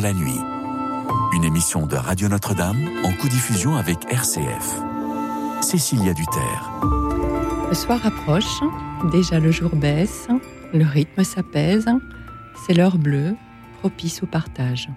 la 0.00 0.12
nuit. 0.12 0.40
Une 1.32 1.44
émission 1.44 1.86
de 1.86 1.96
Radio 1.96 2.28
Notre-Dame 2.28 2.76
en 3.04 3.12
co-diffusion 3.12 3.76
avec 3.76 3.98
RCF. 4.10 4.80
Cécilia 5.60 6.12
Duterre. 6.12 6.70
Le 7.68 7.74
soir 7.74 8.00
approche, 8.04 8.60
déjà 9.10 9.38
le 9.40 9.50
jour 9.50 9.74
baisse, 9.74 10.28
le 10.74 10.84
rythme 10.84 11.24
s'apaise, 11.24 11.86
c'est 12.66 12.74
l'heure 12.74 12.98
bleue, 12.98 13.36
propice 13.80 14.22
au 14.22 14.26
partage. 14.26 14.88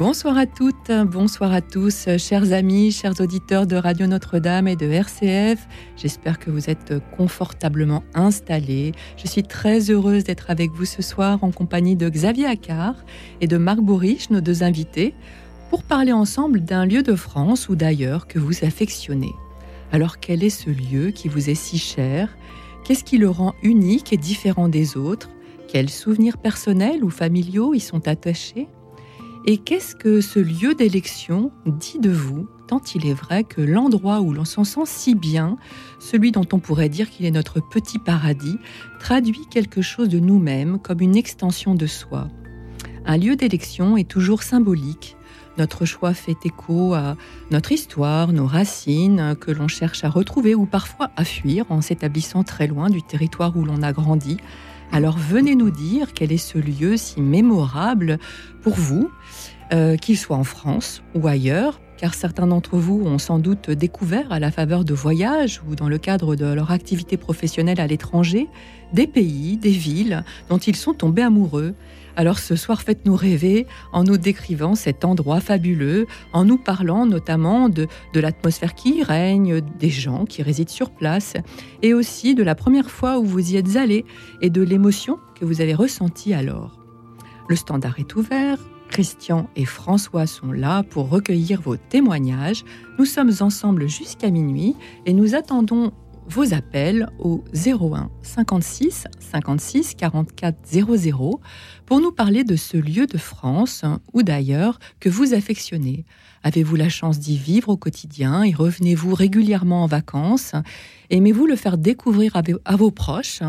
Bonsoir 0.00 0.38
à 0.38 0.46
toutes, 0.46 0.90
bonsoir 1.08 1.52
à 1.52 1.60
tous, 1.60 2.08
chers 2.16 2.54
amis, 2.54 2.90
chers 2.90 3.20
auditeurs 3.20 3.66
de 3.66 3.76
Radio 3.76 4.06
Notre-Dame 4.06 4.66
et 4.66 4.74
de 4.74 4.86
RCF. 4.86 5.68
J'espère 5.98 6.38
que 6.38 6.50
vous 6.50 6.70
êtes 6.70 6.94
confortablement 7.18 8.02
installés. 8.14 8.92
Je 9.18 9.26
suis 9.26 9.42
très 9.42 9.90
heureuse 9.90 10.24
d'être 10.24 10.48
avec 10.48 10.70
vous 10.70 10.86
ce 10.86 11.02
soir 11.02 11.44
en 11.44 11.50
compagnie 11.50 11.96
de 11.96 12.08
Xavier 12.08 12.46
Accard 12.46 12.94
et 13.42 13.46
de 13.46 13.58
Marc 13.58 13.80
Bourriche, 13.80 14.30
nos 14.30 14.40
deux 14.40 14.62
invités, 14.62 15.12
pour 15.68 15.82
parler 15.82 16.12
ensemble 16.12 16.60
d'un 16.60 16.86
lieu 16.86 17.02
de 17.02 17.14
France 17.14 17.68
ou 17.68 17.76
d'ailleurs 17.76 18.26
que 18.26 18.38
vous 18.38 18.64
affectionnez. 18.64 19.34
Alors 19.92 20.18
quel 20.18 20.42
est 20.42 20.48
ce 20.48 20.70
lieu 20.70 21.10
qui 21.10 21.28
vous 21.28 21.50
est 21.50 21.54
si 21.54 21.76
cher? 21.76 22.38
Qu'est-ce 22.86 23.04
qui 23.04 23.18
le 23.18 23.28
rend 23.28 23.54
unique 23.62 24.14
et 24.14 24.16
différent 24.16 24.70
des 24.70 24.96
autres? 24.96 25.28
Quels 25.68 25.90
souvenirs 25.90 26.38
personnels 26.38 27.04
ou 27.04 27.10
familiaux 27.10 27.74
y 27.74 27.80
sont 27.80 28.08
attachés? 28.08 28.66
Et 29.46 29.58
qu'est-ce 29.58 29.94
que 29.96 30.20
ce 30.20 30.38
lieu 30.38 30.74
d'élection 30.74 31.50
dit 31.66 31.98
de 31.98 32.10
vous, 32.10 32.46
tant 32.66 32.82
il 32.94 33.06
est 33.06 33.14
vrai 33.14 33.42
que 33.42 33.60
l'endroit 33.60 34.20
où 34.20 34.32
l'on 34.32 34.44
s'en 34.44 34.64
sent 34.64 34.84
si 34.84 35.14
bien, 35.14 35.56
celui 35.98 36.30
dont 36.30 36.46
on 36.52 36.58
pourrait 36.58 36.90
dire 36.90 37.10
qu'il 37.10 37.24
est 37.24 37.30
notre 37.30 37.60
petit 37.60 37.98
paradis, 37.98 38.58
traduit 38.98 39.46
quelque 39.50 39.82
chose 39.82 40.08
de 40.08 40.20
nous-mêmes 40.20 40.78
comme 40.78 41.00
une 41.00 41.16
extension 41.16 41.74
de 41.74 41.86
soi? 41.86 42.28
Un 43.06 43.16
lieu 43.16 43.34
d'élection 43.34 43.96
est 43.96 44.08
toujours 44.08 44.42
symbolique. 44.42 45.16
Notre 45.58 45.84
choix 45.84 46.14
fait 46.14 46.36
écho 46.44 46.94
à 46.94 47.16
notre 47.50 47.72
histoire, 47.72 48.32
nos 48.32 48.46
racines, 48.46 49.34
que 49.40 49.50
l'on 49.50 49.68
cherche 49.68 50.04
à 50.04 50.10
retrouver 50.10 50.54
ou 50.54 50.66
parfois 50.66 51.10
à 51.16 51.24
fuir 51.24 51.64
en 51.70 51.80
s'établissant 51.80 52.44
très 52.44 52.66
loin 52.66 52.88
du 52.90 53.02
territoire 53.02 53.56
où 53.56 53.64
l'on 53.64 53.82
a 53.82 53.92
grandi. 53.92 54.36
Alors 54.92 55.18
venez 55.18 55.54
nous 55.54 55.70
dire 55.70 56.12
quel 56.12 56.32
est 56.32 56.36
ce 56.36 56.58
lieu 56.58 56.96
si 56.96 57.20
mémorable 57.20 58.18
pour 58.62 58.74
vous, 58.74 59.10
euh, 59.72 59.96
qu'il 59.96 60.18
soit 60.18 60.36
en 60.36 60.44
France 60.44 61.02
ou 61.14 61.26
ailleurs, 61.26 61.80
car 61.96 62.14
certains 62.14 62.46
d'entre 62.46 62.76
vous 62.78 63.02
ont 63.04 63.18
sans 63.18 63.38
doute 63.38 63.70
découvert 63.70 64.32
à 64.32 64.40
la 64.40 64.50
faveur 64.50 64.84
de 64.84 64.94
voyages 64.94 65.60
ou 65.68 65.74
dans 65.74 65.88
le 65.88 65.98
cadre 65.98 66.34
de 66.34 66.46
leur 66.46 66.70
activité 66.70 67.16
professionnelle 67.16 67.80
à 67.80 67.86
l'étranger 67.86 68.48
des 68.94 69.06
pays, 69.06 69.58
des 69.58 69.70
villes 69.70 70.24
dont 70.48 70.58
ils 70.58 70.76
sont 70.76 70.94
tombés 70.94 71.22
amoureux. 71.22 71.74
Alors 72.16 72.38
ce 72.38 72.56
soir, 72.56 72.82
faites-nous 72.82 73.14
rêver 73.14 73.66
en 73.92 74.02
nous 74.02 74.16
décrivant 74.16 74.74
cet 74.74 75.04
endroit 75.04 75.40
fabuleux, 75.40 76.06
en 76.32 76.44
nous 76.44 76.58
parlant 76.58 77.06
notamment 77.06 77.68
de, 77.68 77.86
de 78.14 78.20
l'atmosphère 78.20 78.74
qui 78.74 78.98
y 78.98 79.02
règne, 79.02 79.60
des 79.78 79.90
gens 79.90 80.24
qui 80.24 80.42
résident 80.42 80.72
sur 80.72 80.90
place, 80.90 81.34
et 81.82 81.94
aussi 81.94 82.34
de 82.34 82.42
la 82.42 82.54
première 82.54 82.90
fois 82.90 83.18
où 83.18 83.24
vous 83.24 83.52
y 83.52 83.56
êtes 83.56 83.76
allé 83.76 84.04
et 84.40 84.50
de 84.50 84.62
l'émotion 84.62 85.18
que 85.38 85.44
vous 85.44 85.60
avez 85.60 85.74
ressentie 85.74 86.34
alors. 86.34 86.80
Le 87.48 87.56
standard 87.56 87.98
est 87.98 88.16
ouvert, 88.16 88.58
Christian 88.90 89.48
et 89.56 89.64
François 89.64 90.26
sont 90.26 90.52
là 90.52 90.82
pour 90.82 91.08
recueillir 91.08 91.60
vos 91.60 91.76
témoignages. 91.76 92.64
Nous 92.98 93.04
sommes 93.04 93.32
ensemble 93.40 93.88
jusqu'à 93.88 94.30
minuit 94.30 94.76
et 95.06 95.12
nous 95.12 95.34
attendons 95.34 95.92
vos 96.26 96.54
appels 96.54 97.08
au 97.18 97.42
01 97.54 98.08
56 98.22 99.04
56 99.18 99.94
44 99.94 100.56
00 100.66 101.40
pour 101.86 102.00
nous 102.00 102.12
parler 102.12 102.44
de 102.44 102.56
ce 102.56 102.76
lieu 102.76 103.06
de 103.06 103.18
France 103.18 103.84
ou 104.12 104.22
d'ailleurs 104.22 104.78
que 105.00 105.08
vous 105.08 105.34
affectionnez. 105.34 106.04
Avez-vous 106.42 106.76
la 106.76 106.88
chance 106.88 107.18
d'y 107.18 107.36
vivre 107.36 107.70
au 107.70 107.76
quotidien 107.76 108.42
et 108.42 108.52
revenez-vous 108.52 109.14
régulièrement 109.14 109.84
en 109.84 109.86
vacances? 109.86 110.54
Aimez-vous 111.10 111.46
le 111.46 111.56
faire 111.56 111.78
découvrir 111.78 112.40
à 112.64 112.76
vos 112.76 112.90
proches 112.90 113.42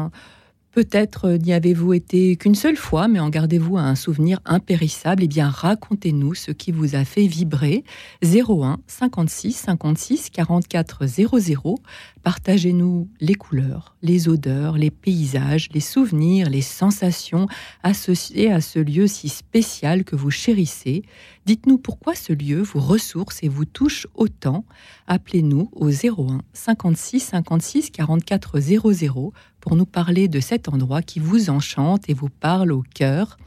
Peut-être 0.72 1.26
euh, 1.26 1.38
n'y 1.38 1.52
avez-vous 1.52 1.94
été 1.94 2.38
qu'une 2.38 2.56
seule 2.56 2.78
fois, 2.78 3.10
mais 3.10 3.20
en 3.20 3.30
gardez-vous 3.30 3.78
un 3.78 3.96
souvenir 3.96 4.40
impérissable. 4.46 5.24
Eh 5.24 5.28
bien, 5.28 5.50
racontez-nous 5.50 6.34
ce 6.34 6.52
qui 6.52 6.72
vous 6.72 6.96
a 6.96 7.04
fait 7.04 7.28
vibrer. 7.28 7.84
01 8.24 8.80
56 8.88 9.52
56 9.52 10.30
44 10.30 11.06
00. 11.08 11.76
Partagez-nous 12.24 13.10
les 13.20 13.34
couleurs, 13.34 13.96
les 14.04 14.30
odeurs, 14.30 14.78
les 14.78 14.92
paysages, 14.92 15.70
les 15.74 15.80
souvenirs, 15.80 16.50
les 16.50 16.62
sensations 16.62 17.48
associées 17.82 18.52
à 18.52 18.62
ce 18.62 18.78
lieu 18.78 19.08
si 19.08 19.28
spécial 19.28 20.04
que 20.04 20.16
vous 20.16 20.30
chérissez. 20.30 21.02
Dites-nous 21.48 21.80
pourquoi 21.80 22.14
ce 22.14 22.32
lieu 22.32 22.62
vous 22.62 22.80
ressource 22.80 23.40
et 23.42 23.48
vous 23.48 23.66
touche 23.66 24.06
autant. 24.14 24.66
Appelez-nous 25.08 25.72
au 25.74 25.90
01 25.90 26.42
56 26.54 27.20
56 27.20 27.90
44 27.90 28.60
00 28.60 29.34
pour 29.60 29.76
nous 29.76 29.86
parler 29.86 30.28
de 30.28 30.40
cet 30.40 30.70
endroit 30.70 31.02
qui 31.02 31.20
vous 31.20 31.50
enchante 31.50 32.08
et 32.08 32.14
vous 32.14 32.30
parle 32.30 32.72
au 32.72 32.84
cœur. 32.94 33.38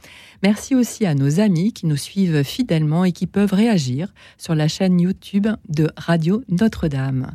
Merci 0.45 0.75
aussi 0.75 1.07
à 1.07 1.15
nos 1.15 1.39
amis 1.39 1.73
qui 1.73 1.87
nous 1.87 1.97
suivent 1.97 2.43
fidèlement 2.43 3.03
et 3.03 3.11
qui 3.11 3.25
peuvent 3.25 3.51
réagir 3.51 4.13
sur 4.37 4.53
la 4.53 4.67
chaîne 4.67 5.01
YouTube 5.01 5.47
de 5.69 5.89
Radio 5.97 6.43
Notre-Dame. 6.49 7.31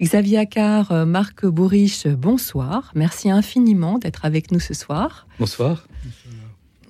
Xavier 0.00 0.38
Accard, 0.38 0.92
euh, 0.92 1.06
Marc 1.06 1.44
Bourriche, 1.44 2.06
bonsoir. 2.06 2.92
Merci 2.94 3.32
infiniment 3.32 3.98
d'être 3.98 4.24
avec 4.24 4.52
nous 4.52 4.60
ce 4.60 4.74
soir. 4.74 5.26
Bonsoir. 5.40 5.88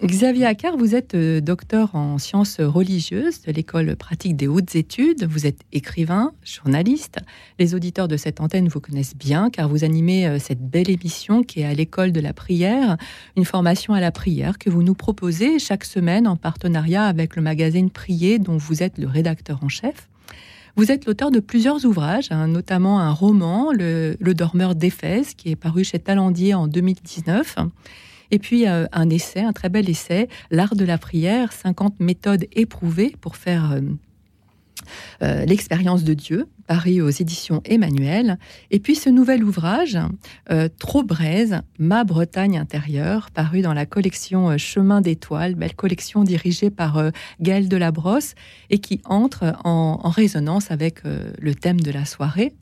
Xavier 0.04 0.44
Accard, 0.44 0.76
vous 0.76 0.94
êtes 0.94 1.14
euh, 1.14 1.40
docteur 1.40 1.94
en 1.94 2.18
sciences 2.18 2.60
religieuses 2.60 3.40
de 3.40 3.50
l'école 3.50 3.96
pratique 3.96 4.36
des 4.36 4.46
hautes 4.46 4.74
études. 4.74 5.24
Vous 5.24 5.46
êtes 5.46 5.60
écrivain, 5.72 6.32
journaliste. 6.44 7.16
Les 7.58 7.74
auditeurs 7.74 8.06
de 8.06 8.18
cette 8.18 8.42
antenne 8.42 8.68
vous 8.68 8.80
connaissent 8.80 9.16
bien 9.16 9.48
car 9.48 9.70
vous 9.70 9.84
animez 9.84 10.26
euh, 10.26 10.38
cette 10.38 10.60
belle 10.60 10.90
émission 10.90 11.42
qui 11.42 11.60
est 11.60 11.64
à 11.64 11.72
l'école 11.72 12.12
de 12.12 12.20
la 12.20 12.34
prière, 12.34 12.98
une 13.36 13.46
formation 13.46 13.94
à 13.94 14.00
la 14.00 14.12
prière 14.12 14.58
que 14.58 14.68
vous 14.68 14.82
nous 14.82 14.94
proposez 14.94 15.58
chaque 15.58 15.84
semaine 15.84 16.28
en 16.28 16.36
partenariat 16.36 17.06
avec 17.06 17.34
le 17.34 17.40
magazine 17.40 17.88
Prier 17.88 18.38
dont 18.38 18.58
vous 18.58 18.82
êtes 18.82 18.98
le 18.98 19.06
rédacteur 19.06 19.64
en 19.64 19.70
chef. 19.70 20.08
Vous 20.76 20.92
êtes 20.92 21.06
l'auteur 21.06 21.30
de 21.30 21.40
plusieurs 21.40 21.86
ouvrages, 21.86 22.28
hein, 22.30 22.48
notamment 22.48 23.00
un 23.00 23.12
roman, 23.12 23.72
Le, 23.72 24.14
Dormeur 24.20 24.74
d'Éphèse, 24.74 25.32
qui 25.32 25.50
est 25.50 25.56
paru 25.56 25.84
chez 25.84 25.98
Talendier 25.98 26.52
en 26.52 26.66
2019. 26.66 27.56
Et 28.30 28.38
puis 28.38 28.66
euh, 28.66 28.86
un 28.92 29.10
essai, 29.10 29.40
un 29.40 29.52
très 29.52 29.68
bel 29.68 29.88
essai, 29.88 30.28
L'art 30.50 30.76
de 30.76 30.84
la 30.84 30.98
prière, 30.98 31.52
50 31.52 32.00
méthodes 32.00 32.46
éprouvées 32.52 33.14
pour 33.20 33.36
faire 33.36 33.72
euh, 33.72 33.80
euh, 35.22 35.44
l'expérience 35.44 36.04
de 36.04 36.14
Dieu, 36.14 36.46
paru 36.66 37.00
aux 37.00 37.10
éditions 37.10 37.62
Emmanuel. 37.64 38.38
Et 38.70 38.80
puis 38.80 38.94
ce 38.94 39.08
nouvel 39.08 39.44
ouvrage, 39.44 39.98
euh, 40.50 40.68
Trop 40.78 41.02
braise, 41.02 41.60
Ma 41.78 42.04
Bretagne 42.04 42.58
intérieure, 42.58 43.30
paru 43.30 43.62
dans 43.62 43.72
la 43.72 43.86
collection 43.86 44.50
euh, 44.50 44.58
Chemin 44.58 45.00
d'étoiles, 45.00 45.54
belle 45.54 45.74
collection 45.74 46.24
dirigée 46.24 46.70
par 46.70 47.10
Gaël 47.40 47.68
Delabrosse 47.68 48.34
et 48.70 48.78
qui 48.78 49.00
entre 49.04 49.54
en 49.64 50.10
résonance 50.10 50.70
avec 50.70 51.02
le 51.04 51.54
thème 51.54 51.80
de 51.80 51.90
la 51.90 52.04
soirée. 52.04 52.52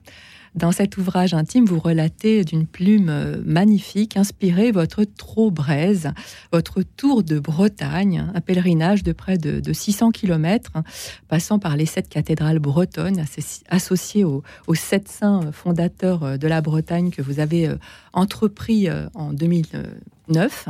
Dans 0.55 0.71
cet 0.71 0.99
ouvrage 0.99 1.35
intime, 1.35 1.65
vous 1.65 1.81
relatez 1.81 2.45
d'une 2.45 2.65
plume 2.65 3.09
euh, 3.09 3.43
magnifique, 3.45 4.17
inspiré 4.17 4.71
votre 4.71 5.03
Trop-Braise, 5.03 6.13
votre 6.53 6.83
tour 6.83 7.25
de 7.25 7.41
Bretagne, 7.41 8.31
un 8.33 8.41
pèlerinage 8.41 9.03
de 9.03 9.13
près 9.13 9.37
de, 9.37 9.73
600 9.73 10.13
km, 10.13 10.71
passant 11.27 11.59
par 11.59 11.77
les 11.77 11.87
sept 11.87 12.09
cathédrales 12.09 12.61
bretonnes 12.61 13.25
associées 13.69 14.23
aux, 14.23 14.45
sept 14.75 15.09
saints 15.09 15.51
fondateurs 15.51 16.23
euh, 16.23 16.37
de 16.37 16.47
la 16.47 16.61
Bretagne 16.61 17.11
que 17.11 17.21
vous 17.21 17.41
avez 17.41 17.67
euh, 17.67 17.77
entrepris 18.13 18.87
en 19.15 19.33
2009. 19.33 20.69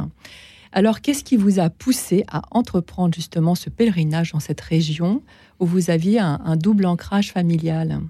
Alors, 0.72 1.02
qu'est-ce 1.02 1.24
qui 1.24 1.36
vous 1.36 1.60
a 1.60 1.68
poussé 1.68 2.24
à 2.28 2.40
entreprendre 2.52 3.14
justement 3.14 3.54
ce 3.54 3.68
pèlerinage 3.68 4.32
dans 4.32 4.40
cette 4.40 4.62
région 4.62 5.22
où 5.60 5.66
vous 5.66 5.90
aviez 5.90 6.20
un 6.20 6.56
double 6.56 6.86
ancrage 6.86 7.32
familial? 7.32 8.00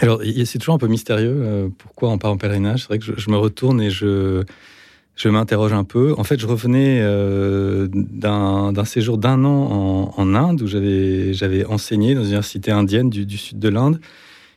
Alors, 0.00 0.20
c'est 0.44 0.58
toujours 0.58 0.74
un 0.74 0.78
peu 0.78 0.88
mystérieux 0.88 1.36
euh, 1.36 1.68
pourquoi 1.76 2.10
on 2.10 2.18
part 2.18 2.30
en 2.30 2.36
pèlerinage. 2.36 2.82
C'est 2.82 2.88
vrai 2.88 2.98
que 2.98 3.18
je, 3.18 3.30
me 3.30 3.36
retourne 3.36 3.80
et 3.80 3.88
je, 3.88 4.44
je 5.14 5.28
m'interroge 5.28 5.72
un 5.72 5.84
peu. 5.84 6.14
En 6.18 6.24
fait, 6.24 6.38
je 6.38 6.46
revenais 6.46 7.00
euh, 7.00 7.88
d'un 7.90 8.84
séjour 8.84 9.16
d'un 9.16 9.44
an 9.44 10.12
en, 10.14 10.34
Inde 10.34 10.60
où 10.60 10.66
j'avais 10.66 11.64
enseigné 11.64 12.14
dans 12.14 12.20
une 12.20 12.26
université 12.28 12.70
indienne 12.70 13.08
du, 13.08 13.38
sud 13.38 13.58
de 13.58 13.68
l'Inde. 13.70 14.00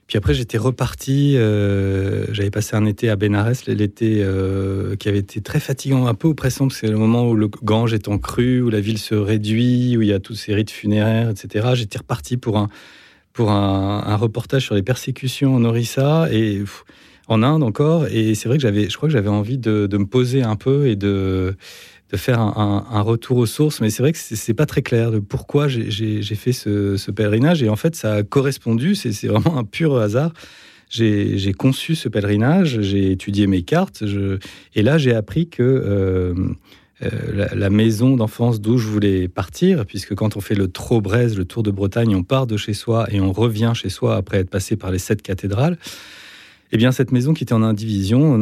Puis 0.08 0.18
après, 0.18 0.34
j'étais 0.34 0.58
reparti. 0.58 1.38
Euh, 1.38 2.26
j'avais 2.34 2.50
passé 2.50 2.76
un 2.76 2.86
été 2.86 3.10
à 3.10 3.16
Benares, 3.16 3.54
l'été 3.68 4.26
qui 5.00 5.08
avait 5.08 5.20
été 5.20 5.40
très 5.40 5.62
fatigant, 5.62 6.08
un 6.08 6.16
peu 6.16 6.28
oppressant, 6.28 6.68
parce 6.68 6.82
que 6.82 6.88
c'est 6.88 6.92
le 6.92 6.98
moment 6.98 7.30
où 7.30 7.36
le 7.36 7.48
Gange 7.64 7.94
est 7.94 8.10
en 8.10 8.18
crue, 8.18 8.62
où 8.62 8.70
la 8.70 8.82
ville 8.82 8.98
se 8.98 9.16
réduit, 9.16 9.96
où 9.96 10.02
il 10.02 10.10
y 10.10 10.14
a 10.14 10.20
tous 10.20 10.36
ces 10.36 10.54
rites 10.54 10.72
funéraires, 10.72 11.30
etc. 11.30 11.70
J'étais 11.76 12.00
reparti 12.00 12.36
pour 12.36 12.58
un 12.58 12.68
pour 13.40 13.52
un, 13.52 14.18
reportage 14.18 14.66
sur 14.66 14.76
les 14.76 14.84
persécutions 14.84 15.56
en 15.56 15.64
Orissa 15.64 16.28
et 16.30 16.62
en 17.30 17.42
Inde 17.42 17.64
encore. 17.64 18.06
Et 18.08 18.36
c'est 18.36 18.50
vrai 18.50 18.58
que 18.58 18.62
j'avais, 18.62 18.90
je 18.90 18.98
crois 18.98 19.08
que 19.08 19.14
j'avais 19.14 19.30
envie 19.30 19.58
de, 19.58 19.88
me 19.94 20.06
poser 20.06 20.44
un 20.44 20.58
peu 20.58 20.88
et 20.88 20.98
de 20.98 21.56
de 22.12 22.18
faire 22.18 22.42
un, 22.42 23.02
retour 23.02 23.38
aux 23.38 23.46
sources. 23.46 23.80
Mais 23.80 23.92
c'est 23.92 24.04
vrai 24.04 24.12
que 24.12 24.18
c'est 24.18 24.54
pas 24.54 24.66
très 24.66 24.82
clair 24.82 25.10
de 25.10 25.20
pourquoi 25.20 25.70
j'ai 25.70 26.22
fait 26.36 26.52
ce, 26.52 27.12
pèlerinage. 27.12 27.64
Et 27.64 27.70
en 27.70 27.78
fait, 27.78 27.96
ça 27.96 28.16
a 28.16 28.24
correspondu. 28.24 28.94
C'est 28.94 29.28
vraiment 29.28 29.58
un 29.58 29.64
pur 29.64 29.98
hasard. 29.98 30.34
J'ai 30.90 31.54
conçu 31.54 31.96
ce 31.96 32.10
pèlerinage, 32.10 32.82
j'ai 32.82 33.10
étudié 33.12 33.48
mes 33.48 33.62
cartes, 33.62 34.06
je, 34.06 34.40
et 34.76 34.82
là 34.82 34.98
j'ai 34.98 35.14
appris 35.14 35.48
que 35.48 35.64
euh, 35.64 36.34
euh, 37.02 37.48
la, 37.56 37.70
maison 37.70 38.18
d'enfance 38.18 38.60
d'où 38.60 38.78
je 38.78 38.88
voulais 38.88 39.28
partir, 39.28 39.86
puisque 39.86 40.16
quand 40.16 40.36
on 40.36 40.42
fait 40.42 40.56
le 40.56 40.68
Trot-Braise, 40.68 41.38
le 41.38 41.46
Tour 41.46 41.64
de 41.64 41.72
Bretagne, 41.72 42.16
on 42.16 42.24
part 42.24 42.46
de 42.46 42.58
chez 42.58 42.74
soi 42.74 43.08
et 43.10 43.22
on 43.22 43.32
revient 43.32 43.72
chez 43.74 43.90
soi 43.90 44.18
après 44.18 44.40
être 44.40 44.50
passé 44.50 44.76
par 44.76 44.92
les 44.92 45.00
sept 45.00 45.22
cathédrales. 45.22 45.78
Eh 46.72 46.78
bien, 46.78 46.92
cette 46.92 47.12
maison 47.12 47.34
qui 47.34 47.44
était 47.44 47.54
en 47.54 47.64
indivision, 47.64 48.38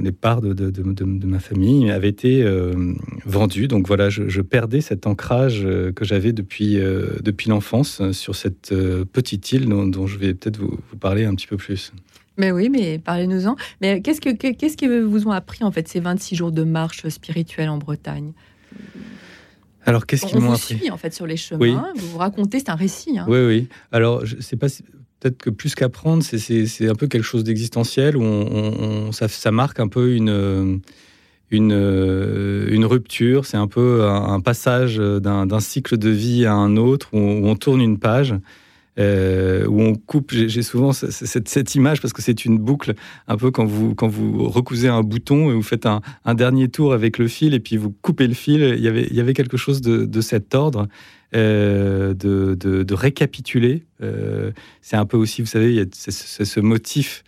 les 0.00 0.12
parts 0.12 0.42
de, 0.42 1.26
ma 1.26 1.40
famille 1.40 1.90
avaient 1.90 2.08
été 2.08 2.42
euh, 2.42 2.94
vendues. 3.24 3.66
Donc 3.66 3.88
voilà, 3.88 4.10
je, 4.10 4.40
perdais 4.42 4.80
cet 4.80 5.08
ancrage 5.08 5.62
euh, 5.64 5.90
que 5.90 6.04
j'avais 6.04 6.32
depuis, 6.32 6.78
depuis 7.20 7.48
l'enfance 7.48 8.12
sur 8.12 8.36
cette 8.36 8.72
petite 9.12 9.50
île 9.50 9.66
dont, 9.66 10.06
je 10.06 10.18
vais 10.18 10.34
peut-être 10.34 10.58
vous, 10.58 10.78
parler 11.00 11.24
un 11.24 11.34
petit 11.34 11.48
peu 11.48 11.56
plus. 11.56 11.92
Mais 12.38 12.52
oui, 12.52 12.70
mais 12.70 12.98
parlez-nous-en. 12.98 13.56
Mais 13.80 14.00
qu'est-ce 14.00 14.20
que 14.20 14.30
qu'est-ce 14.30 14.76
qui 14.76 14.86
vous 14.86 15.26
ont 15.26 15.32
appris 15.32 15.64
en 15.64 15.72
fait 15.72 15.88
ces 15.88 16.00
26 16.00 16.36
jours 16.36 16.52
de 16.52 16.62
marche 16.62 17.06
spirituelle 17.08 17.68
en 17.68 17.78
Bretagne? 17.78 18.32
Alors, 19.84 20.06
qu'est-ce 20.06 20.26
qu'ils 20.26 20.40
m'ont 20.40 20.52
appris? 20.52 20.76
suit, 20.76 20.90
en 20.90 20.96
fait 20.96 21.12
sur 21.12 21.26
les 21.26 21.36
chemins. 21.36 21.92
Vous 21.96 22.08
vous 22.08 22.18
racontez, 22.18 22.60
c'est 22.60 22.70
un 22.70 22.76
récit. 22.76 23.18
Hein. 23.18 23.26
Oui, 23.28 23.40
oui. 23.44 23.68
Alors, 23.90 24.24
je 24.24 24.40
sais 24.40 24.56
pas. 24.56 24.68
Peut-être 25.20 25.38
que 25.38 25.50
plus 25.50 25.74
qu'apprendre, 25.74 26.22
c'est 26.22 26.88
un 26.88 26.94
peu 26.94 27.08
quelque 27.08 27.24
chose 27.24 27.42
d'existentiel 27.42 28.16
où 28.16 28.22
on, 28.22 29.10
ça, 29.10 29.26
ça, 29.26 29.50
marque 29.50 29.80
un 29.80 29.88
peu 29.88 30.14
une 30.14 30.80
une, 31.50 31.72
une 31.72 32.84
rupture. 32.84 33.44
C'est 33.44 33.56
un 33.56 33.66
peu 33.66 34.04
un, 34.04 34.38
passage 34.40 34.98
d'un 34.98 35.60
cycle 35.60 35.98
de 35.98 36.10
vie 36.10 36.46
à 36.46 36.52
un 36.52 36.76
autre 36.76 37.08
où 37.12 37.18
on 37.18 37.56
tourne 37.56 37.80
une 37.80 37.98
page. 37.98 38.34
Euh, 38.98 39.64
où 39.66 39.80
on 39.80 39.94
coupe. 39.94 40.32
J'ai 40.32 40.62
souvent 40.62 40.92
cette, 40.92 41.74
image 41.76 42.00
parce 42.00 42.12
que 42.12 42.20
c'est 42.20 42.44
une 42.44 42.58
boucle, 42.58 42.94
un 43.28 43.36
peu 43.36 43.52
quand 43.52 43.64
vous, 43.64 43.94
quand 43.94 44.08
vous 44.08 44.48
recousez 44.48 44.88
un 44.88 45.02
bouton 45.02 45.50
et 45.50 45.54
vous 45.54 45.62
faites 45.62 45.86
un, 45.86 46.00
dernier 46.34 46.68
tour 46.68 46.92
avec 46.92 47.18
le 47.18 47.28
fil 47.28 47.54
et 47.54 47.60
puis 47.60 47.76
vous 47.76 47.90
coupez 47.90 48.26
le 48.26 48.34
fil. 48.34 48.74
Il 48.76 48.82
y 48.82 48.88
avait, 48.88 49.06
il 49.08 49.14
y 49.14 49.20
avait 49.20 49.34
quelque 49.34 49.56
chose 49.56 49.80
de, 49.80 50.04
de 50.04 50.20
cet 50.20 50.54
ordre. 50.54 50.88
Euh, 51.34 52.14
de, 52.14 52.54
de, 52.54 52.94
récapituler. 52.94 53.84
Euh, 54.02 54.50
c'est 54.80 54.96
un 54.96 55.04
peu 55.04 55.18
aussi, 55.18 55.42
vous 55.42 55.46
savez, 55.46 55.78
a 55.78 55.84
ce 55.92 56.60
motif 56.60 57.22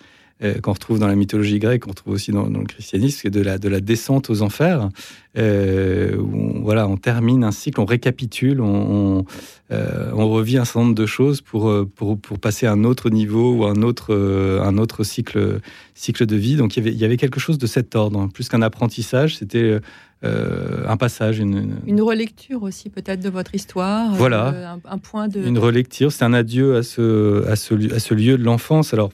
qu'on 0.63 0.73
retrouve 0.73 0.99
dans 0.99 1.07
la 1.07 1.17
mythologie 1.17 1.59
grecque, 1.59 1.83
qu'on 1.83 1.91
retrouve 1.91 2.15
aussi 2.15 2.33
dans, 2.33 2.47
le 2.47 2.65
christianisme, 2.65 3.21
c'est 3.23 3.31
de 3.31 3.43
la, 3.43 3.59
de 3.59 3.69
la 3.69 3.81
descente 3.81 4.31
aux 4.31 4.43
enfers, 4.43 4.89
euh, 5.37 6.17
où 6.17 6.35
on, 6.35 6.61
voilà, 6.63 6.89
on 6.89 6.97
termine 6.97 7.45
un 7.45 7.53
cycle, 7.53 7.81
on 7.81 7.85
récapitule, 7.85 8.61
on, 8.61 9.25
euh, 9.71 10.11
on, 10.15 10.29
revit 10.31 10.57
un 10.57 10.65
certain 10.65 10.81
nombre 10.81 10.95
de 10.95 11.07
choses 11.07 11.43
pour, 11.43 11.73
pour, 11.95 12.19
pour, 12.19 12.39
passer 12.39 12.67
à 12.67 12.73
un 12.73 12.85
autre 12.85 13.11
niveau 13.11 13.53
ou 13.53 13.65
un 13.67 13.83
autre, 13.83 14.15
un 14.15 14.79
autre 14.79 15.05
cycle, 15.05 15.61
cycle 15.95 16.25
de 16.25 16.37
vie. 16.37 16.57
Donc 16.57 16.77
il 16.77 16.81
y, 16.81 16.87
avait, 16.87 16.93
il 16.93 16.99
y 16.99 17.05
avait 17.05 17.19
quelque 17.19 17.39
chose 17.39 17.59
de 17.59 17.67
cet 17.67 17.95
ordre, 17.95 18.29
plus 18.33 18.49
qu'un 18.49 18.63
apprentissage, 18.63 19.37
c'était 19.37 19.79
un 20.23 20.97
passage. 20.97 21.39
Une, 21.39 21.77
une 21.87 22.01
relecture 22.01 22.63
aussi 22.63 22.89
peut-être 22.89 23.21
de 23.21 23.31
votre 23.31 23.55
histoire. 23.55 24.15
Voilà. 24.15 24.79
un, 24.87 24.99
point 24.99 25.29
de... 25.29 25.43
Une 25.43 25.59
relecture, 25.59 26.13
c'est 26.13 26.25
un 26.25 26.33
adieu 26.33 26.77
à 26.77 26.83
ce, 26.83 27.47
à 27.47 27.57
ce, 27.57 27.95
à 27.95 27.99
ce 27.99 28.15
lieu 28.15 28.39
de 28.39 28.43
l'enfance. 28.43 28.95
Alors 28.95 29.11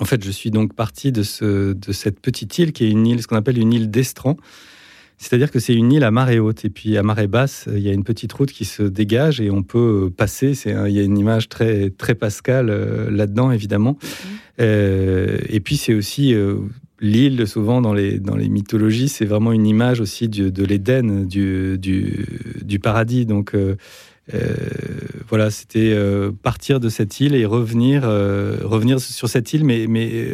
en 0.00 0.04
fait, 0.04 0.24
je 0.24 0.30
suis 0.30 0.50
donc 0.50 0.74
parti 0.74 1.12
de, 1.12 1.22
ce, 1.22 1.72
de 1.72 1.92
cette 1.92 2.20
petite 2.20 2.58
île 2.58 2.72
qui 2.72 2.84
est 2.84 2.90
une 2.90 3.06
île, 3.06 3.22
ce 3.22 3.26
qu'on 3.26 3.36
appelle 3.36 3.58
une 3.58 3.72
île 3.72 3.90
d'Estran. 3.90 4.36
C'est-à-dire 5.16 5.50
que 5.50 5.60
c'est 5.60 5.74
une 5.74 5.92
île 5.92 6.02
à 6.02 6.10
marée 6.10 6.40
haute 6.40 6.64
et 6.64 6.70
puis 6.70 6.96
à 6.96 7.02
marée 7.02 7.28
basse, 7.28 7.68
il 7.72 7.80
y 7.80 7.88
a 7.88 7.92
une 7.92 8.02
petite 8.02 8.32
route 8.32 8.50
qui 8.50 8.64
se 8.64 8.82
dégage 8.82 9.40
et 9.40 9.50
on 9.50 9.62
peut 9.62 10.10
passer. 10.14 10.54
C'est 10.54 10.74
il 10.86 10.92
y 10.92 10.98
a 10.98 11.02
une 11.02 11.16
image 11.16 11.48
très 11.48 11.90
très 11.90 12.14
pascale 12.16 12.68
euh, 12.68 13.10
là-dedans 13.10 13.52
évidemment. 13.52 13.92
Mmh. 13.92 14.28
Euh, 14.60 15.38
et 15.48 15.60
puis 15.60 15.76
c'est 15.76 15.94
aussi 15.94 16.34
euh, 16.34 16.56
l'île 17.00 17.46
souvent 17.46 17.80
dans 17.80 17.92
les 17.92 18.18
dans 18.18 18.36
les 18.36 18.48
mythologies, 18.48 19.08
c'est 19.08 19.24
vraiment 19.24 19.52
une 19.52 19.66
image 19.66 20.00
aussi 20.00 20.28
de 20.28 20.64
l'Éden, 20.64 21.24
du, 21.26 21.78
du, 21.78 22.26
du, 22.62 22.78
paradis. 22.78 23.26
Donc 23.26 23.54
euh, 23.54 23.76
voilà, 25.28 25.50
c'était 25.50 25.92
euh, 25.92 26.32
partir 26.32 26.80
de 26.80 26.88
cette 26.88 27.20
île 27.20 27.34
et 27.34 27.44
revenir, 27.44 28.02
euh, 28.04 28.58
revenir 28.62 29.00
sur 29.00 29.28
cette 29.28 29.52
île, 29.52 29.64
mais, 29.64 29.86
mais 29.88 30.32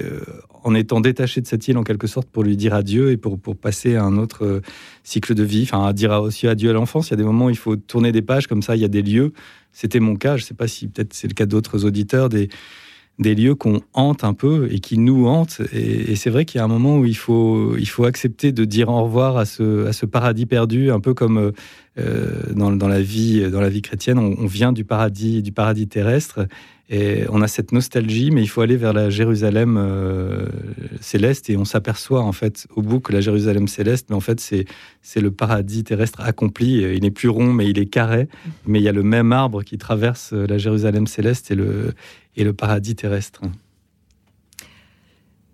en 0.62 0.74
étant 0.74 1.00
détaché 1.00 1.40
de 1.40 1.46
cette 1.46 1.66
île 1.68 1.78
en 1.78 1.84
quelque 1.84 2.06
sorte 2.06 2.28
pour 2.28 2.42
lui 2.42 2.56
dire 2.56 2.74
adieu 2.74 3.10
et 3.10 3.16
pour, 3.16 3.38
pour 3.38 3.56
passer 3.56 3.96
à 3.96 4.04
un 4.04 4.18
autre 4.18 4.60
cycle 5.04 5.34
de 5.34 5.42
vie, 5.42 5.62
enfin 5.62 5.86
à 5.86 5.92
dire 5.92 6.12
aussi 6.12 6.46
adieu 6.46 6.70
à 6.70 6.72
l'enfance. 6.72 7.08
Il 7.08 7.10
y 7.12 7.14
a 7.14 7.16
des 7.16 7.24
moments 7.24 7.46
où 7.46 7.50
il 7.50 7.56
faut 7.56 7.76
tourner 7.76 8.12
des 8.12 8.22
pages 8.22 8.46
comme 8.46 8.62
ça, 8.62 8.76
il 8.76 8.82
y 8.82 8.84
a 8.84 8.88
des 8.88 9.02
lieux. 9.02 9.32
C'était 9.72 10.00
mon 10.00 10.16
cas, 10.16 10.36
je 10.36 10.42
ne 10.42 10.46
sais 10.46 10.54
pas 10.54 10.68
si 10.68 10.88
peut-être 10.88 11.14
c'est 11.14 11.28
le 11.28 11.34
cas 11.34 11.46
d'autres 11.46 11.84
auditeurs, 11.84 12.28
des, 12.28 12.48
des 13.20 13.34
lieux 13.34 13.54
qu'on 13.54 13.82
hante 13.92 14.24
un 14.24 14.32
peu 14.32 14.68
et 14.72 14.80
qui 14.80 14.98
nous 14.98 15.26
hantent. 15.26 15.60
Et, 15.72 16.16
c'est 16.16 16.30
vrai 16.30 16.44
qu'il 16.44 16.58
y 16.58 16.60
a 16.60 16.64
un 16.64 16.68
moment 16.68 16.98
où 16.98 17.04
il 17.04 17.16
faut, 17.16 17.76
il 17.76 17.88
faut 17.88 18.04
accepter 18.04 18.50
de 18.50 18.64
dire 18.64 18.88
au 18.88 19.04
revoir 19.04 19.36
à 19.36 19.44
ce, 19.44 19.86
à 19.86 19.92
ce 19.92 20.06
paradis 20.06 20.46
perdu, 20.46 20.90
un 20.90 21.00
peu 21.00 21.12
comme 21.12 21.52
euh, 21.98 22.42
dans, 22.54 22.72
dans, 22.72 22.88
la 22.88 23.02
vie, 23.02 23.48
dans 23.50 23.60
la 23.60 23.68
vie 23.68 23.82
chrétienne. 23.82 24.18
On, 24.18 24.46
vient 24.46 24.72
du 24.72 24.84
paradis, 24.84 25.42
du 25.42 25.52
paradis 25.52 25.86
terrestre 25.86 26.46
et 26.88 27.24
on 27.28 27.40
a 27.40 27.46
cette 27.46 27.70
nostalgie, 27.70 28.30
mais 28.32 28.42
il 28.42 28.48
faut 28.48 28.62
aller 28.62 28.76
vers 28.76 28.92
la 28.92 29.10
Jérusalem 29.10 29.76
euh, 29.78 30.46
céleste 31.00 31.48
et 31.50 31.56
on 31.56 31.64
s'aperçoit 31.64 32.22
en 32.22 32.32
fait 32.32 32.66
au 32.74 32.82
bout 32.82 32.98
que 32.98 33.12
la 33.12 33.20
Jérusalem 33.20 33.68
céleste, 33.68 34.06
mais 34.10 34.16
en 34.16 34.20
fait 34.20 34.40
c'est 34.40 34.64
c'est 35.00 35.20
le 35.20 35.30
paradis 35.30 35.84
terrestre 35.84 36.20
accompli. 36.20 36.82
Il 36.82 37.02
n'est 37.02 37.12
plus 37.12 37.28
rond, 37.28 37.52
mais 37.52 37.68
il 37.68 37.78
est 37.78 37.86
carré. 37.86 38.28
Mais 38.66 38.80
il 38.80 38.82
y 38.82 38.88
a 38.88 38.92
le 38.92 39.04
même 39.04 39.32
arbre 39.32 39.62
qui 39.62 39.78
traverse 39.78 40.32
la 40.32 40.58
Jérusalem 40.58 41.06
céleste 41.06 41.50
et 41.50 41.54
le 41.54 41.92
et 42.36 42.44
le 42.44 42.52
paradis 42.52 42.94
terrestre. 42.94 43.42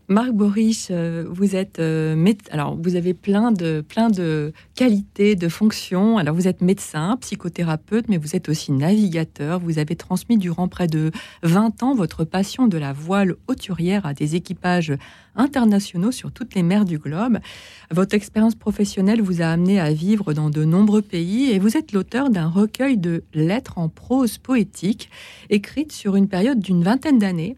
Marc 0.08 0.30
Boris, 0.30 0.86
euh, 0.92 1.24
vous 1.28 1.56
êtes 1.56 1.80
euh, 1.80 2.14
avez 2.94 3.12
plein 3.12 3.50
de 3.50 3.80
plein 3.80 4.08
de 4.08 4.52
qualités, 4.76 5.34
de 5.34 5.48
fonctions. 5.48 6.16
Alors 6.16 6.36
vous 6.36 6.46
êtes 6.46 6.60
médecin, 6.60 7.18
psychothérapeute, 7.20 8.08
mais 8.08 8.16
vous 8.16 8.36
êtes 8.36 8.48
aussi 8.48 8.70
navigateur. 8.70 9.58
Vous 9.58 9.80
avez 9.80 9.96
transmis 9.96 10.38
durant 10.38 10.68
près 10.68 10.86
de 10.86 11.10
20 11.42 11.82
ans 11.82 11.96
votre 11.96 12.22
passion 12.22 12.68
de 12.68 12.78
la 12.78 12.92
voile 12.92 13.34
hauturière 13.48 14.06
à 14.06 14.14
des 14.14 14.36
équipages 14.36 14.92
internationaux 15.34 16.12
sur 16.12 16.30
toutes 16.30 16.54
les 16.54 16.62
mers 16.62 16.84
du 16.84 16.98
globe. 16.98 17.38
Votre 17.90 18.14
expérience 18.14 18.54
professionnelle 18.54 19.20
vous 19.20 19.42
a 19.42 19.46
amené 19.46 19.80
à 19.80 19.92
vivre 19.92 20.32
dans 20.32 20.50
de 20.50 20.64
nombreux 20.64 21.02
pays 21.02 21.50
et 21.50 21.58
vous 21.58 21.76
êtes 21.76 21.90
l'auteur 21.90 22.30
d'un 22.30 22.48
recueil 22.48 22.96
de 22.96 23.24
lettres 23.34 23.78
en 23.78 23.88
prose 23.88 24.38
poétique 24.38 25.10
écrites 25.50 25.90
sur 25.90 26.14
une 26.14 26.28
période 26.28 26.60
d'une 26.60 26.84
vingtaine 26.84 27.18
d'années 27.18 27.56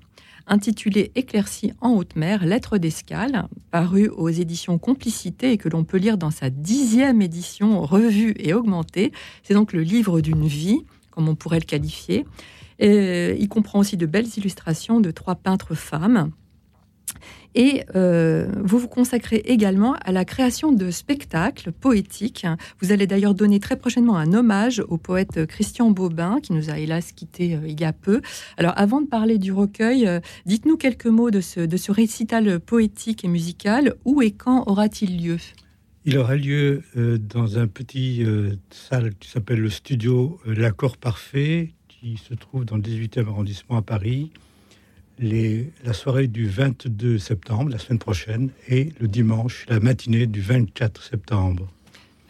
intitulé 0.49 1.13
Éclairci 1.15 1.73
en 1.81 1.93
haute 1.93 2.17
mer, 2.17 2.45
Lettres 2.45 2.79
d'escale, 2.79 3.49
paru 3.71 4.09
aux 4.09 4.29
éditions 4.29 4.79
Complicité 4.79 5.53
et 5.53 5.59
que 5.59 5.69
l'on 5.69 5.85
peut 5.85 5.99
lire 5.99 6.19
dans 6.19 6.31
sa 6.31 6.51
dixième 6.51 7.23
édition 7.23 7.83
revue 7.83 8.35
et 8.39 8.55
augmentée. 8.55 9.13
C'est 9.43 9.55
donc 9.55 9.73
le 9.73 9.83
livre 9.83 10.21
d'une 10.21 10.47
vie, 10.47 10.85
comme 11.11 11.29
on 11.29 11.35
pourrait 11.35 11.61
le 11.61 11.65
qualifier. 11.65 12.25
Et 12.79 13.37
il 13.39 13.49
comprend 13.49 13.81
aussi 13.81 13.97
de 13.97 14.07
belles 14.07 14.29
illustrations 14.37 15.01
de 15.01 15.11
trois 15.11 15.35
peintres 15.35 15.75
femmes. 15.75 16.31
Et 17.55 17.83
euh, 17.97 18.47
vous 18.63 18.79
vous 18.79 18.89
consacrez 18.89 19.43
également 19.45 19.95
à 20.05 20.13
la 20.13 20.25
création 20.25 20.73
de 20.73 20.91
spectacles 20.91 21.73
poétiques. 21.73 22.47
Vous 22.81 22.93
allez 22.93 23.07
d'ailleurs 23.07 23.35
donner 23.35 23.59
très 23.59 23.77
prochainement 23.77 24.17
un 24.17 24.33
hommage 24.33 24.83
au 24.89 24.99
poète 24.99 25.47
Christian 25.47 25.91
Bobin, 25.91 26.41
qui 26.43 26.53
nous 26.53 26.71
a 26.71 26.79
hélas 26.79 27.13
quitté 27.13 27.55
euh, 27.55 27.67
il 27.67 27.81
y 27.81 27.85
a 27.85 27.93
peu. 27.93 28.21
Alors 28.59 28.75
avant 28.77 29.01
de 29.01 29.07
parler 29.07 29.39
du 29.39 29.53
recueil, 29.53 30.07
euh, 30.07 30.21
dites-nous 30.47 30.77
quelques 30.77 31.07
mots 31.07 31.31
de 31.31 31.41
ce, 31.41 31.61
de 31.61 31.77
ce 31.77 31.91
récital 31.91 32.61
poétique 32.61 33.25
et 33.25 33.29
musical. 33.29 33.95
Où 34.05 34.23
et 34.23 34.31
quand 34.31 34.65
aura-t-il 34.67 35.23
lieu? 35.23 35.39
Il 36.05 36.17
aura 36.17 36.37
lieu 36.37 36.83
dans 36.95 37.59
un 37.59 37.67
petit 37.67 38.25
salle 38.71 39.15
qui 39.17 39.29
s'appelle 39.29 39.61
le 39.61 39.69
studio 39.69 40.41
L'Accord 40.47 40.97
Parfait, 40.97 41.75
qui 41.89 42.17
se 42.17 42.33
trouve 42.33 42.65
dans 42.65 42.77
le 42.77 42.83
18e 42.83 43.27
arrondissement 43.27 43.77
à 43.77 43.83
Paris 43.83 44.31
la 45.21 45.93
soirée 45.93 46.29
du 46.29 46.47
22 46.47 47.19
septembre, 47.19 47.71
la 47.71 47.79
semaine 47.79 47.99
prochaine, 47.99 48.51
et 48.69 48.93
le 49.01 49.09
dimanche, 49.09 49.67
la 49.69 49.81
matinée 49.81 50.27
du 50.27 50.41
24 50.41 51.03
septembre. 51.03 51.69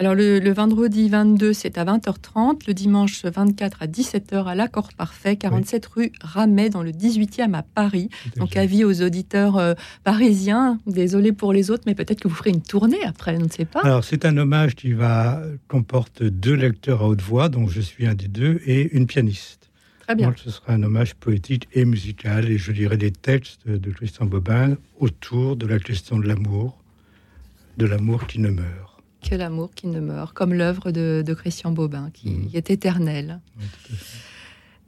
Alors 0.01 0.15
le, 0.15 0.53
vendredi 0.53 1.09
22, 1.09 1.53
c'est 1.53 1.77
à 1.77 1.85
20h30, 1.85 2.69
le 2.69 2.75
dimanche 2.75 3.25
24 3.25 3.83
à 3.83 3.87
17h 3.89 4.47
à 4.47 4.55
l'Accord 4.55 4.91
Parfait, 4.97 5.35
47 5.35 5.87
rue 5.87 6.13
Ramet, 6.21 6.71
dans 6.71 6.85
le 6.85 6.93
18e 6.93 7.53
à 7.55 7.63
Paris. 7.63 8.09
Donc 8.37 8.57
avis 8.57 8.85
aux 8.85 9.03
auditeurs 9.03 9.57
euh, 9.57 9.75
parisiens, 10.05 10.79
désolé 10.87 11.33
pour 11.33 11.53
les 11.53 11.73
autres, 11.73 11.83
mais 11.87 11.97
peut-être 11.97 12.21
que 12.21 12.29
vous 12.29 12.37
ferez 12.37 12.51
une 12.51 12.63
tournée 12.63 13.03
après, 13.05 13.35
je 13.35 13.43
ne 13.43 13.49
sais 13.49 13.65
pas. 13.65 13.81
Alors 13.81 14.05
c'est 14.05 14.25
un 14.25 14.37
hommage 14.37 14.77
qui 14.77 14.93
va 14.93 15.43
comporte 15.67 16.23
deux 16.23 16.55
lecteurs 16.55 17.03
à 17.03 17.09
haute 17.09 17.23
voix, 17.23 17.49
dont 17.49 17.67
je 17.67 17.81
suis 17.81 18.07
un 18.07 18.15
des 18.15 18.29
deux, 18.29 18.61
et 18.67 18.95
une 18.97 19.09
pianiste. 19.09 19.68
Donc, 20.17 20.39
ce 20.39 20.51
sera 20.51 20.73
un 20.73 20.83
hommage 20.83 21.15
poétique 21.15 21.69
et 21.75 21.85
musical, 21.85 22.49
et 22.49 22.57
je 22.57 22.73
lirai 22.73 22.97
des 22.97 23.11
textes 23.11 23.69
de 23.69 23.91
Christian 23.91 24.25
Bobin 24.25 24.77
autour 24.99 25.57
de 25.57 25.67
la 25.67 25.79
question 25.79 26.19
de 26.19 26.27
l'amour, 26.27 26.79
de 27.77 27.85
l'amour 27.85 28.27
qui 28.27 28.41
ne 28.41 28.49
meurt. 28.49 29.03
Que 29.23 29.35
l'amour 29.35 29.71
qui 29.75 29.87
ne 29.87 30.01
meurt, 30.01 30.33
comme 30.33 30.55
l'œuvre 30.55 30.93
de, 30.93 31.35
Christian 31.35 31.73
Bobin, 31.73 32.11
qui, 32.15 32.31
mmh. 32.31 32.51
est 32.55 32.71
éternelle. 32.71 33.41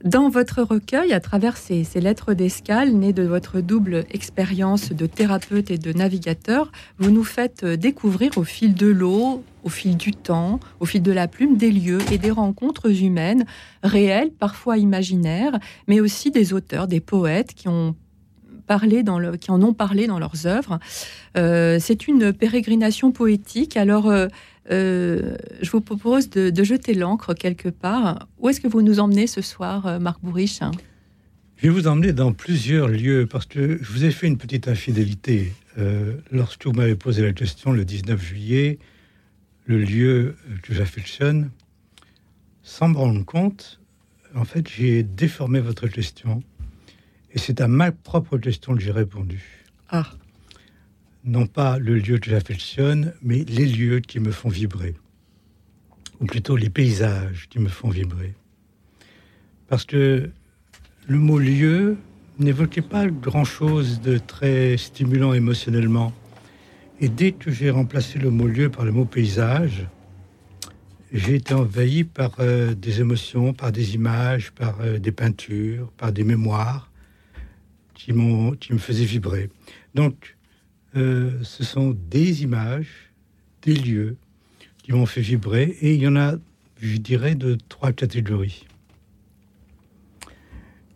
Dans 0.03 0.29
votre 0.29 0.63
recueil, 0.63 1.13
à 1.13 1.19
travers 1.19 1.57
ces, 1.57 1.85
lettres 1.95 2.33
d'escale, 2.33 2.91
nées 2.91 3.13
de 3.13 3.21
votre 3.21 3.61
double 3.61 4.03
expérience 4.09 4.91
de 4.91 5.05
thérapeute 5.05 5.69
et 5.69 5.77
de 5.77 5.93
navigateur, 5.93 6.71
vous 6.97 7.11
nous 7.11 7.23
faites 7.23 7.63
découvrir 7.65 8.35
au 8.37 8.43
fil 8.43 8.73
de 8.73 8.87
l'eau, 8.87 9.43
au 9.63 9.69
fil 9.69 9.97
du 9.97 10.11
temps, 10.11 10.59
au 10.79 10.85
fil 10.85 11.03
de 11.03 11.11
la 11.11 11.27
plume, 11.27 11.55
des 11.55 11.71
lieux 11.71 11.99
et 12.11 12.17
des 12.17 12.31
rencontres 12.31 13.03
humaines, 13.03 13.45
réelles, 13.83 14.31
parfois 14.31 14.77
imaginaires, 14.77 15.59
mais 15.87 15.99
aussi 15.99 16.31
des 16.31 16.53
auteurs, 16.53 16.87
des 16.87 16.99
poètes 16.99 17.53
qui 17.53 17.67
ont 17.67 17.95
parlé 18.65 19.03
en 19.07 19.61
ont 19.63 19.73
parlé 19.73 20.07
dans 20.07 20.17
leurs 20.17 20.47
œuvres. 20.47 20.79
Euh, 21.37 21.77
c'est 21.79 22.07
une 22.07 22.31
pérégrination 22.31 23.11
poétique. 23.11 23.75
Alors, 23.75 24.09
euh, 24.09 24.27
euh, 24.71 25.35
je 25.61 25.69
vous 25.71 25.81
propose 25.81 26.29
de, 26.29 26.63
jeter 26.63 26.93
l'encre 26.93 27.33
quelque 27.33 27.69
part. 27.69 28.27
Où 28.39 28.49
est-ce 28.49 28.61
que 28.61 28.67
vous 28.67 28.81
nous 28.81 28.99
emmenez 28.99 29.27
ce 29.27 29.41
soir, 29.41 29.85
euh, 29.85 29.99
Marc 29.99 30.21
Bourriche? 30.21 30.59
Je 31.57 31.67
vais 31.67 31.69
vous 31.69 31.87
emmener 31.87 32.13
dans 32.13 32.33
plusieurs 32.33 32.87
lieux 32.87 33.27
parce 33.29 33.45
que 33.45 33.77
je 33.81 33.91
vous 33.91 34.05
ai 34.05 34.11
fait 34.11 34.27
une 34.27 34.37
petite 34.37 34.67
infidélité. 34.67 35.53
Euh, 35.77 36.17
lorsque 36.31 36.65
vous 36.65 36.73
m'avez 36.73 36.95
posé 36.95 37.21
la 37.21 37.33
question 37.33 37.71
le 37.71 37.85
19 37.85 38.21
juillet, 38.21 38.79
le 39.65 39.77
lieu 39.77 40.35
que 40.63 40.73
j'affectionne, 40.73 41.51
sans 42.63 42.87
me 42.87 42.97
rendre 42.97 43.25
compte, 43.25 43.79
en 44.35 44.45
fait, 44.45 44.67
j'ai 44.69 45.03
déformé 45.03 45.59
votre 45.59 45.87
question. 45.87 46.41
Et 47.33 47.39
c'est 47.39 47.61
à 47.61 47.67
ma 47.67 47.91
propre 47.91 48.37
question 48.37 48.75
que 48.75 48.81
j'ai 48.81 48.91
répondu. 48.91 49.65
Ah 49.89 50.07
non 51.23 51.45
pas 51.47 51.77
le 51.77 51.97
lieu 51.97 52.17
que 52.17 52.29
j'affectionne, 52.29 53.13
mais 53.21 53.43
les 53.43 53.65
lieux 53.65 53.99
qui 53.99 54.19
me 54.19 54.31
font 54.31 54.49
vibrer, 54.49 54.95
ou 56.19 56.25
plutôt 56.25 56.55
les 56.55 56.69
paysages 56.69 57.47
qui 57.49 57.59
me 57.59 57.69
font 57.69 57.89
vibrer. 57.89 58.33
Parce 59.67 59.85
que 59.85 60.29
le 61.07 61.17
mot 61.17 61.39
lieu 61.39 61.97
n'évoquait 62.39 62.81
pas 62.81 63.07
grand-chose 63.07 64.01
de 64.01 64.17
très 64.17 64.77
stimulant 64.77 65.33
émotionnellement. 65.33 66.13
Et 66.99 67.09
dès 67.09 67.31
que 67.31 67.51
j'ai 67.51 67.69
remplacé 67.69 68.19
le 68.19 68.29
mot 68.29 68.47
lieu 68.47 68.69
par 68.69 68.85
le 68.85 68.91
mot 68.91 69.05
paysage, 69.05 69.87
j'ai 71.11 71.35
été 71.35 71.53
envahi 71.53 72.03
par 72.03 72.35
euh, 72.39 72.73
des 72.73 73.01
émotions, 73.01 73.53
par 73.53 73.71
des 73.71 73.95
images, 73.95 74.51
par 74.51 74.79
euh, 74.81 74.97
des 74.97 75.11
peintures, 75.11 75.91
par 75.97 76.11
des 76.13 76.23
mémoires 76.23 76.89
qui, 77.93 78.13
qui 78.59 78.73
me 78.73 78.77
faisaient 78.77 79.05
vibrer. 79.05 79.49
Donc, 79.93 80.37
euh, 80.95 81.39
ce 81.43 81.63
sont 81.63 81.95
des 82.09 82.43
images, 82.43 83.11
des 83.61 83.75
lieux 83.75 84.17
qui 84.83 84.91
m'ont 84.91 85.05
fait 85.05 85.21
vibrer, 85.21 85.77
et 85.81 85.95
il 85.95 86.01
y 86.01 86.07
en 86.07 86.17
a, 86.17 86.35
je 86.81 86.97
dirais, 86.97 87.35
de 87.35 87.57
trois 87.69 87.93
catégories. 87.93 88.65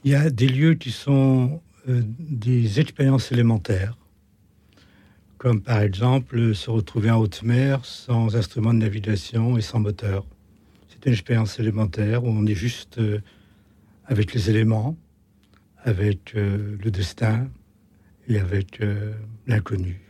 Il 0.03 0.11
y 0.11 0.15
a 0.15 0.29
des 0.29 0.49
lieux 0.49 0.73
qui 0.73 0.91
sont 0.91 1.61
euh, 1.87 2.01
des 2.19 2.79
expériences 2.79 3.31
élémentaires, 3.31 3.97
comme 5.37 5.61
par 5.61 5.79
exemple 5.79 6.53
se 6.53 6.69
retrouver 6.69 7.11
en 7.11 7.19
haute 7.19 7.43
mer 7.43 7.85
sans 7.85 8.35
instrument 8.35 8.73
de 8.73 8.79
navigation 8.79 9.57
et 9.57 9.61
sans 9.61 9.79
moteur. 9.79 10.25
C'est 10.89 11.05
une 11.05 11.13
expérience 11.13 11.57
élémentaire 11.59 12.23
où 12.23 12.27
on 12.27 12.45
est 12.45 12.55
juste 12.55 12.97
euh, 12.97 13.21
avec 14.05 14.33
les 14.33 14.49
éléments, 14.49 14.97
avec 15.83 16.33
le 16.33 16.89
destin, 16.89 17.47
et 18.27 18.39
avec 18.39 18.81
euh, 18.81 19.13
l'inconnu. 19.47 20.01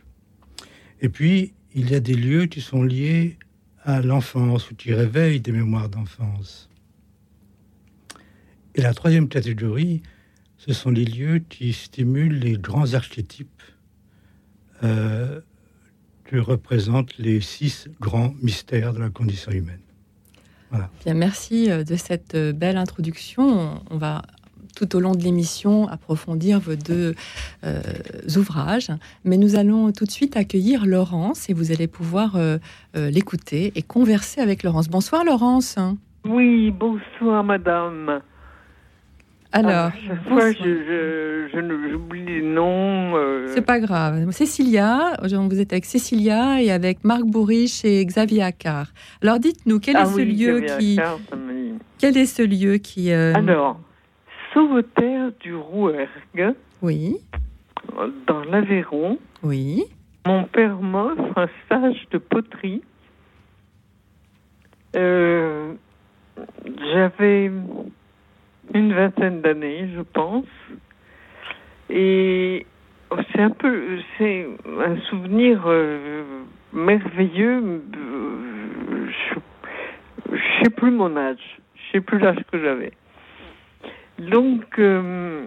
Et 1.00 1.08
puis, 1.08 1.52
il 1.74 1.90
y 1.90 1.94
a 1.94 2.00
des 2.00 2.14
lieux 2.14 2.46
qui 2.46 2.60
sont 2.60 2.82
liés 2.82 3.38
à 3.82 4.00
l'enfance 4.00 4.70
ou 4.70 4.74
qui 4.74 4.92
réveillent 4.94 5.40
des 5.40 5.52
mémoires 5.52 5.88
d'enfance. 5.88 6.68
Et 8.74 8.82
la 8.82 8.94
troisième 8.94 9.28
catégorie, 9.28 10.02
ce 10.56 10.72
sont 10.72 10.90
les 10.90 11.04
lieux 11.04 11.38
qui 11.48 11.72
stimulent 11.72 12.38
les 12.38 12.58
grands 12.58 12.94
archétypes 12.94 13.62
euh, 14.82 15.40
que 16.24 16.36
représentent 16.36 17.16
les 17.18 17.40
six 17.40 17.88
grands 18.00 18.34
mystères 18.42 18.92
de 18.92 18.98
la 18.98 19.10
condition 19.10 19.52
humaine. 19.52 19.80
Voilà. 20.70 20.90
Bien, 21.04 21.14
merci 21.14 21.70
euh, 21.70 21.84
de 21.84 21.96
cette 21.96 22.36
belle 22.36 22.76
introduction. 22.76 23.80
On 23.90 23.98
va 23.98 24.22
tout 24.76 24.94
au 24.94 25.00
long 25.00 25.12
de 25.12 25.22
l'émission 25.22 25.88
approfondir 25.88 26.60
vos 26.60 26.76
deux 26.76 27.14
euh, 27.64 27.80
ouvrages. 28.36 28.92
Mais 29.24 29.38
nous 29.38 29.56
allons 29.56 29.90
tout 29.90 30.04
de 30.04 30.10
suite 30.10 30.36
accueillir 30.36 30.86
Laurence 30.86 31.50
et 31.50 31.54
vous 31.54 31.72
allez 31.72 31.88
pouvoir 31.88 32.36
euh, 32.36 32.58
euh, 32.96 33.10
l'écouter 33.10 33.72
et 33.74 33.82
converser 33.82 34.40
avec 34.40 34.62
Laurence. 34.62 34.88
Bonsoir 34.88 35.24
Laurence. 35.24 35.76
Oui, 36.24 36.70
bonsoir 36.70 37.42
madame. 37.42 38.20
Alors, 39.52 39.90
fois, 40.28 40.52
je, 40.52 41.48
j'oublie 41.90 42.26
les 42.26 42.42
noms. 42.42 43.14
C'est 43.46 43.64
pas 43.64 43.80
grave. 43.80 44.30
Cécilia, 44.32 45.14
vous 45.22 45.60
êtes 45.60 45.72
avec 45.72 45.86
Cécilia 45.86 46.60
et 46.60 46.70
avec 46.70 47.04
Marc 47.04 47.22
Bourriche 47.22 47.82
et 47.84 48.04
Xavier 48.04 48.42
Accard. 48.42 48.88
Alors, 49.22 49.38
dites-nous, 49.38 49.78
quel, 49.78 49.96
est 49.96 50.00
ah 50.00 50.06
ce 50.06 50.20
lieu 50.20 50.66
qui... 50.78 50.98
quel 51.96 52.18
est 52.18 52.26
ce 52.26 52.42
lieu 52.42 52.76
qui... 52.76 53.10
Alors, 53.12 53.80
sauveterre 54.56 55.32
du 55.40 55.54
Rouergue. 55.54 56.54
Oui. 56.80 57.18
Dans 58.26 58.42
l'Aveyron. 58.44 59.18
Oui. 59.42 59.84
Mon 60.26 60.44
père 60.44 60.80
m'offre 60.80 61.36
un 61.36 61.48
stage 61.66 62.06
de 62.10 62.16
poterie. 62.16 62.82
Euh, 64.96 65.74
j'avais 66.94 67.50
une 68.72 68.94
vingtaine 68.94 69.42
d'années, 69.42 69.90
je 69.94 70.00
pense. 70.00 70.46
Et 71.90 72.66
c'est 73.10 73.42
un 73.42 73.50
peu, 73.50 73.98
c'est 74.16 74.48
un 74.80 74.96
souvenir 75.10 75.64
euh, 75.66 76.24
merveilleux. 76.72 77.82
Je, 77.92 80.32
ne 80.32 80.38
sais 80.62 80.70
plus 80.70 80.90
mon 80.90 81.14
âge. 81.14 81.58
Je 81.74 81.92
sais 81.92 82.00
plus 82.00 82.18
l'âge 82.18 82.42
que 82.50 82.58
j'avais. 82.58 82.92
Donc, 84.18 84.78
euh, 84.78 85.46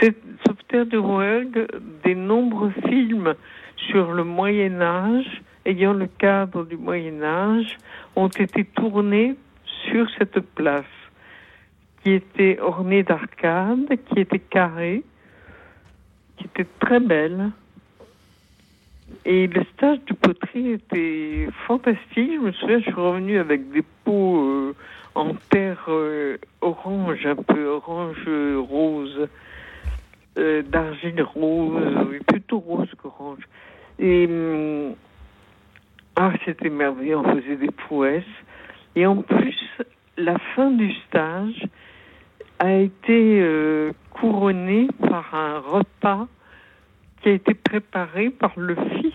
cette 0.00 0.22
Sauveterre 0.46 0.86
de 0.86 0.98
Rouergue, 0.98 1.66
des 2.04 2.14
nombreux 2.14 2.72
films 2.88 3.34
sur 3.76 4.12
le 4.12 4.22
Moyen 4.22 4.80
Âge, 4.80 5.42
ayant 5.66 5.92
le 5.92 6.06
cadre 6.06 6.64
du 6.64 6.76
Moyen 6.76 7.22
Âge, 7.22 7.78
ont 8.14 8.28
été 8.28 8.64
tournés 8.64 9.34
sur 9.88 10.06
cette 10.18 10.40
place, 10.54 10.84
qui 12.02 12.12
était 12.12 12.58
ornée 12.60 13.02
d'arcades, 13.02 13.98
qui 14.06 14.20
était 14.20 14.38
carrée, 14.38 15.02
qui 16.36 16.44
était 16.44 16.68
très 16.78 17.00
belle. 17.00 17.50
Et 19.24 19.46
le 19.46 19.64
stage 19.74 19.98
de 20.06 20.14
poterie 20.14 20.70
était 20.70 21.48
fantastique. 21.66 22.32
Je 22.34 22.38
me 22.38 22.52
souviens, 22.52 22.78
je 22.78 22.84
suis 22.84 22.92
revenue 22.92 23.38
avec 23.38 23.70
des 23.70 23.82
pots 24.04 24.40
euh, 24.40 24.74
en 25.14 25.34
terre 25.50 25.84
euh, 25.88 26.38
orange, 26.60 27.26
un 27.26 27.36
peu 27.36 27.66
orange 27.66 28.28
rose, 28.68 29.28
euh, 30.38 30.62
d'argile 30.62 31.22
rose, 31.22 31.82
plutôt 32.26 32.58
rose 32.58 32.88
qu'orange. 33.00 33.46
Et 33.98 34.26
hum, 34.26 34.94
ah, 36.16 36.32
c'était 36.44 36.70
merveilleux, 36.70 37.18
on 37.18 37.40
faisait 37.40 37.56
des 37.56 37.70
prouesses. 37.70 38.24
Et 38.96 39.06
en 39.06 39.22
plus, 39.22 39.58
la 40.16 40.38
fin 40.54 40.70
du 40.70 40.92
stage 41.08 41.66
a 42.58 42.72
été 42.74 43.40
euh, 43.40 43.92
couronnée 44.10 44.88
par 45.08 45.34
un 45.34 45.58
repas 45.58 46.28
qui 47.22 47.30
a 47.30 47.32
été 47.32 47.54
préparé 47.54 48.30
par 48.30 48.52
le 48.56 48.74
fils 48.74 49.14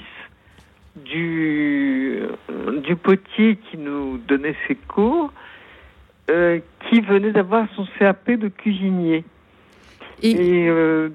du, 0.96 2.24
du 2.84 2.96
potier 2.96 3.58
qui 3.58 3.78
nous 3.78 4.18
donnait 4.18 4.56
ses 4.68 4.76
cours 4.76 5.32
euh, 6.30 6.60
qui 6.90 7.02
venait 7.02 7.32
d'avoir 7.32 7.68
son 7.76 7.88
CAP 7.98 8.32
de 8.32 8.50
cuisinier. 8.50 9.24
Et, 10.22 10.68
euh, 10.68 11.10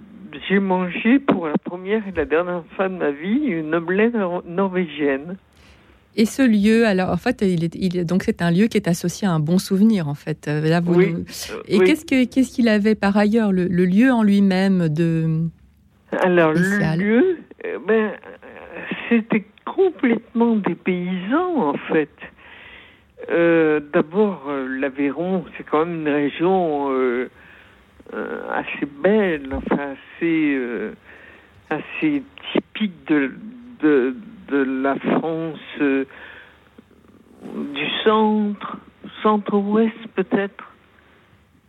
j'ai 0.48 0.58
mangé 0.58 1.18
pour 1.18 1.46
la 1.46 1.58
première 1.58 2.06
et 2.08 2.12
la 2.12 2.24
dernière 2.24 2.62
fois 2.74 2.88
de 2.88 2.94
ma 2.94 3.10
vie 3.10 3.44
une 3.44 3.74
omelette 3.74 4.14
norvégienne. 4.46 5.36
Et 6.16 6.24
ce 6.24 6.42
lieu, 6.42 6.86
alors 6.86 7.10
en 7.10 7.16
fait, 7.18 7.42
il 7.42 7.64
est, 7.64 7.74
il, 7.74 8.06
donc 8.06 8.22
c'est 8.22 8.40
un 8.40 8.50
lieu 8.50 8.66
qui 8.66 8.78
est 8.78 8.88
associé 8.88 9.28
à 9.28 9.32
un 9.32 9.40
bon 9.40 9.58
souvenir 9.58 10.08
en 10.08 10.14
fait. 10.14 10.48
Euh, 10.48 10.66
là, 10.66 10.80
vous 10.80 10.94
oui. 10.94 11.14
Et 11.68 11.78
qu'est-ce 11.80 12.06
que 12.06 12.24
qu'est-ce 12.24 12.54
qu'il 12.54 12.68
avait 12.68 12.94
par 12.94 13.16
ailleurs, 13.16 13.52
le, 13.52 13.66
lieu 13.66 14.10
en 14.10 14.22
lui-même 14.22 14.88
de 14.88 15.48
Alors 16.22 16.52
le 16.54 16.96
lieu, 16.96 17.38
ben, 17.86 18.12
c'était 19.08 19.44
complètement 19.64 20.56
des 20.56 20.74
paysans 20.74 21.70
en 21.70 21.76
fait. 21.92 22.10
Euh, 23.30 23.80
d'abord, 23.92 24.44
euh, 24.48 24.66
l'Aveyron, 24.80 25.44
c'est 25.56 25.64
quand 25.64 25.84
même 25.84 26.00
une 26.00 26.08
région 26.08 26.90
euh, 26.90 27.28
assez 28.50 28.86
belle, 29.02 29.54
enfin 29.54 29.94
assez, 31.70 32.22
typique 32.52 33.06
de, 33.08 33.32
de, 33.80 34.14
la 34.50 34.96
France 34.96 35.58
du 35.80 36.06
centre, 38.04 38.76
centre-ouest 39.22 39.96
peut-être. 40.14 40.64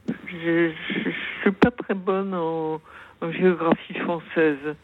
Je 0.08 0.68
ne 0.68 0.72
suis 1.42 1.52
pas 1.52 1.72
très 1.72 1.94
bonne 1.94 2.34
en, 2.34 2.82
géographie 3.32 3.94
française. 4.00 4.76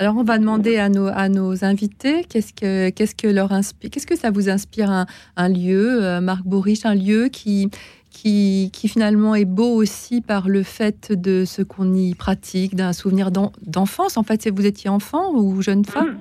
Alors 0.00 0.16
on 0.16 0.22
va 0.22 0.38
demander 0.38 0.78
à 0.78 0.88
nos, 0.88 1.08
à 1.08 1.28
nos 1.28 1.62
invités 1.62 2.24
qu'est-ce 2.24 2.54
que, 2.54 2.88
qu'est-ce 2.88 3.14
que 3.14 3.28
leur 3.28 3.52
inspire, 3.52 3.90
qu'est-ce 3.90 4.06
que 4.06 4.16
ça 4.16 4.30
vous 4.30 4.48
inspire 4.48 4.90
un, 4.90 5.04
un 5.36 5.48
lieu, 5.50 6.02
euh, 6.02 6.22
Marc 6.22 6.42
Bourriche, 6.42 6.86
un 6.86 6.94
lieu 6.94 7.28
qui, 7.30 7.68
qui, 8.08 8.70
qui, 8.72 8.88
finalement 8.88 9.34
est 9.34 9.44
beau 9.44 9.74
aussi 9.74 10.22
par 10.22 10.48
le 10.48 10.62
fait 10.62 11.12
de 11.12 11.44
ce 11.44 11.60
qu'on 11.60 11.92
y 11.92 12.14
pratique, 12.14 12.74
d'un 12.74 12.94
souvenir 12.94 13.30
d'enfance. 13.30 14.16
En 14.16 14.22
fait, 14.22 14.40
c'est 14.40 14.48
vous 14.48 14.64
étiez 14.64 14.88
enfant 14.88 15.34
ou 15.34 15.60
jeune 15.60 15.84
femme? 15.84 16.18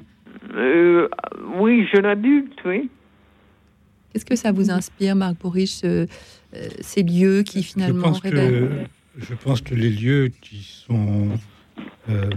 Euh, 0.55 1.07
Oui, 1.57 1.87
jeune 1.93 2.05
adulte, 2.05 2.59
oui. 2.65 2.89
Qu'est-ce 4.11 4.25
que 4.25 4.35
ça 4.35 4.51
vous 4.51 4.71
inspire, 4.71 5.15
Marc 5.15 5.39
Bourriche, 5.39 5.85
euh, 5.85 6.05
ces 6.81 7.03
lieux 7.03 7.43
qui 7.43 7.63
finalement 7.63 8.13
je 8.13 8.19
pense, 8.19 8.31
que, 8.31 8.69
je 9.19 9.33
pense 9.35 9.61
que 9.61 9.73
les 9.73 9.89
lieux 9.89 10.31
qui 10.41 10.63
sont 10.85 11.29
euh, 12.09 12.29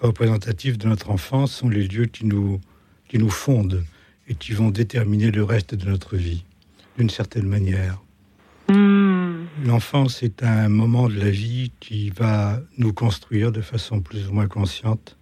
représentatifs 0.00 0.78
de 0.78 0.88
notre 0.88 1.10
enfance 1.10 1.52
sont 1.52 1.68
les 1.68 1.86
lieux 1.86 2.06
qui 2.06 2.26
nous, 2.26 2.60
qui 3.08 3.18
nous 3.18 3.30
fondent 3.30 3.84
et 4.28 4.34
qui 4.34 4.52
vont 4.52 4.70
déterminer 4.70 5.30
le 5.30 5.44
reste 5.44 5.74
de 5.74 5.88
notre 5.88 6.16
vie, 6.16 6.44
d'une 6.98 7.10
certaine 7.10 7.46
manière. 7.46 8.02
Hmm. 8.68 9.44
L'enfance 9.64 10.22
est 10.22 10.42
un 10.42 10.68
moment 10.68 11.08
de 11.08 11.14
la 11.14 11.30
vie 11.30 11.72
qui 11.80 12.10
va 12.10 12.60
nous 12.78 12.92
construire 12.92 13.52
de 13.52 13.60
façon 13.60 14.00
plus 14.00 14.28
ou 14.28 14.32
moins 14.32 14.48
consciente 14.48 15.16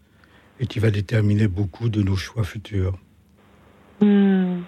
et 0.61 0.67
qui 0.67 0.79
va 0.79 0.91
déterminer 0.91 1.49
beaucoup 1.49 1.89
de 1.89 2.03
nos 2.03 2.17
choix 2.17 2.45
futurs. 2.45 2.99
Hmm. 4.01 4.63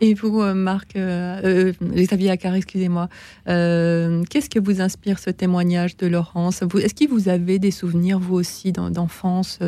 Et 0.00 0.14
vous, 0.14 0.40
euh, 0.40 0.54
Marc, 0.54 0.96
euh, 0.96 1.40
euh, 1.44 1.72
Xavier 1.94 2.30
Accard, 2.30 2.54
excusez-moi, 2.54 3.08
qu'est-ce 3.46 4.50
que 4.50 4.58
vous 4.58 4.80
inspire 4.80 5.18
ce 5.18 5.30
témoignage 5.30 5.96
de 5.96 6.06
Laurence? 6.06 6.62
Est-ce 6.62 6.94
que 6.94 7.08
vous 7.08 7.28
avez 7.28 7.58
des 7.58 7.70
souvenirs, 7.70 8.18
vous 8.18 8.34
aussi, 8.34 8.72
d'enfance 8.72 9.58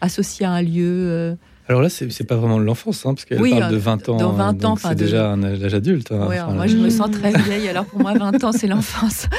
associés 0.00 0.46
à 0.46 0.52
un 0.52 0.62
lieu 0.62 1.36
alors 1.68 1.82
là, 1.82 1.88
c'est 1.88 2.26
pas 2.26 2.36
vraiment 2.36 2.58
de 2.58 2.64
l'enfance, 2.64 3.04
hein, 3.06 3.14
parce 3.14 3.24
qu'elle 3.24 3.38
parle 3.38 3.72
de 3.72 3.76
20 3.76 4.08
ans. 4.08 4.16
Dans 4.16 4.32
20 4.32 4.64
ans, 4.64 4.76
c'est 4.76 4.94
déjà 4.94 5.30
un 5.30 5.42
âge 5.42 5.74
adulte. 5.74 6.12
Hein, 6.12 6.28
moi, 6.54 6.66
je 6.66 6.76
me 6.76 6.90
sens 6.90 7.10
très 7.10 7.32
vieille. 7.42 7.68
Alors 7.68 7.86
pour 7.86 8.00
moi, 8.00 8.14
20 8.14 8.44
ans, 8.44 8.52
c'est 8.52 8.68
l'enfance. 8.68 9.28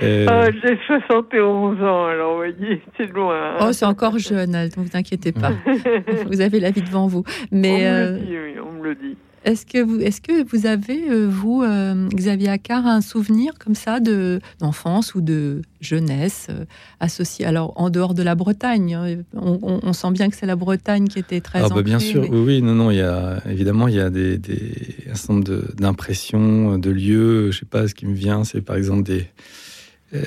Ah, 0.00 0.44
j'ai 0.62 0.78
71 0.86 1.82
ans, 1.82 2.06
alors 2.06 2.30
vous 2.30 2.36
voyez, 2.36 2.80
c'est 2.96 3.06
loin. 3.06 3.34
Hein. 3.34 3.56
Oh, 3.62 3.72
c'est 3.72 3.84
encore 3.84 4.16
jeune, 4.16 4.52
ne 4.52 4.68
vous 4.76 4.90
inquiétez 4.94 5.32
pas. 5.32 5.50
vous 6.26 6.40
avez 6.40 6.60
la 6.60 6.70
vie 6.70 6.82
devant 6.82 7.08
vous. 7.08 7.24
Mais, 7.50 7.90
on 7.90 7.94
me 7.94 8.12
le 8.12 8.18
dit, 8.20 8.36
oui, 8.38 8.54
on 8.64 8.72
me 8.78 8.84
le 8.84 8.94
dit. 8.94 9.16
Est-ce 9.48 9.64
que 9.64 9.82
vous, 9.82 9.98
est-ce 9.98 10.20
que 10.20 10.46
vous 10.50 10.66
avez, 10.66 11.08
euh, 11.08 11.26
vous, 11.26 11.62
euh, 11.62 12.06
Xavier 12.10 12.50
Accard, 12.50 12.86
un 12.86 13.00
souvenir 13.00 13.54
comme 13.58 13.74
ça 13.74 13.98
de 13.98 14.40
d'enfance 14.60 15.14
ou 15.14 15.22
de 15.22 15.62
jeunesse 15.80 16.48
euh, 16.50 16.66
associé 17.00 17.46
Alors 17.46 17.72
en 17.76 17.88
dehors 17.88 18.12
de 18.12 18.22
la 18.22 18.34
Bretagne, 18.34 18.92
hein, 18.92 19.22
on, 19.34 19.92
sent 19.94 20.10
bien 20.10 20.28
que 20.28 20.36
c'est 20.36 20.44
la 20.44 20.54
Bretagne 20.54 21.08
qui 21.08 21.18
était 21.18 21.40
très. 21.40 21.62
Ah 21.62 21.68
bah 21.70 21.80
bien 21.80 21.98
sûr, 21.98 22.28
oui, 22.28 22.38
oui, 22.38 22.62
non, 22.62 22.74
non, 22.74 22.90
il 22.90 22.98
y 22.98 23.00
a 23.00 23.42
évidemment 23.48 23.88
il 23.88 23.94
y 23.94 24.00
a 24.00 24.10
des, 24.10 24.36
des 24.36 24.74
un 25.10 25.14
certain 25.14 25.32
nombre 25.34 25.74
d'impressions, 25.78 26.76
de, 26.76 26.90
lieux. 26.90 27.50
Je 27.50 27.60
sais 27.60 27.64
pas, 27.64 27.88
ce 27.88 27.94
qui 27.94 28.04
me 28.04 28.14
vient, 28.14 28.44
c'est 28.44 28.60
par 28.60 28.76
exemple 28.76 29.04
des 29.04 29.28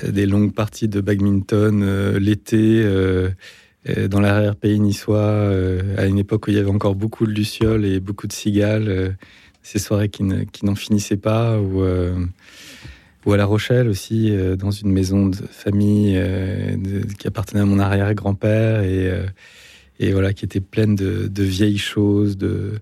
des 0.07 0.25
longues 0.25 0.53
parties 0.53 0.87
de 0.87 1.01
badminton 1.01 2.17
l'été 2.17 2.83
euh, 2.83 3.29
dans 3.85 4.20
l'arrière-pays 4.20 4.79
niçois, 4.79 5.17
euh, 5.17 5.96
à 5.98 6.05
une 6.05 6.20
époque 6.20 6.48
où 6.48 6.51
il 6.51 6.57
y 6.57 6.59
avait 6.59 6.70
encore 6.70 6.96
beaucoup 6.96 7.25
de 7.25 7.31
lucioles 7.31 7.85
et 7.85 8.00
beaucoup 8.00 8.27
de 8.27 8.33
cigales, 8.33 8.87
euh, 8.89 9.09
ces 9.63 9.79
soirées 9.79 10.09
qui, 10.09 10.24
n'en 10.24 10.75
finissaient 10.75 11.17
pas, 11.17 11.59
ou, 11.59 11.81
à 11.81 13.37
La 13.37 13.46
Rochelle 13.46 13.87
aussi, 13.87 14.35
dans 14.57 14.72
une 14.72 14.91
maison 14.91 15.27
de 15.27 15.35
famille 15.35 16.20
qui 17.20 17.27
appartenait 17.27 17.61
à 17.61 17.65
mon 17.65 17.77
arrière-grand-père 17.77 18.81
et, 18.81 20.11
voilà, 20.11 20.33
qui 20.33 20.46
était 20.46 20.61
pleine 20.61 20.96
de, 20.96 21.44
vieilles 21.44 21.77
choses, 21.77 22.37
de, 22.37 22.79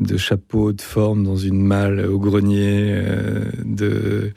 de 0.00 0.16
chapeaux, 0.18 0.72
de 0.74 0.82
formes 0.82 1.24
dans 1.24 1.36
une 1.36 1.62
malle 1.62 2.04
au 2.04 2.18
grenier, 2.18 3.02
de 3.64 3.86
euh, 3.86 4.30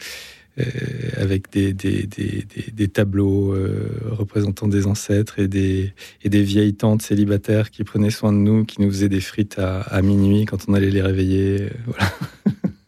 avec 1.18 1.52
des, 1.52 1.74
des, 1.74 2.06
des, 2.06 2.46
des 2.74 2.88
tableaux 2.88 3.54
euh, 3.54 3.90
représentant 4.12 4.68
des 4.68 4.86
ancêtres 4.86 5.40
et 5.40 5.48
des, 5.48 5.94
et 6.24 6.30
des 6.30 6.44
vieilles 6.44 6.74
tantes 6.74 7.02
célibataires 7.02 7.72
qui 7.72 7.84
prenaient 7.84 8.10
soin 8.10 8.34
de 8.34 8.38
nous, 8.38 8.66
qui 8.66 8.82
nous 8.82 8.90
faisaient 8.90 9.10
des 9.10 9.22
frites 9.22 9.60
à, 9.60 9.82
à 9.82 10.02
minuit 10.02 10.46
quand 10.46 10.66
on 10.68 10.74
allait 10.74 10.90
les 10.90 11.02
réveiller. 11.02 11.62
Euh, 11.62 11.70
voilà. 11.86 12.12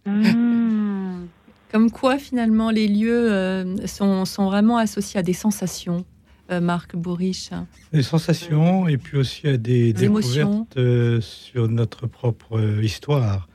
Mmh. 0.05 1.27
Comme 1.71 1.89
quoi, 1.89 2.17
finalement, 2.17 2.69
les 2.69 2.89
lieux 2.89 3.65
sont, 3.85 4.25
sont, 4.25 4.45
vraiment 4.47 4.77
associés 4.77 5.17
à 5.17 5.23
des 5.23 5.33
sensations. 5.33 6.03
Marc 6.51 6.97
Bourriche. 6.97 7.51
Des 7.93 8.03
sensations 8.03 8.89
et 8.89 8.97
puis 8.97 9.17
aussi 9.17 9.47
à 9.47 9.55
des, 9.55 9.93
des 9.93 10.09
découvertes 10.09 10.77
sur 11.21 11.69
notre 11.69 12.05
propre 12.05 12.59
histoire. 12.83 13.47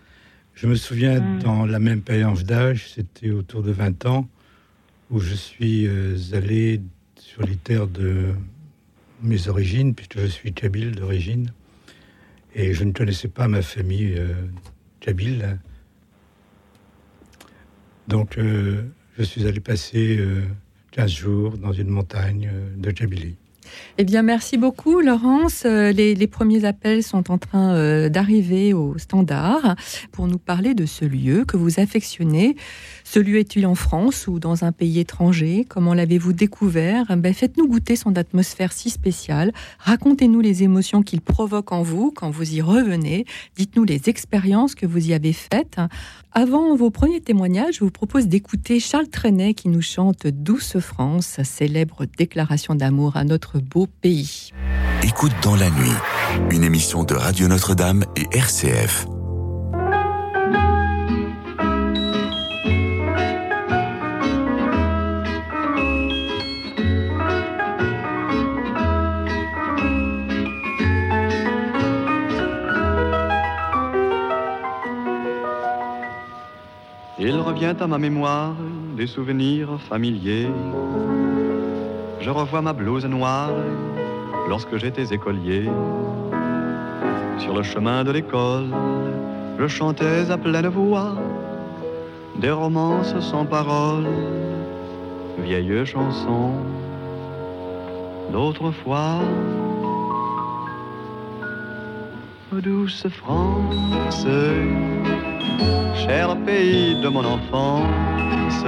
Je 0.60 0.66
me 0.66 0.74
souviens, 0.74 1.20
hmm. 1.20 1.38
dans 1.38 1.66
la 1.66 1.78
même 1.78 2.02
période 2.02 2.42
d'âge, 2.42 2.90
c'était 2.92 3.30
autour 3.30 3.62
de 3.62 3.70
20 3.70 4.06
ans, 4.06 4.28
où 5.08 5.20
je 5.20 5.32
suis 5.32 5.86
euh, 5.86 6.16
allé 6.32 6.80
sur 7.16 7.42
les 7.42 7.54
terres 7.54 7.86
de 7.86 8.34
mes 9.22 9.46
origines, 9.46 9.94
puisque 9.94 10.18
je 10.18 10.26
suis 10.26 10.52
kabyle 10.52 10.96
d'origine, 10.96 11.52
et 12.56 12.74
je 12.74 12.82
ne 12.82 12.90
connaissais 12.90 13.28
pas 13.28 13.46
ma 13.46 13.62
famille 13.62 14.14
euh, 14.16 14.34
kabyle. 14.98 15.60
Donc, 18.08 18.36
euh, 18.36 18.82
je 19.16 19.22
suis 19.22 19.46
allé 19.46 19.60
passer 19.60 20.18
15 20.90 21.10
jours 21.12 21.56
dans 21.56 21.72
une 21.72 21.88
montagne 21.88 22.50
de 22.76 22.90
Kabylie. 22.90 23.36
Eh 23.98 24.04
bien, 24.04 24.22
merci 24.22 24.56
beaucoup, 24.56 25.00
Laurence. 25.00 25.64
Euh, 25.66 25.92
les, 25.92 26.26
premiers 26.26 26.64
appels 26.64 27.02
sont 27.02 27.30
en 27.30 27.38
train 27.38 27.74
euh, 27.74 28.08
d'arriver 28.08 28.72
au 28.72 28.98
standard 28.98 29.76
pour 30.12 30.26
nous 30.26 30.38
parler 30.38 30.74
de 30.74 30.86
ce 30.86 31.04
lieu 31.04 31.44
que 31.44 31.56
vous 31.56 31.80
affectionnez. 31.80 32.56
Ce 33.04 33.18
lieu 33.18 33.38
est-il 33.38 33.66
en 33.66 33.74
France 33.74 34.26
ou 34.28 34.38
dans 34.38 34.64
un 34.64 34.72
pays 34.72 35.00
étranger? 35.00 35.64
Comment 35.68 35.94
l'avez-vous 35.94 36.32
découvert? 36.32 37.16
Ben, 37.16 37.32
Faites-nous 37.32 37.66
goûter 37.66 37.96
son 37.96 38.16
atmosphère 38.16 38.72
si 38.72 38.90
spéciale. 38.90 39.52
Racontez-nous 39.78 40.40
les 40.40 40.62
émotions 40.62 41.02
qu'il 41.02 41.20
provoque 41.20 41.72
en 41.72 41.82
vous 41.82 42.12
quand 42.14 42.30
vous 42.30 42.54
y 42.54 42.60
revenez. 42.60 43.24
Dites-nous 43.56 43.84
les 43.84 44.08
expériences 44.08 44.74
que 44.74 44.86
vous 44.86 45.08
y 45.08 45.14
avez 45.14 45.32
faites. 45.32 45.78
Avant 46.32 46.76
vos 46.76 46.90
premiers 46.90 47.20
témoignages, 47.20 47.76
je 47.76 47.84
vous 47.84 47.90
propose 47.90 48.28
d'écouter 48.28 48.80
Charles 48.80 49.08
Trenet 49.08 49.54
qui 49.54 49.68
nous 49.68 49.82
chante 49.82 50.26
Douce 50.26 50.78
France, 50.78 51.40
célèbre 51.42 52.04
déclaration 52.16 52.74
d'amour 52.74 53.16
à 53.16 53.24
notre 53.24 53.57
beau 53.58 53.86
pays. 54.00 54.52
Écoute 55.02 55.32
dans 55.42 55.56
la 55.56 55.70
nuit, 55.70 55.96
une 56.50 56.64
émission 56.64 57.04
de 57.04 57.14
Radio 57.14 57.48
Notre-Dame 57.48 58.04
et 58.16 58.26
RCF. 58.36 59.06
Il 77.20 77.36
revient 77.36 77.74
à 77.80 77.86
ma 77.86 77.98
mémoire 77.98 78.54
des 78.96 79.06
souvenirs 79.06 79.80
familiers 79.88 80.48
je 82.20 82.30
revois 82.30 82.62
ma 82.62 82.72
blouse 82.72 83.06
noire 83.06 83.50
lorsque 84.48 84.76
j'étais 84.76 85.14
écolier. 85.14 85.68
Sur 87.38 87.54
le 87.54 87.62
chemin 87.62 88.04
de 88.04 88.10
l'école, 88.10 88.66
je 89.58 89.66
chantais 89.68 90.30
à 90.30 90.36
pleine 90.36 90.68
voix 90.68 91.14
des 92.36 92.50
romances 92.50 93.18
sans 93.20 93.44
paroles, 93.44 94.06
vieilles 95.38 95.84
chansons 95.86 96.54
d'autrefois. 98.32 99.20
Douce 102.52 103.06
France, 103.08 104.26
cher 105.94 106.36
pays 106.44 107.00
de 107.00 107.08
mon 107.08 107.24
enfance, 107.24 108.64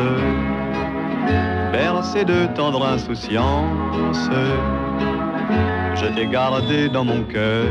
bercé 1.73 2.25
de 2.25 2.47
tendre 2.55 2.85
insouciance, 2.85 4.29
je 5.95 6.07
t'ai 6.15 6.27
gardé 6.27 6.89
dans 6.89 7.05
mon 7.05 7.23
cœur. 7.25 7.67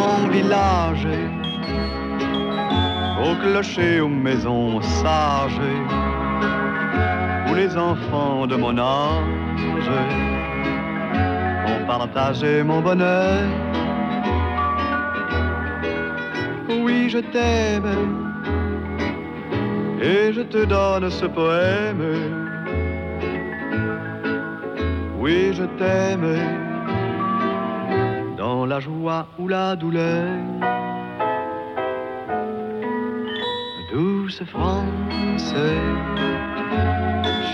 Mon 0.00 0.28
village, 0.28 1.06
au 3.24 3.34
clocher, 3.42 4.00
aux 4.00 4.08
maisons 4.08 4.80
sages, 4.80 5.60
où 7.48 7.54
les 7.54 7.76
enfants 7.76 8.46
de 8.46 8.56
mon 8.56 8.78
âge 8.78 9.42
partager 11.86 12.62
mon 12.62 12.80
bonheur. 12.80 13.42
Oui, 16.68 17.08
je 17.10 17.18
t'aime 17.18 18.21
et 20.02 20.32
je 20.32 20.40
te 20.40 20.64
donne 20.64 21.08
ce 21.10 21.26
poème. 21.26 22.02
Oui, 25.18 25.52
je 25.54 25.64
t'aime 25.78 26.26
dans 28.36 28.66
la 28.66 28.80
joie 28.80 29.26
ou 29.38 29.46
la 29.46 29.76
douleur. 29.76 30.26
Douce 33.92 34.42
France, 34.46 35.54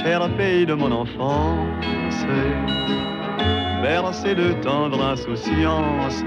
cher 0.02 0.28
pays 0.36 0.64
de 0.64 0.72
mon 0.72 0.92
enfance, 0.92 2.24
bercé 3.82 4.34
de 4.34 4.52
tendre 4.62 5.02
insouciance, 5.04 6.24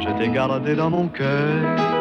je 0.00 0.18
t'ai 0.18 0.28
gardé 0.28 0.74
dans 0.74 0.90
mon 0.90 1.06
cœur 1.08 1.99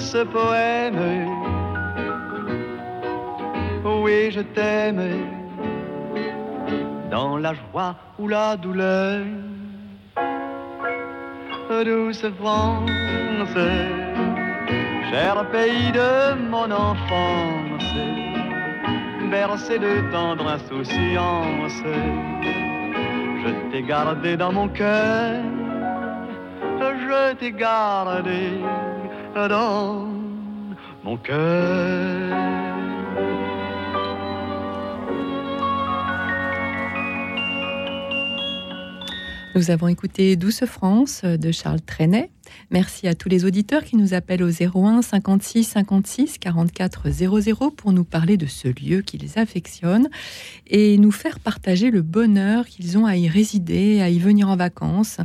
ce 0.00 0.24
poème. 0.24 1.26
Oui, 3.84 4.30
je 4.30 4.40
t'aime. 4.40 5.02
Dans 7.10 7.36
la 7.36 7.52
joie 7.54 7.94
ou 8.18 8.28
la 8.28 8.56
douleur. 8.56 9.20
Douce 11.84 12.26
France, 12.40 12.90
cher 15.10 15.46
pays 15.52 15.92
de 15.92 16.34
mon 16.50 16.68
enfance, 16.70 17.94
bercé 19.30 19.78
de 19.78 20.10
tendre 20.10 20.46
insouciance, 20.48 21.82
je 23.42 23.70
t'ai 23.70 23.82
gardé 23.82 24.36
dans 24.36 24.52
mon 24.52 24.68
cœur, 24.68 25.42
je 26.80 27.34
t'ai 27.34 27.52
gardé 27.52 28.50
Nous 39.54 39.70
avons 39.70 39.88
écouté 39.88 40.36
Douce 40.36 40.64
France 40.64 41.24
de 41.24 41.52
Charles 41.52 41.80
Trenet. 41.80 42.30
Merci 42.70 43.08
à 43.08 43.14
tous 43.14 43.28
les 43.28 43.44
auditeurs 43.44 43.84
qui 43.84 43.96
nous 43.96 44.14
appellent 44.14 44.42
au 44.42 44.50
01 44.50 45.02
56 45.02 45.64
56 45.64 46.38
44 46.38 47.10
00 47.10 47.70
pour 47.70 47.92
nous 47.92 48.04
parler 48.04 48.36
de 48.36 48.46
ce 48.46 48.68
lieu 48.68 49.02
qu'ils 49.02 49.38
affectionnent 49.38 50.08
et 50.66 50.98
nous 50.98 51.10
faire 51.10 51.40
partager 51.40 51.90
le 51.90 52.02
bonheur 52.02 52.66
qu'ils 52.66 52.98
ont 52.98 53.06
à 53.06 53.16
y 53.16 53.28
résider, 53.28 54.00
à 54.00 54.08
y 54.08 54.18
venir 54.18 54.48
en 54.48 54.56
vacances. 54.56 55.18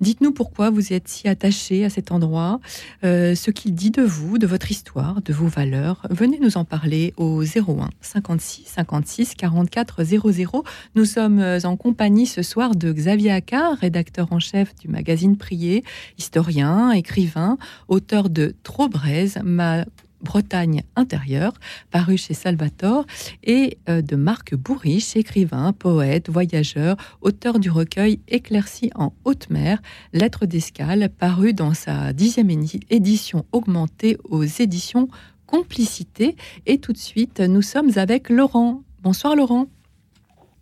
Dites-nous 0.00 0.32
pourquoi 0.32 0.70
vous 0.70 0.92
êtes 0.92 1.08
si 1.08 1.28
attaché 1.28 1.84
à 1.84 1.90
cet 1.90 2.12
endroit, 2.12 2.60
euh, 3.04 3.34
ce 3.34 3.50
qu'il 3.50 3.74
dit 3.74 3.90
de 3.90 4.02
vous, 4.02 4.38
de 4.38 4.46
votre 4.46 4.70
histoire, 4.70 5.20
de 5.22 5.32
vos 5.32 5.48
valeurs. 5.48 6.02
Venez 6.10 6.38
nous 6.40 6.56
en 6.56 6.64
parler 6.64 7.14
au 7.16 7.42
01 7.42 7.90
56 8.00 8.64
56 8.66 9.34
44 9.34 10.04
00. 10.04 10.64
Nous 10.94 11.04
sommes 11.04 11.44
en 11.64 11.76
compagnie 11.76 12.26
ce 12.26 12.42
soir 12.42 12.76
de 12.76 12.92
Xavier 12.92 13.32
Accard, 13.32 13.76
rédacteur 13.78 14.32
en 14.32 14.38
chef 14.38 14.74
du 14.76 14.88
magazine 14.88 15.36
Prier, 15.36 15.84
historien, 16.18 16.77
écrivain, 16.92 17.58
auteur 17.88 18.30
de 18.30 18.54
Trop 18.62 18.88
braise, 18.88 19.38
ma 19.44 19.84
Bretagne 20.22 20.82
intérieure, 20.96 21.52
paru 21.90 22.16
chez 22.16 22.34
Salvatore, 22.34 23.04
et 23.44 23.78
euh, 23.88 24.02
de 24.02 24.16
Marc 24.16 24.54
Bourriche, 24.54 25.16
écrivain, 25.16 25.72
poète, 25.72 26.28
voyageur, 26.28 26.96
auteur 27.20 27.58
du 27.60 27.70
recueil 27.70 28.20
Éclairci 28.28 28.90
en 28.96 29.12
haute 29.24 29.48
mer, 29.50 29.78
Lettres 30.12 30.46
d'escale, 30.46 31.08
paru 31.08 31.52
dans 31.52 31.74
sa 31.74 32.12
dixième 32.12 32.50
édition 32.50 33.44
augmentée 33.52 34.16
aux 34.24 34.44
éditions 34.44 35.08
Complicité. 35.46 36.36
Et 36.66 36.78
tout 36.78 36.92
de 36.92 36.98
suite, 36.98 37.40
nous 37.40 37.62
sommes 37.62 37.90
avec 37.96 38.28
Laurent. 38.28 38.82
Bonsoir 39.02 39.34
Laurent. 39.34 39.66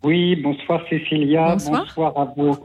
Oui, 0.03 0.37
bonsoir 0.37 0.81
Cécilia. 0.89 1.57
Bonsoir, 1.57 2.17
à 2.17 2.33
vos 2.37 2.55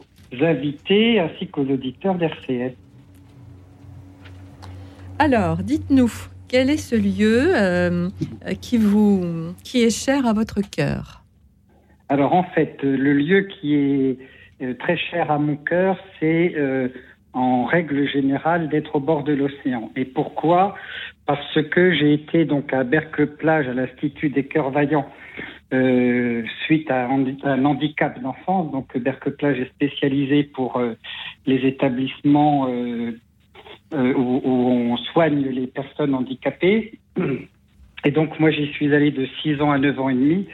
invités 0.40 1.18
ainsi 1.18 1.48
qu'aux 1.48 1.64
auditeurs 1.64 2.14
d'RCS. 2.14 2.76
Alors, 5.18 5.58
dites-nous, 5.58 6.10
quel 6.52 6.68
est 6.68 6.76
ce 6.76 6.94
lieu 6.94 7.52
euh, 7.54 8.10
qui, 8.60 8.76
vous, 8.76 9.54
qui 9.64 9.82
est 9.82 9.90
cher 9.90 10.26
à 10.26 10.34
votre 10.34 10.60
cœur? 10.60 11.22
Alors 12.10 12.34
en 12.34 12.42
fait, 12.42 12.82
le 12.82 13.14
lieu 13.14 13.48
qui 13.48 13.74
est 13.74 14.18
euh, 14.60 14.74
très 14.74 14.98
cher 14.98 15.30
à 15.30 15.38
mon 15.38 15.56
cœur, 15.56 15.96
c'est 16.20 16.52
euh, 16.56 16.88
en 17.32 17.64
règle 17.64 18.06
générale 18.06 18.68
d'être 18.68 18.96
au 18.96 19.00
bord 19.00 19.24
de 19.24 19.32
l'océan. 19.32 19.90
Et 19.96 20.04
pourquoi? 20.04 20.74
Parce 21.24 21.62
que 21.70 21.94
j'ai 21.94 22.12
été 22.12 22.44
donc 22.44 22.70
à 22.74 22.84
Bercle-Plage, 22.84 23.66
à 23.68 23.72
l'Institut 23.72 24.28
des 24.28 24.44
Cœurs 24.44 24.70
Vaillants, 24.72 25.08
suite 26.66 26.90
à 26.90 27.06
un, 27.06 27.64
handicap 27.64 28.20
d'enfance. 28.20 28.70
Donc 28.72 28.94
Bercle-Plage 28.98 29.58
est 29.58 29.70
spécialisé 29.70 30.42
pour 30.42 30.82
les 31.46 31.66
établissements 31.66 32.68
euh, 33.92 34.14
où, 34.14 34.40
on 34.44 34.96
soigne 34.96 35.42
les 35.42 35.66
personnes 35.66 36.14
handicapées. 36.14 36.98
Et 38.04 38.10
donc 38.10 38.38
moi 38.40 38.50
j'y 38.50 38.66
suis 38.72 38.92
allé 38.94 39.10
de 39.10 39.26
6 39.42 39.60
ans 39.60 39.70
à 39.70 39.78
9 39.78 40.00
ans 40.00 40.08
et 40.08 40.14
demi. 40.14 40.46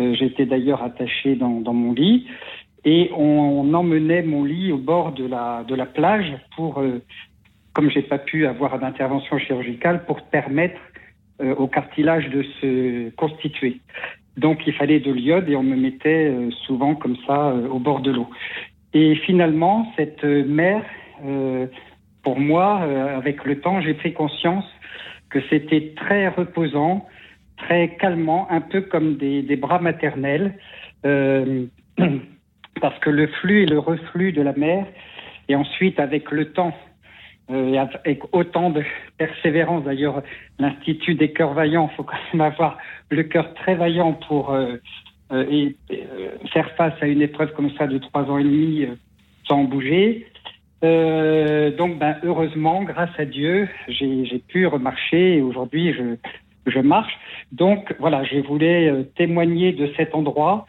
Euh, 0.00 0.14
J'étais 0.14 0.46
d'ailleurs 0.46 0.82
attaché 0.82 1.36
dans, 1.36 1.72
mon 1.72 1.92
lit. 1.92 2.26
Et 2.84 3.10
on, 3.16 3.72
emmenait 3.72 4.22
mon 4.22 4.44
lit 4.44 4.72
au 4.72 4.78
bord 4.78 5.12
de 5.12 5.26
la, 5.26 5.86
plage 5.86 6.32
pour, 6.56 6.78
euh, 6.80 7.00
comme 7.72 7.90
j'ai 7.90 8.02
pas 8.02 8.18
pu 8.18 8.46
avoir 8.46 8.78
d'intervention 8.78 9.38
chirurgicale, 9.38 10.04
pour 10.04 10.22
permettre 10.22 10.80
euh, 11.40 11.54
au 11.54 11.66
cartilage 11.66 12.28
de 12.28 12.42
se 12.60 13.10
constituer. 13.10 13.80
Donc 14.36 14.66
il 14.66 14.74
fallait 14.74 15.00
de 15.00 15.12
l'iode 15.12 15.48
et 15.48 15.56
on 15.56 15.62
me 15.62 15.76
mettait 15.76 16.34
souvent 16.66 16.96
comme 16.96 17.16
ça 17.26 17.54
au 17.70 17.78
bord 17.78 18.00
de 18.00 18.10
l'eau. 18.10 18.28
Et 18.92 19.14
finalement, 19.14 19.92
cette 19.96 20.24
mer 20.24 20.82
pour 22.24 22.40
moi, 22.40 22.80
euh, 22.82 23.16
avec 23.16 23.44
le 23.44 23.60
temps, 23.60 23.80
j'ai 23.80 23.94
pris 23.94 24.14
conscience 24.14 24.64
que 25.28 25.40
c'était 25.50 25.92
très 25.94 26.28
reposant, 26.28 27.06
très 27.58 27.96
calmant, 27.96 28.48
un 28.50 28.62
peu 28.62 28.80
comme 28.80 29.16
des, 29.16 29.56
bras 29.56 29.78
maternels, 29.78 30.54
euh, 31.04 31.66
parce 32.80 32.98
que 33.00 33.10
le 33.10 33.26
flux 33.26 33.62
et 33.62 33.66
le 33.66 33.78
reflux 33.78 34.32
de 34.32 34.42
la 34.42 34.54
mer, 34.54 34.86
et 35.48 35.54
ensuite 35.54 36.00
avec 36.00 36.30
le 36.30 36.52
temps, 36.52 36.74
euh, 37.50 37.76
avec 37.76 38.22
autant 38.32 38.70
de 38.70 38.82
persévérance, 39.18 39.84
d'ailleurs, 39.84 40.22
l'Institut 40.58 41.14
des 41.14 41.30
cœurs 41.30 41.52
vaillants, 41.52 41.90
il 41.92 41.96
faut 41.96 42.04
quand 42.04 42.16
même 42.32 42.40
avoir 42.40 42.78
le 43.10 43.22
cœur 43.24 43.52
très 43.54 43.74
vaillant 43.74 44.14
pour 44.14 44.56
et, 45.30 45.76
faire 46.52 46.70
face 46.76 46.94
à 47.02 47.06
une 47.06 47.20
épreuve 47.20 47.52
comme 47.52 47.70
ça 47.72 47.86
de 47.86 47.98
trois 47.98 48.22
ans 48.30 48.38
et 48.38 48.44
demi 48.44 48.86
sans 49.46 49.64
bouger. 49.64 50.26
Euh, 50.84 51.70
donc, 51.70 51.98
ben, 51.98 52.16
heureusement, 52.24 52.82
grâce 52.82 53.18
à 53.18 53.24
Dieu, 53.24 53.68
j'ai 53.88 54.42
pu 54.46 54.66
remarcher 54.66 55.38
et 55.38 55.42
aujourd'hui, 55.42 55.94
je, 56.66 56.80
marche. 56.80 57.12
Donc, 57.52 57.94
voilà, 57.98 58.22
je 58.24 58.38
voulais 58.38 58.90
euh, 58.90 59.02
témoigner 59.16 59.72
de 59.72 59.90
cet 59.96 60.14
endroit 60.14 60.66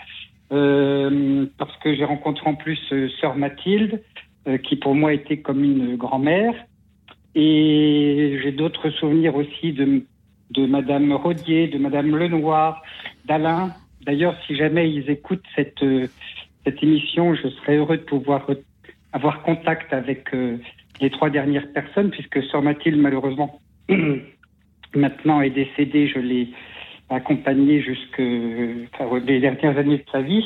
euh, 0.52 1.46
parce 1.58 1.76
que 1.78 1.94
j'ai 1.96 2.06
rencontré 2.06 2.50
en 2.50 2.56
plus 2.56 2.80
sœur 3.20 3.36
Mathilde, 3.36 4.02
qui 4.64 4.76
pour 4.76 4.94
moi 4.94 5.12
était 5.12 5.38
comme 5.38 5.64
une 5.64 5.96
grand-mère. 5.96 6.54
Et 7.34 8.40
j'ai 8.44 8.52
d'autres 8.52 8.92
souvenirs 8.92 9.36
aussi 9.36 9.74
de, 9.74 10.04
de 10.52 10.66
Madame 10.68 11.12
Rodier, 11.14 11.68
de 11.68 11.80
Madame 11.80 12.16
Lenoir, 12.16 12.84
d'Alain. 13.26 13.72
D'ailleurs, 14.06 14.36
si 14.46 14.56
jamais 14.56 14.92
ils 14.92 15.10
écoutent 15.10 15.44
cette, 15.56 15.84
cette 16.64 16.84
émission, 16.84 17.34
je 17.34 17.48
serais 17.48 17.78
heureux 17.78 17.98
de 17.98 18.04
pouvoir 18.04 18.46
avoir 19.16 19.44
contact 19.44 19.94
avec 19.94 20.34
euh, 20.34 20.58
les 21.00 21.10
trois 21.10 21.30
dernières 21.30 21.72
personnes, 21.72 22.12
puisque 22.12 22.44
Sœur 22.44 22.62
Mathilde, 22.62 23.00
malheureusement, 23.00 23.62
maintenant 24.96 25.42
est 25.42 25.52
décédée. 25.52 26.10
Je 26.10 26.20
l'ai 26.20 26.50
accompagnée 27.10 27.82
jusque 27.82 28.22
enfin, 28.94 29.20
les 29.26 29.40
dernières 29.40 29.78
années 29.78 30.00
de 30.00 30.12
sa 30.12 30.22
vie. 30.22 30.46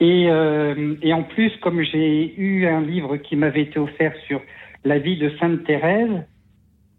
Et, 0.00 0.26
euh, 0.28 0.96
et 1.00 1.14
en 1.14 1.22
plus, 1.22 1.50
comme 1.62 1.82
j'ai 1.82 2.38
eu 2.38 2.66
un 2.66 2.82
livre 2.82 3.16
qui 3.16 3.36
m'avait 3.36 3.62
été 3.62 3.78
offert 3.78 4.12
sur 4.26 4.42
la 4.84 4.98
vie 4.98 5.16
de 5.16 5.30
Sainte 5.40 5.64
Thérèse, 5.64 6.26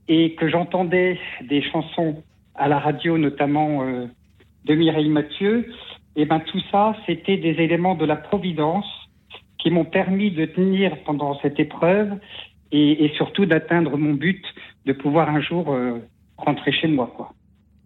et 0.07 0.33
que 0.35 0.49
j'entendais 0.49 1.19
des 1.43 1.61
chansons 1.61 2.23
à 2.55 2.67
la 2.67 2.79
radio, 2.79 3.17
notamment 3.17 3.83
euh, 3.83 4.07
de 4.65 4.73
Mireille 4.73 5.09
Mathieu, 5.09 5.67
et 6.15 6.25
ben 6.25 6.39
tout 6.39 6.61
ça, 6.71 6.95
c'était 7.05 7.37
des 7.37 7.61
éléments 7.61 7.95
de 7.95 8.05
la 8.05 8.15
Providence 8.15 9.02
qui 9.63 9.71
m'ont 9.71 9.85
permis 9.85 10.29
de 10.29 10.45
tenir 10.45 10.97
pendant 11.05 11.39
cette 11.41 11.57
épreuve 11.57 12.09
et, 12.73 13.05
et 13.05 13.13
surtout 13.15 13.45
d'atteindre 13.45 13.97
mon 13.97 14.13
but 14.13 14.43
de 14.85 14.91
pouvoir 14.91 15.29
un 15.29 15.39
jour 15.39 15.71
euh, 15.71 15.99
rentrer 16.37 16.73
chez 16.73 16.87
moi, 16.87 17.11
quoi. 17.15 17.33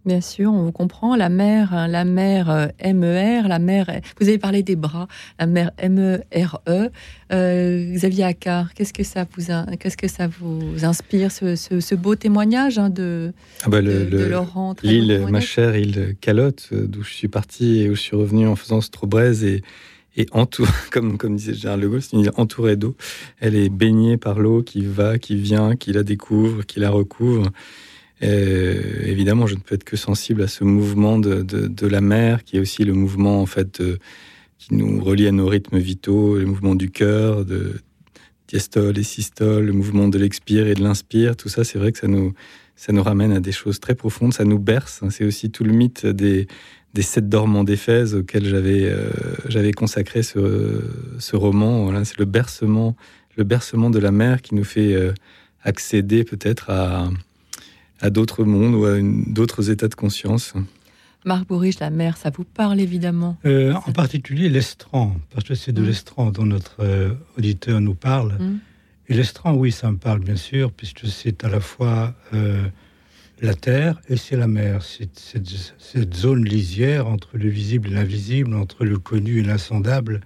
Bien 0.05 0.21
sûr, 0.21 0.53
on 0.53 0.63
vous 0.63 0.71
comprend. 0.71 1.17
La 1.17 1.27
mère, 1.27 1.73
hein, 1.73 1.89
la 1.89 2.05
mère 2.05 2.49
euh, 2.49 2.93
MER, 2.93 3.49
la 3.49 3.59
mère. 3.59 3.91
Vous 4.21 4.29
avez 4.29 4.37
parlé 4.37 4.63
des 4.63 4.77
bras, 4.77 5.09
la 5.37 5.47
mère 5.47 5.71
MERE. 5.83 6.21
-E. 6.65 6.89
Euh, 7.33 7.93
Xavier 7.93 8.23
Accard, 8.23 8.73
qu'est-ce 8.73 8.93
que 8.93 9.03
ça 9.03 9.25
vous, 9.29 9.43
qu'est-ce 9.77 9.97
que 9.97 10.07
ça 10.07 10.27
vous 10.27 10.85
inspire 10.85 11.29
ce, 11.29 11.57
ce, 11.57 11.81
ce 11.81 11.93
beau 11.93 12.15
témoignage 12.15 12.79
hein, 12.79 12.89
de, 12.89 13.33
ah 13.65 13.69
bah 13.69 13.81
le, 13.81 14.05
de, 14.05 14.17
de 14.17 14.25
Laurent 14.27 14.75
L'île, 14.81 15.25
ma 15.29 15.41
chère 15.41 15.75
île 15.75 16.15
Calotte, 16.21 16.69
d'où 16.71 17.03
je 17.03 17.13
suis 17.13 17.27
parti 17.27 17.81
et 17.81 17.89
où 17.89 17.95
je 17.95 18.01
suis 18.01 18.15
revenu 18.15 18.47
en 18.47 18.55
faisant 18.55 18.79
Strobraise 18.79 19.43
et 19.43 19.61
et 20.17 20.25
entourée, 20.31 20.71
comme, 20.91 21.17
disait 21.35 21.53
Gérard 21.53 21.77
Le 21.77 21.87
Gaulle, 21.87 22.01
c'est 22.01 22.13
une 22.13 22.21
île 22.21 22.31
entourée 22.35 22.75
d'eau. 22.75 22.95
Elle 23.39 23.55
est 23.55 23.69
baignée 23.69 24.17
par 24.17 24.39
l'eau 24.39 24.63
qui 24.63 24.83
va, 24.83 25.17
qui 25.19 25.35
vient, 25.35 25.75
qui 25.75 25.93
la 25.93 26.03
découvre, 26.03 26.65
qui 26.65 26.79
la 26.79 26.89
recouvre. 26.89 27.51
Évidemment, 28.19 29.45
je 29.45 29.53
ne 29.53 29.59
peux 29.59 29.75
être 29.75 29.83
que 29.83 29.95
sensible 29.95 30.41
à 30.41 30.47
ce 30.47 30.63
mouvement 30.63 31.19
de, 31.19 31.87
la 31.87 32.01
mer, 32.01 32.43
qui 32.43 32.57
est 32.57 32.59
aussi 32.59 32.83
le 32.83 32.93
mouvement 32.93 33.41
en 33.41 33.45
fait 33.45 33.81
qui 34.57 34.73
nous 34.73 35.03
relie 35.03 35.27
à 35.27 35.31
nos 35.31 35.47
rythmes 35.47 35.77
vitaux, 35.77 36.37
le 36.37 36.45
mouvement 36.45 36.73
du 36.73 36.89
cœur, 36.89 37.45
de 37.45 37.75
diastole 38.47 38.97
et 38.97 39.03
systole, 39.03 39.65
le 39.65 39.73
mouvement 39.73 40.07
de 40.07 40.17
l'expire 40.17 40.67
et 40.67 40.73
de 40.73 40.81
l'inspire. 40.81 41.35
Tout 41.35 41.49
ça, 41.49 41.63
c'est 41.63 41.77
vrai 41.77 41.91
que 41.91 41.99
ça 41.99 42.07
nous 42.07 43.03
ramène 43.03 43.33
à 43.33 43.39
des 43.39 43.51
choses 43.51 43.79
très 43.79 43.93
profondes, 43.93 44.33
ça 44.33 44.45
nous 44.45 44.59
berce. 44.59 45.03
C'est 45.11 45.25
aussi 45.25 45.51
tout 45.51 45.63
le 45.63 45.73
mythe 45.73 46.05
des, 46.05 46.47
des 46.97 47.03
sept 47.03 47.29
dormants 47.29 47.63
d'Éphèse 47.63 48.15
auxquels 48.15 48.45
j'avais 48.45 48.85
euh, 48.85 49.11
j'avais 49.47 49.71
consacré 49.71 50.23
ce, 50.23 50.81
ce 51.19 51.35
roman. 51.35 51.83
Voilà, 51.83 52.03
c'est 52.05 52.17
le 52.17 52.25
bercement, 52.25 52.95
le 53.35 53.43
bercement 53.43 53.91
de 53.91 53.99
la 53.99 54.11
mer 54.11 54.41
qui 54.41 54.55
nous 54.55 54.63
fait 54.63 54.95
euh, 54.95 55.13
accéder 55.61 56.23
peut-être 56.23 56.71
à, 56.71 57.11
à 58.01 58.09
d'autres 58.09 58.43
mondes 58.43 58.73
ou 58.73 58.85
à 58.85 58.97
d'autres 59.27 59.69
états 59.69 59.87
de 59.87 59.93
conscience. 59.93 60.55
Marc 61.23 61.47
Bourriche, 61.47 61.79
la 61.79 61.91
mer, 61.91 62.17
ça 62.17 62.31
vous 62.35 62.45
parle 62.45 62.79
évidemment 62.79 63.37
euh, 63.45 63.73
En 63.73 63.91
particulier 63.91 64.49
l'estran, 64.49 65.15
parce 65.31 65.45
que 65.45 65.53
c'est 65.53 65.73
de 65.73 65.83
mmh. 65.83 65.85
l'estran 65.85 66.31
dont 66.31 66.45
notre 66.45 66.77
euh, 66.79 67.13
auditeur 67.37 67.79
nous 67.79 67.93
parle. 67.93 68.33
Mmh. 68.39 68.59
Et 69.09 69.13
l'estran, 69.13 69.53
oui, 69.53 69.71
ça 69.71 69.91
me 69.91 69.97
parle 69.97 70.21
bien 70.21 70.35
sûr, 70.35 70.71
puisque 70.71 71.05
c'est 71.05 71.43
à 71.43 71.49
la 71.49 71.59
fois 71.59 72.15
euh, 72.33 72.63
la 73.41 73.53
terre 73.53 74.01
et 74.09 74.17
c'est 74.17 74.35
la 74.35 74.47
mer. 74.47 74.83
Cette, 74.83 75.19
cette, 75.19 76.13
zone 76.13 76.43
lisière 76.43 77.07
entre 77.07 77.37
le 77.37 77.49
visible 77.49 77.89
et 77.89 77.93
l'invisible, 77.93 78.53
entre 78.55 78.85
le 78.85 78.97
connu 78.97 79.39
et 79.39 79.43
l'insondable. 79.43 80.21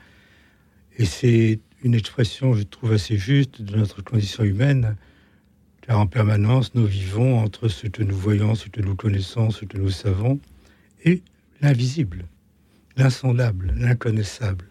Et 0.98 1.06
c'est 1.06 1.60
une 1.84 1.96
expression, 1.96 2.54
je 2.54 2.64
trouve, 2.64 2.94
assez 2.94 3.18
juste 3.18 3.62
de 3.62 3.76
notre 3.76 4.04
condition 4.04 4.44
humaine 4.44 4.96
car 5.82 6.00
en 6.00 6.06
permanence, 6.06 6.76
nous 6.76 6.86
vivons 6.86 7.40
entre 7.40 7.68
ce 7.68 7.88
que 7.88 8.04
nous 8.04 8.16
voyons, 8.16 8.54
ce 8.54 8.70
que 8.70 8.82
nous 8.82 8.96
connaissons, 8.96 9.50
ce 9.50 9.66
que 9.66 9.78
nous 9.78 9.90
savons, 9.90 10.40
et 11.04 11.24
l'invisible, 11.60 12.26
l'insondable, 12.98 13.74
l'inconnaissable. 13.76 14.68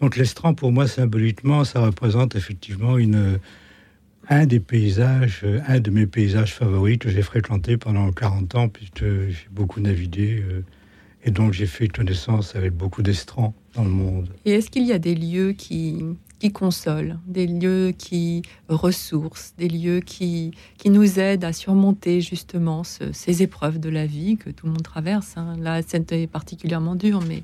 Donc 0.00 0.16
l'estran, 0.16 0.52
pour 0.54 0.70
moi, 0.70 0.86
symboliquement, 0.86 1.64
ça 1.64 1.80
représente 1.80 2.36
effectivement 2.36 2.98
une, 2.98 3.38
un 4.30 4.46
des 4.46 4.60
paysages, 4.60 5.44
un 5.66 5.80
de 5.80 5.90
mes 5.90 6.06
paysages 6.06 6.54
favoris 6.54 6.98
que 6.98 7.10
j'ai 7.10 7.22
fréquenté 7.22 7.76
pendant 7.76 8.10
40 8.12 8.54
ans, 8.54 8.68
puisque 8.68 9.02
j'ai 9.02 9.48
beaucoup 9.50 9.80
navigué, 9.80 10.42
euh, 10.48 10.64
et 11.24 11.32
donc 11.32 11.52
j'ai 11.52 11.66
fait 11.66 11.88
connaissance 11.88 12.54
avec 12.54 12.72
beaucoup 12.72 13.02
d'estrans 13.02 13.52
dans 13.74 13.82
le 13.82 13.90
monde. 13.90 14.28
Et 14.44 14.52
est-ce 14.52 14.70
qu'il 14.70 14.86
y 14.86 14.92
a 14.92 15.00
des 15.00 15.16
lieux 15.16 15.52
qui, 15.52 16.04
qui 16.38 16.52
consolent, 16.52 17.18
des 17.26 17.48
lieux 17.48 17.92
qui 17.98 18.42
ressourcent, 18.68 19.52
des 19.58 19.68
lieux 19.68 19.98
qui, 19.98 20.52
qui 20.78 20.90
nous 20.90 21.18
aident 21.18 21.44
à 21.44 21.52
surmonter 21.52 22.20
justement 22.20 22.84
ce, 22.84 23.12
ces 23.12 23.42
épreuves 23.42 23.80
de 23.80 23.90
la 23.90 24.06
vie 24.06 24.36
que 24.36 24.50
tout 24.50 24.66
le 24.66 24.72
monde 24.72 24.82
traverse. 24.82 25.34
Hein? 25.36 25.56
Là, 25.60 25.82
c'était 25.84 26.28
particulièrement 26.28 26.94
dur, 26.94 27.20
mais... 27.28 27.42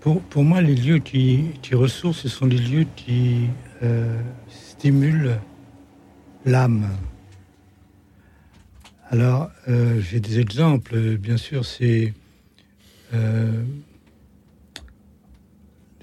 Pour, 0.00 0.22
pour, 0.22 0.44
moi, 0.44 0.62
les 0.62 0.76
lieux 0.76 0.98
qui, 0.98 1.46
qui 1.60 1.74
ressourcent, 1.74 2.22
ce 2.22 2.28
sont 2.28 2.46
les 2.46 2.56
lieux 2.56 2.86
qui 2.96 3.48
euh, 3.82 4.18
stimulent 4.48 5.36
l'âme. 6.44 6.88
Alors, 9.10 9.50
euh, 9.68 10.00
j'ai 10.00 10.20
des 10.20 10.38
exemples, 10.38 11.16
bien 11.16 11.36
sûr, 11.36 11.64
c'est 11.64 12.14
euh, 13.12 13.64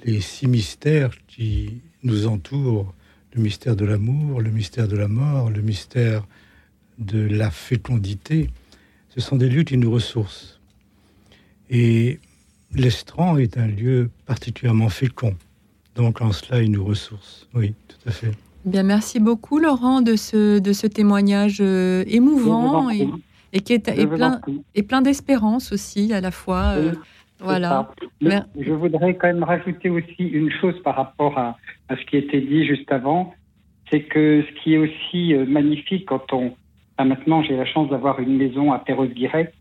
les 0.03 0.21
six 0.21 0.47
mystères 0.47 1.11
qui 1.27 1.81
nous 2.03 2.27
entoure, 2.27 2.93
le 3.33 3.41
mystère 3.41 3.75
de 3.75 3.85
l'amour, 3.85 4.41
le 4.41 4.51
mystère 4.51 4.87
de 4.87 4.97
la 4.97 5.07
mort, 5.07 5.49
le 5.49 5.61
mystère 5.61 6.25
de 6.97 7.19
la 7.19 7.51
fécondité, 7.51 8.49
ce 9.09 9.21
sont 9.21 9.35
des 9.35 9.49
lieux 9.49 9.63
qui 9.63 9.77
nous 9.77 9.91
ressourcent. 9.91 10.59
Et 11.69 12.19
l'estran 12.73 13.37
est 13.37 13.57
un 13.57 13.67
lieu 13.67 14.09
particulièrement 14.25 14.89
fécond. 14.89 15.35
Donc 15.95 16.21
en 16.21 16.31
cela, 16.31 16.61
il 16.61 16.71
nous 16.71 16.83
ressource. 16.85 17.47
Oui, 17.53 17.73
tout 17.87 18.09
à 18.09 18.11
fait. 18.11 18.31
Bien, 18.67 18.83
merci 18.83 19.21
beaucoup 19.21 19.59
Laurent 19.59 20.01
de 20.01 20.17
ce, 20.17 20.59
de 20.59 20.73
ce 20.73 20.87
témoignage 20.87 21.59
euh, 21.61 22.03
émouvant 22.05 22.89
et, 22.89 23.07
et, 23.53 23.61
qui 23.61 23.71
est, 23.71 23.87
et 23.87 24.05
plein, 24.05 24.41
et 24.75 24.83
plein 24.83 25.01
d'espérance 25.01 25.71
aussi 25.71 26.11
à 26.11 26.19
la 26.19 26.31
fois. 26.31 26.73
Euh, 26.75 26.91
voilà. 27.39 27.89
je 28.19 28.73
voudrais 28.73 29.15
quand 29.15 29.27
même 29.27 29.43
rajouter 29.43 29.89
aussi 29.89 30.21
une 30.21 30.51
chose 30.51 30.75
par 30.83 30.97
rapport 30.97 31.37
à, 31.37 31.57
à 31.87 31.95
ce 31.95 32.05
qui 32.07 32.17
a 32.17 32.19
été 32.19 32.41
dit 32.41 32.65
juste 32.65 32.91
avant, 32.91 33.33
c'est 33.89 34.01
que 34.01 34.43
ce 34.45 34.61
qui 34.61 34.73
est 34.73 34.77
aussi 34.77 35.33
euh, 35.33 35.45
magnifique 35.45 36.05
quand 36.05 36.33
on... 36.33 36.51
Enfin, 36.97 37.07
maintenant, 37.07 37.43
j'ai 37.43 37.55
la 37.55 37.65
chance 37.65 37.89
d'avoir 37.89 38.19
une 38.19 38.35
maison 38.35 38.73
à 38.73 38.79
Perros-Guirec, 38.79 39.53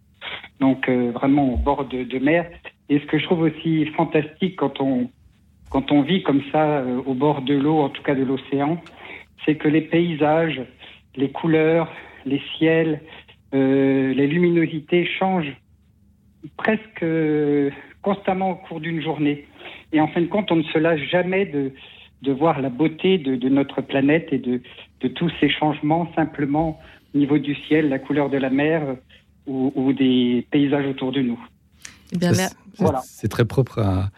donc 0.59 0.89
euh, 0.89 1.13
vraiment 1.13 1.55
au 1.55 1.57
bord 1.57 1.85
de, 1.85 2.03
de, 2.03 2.19
mer. 2.19 2.51
Et 2.89 2.99
ce 2.99 3.07
que 3.07 3.21
je 3.21 3.25
trouve 3.25 3.43
aussi 3.43 3.87
fantastique 3.97 4.57
quand 4.57 4.81
on, 4.81 5.09
quand 5.71 5.93
on 5.93 6.03
vit 6.03 6.23
comme 6.23 6.43
ça 6.53 6.79
euh, 6.79 7.01
au 7.07 7.15
bord 7.15 7.43
de 7.43 7.55
l'eau, 7.55 7.81
en 7.81 7.89
tout 7.89 8.03
cas 8.03 8.15
de 8.15 8.23
l'océan, 8.23 8.81
c'est 9.45 9.57
que 9.57 9.69
les 9.69 9.83
paysages, 9.83 10.63
les 11.17 11.31
couleurs, 11.31 11.91
les 12.25 12.41
ciels, 12.57 13.01
euh, 13.55 14.13
les 14.15 14.27
luminosités 14.27 15.07
changent 15.07 15.57
presque 16.57 17.05
constamment 18.03 18.51
au 18.51 18.55
cours 18.57 18.81
d'une 18.81 19.03
journée. 19.03 19.47
Et 19.93 20.01
en 20.01 20.09
fin 20.09 20.21
de 20.21 20.27
compte, 20.27 20.51
on 20.53 20.57
ne 20.57 20.63
se 20.63 20.79
lâche 20.79 21.09
jamais 21.11 21.47
de, 21.47 21.73
de 22.23 22.33
voir 22.33 22.61
la 22.61 22.69
beauté 22.69 23.19
de, 23.19 23.37
de 23.37 23.49
notre 23.49 23.81
planète 23.81 24.29
et 24.33 24.39
de, 24.39 24.61
de, 25.01 25.09
tous 25.09 25.31
ces 25.41 25.49
changements 25.49 26.13
simplement 26.15 26.81
au 27.15 27.19
niveau 27.19 27.39
du 27.39 27.55
ciel, 27.67 27.89
la 27.89 27.99
couleur 27.99 28.31
de 28.31 28.39
la 28.39 28.51
mer 28.51 28.97
ou, 29.47 29.73
ou 29.75 29.93
des 29.93 30.47
paysages 30.51 30.87
autour 30.87 31.13
de 31.13 31.23
nous. 31.23 31.41
Eh 32.13 32.19
bien, 32.19 32.33
voilà. 32.79 33.01
C'est 33.05 33.29
très 33.29 33.45
propre 33.45 33.81
à, 33.81 34.11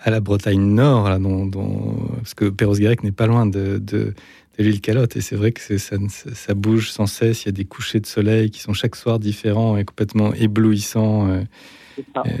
à, 0.00 0.10
la 0.10 0.20
Bretagne 0.20 0.60
Nord, 0.60 1.08
là, 1.08 1.18
dont, 1.18 1.46
dont, 1.46 1.96
parce 2.16 2.34
que 2.34 2.46
Perros-Guirec 2.46 3.02
n'est 3.02 3.12
pas 3.12 3.26
loin 3.26 3.46
de, 3.46 3.78
de, 3.78 4.14
de 4.58 4.62
l'île 4.62 4.80
Calotte, 4.80 5.16
et 5.16 5.20
c'est 5.20 5.36
vrai 5.36 5.52
que 5.52 5.78
ça, 5.78 5.96
ça, 6.08 6.54
bouge 6.54 6.90
sans 6.90 7.06
cesse, 7.06 7.44
il 7.44 7.46
y 7.46 7.48
a 7.50 7.52
des 7.52 7.64
couchers 7.64 8.00
de 8.00 8.06
soleil 8.06 8.50
qui 8.50 8.60
sont 8.60 8.72
chaque 8.72 8.96
soir 8.96 9.18
différents 9.18 9.76
et 9.76 9.84
complètement 9.84 10.32
éblouissants. 10.34 11.28
Euh, 11.28 11.42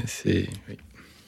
c'est 0.06 0.48
oui. 0.68 0.76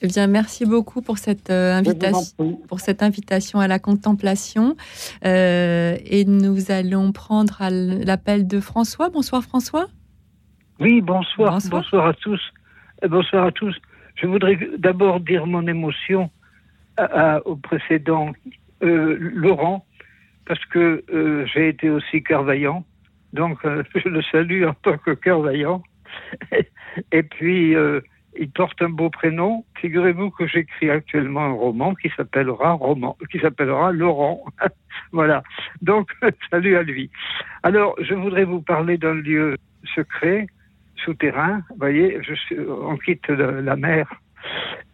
Eh 0.01 0.07
bien, 0.07 0.27
merci 0.27 0.65
beaucoup 0.65 1.01
pour 1.01 1.17
cette, 1.17 1.49
euh, 1.49 1.75
invitation, 1.75 2.55
pour 2.67 2.79
cette 2.79 3.03
invitation 3.03 3.59
à 3.59 3.67
la 3.67 3.79
contemplation. 3.79 4.77
Euh, 5.25 5.97
et 6.05 6.23
nous 6.23 6.71
allons 6.71 7.11
prendre 7.11 7.59
l'appel 7.69 8.47
de 8.47 8.61
François. 8.61 9.09
Bonsoir 9.09 9.43
François. 9.43 9.87
Oui, 10.79 11.01
bonsoir. 11.01 11.53
Bonsoir, 11.53 11.81
bonsoir 11.81 12.07
à 12.07 12.13
tous. 12.13 12.41
Euh, 13.03 13.09
bonsoir 13.09 13.45
à 13.47 13.51
tous. 13.51 13.75
Je 14.21 14.27
voudrais 14.27 14.57
d'abord 14.77 15.19
dire 15.19 15.45
mon 15.45 15.65
émotion 15.67 16.29
au 17.45 17.55
précédent 17.55 18.33
euh, 18.81 19.17
Laurent, 19.19 19.85
parce 20.45 20.63
que 20.65 21.03
euh, 21.13 21.45
j'ai 21.45 21.69
été 21.69 21.89
aussi 21.89 22.23
cœur 22.23 22.43
vaillant. 22.43 22.85
Donc, 23.33 23.63
euh, 23.65 23.83
je 23.95 24.07
le 24.09 24.21
salue 24.21 24.65
en 24.65 24.73
tant 24.73 24.97
que 24.97 25.11
cœur 25.11 25.41
vaillant. 25.41 25.83
et 27.11 27.23
puis, 27.23 27.75
il 28.37 28.49
porte 28.51 28.81
un 28.81 28.89
beau 28.89 29.09
prénom. 29.09 29.65
Figurez-vous 29.75 30.31
que 30.31 30.47
j'écris 30.47 30.89
actuellement 30.89 31.45
un 31.45 31.51
roman 31.51 31.93
qui 31.95 32.09
s'appellera 32.15 32.73
roman, 32.73 33.17
qui 33.31 33.39
s'appellera 33.39 33.91
Laurent. 33.91 34.43
voilà. 35.11 35.43
Donc, 35.81 36.11
salut 36.49 36.77
à 36.77 36.83
lui. 36.83 37.11
Alors, 37.63 37.95
je 38.01 38.13
voudrais 38.13 38.45
vous 38.45 38.61
parler 38.61 38.97
d'un 38.97 39.15
lieu 39.15 39.57
secret, 39.95 40.47
souterrain. 40.99 41.61
Vous 41.69 41.77
voyez, 41.79 42.19
je 42.21 42.33
on 42.59 42.97
quitte 42.97 43.27
la 43.29 43.75
mer 43.75 44.07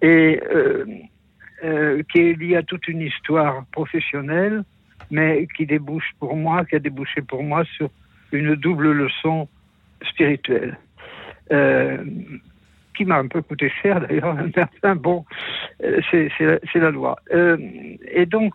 et 0.02 0.42
euh, 0.54 0.86
euh, 1.64 2.04
qui 2.12 2.20
est 2.20 2.34
lié 2.34 2.58
à 2.58 2.64
toute 2.64 2.88
une 2.88 3.02
histoire 3.02 3.66
professionnelle, 3.72 4.64
mais 5.10 5.48
qui 5.56 5.66
débouche 5.66 6.12
pour 6.20 6.36
moi, 6.36 6.66
qui 6.66 6.76
a 6.76 6.80
débouché 6.80 7.22
pour 7.22 7.44
moi 7.44 7.64
sur 7.76 7.90
une 8.32 8.56
double 8.56 8.92
leçon 8.92 9.48
spirituelle. 10.10 10.78
Euh, 11.52 12.04
qui 12.96 13.06
m'a 13.06 13.18
un 13.18 13.28
peu 13.28 13.42
coûté 13.42 13.70
cher 13.82 14.00
d'ailleurs, 14.02 14.38
enfin 14.84 14.96
bon, 14.96 15.26
c'est 15.80 16.30
la, 16.76 16.92
loi. 16.92 17.18
Euh, 17.34 17.58
et 18.12 18.26
donc, 18.26 18.54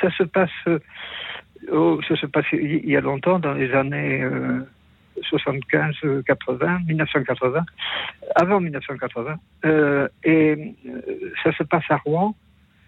ça 0.00 0.10
se 0.10 0.22
passe, 0.24 0.50
oh, 1.70 2.00
ça 2.08 2.16
se 2.16 2.26
passe 2.26 2.46
il 2.52 2.88
y 2.88 2.96
a 2.96 3.00
longtemps, 3.00 3.38
dans 3.38 3.54
les 3.54 3.72
années 3.72 4.24
75, 5.22 5.94
80, 6.26 6.80
1980, 6.86 7.64
avant 8.34 8.60
1980, 8.60 9.36
et 10.24 10.74
ça 11.42 11.52
se 11.52 11.62
passe 11.62 11.84
à 11.88 11.96
Rouen. 11.96 12.34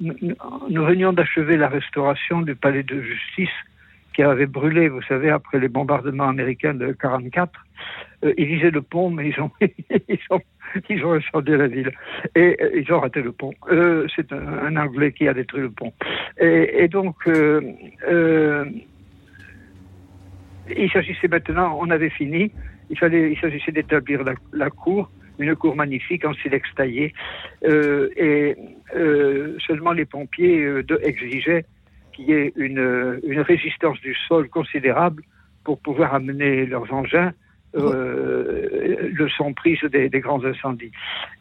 nous 0.01 0.85
venions 0.85 1.13
d'achever 1.13 1.57
la 1.57 1.69
restauration 1.69 2.43
du 2.43 2.55
palais 2.55 2.83
de 2.83 3.01
justice 3.01 3.51
qui 4.15 4.23
avait 4.23 4.47
brûlé, 4.47 4.89
vous 4.89 5.03
savez, 5.03 5.31
après 5.31 5.59
les 5.59 5.69
bombardements 5.69 6.29
américains 6.29 6.75
de 6.75 6.93
44. 6.93 7.53
Euh, 8.25 8.35
ils 8.37 8.47
visaient 8.47 8.71
le 8.71 8.83
pont, 8.83 9.11
mais 9.11 9.29
ils 9.29 9.41
ont, 9.41 9.51
ils 9.61 10.19
ont, 10.31 10.41
ils 10.89 11.05
ont 11.05 11.13
incendié 11.15 11.57
la 11.57 11.69
ville. 11.69 11.93
Et 12.35 12.57
euh, 12.61 12.71
ils 12.75 12.93
ont 12.93 13.01
raté 13.01 13.23
le 13.23 13.33
pont. 13.33 13.53
Euh, 13.71 14.07
c'est 14.15 14.33
un, 14.33 14.77
Anglais 14.77 15.13
qui 15.13 15.29
a 15.29 15.35
détruit 15.35 15.63
le 15.63 15.71
pont. 15.71 15.93
Et, 16.41 16.89
donc, 16.89 17.17
il 20.77 20.91
s'agissait 20.93 21.29
maintenant, 21.29 21.79
on 21.81 21.91
avait 21.91 22.11
fini, 22.11 22.53
il, 22.91 22.99
fallait, 22.99 23.33
il 23.33 23.39
s'agissait 23.39 23.73
d'établir 23.73 24.23
la, 24.53 24.71
cour, 24.71 25.11
une 25.39 25.55
cour 25.57 25.77
magnifique 25.77 26.25
en 26.25 26.35
silex 26.35 26.69
taillé. 26.75 27.13
et 27.65 28.57
seulement 29.67 29.93
les 29.93 30.05
pompiers 30.05 30.83
exigeaient 31.03 31.65
qu'il 32.19 32.31
y 32.31 32.33
ait 32.33 32.53
une, 32.57 33.21
une 33.23 33.41
résistance 33.41 34.01
du 34.01 34.15
sol 34.27 34.49
considérable 34.49 35.23
pour 35.63 35.79
pouvoir 35.79 36.15
amener 36.15 36.67
leurs 36.67 36.93
engins 36.93 37.33
euh, 37.77 39.11
le 39.13 39.29
son 39.29 39.53
prise 39.53 39.81
des, 39.93 40.09
des, 40.09 40.21
grands 40.21 40.43
incendies. 40.43 40.91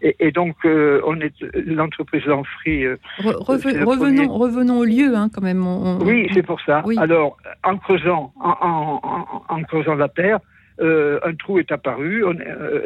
Et, 0.01 0.15
et 0.19 0.31
donc, 0.31 0.57
euh, 0.65 1.01
on 1.05 1.19
est 1.21 1.33
l'entreprise 1.53 2.25
Lanfry. 2.25 2.85
Euh, 2.85 2.97
revenons, 3.19 4.27
revenons 4.27 4.79
au 4.79 4.83
lieu, 4.83 5.15
hein, 5.15 5.29
quand 5.33 5.41
même. 5.41 5.65
Oui, 6.01 6.27
c'est 6.33 6.43
pour 6.43 6.59
ça. 6.61 6.83
Alors, 6.97 7.37
en 7.63 7.77
creusant, 7.77 8.33
en, 8.39 8.99
en, 9.01 9.43
en, 9.47 9.63
creusant 9.63 9.95
la 9.95 10.09
terre, 10.09 10.39
euh, 10.81 11.19
un 11.23 11.33
trou 11.33 11.59
est 11.59 11.71
apparu. 11.71 12.25
On, 12.25 12.35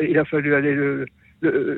il 0.01 0.17
a 0.19 0.25
fallu 0.25 0.53
aller 0.53 0.75
le, 0.75 1.07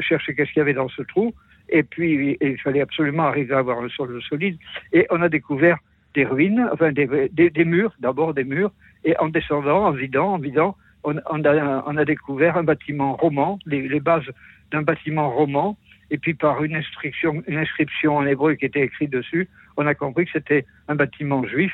chercher 0.01 0.35
qu'est-ce 0.35 0.51
qu'il 0.51 0.59
y 0.59 0.61
avait 0.61 0.73
dans 0.73 0.89
ce 0.89 1.01
trou. 1.03 1.33
Et 1.69 1.83
puis, 1.83 2.37
il 2.41 2.59
fallait 2.59 2.81
absolument 2.81 3.23
arriver 3.23 3.55
à 3.55 3.59
avoir 3.59 3.79
un 3.79 3.87
sol 3.87 4.21
solide. 4.27 4.57
Et 4.91 5.07
on 5.09 5.21
a 5.21 5.29
découvert 5.29 5.77
des 6.13 6.25
ruines, 6.25 6.67
enfin 6.71 6.91
des, 6.91 7.29
des, 7.31 7.49
des 7.49 7.65
murs, 7.65 7.93
d'abord 7.99 8.33
des 8.33 8.43
murs, 8.43 8.71
et 9.03 9.17
en 9.17 9.29
descendant, 9.29 9.85
en 9.85 9.91
vidant, 9.91 10.33
en 10.33 10.37
vidant, 10.37 10.75
on, 11.03 11.15
on, 11.29 11.43
a, 11.43 11.83
on 11.85 11.97
a, 11.97 12.05
découvert 12.05 12.57
un 12.57 12.63
bâtiment 12.63 13.15
roman, 13.15 13.59
les, 13.65 13.87
les 13.87 13.99
bases 13.99 14.29
d'un 14.71 14.81
bâtiment 14.81 15.29
roman, 15.29 15.77
et 16.11 16.17
puis 16.17 16.33
par 16.33 16.63
une 16.63 16.75
inscription, 16.75 17.43
une 17.47 17.57
inscription 17.57 18.17
en 18.17 18.25
hébreu 18.25 18.55
qui 18.55 18.65
était 18.65 18.81
écrite 18.81 19.11
dessus, 19.11 19.49
on 19.77 19.87
a 19.87 19.95
compris 19.95 20.25
que 20.25 20.31
c'était 20.33 20.65
un 20.87 20.95
bâtiment 20.95 21.43
juif 21.45 21.73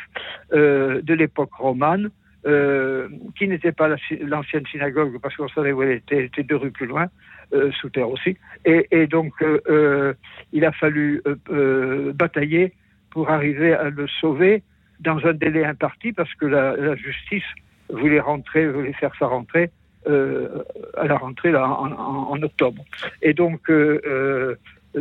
euh, 0.53 1.01
de 1.01 1.13
l'époque 1.13 1.53
romane, 1.53 2.09
euh, 2.45 3.09
qui 3.37 3.47
n'était 3.47 3.73
pas 3.73 3.89
l'ancienne 4.21 4.65
synagogue, 4.67 5.19
parce 5.21 5.35
qu'on 5.35 5.49
savait 5.49 5.73
où 5.73 5.83
elle 5.83 5.91
était, 5.91 6.25
était 6.25 6.43
deux 6.43 6.55
rues 6.55 6.71
plus 6.71 6.87
loin, 6.87 7.07
euh, 7.53 7.71
sous 7.73 7.89
terre 7.89 8.09
aussi. 8.09 8.37
Et, 8.65 8.87
et 8.91 9.07
donc, 9.07 9.33
euh, 9.41 9.59
euh, 9.69 10.13
il 10.53 10.63
a 10.65 10.71
fallu 10.71 11.21
euh, 11.51 12.13
batailler 12.13 12.73
pour 13.11 13.29
arriver 13.29 13.73
à 13.73 13.89
le 13.89 14.07
sauver 14.07 14.63
dans 14.99 15.17
un 15.25 15.33
délai 15.33 15.65
imparti, 15.65 16.11
parce 16.11 16.33
que 16.35 16.45
la, 16.45 16.75
la 16.75 16.95
justice 16.95 17.43
voulait 17.89 18.19
rentrer, 18.19 18.67
voulait 18.67 18.93
faire 18.93 19.11
sa 19.17 19.27
rentrée 19.27 19.71
euh, 20.07 20.63
à 20.97 21.07
la 21.07 21.17
rentrée 21.17 21.51
là, 21.51 21.67
en, 21.67 21.91
en, 21.91 22.31
en 22.31 22.41
octobre. 22.43 22.83
Et 23.21 23.33
donc, 23.33 23.69
euh, 23.69 24.01
euh 24.05 24.55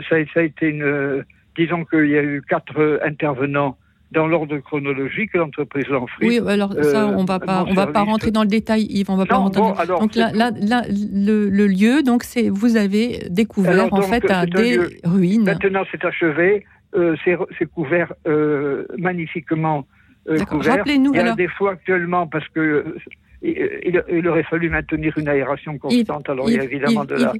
ça, 0.08 0.16
ça, 0.34 0.40
a 0.40 0.42
été 0.42 0.68
une. 0.68 1.24
Disons 1.56 1.84
qu'il 1.86 2.08
y 2.08 2.18
a 2.18 2.22
eu 2.22 2.42
quatre 2.46 3.00
intervenants 3.02 3.78
dans 4.12 4.26
l'ordre 4.26 4.56
chronologique, 4.58 5.34
l'entreprise 5.34 5.86
Lanfrey. 5.88 6.26
Oui, 6.26 6.40
alors 6.46 6.72
ça, 6.82 7.06
on 7.08 7.24
va 7.24 7.38
pas, 7.38 7.64
on 7.68 7.74
va 7.74 7.86
pas 7.86 8.02
rentrer 8.02 8.30
dans 8.30 8.42
le 8.42 8.48
détail, 8.48 8.86
Yves, 8.90 9.10
on 9.10 9.16
va 9.16 9.26
pas 9.26 9.36
rentrer. 9.36 9.60
Bon, 9.60 9.72
alors, 9.74 10.00
donc 10.00 10.14
là, 10.14 10.30
là, 10.32 10.50
là 10.60 10.82
le, 10.88 11.48
le, 11.48 11.66
lieu, 11.66 12.02
donc 12.02 12.22
c'est, 12.22 12.48
vous 12.48 12.76
avez 12.76 13.26
découvert 13.30 13.72
alors, 13.72 13.92
en 13.92 14.02
fait 14.02 14.24
des 14.54 14.78
ruines. 15.04 15.44
Maintenant, 15.44 15.84
c'est 15.90 16.04
achevé, 16.04 16.64
euh, 16.64 16.77
c'est 17.24 17.66
couvert 17.66 18.12
euh, 18.26 18.86
magnifiquement 18.96 19.86
euh, 20.28 20.38
Rappelez-nous. 20.50 21.12
Il 21.14 21.16
y 21.16 21.20
a 21.20 21.34
des 21.34 21.48
fois 21.48 21.72
actuellement 21.72 22.26
parce 22.26 22.46
que 22.48 22.60
euh, 22.60 24.04
il, 24.10 24.28
aurait 24.28 24.42
fallu 24.42 24.68
maintenir 24.68 25.16
une 25.16 25.28
aération 25.28 25.78
constante. 25.78 26.28
alors 26.28 26.50
il 26.50 26.56
y 26.56 26.58
a 26.58 26.64
évidemment 26.64 27.04
de, 27.04 27.14
la, 27.14 27.32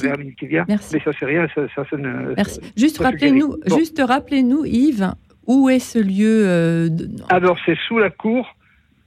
vermine 0.00 0.34
qui 0.34 0.46
vient, 0.46 0.64
Merci. 0.66 0.94
mais 0.94 1.00
ça 1.00 1.10
c'est 1.18 1.26
rien, 1.26 1.46
ça, 1.54 1.66
ça, 1.74 1.96
ne. 1.96 2.34
Merci. 2.34 2.60
Juste 2.76 2.98
rappelez-nous, 2.98 3.56
juste 3.66 4.02
rappelez-nous, 4.02 4.64
Yves, 4.64 5.12
où 5.46 5.68
est 5.68 5.80
ce 5.80 5.98
lieu 5.98 6.44
euh, 6.46 6.88
Alors 7.28 7.58
c'est 7.66 7.76
sous 7.86 7.98
la 7.98 8.10
cour. 8.10 8.56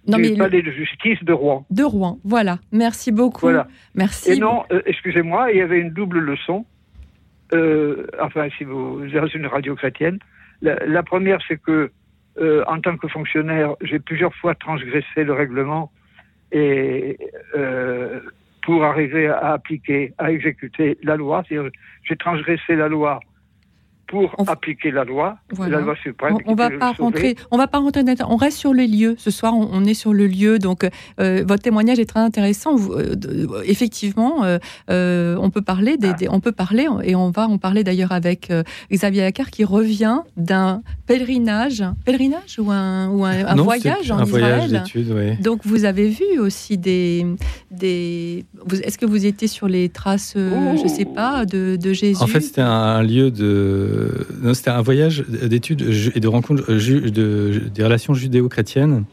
Non, 0.09 0.19
du 0.19 0.35
palais 0.35 0.61
de 0.61 0.71
justice 0.71 1.21
de 1.23 1.33
Rouen. 1.33 1.65
De 1.69 1.83
Rouen, 1.83 2.17
voilà. 2.23 2.59
Merci 2.71 3.11
beaucoup. 3.11 3.41
Voilà. 3.41 3.67
Merci. 3.93 4.31
Et 4.31 4.37
non, 4.37 4.63
excusez-moi, 4.85 5.51
il 5.51 5.57
y 5.57 5.61
avait 5.61 5.79
une 5.79 5.89
double 5.89 6.19
leçon. 6.19 6.65
Enfin, 7.53 8.47
si 8.57 8.63
vous 8.63 9.03
êtes 9.03 9.33
une 9.33 9.47
radio 9.47 9.75
chrétienne, 9.75 10.19
la 10.61 11.03
première, 11.03 11.39
c'est 11.47 11.61
que 11.61 11.91
euh, 12.39 12.63
en 12.67 12.79
tant 12.79 12.97
que 12.97 13.07
fonctionnaire, 13.07 13.75
j'ai 13.81 13.99
plusieurs 13.99 14.33
fois 14.35 14.53
transgressé 14.53 15.23
le 15.23 15.33
règlement 15.33 15.91
et 16.51 17.17
euh, 17.55 18.19
pour 18.61 18.83
arriver 18.83 19.27
à 19.27 19.53
appliquer, 19.53 20.13
à 20.19 20.31
exécuter 20.31 20.97
la 21.01 21.15
loi. 21.15 21.43
J'ai 21.49 22.15
transgressé 22.15 22.75
la 22.75 22.89
loi 22.89 23.19
pour 24.07 24.33
appliquer 24.47 24.91
la 24.91 25.03
loi, 25.03 25.37
la 25.59 25.81
loi 25.81 25.95
suprême. 26.01 26.37
On, 26.45 26.55
va 26.55 26.69
pas 26.69 26.93
rentrer, 26.93 27.35
on 27.51 27.57
va 27.57 27.67
pas 27.67 27.79
rentrer. 27.79 28.03
On 28.27 28.37
reste 28.37 28.57
sur 28.57 28.73
les 28.73 28.87
lieux. 28.87 29.15
Ce 29.17 29.31
soir, 29.31 29.53
on, 29.55 29.83
est 29.85 29.93
sur 29.93 30.13
le 30.13 30.27
lieu. 30.27 30.59
Donc, 30.59 30.87
euh, 31.19 31.43
votre 31.45 31.61
témoignage 31.61 31.99
est 31.99 32.05
très 32.05 32.21
intéressant. 32.21 32.77
Euh, 32.91 33.15
effectivement, 33.65 34.43
euh, 34.89 35.35
on 35.39 35.49
peut 35.49 35.61
parler 35.61 35.97
des, 35.97 36.13
on 36.29 36.39
peut 36.39 36.51
parler 36.53 36.87
et 37.03 37.15
on 37.15 37.31
va 37.31 37.47
en 37.47 37.57
parler 37.57 37.83
d'ailleurs 37.83 38.11
avec 38.11 38.51
Xavier 38.91 39.23
Accard 39.23 39.51
qui 39.51 39.65
revient 39.65 40.19
d'un 40.37 40.81
pèlerinage, 41.05 41.83
pèlerinage 42.05 42.59
ou 42.59 42.71
un, 42.71 43.09
ou 43.09 43.25
un, 43.25 43.55
voyage 43.55 44.11
en 44.11 44.19
un 44.19 44.25
Israël. 44.25 44.83
oui. 44.95 45.37
Donc, 45.41 45.61
vous 45.65 45.83
avez 45.85 46.07
vu 46.07 46.39
aussi 46.39 46.77
des, 46.77 47.25
des. 47.71 48.45
Est-ce 48.83 48.97
que 48.97 49.05
vous 49.05 49.25
étiez 49.25 49.47
sur 49.47 49.67
les 49.67 49.89
traces, 49.89 50.35
je 50.35 50.87
sais 50.87 51.05
pas, 51.05 51.45
de, 51.45 51.75
de 51.75 51.93
Jésus? 51.93 52.21
En 52.21 52.27
fait, 52.27 52.41
c'était 52.41 52.61
un 52.61 53.03
lieu 53.03 53.31
de 53.31 53.96
c'était 54.53 54.69
un 54.69 54.81
voyage 54.81 55.23
d'études 55.27 55.81
et 56.15 56.19
de 56.19 56.27
rencontres 56.27 56.71
de, 56.71 57.61
des 57.73 57.83
relations 57.83 58.13
judéo-chrétiennes. 58.13 59.05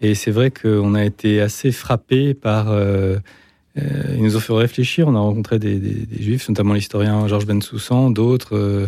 Et 0.00 0.14
c'est 0.14 0.30
vrai 0.30 0.50
qu'on 0.50 0.94
a 0.94 1.04
été 1.04 1.40
assez 1.40 1.72
frappé 1.72 2.34
par. 2.34 2.70
Euh, 2.70 3.16
euh, 3.76 4.14
ils 4.16 4.22
nous 4.22 4.36
ont 4.36 4.40
fait 4.40 4.52
réfléchir. 4.52 5.08
On 5.08 5.14
a 5.14 5.20
rencontré 5.20 5.58
des, 5.58 5.80
juifs, 6.20 6.48
notamment 6.48 6.74
l'historien 6.74 7.26
Georges 7.26 7.46
Bensoussan, 7.46 8.10
d'autres. 8.10 8.56
Euh, 8.56 8.86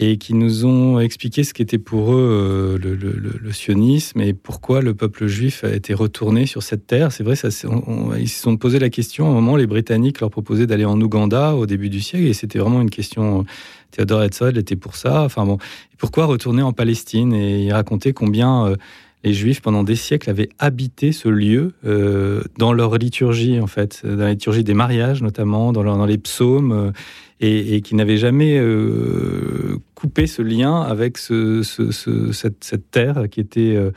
et 0.00 0.16
qui 0.16 0.34
nous 0.34 0.64
ont 0.64 1.00
expliqué 1.00 1.42
ce 1.42 1.52
qu'était 1.52 1.78
pour 1.78 2.14
eux 2.14 2.78
euh, 2.80 2.96
le, 3.42 3.52
sionisme 3.52 4.20
et 4.20 4.32
pourquoi 4.32 4.80
le 4.80 4.94
peuple 4.94 5.26
juif 5.26 5.64
a 5.64 5.74
été 5.74 5.92
retourné 5.92 6.46
sur 6.46 6.62
cette 6.62 6.86
terre. 6.86 7.10
C'est 7.10 7.24
vrai, 7.24 7.34
ils 7.34 8.28
se 8.28 8.40
sont 8.40 8.56
posé 8.56 8.78
la 8.78 8.90
question. 8.90 9.26
À 9.26 9.30
un 9.30 9.32
moment, 9.32 9.56
les 9.56 9.66
Britanniques 9.66 10.20
leur 10.20 10.30
proposaient 10.30 10.68
d'aller 10.68 10.84
en 10.84 11.00
Ouganda 11.00 11.56
au 11.56 11.66
début 11.66 11.88
du 11.88 12.00
siècle, 12.00 12.26
et 12.26 12.32
c'était 12.32 12.60
vraiment 12.60 12.80
une 12.80 12.90
question. 12.90 13.44
Théodore 13.90 14.22
Herzl 14.22 14.58
était 14.58 14.76
pour 14.76 14.96
ça. 14.96 15.22
Enfin 15.22 15.44
bon, 15.44 15.58
pourquoi 15.98 16.26
retourner 16.26 16.62
en 16.62 16.72
Palestine 16.72 17.32
Et 17.32 17.64
il 17.64 17.72
racontait 17.72 18.12
combien 18.12 18.66
euh, 18.66 18.76
les 19.24 19.34
Juifs, 19.34 19.60
pendant 19.60 19.82
des 19.82 19.96
siècles, 19.96 20.30
avaient 20.30 20.50
habité 20.58 21.12
ce 21.12 21.28
lieu 21.28 21.72
euh, 21.84 22.42
dans 22.56 22.72
leur 22.72 22.96
liturgie, 22.96 23.60
en 23.60 23.66
fait, 23.66 24.02
dans 24.04 24.16
la 24.16 24.30
liturgie 24.30 24.64
des 24.64 24.74
mariages 24.74 25.22
notamment, 25.22 25.72
dans, 25.72 26.06
les 26.06 26.18
psaumes 26.18 26.92
et, 27.40 27.80
qui 27.82 27.94
n'avaient 27.94 28.16
jamais 28.16 28.58
euh, 28.58 29.78
coupé 29.94 30.26
ce 30.26 30.42
lien 30.42 30.80
avec 30.80 31.18
ce, 31.18 31.62
cette, 31.62 32.90
terre 32.90 33.24
qui 33.30 33.40
était, 33.40 33.76
euh, 33.76 33.92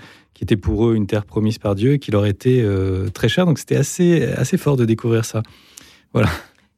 pour 0.62 0.88
eux 0.88 0.96
une 0.96 1.08
terre 1.08 1.26
promise 1.26 1.58
par 1.58 1.76
Dieu 1.76 1.94
et 1.94 2.00
qui 2.00 2.12
leur 2.12 2.26
était 2.26 2.62
euh, 2.62 3.10
très 3.10 3.30
chère. 3.30 3.46
Donc 3.46 3.60
c'était 3.60 3.76
assez, 3.76 4.58
fort 4.58 4.78
de 4.78 4.86
découvrir 4.86 5.26
ça. 5.26 5.44
Voilà. 6.14 6.30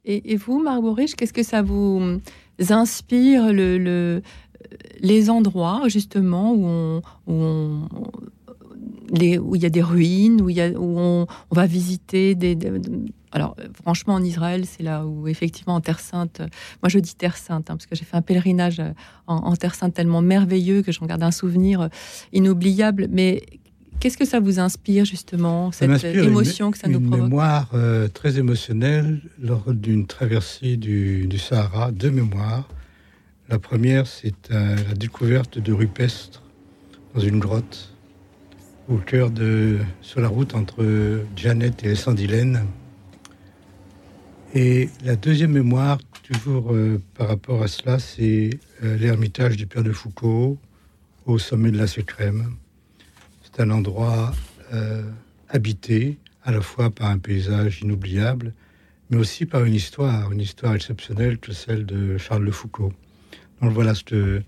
Et, 0.05 0.35
vous, 0.35 0.61
Marc 0.61 0.81
qu'est-ce 1.15 1.33
que 1.33 1.43
ça 1.43 1.61
vous 1.61 2.19
inspire 2.69 3.51
le, 3.51 3.77
le 3.77 4.21
les 4.99 5.29
endroits 5.29 5.83
justement 5.87 6.53
où 6.53 7.01
il 9.13 9.61
y 9.61 9.65
a 9.65 9.69
des 9.69 9.81
ruines, 9.81 10.41
où, 10.41 10.49
où 10.49 10.99
on, 10.99 11.27
va 11.51 11.65
visiter 11.65 12.33
des, 12.35 12.57
alors, 13.33 13.55
franchement, 13.81 14.13
en 14.13 14.23
Israël, 14.23 14.65
c'est 14.65 14.83
là 14.83 15.05
où, 15.05 15.27
effectivement, 15.27 15.73
en 15.73 15.81
Terre 15.81 15.99
Sainte, 15.99 16.41
moi 16.83 16.89
je 16.89 16.99
dis 16.99 17.15
Terre 17.15 17.35
Sainte, 17.35 17.69
hein, 17.69 17.75
parce 17.75 17.87
que 17.87 17.95
j'ai 17.95 18.05
fait 18.05 18.15
un 18.15 18.21
pèlerinage 18.21 18.81
en, 19.25 19.55
Terre 19.55 19.73
Sainte 19.73 19.95
tellement 19.95 20.21
merveilleux 20.21 20.83
que 20.83 20.91
j'en 20.91 21.07
garde 21.07 21.23
un 21.23 21.31
souvenir 21.31 21.89
inoubliable. 22.31 23.07
Mais 23.09 23.41
qu'est-ce 23.99 24.17
que 24.17 24.25
ça 24.25 24.39
vous 24.39 24.59
inspire, 24.59 25.05
justement, 25.05 25.71
cette 25.71 26.03
émotion 26.03 26.71
que 26.71 26.77
ça 26.77 26.87
nous 26.87 26.99
provoque 26.99 27.19
Une 27.19 27.23
mémoire 27.25 27.69
euh, 27.73 28.07
très 28.07 28.37
émotionnelle 28.37 29.21
lors 29.41 29.73
d'une 29.73 30.05
traversée 30.05 30.77
du, 30.77 31.27
du, 31.27 31.37
Sahara, 31.37 31.91
deux 31.91 32.11
mémoires. 32.11 32.67
La 33.49 33.59
première, 33.59 34.07
c'est 34.07 34.51
euh, 34.51 34.75
la 34.87 34.93
découverte 34.93 35.59
de 35.59 35.73
rupestres 35.73 36.43
dans 37.13 37.21
une 37.21 37.39
grotte 37.39 37.93
au 38.89 38.97
cœur 38.97 39.31
de, 39.31 39.79
sur 40.01 40.19
la 40.19 40.27
route 40.27 40.55
entre 40.55 41.21
Janet 41.35 41.83
et 41.83 41.95
Sandilène. 41.95 42.65
Et 44.53 44.89
la 45.03 45.15
deuxième 45.15 45.51
mémoire, 45.51 45.99
toujours 46.23 46.73
euh, 46.73 47.01
par 47.17 47.27
rapport 47.27 47.63
à 47.63 47.67
cela, 47.67 47.99
c'est 47.99 48.51
l'ermitage 48.81 49.55
du 49.55 49.65
Père 49.65 49.83
de 49.83 49.91
Foucault 49.91 50.57
au 51.25 51.39
sommet 51.39 51.71
de 51.71 51.77
la 51.77 51.87
Sucrème. 51.87 52.55
C'est 53.53 53.61
un 53.61 53.69
endroit 53.69 54.31
euh, 54.73 55.03
habité 55.49 56.17
à 56.43 56.51
la 56.51 56.61
fois 56.61 56.89
par 56.89 57.09
un 57.09 57.19
paysage 57.19 57.81
inoubliable, 57.81 58.53
mais 59.09 59.17
aussi 59.17 59.45
par 59.45 59.63
une 59.63 59.75
histoire, 59.75 60.31
une 60.31 60.41
histoire 60.41 60.73
exceptionnelle 60.73 61.37
que 61.37 61.53
celle 61.53 61.85
de 61.85 62.17
Charles 62.17 62.45
de 62.45 62.51
Foucault. 62.51 62.93
Donc 63.61 63.71
voilà 63.71 63.93
ce 63.93 64.03
que 64.03 64.41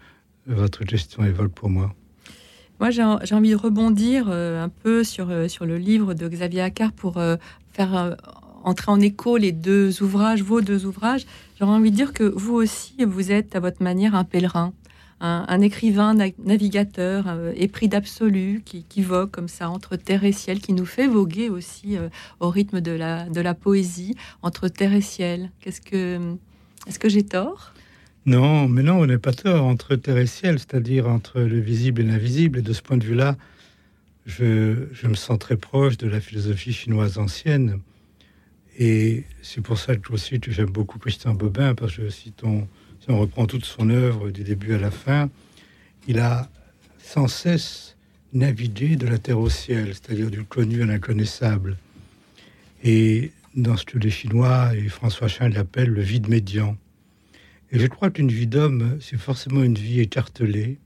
votre 0.47 0.83
question 0.83 1.23
évoque 1.23 1.51
pour 1.51 1.69
moi. 1.69 1.93
Moi, 2.79 2.89
j'ai 2.89 3.03
envie 3.03 3.51
de 3.51 3.55
rebondir 3.55 4.25
euh, 4.29 4.61
un 4.61 4.69
peu 4.69 5.05
sur, 5.05 5.29
euh, 5.29 5.47
sur 5.47 5.65
le 5.65 5.77
livre 5.77 6.13
de 6.13 6.27
Xavier 6.27 6.61
Accart 6.61 6.91
pour 6.91 7.17
euh, 7.17 7.37
faire 7.71 8.17
entrer 8.63 8.91
en 8.91 8.99
écho 8.99 9.37
les 9.37 9.53
deux 9.53 10.01
ouvrages, 10.01 10.43
vos 10.43 10.59
deux 10.59 10.85
ouvrages. 10.85 11.25
J'aurais 11.57 11.71
envie 11.71 11.91
de 11.91 11.95
dire 11.95 12.11
que 12.11 12.23
vous 12.23 12.55
aussi, 12.55 12.95
vous 13.05 13.31
êtes 13.31 13.55
à 13.55 13.59
votre 13.59 13.81
manière 13.81 14.15
un 14.15 14.23
pèlerin, 14.25 14.73
un, 15.21 15.61
écrivain, 15.61 16.13
navigateur, 16.37 17.25
épris 17.55 17.87
d'absolu, 17.87 18.61
qui, 18.63 18.83
qui, 18.83 19.01
vogue 19.01 19.31
comme 19.31 19.47
ça 19.47 19.69
entre 19.69 19.95
terre 19.95 20.23
et 20.23 20.31
ciel, 20.31 20.59
qui 20.59 20.73
nous 20.73 20.85
fait 20.85 21.07
voguer 21.07 21.49
aussi 21.49 21.97
au 22.39 22.49
rythme 22.49 22.81
de 22.81 22.91
la, 22.91 23.53
poésie 23.53 24.15
entre 24.41 24.67
terre 24.67 24.93
et 24.93 25.01
ciel. 25.01 25.51
Qu'est-ce 25.61 25.81
que, 25.81 26.35
est-ce 26.87 26.99
que 26.99 27.09
j'ai 27.09 27.23
tort? 27.23 27.73
Non, 28.25 28.67
mais 28.67 28.81
non, 28.81 28.99
on 28.99 29.05
n'est 29.05 29.19
pas 29.19 29.33
tort 29.33 29.65
entre 29.65 29.95
terre 29.95 30.17
et 30.17 30.25
ciel, 30.25 30.57
c'est-à-dire 30.57 31.07
entre 31.07 31.41
le 31.41 31.59
visible 31.59 32.01
et 32.01 32.05
l'invisible. 32.05 32.59
Et 32.59 32.61
de 32.63 32.73
ce 32.73 32.81
point 32.81 32.97
de 32.97 33.03
vue-là, 33.03 33.37
je, 34.25 35.07
me 35.07 35.13
sens 35.13 35.37
très 35.37 35.57
proche 35.57 35.97
de 35.97 36.07
la 36.07 36.19
philosophie 36.19 36.73
chinoise 36.73 37.19
ancienne. 37.19 37.79
Et 38.77 39.25
c'est 39.41 39.61
pour 39.61 39.77
ça 39.77 39.95
que 39.95 40.11
aussi 40.11 40.39
j'aime 40.47 40.71
beaucoup 40.71 40.97
Christian 40.97 41.33
Bobin, 41.35 41.75
parce 41.75 41.95
que 41.95 42.09
si 42.09 42.33
on, 42.43 42.67
si 43.05 43.11
on 43.11 43.19
reprend 43.19 43.45
toute 43.45 43.65
son 43.65 43.91
œuvre 43.91 44.31
du 44.31 44.43
début 44.43 44.73
à 44.73 44.79
la 44.79 44.89
fin, 44.89 45.29
il 46.07 46.17
a 46.17 46.49
sans 46.97 47.27
cesse 47.27 47.97
navigué 48.33 48.95
de 48.95 49.05
la 49.05 49.19
terre 49.19 49.39
au 49.39 49.49
ciel, 49.49 49.89
c'est-à-dire 49.89 50.31
du 50.31 50.43
connu 50.43 50.81
à 50.81 50.87
l'inconnaissable. 50.87 51.77
Et 52.83 53.31
dans 53.55 53.77
ce 53.77 53.85
que 53.85 53.99
les 53.99 54.09
Chinois 54.09 54.71
et 54.75 54.87
François 54.87 55.27
Chin 55.27 55.49
l'appellent 55.49 55.91
le 55.91 56.01
vide 56.01 56.29
médian. 56.29 56.77
Et 57.71 57.77
je 57.77 57.85
crois 57.85 58.09
qu'une 58.09 58.31
vie 58.31 58.47
d'homme, 58.47 58.97
c'est 58.99 59.17
forcément 59.17 59.61
une 59.61 59.77
vie 59.77 59.99
écartelée, 59.99 60.79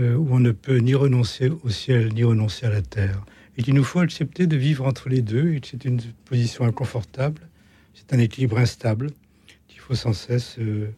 euh, 0.00 0.14
où 0.16 0.28
on 0.30 0.40
ne 0.40 0.52
peut 0.52 0.78
ni 0.78 0.94
renoncer 0.94 1.50
au 1.50 1.68
ciel, 1.68 2.14
ni 2.14 2.24
renoncer 2.24 2.64
à 2.64 2.70
la 2.70 2.80
terre. 2.80 3.26
Et 3.58 3.62
qu'il 3.62 3.74
nous 3.74 3.84
faut 3.84 4.00
accepter 4.00 4.46
de 4.46 4.56
vivre 4.56 4.86
entre 4.86 5.10
les 5.10 5.20
deux, 5.20 5.58
c'est 5.62 5.84
une 5.84 6.00
position 6.24 6.64
inconfortable, 6.64 7.42
c'est 7.92 8.14
un 8.14 8.18
équilibre 8.18 8.56
instable 8.56 9.10
qu'il 9.68 9.80
faut 9.80 9.94
sans 9.94 10.14
cesse 10.14 10.56
euh, 10.58 10.88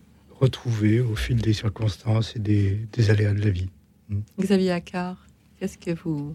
retrouver 0.41 1.01
au 1.01 1.15
fil 1.15 1.37
des 1.37 1.53
circonstances 1.53 2.37
et 2.37 2.39
des, 2.39 3.11
aléas 3.11 3.35
de 3.35 3.41
la 3.41 3.51
vie. 3.51 3.71
Hmm. 4.09 4.21
Xavier 4.41 4.73
Accard, 4.73 5.27
qu'est-ce 5.59 5.79
que 5.79 5.91
vous 5.91 6.35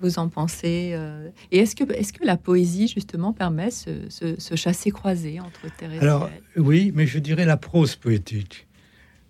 vous 0.00 0.18
en 0.18 0.28
pensez 0.28 0.92
euh, 0.94 1.28
Et 1.52 1.58
est-ce 1.58 1.76
que, 1.76 1.84
est 1.92 2.10
que 2.10 2.24
la 2.24 2.38
poésie, 2.38 2.88
justement, 2.88 3.32
permet 3.32 3.70
ce, 3.70 3.90
ce, 4.08 4.56
chassé-croisé 4.56 5.40
entre 5.40 5.74
terre 5.76 5.92
et 5.92 5.98
Alors, 5.98 6.30
oui, 6.56 6.90
mais 6.94 7.06
je 7.06 7.18
dirais 7.18 7.44
la 7.44 7.58
prose 7.58 7.96
poétique. 7.96 8.66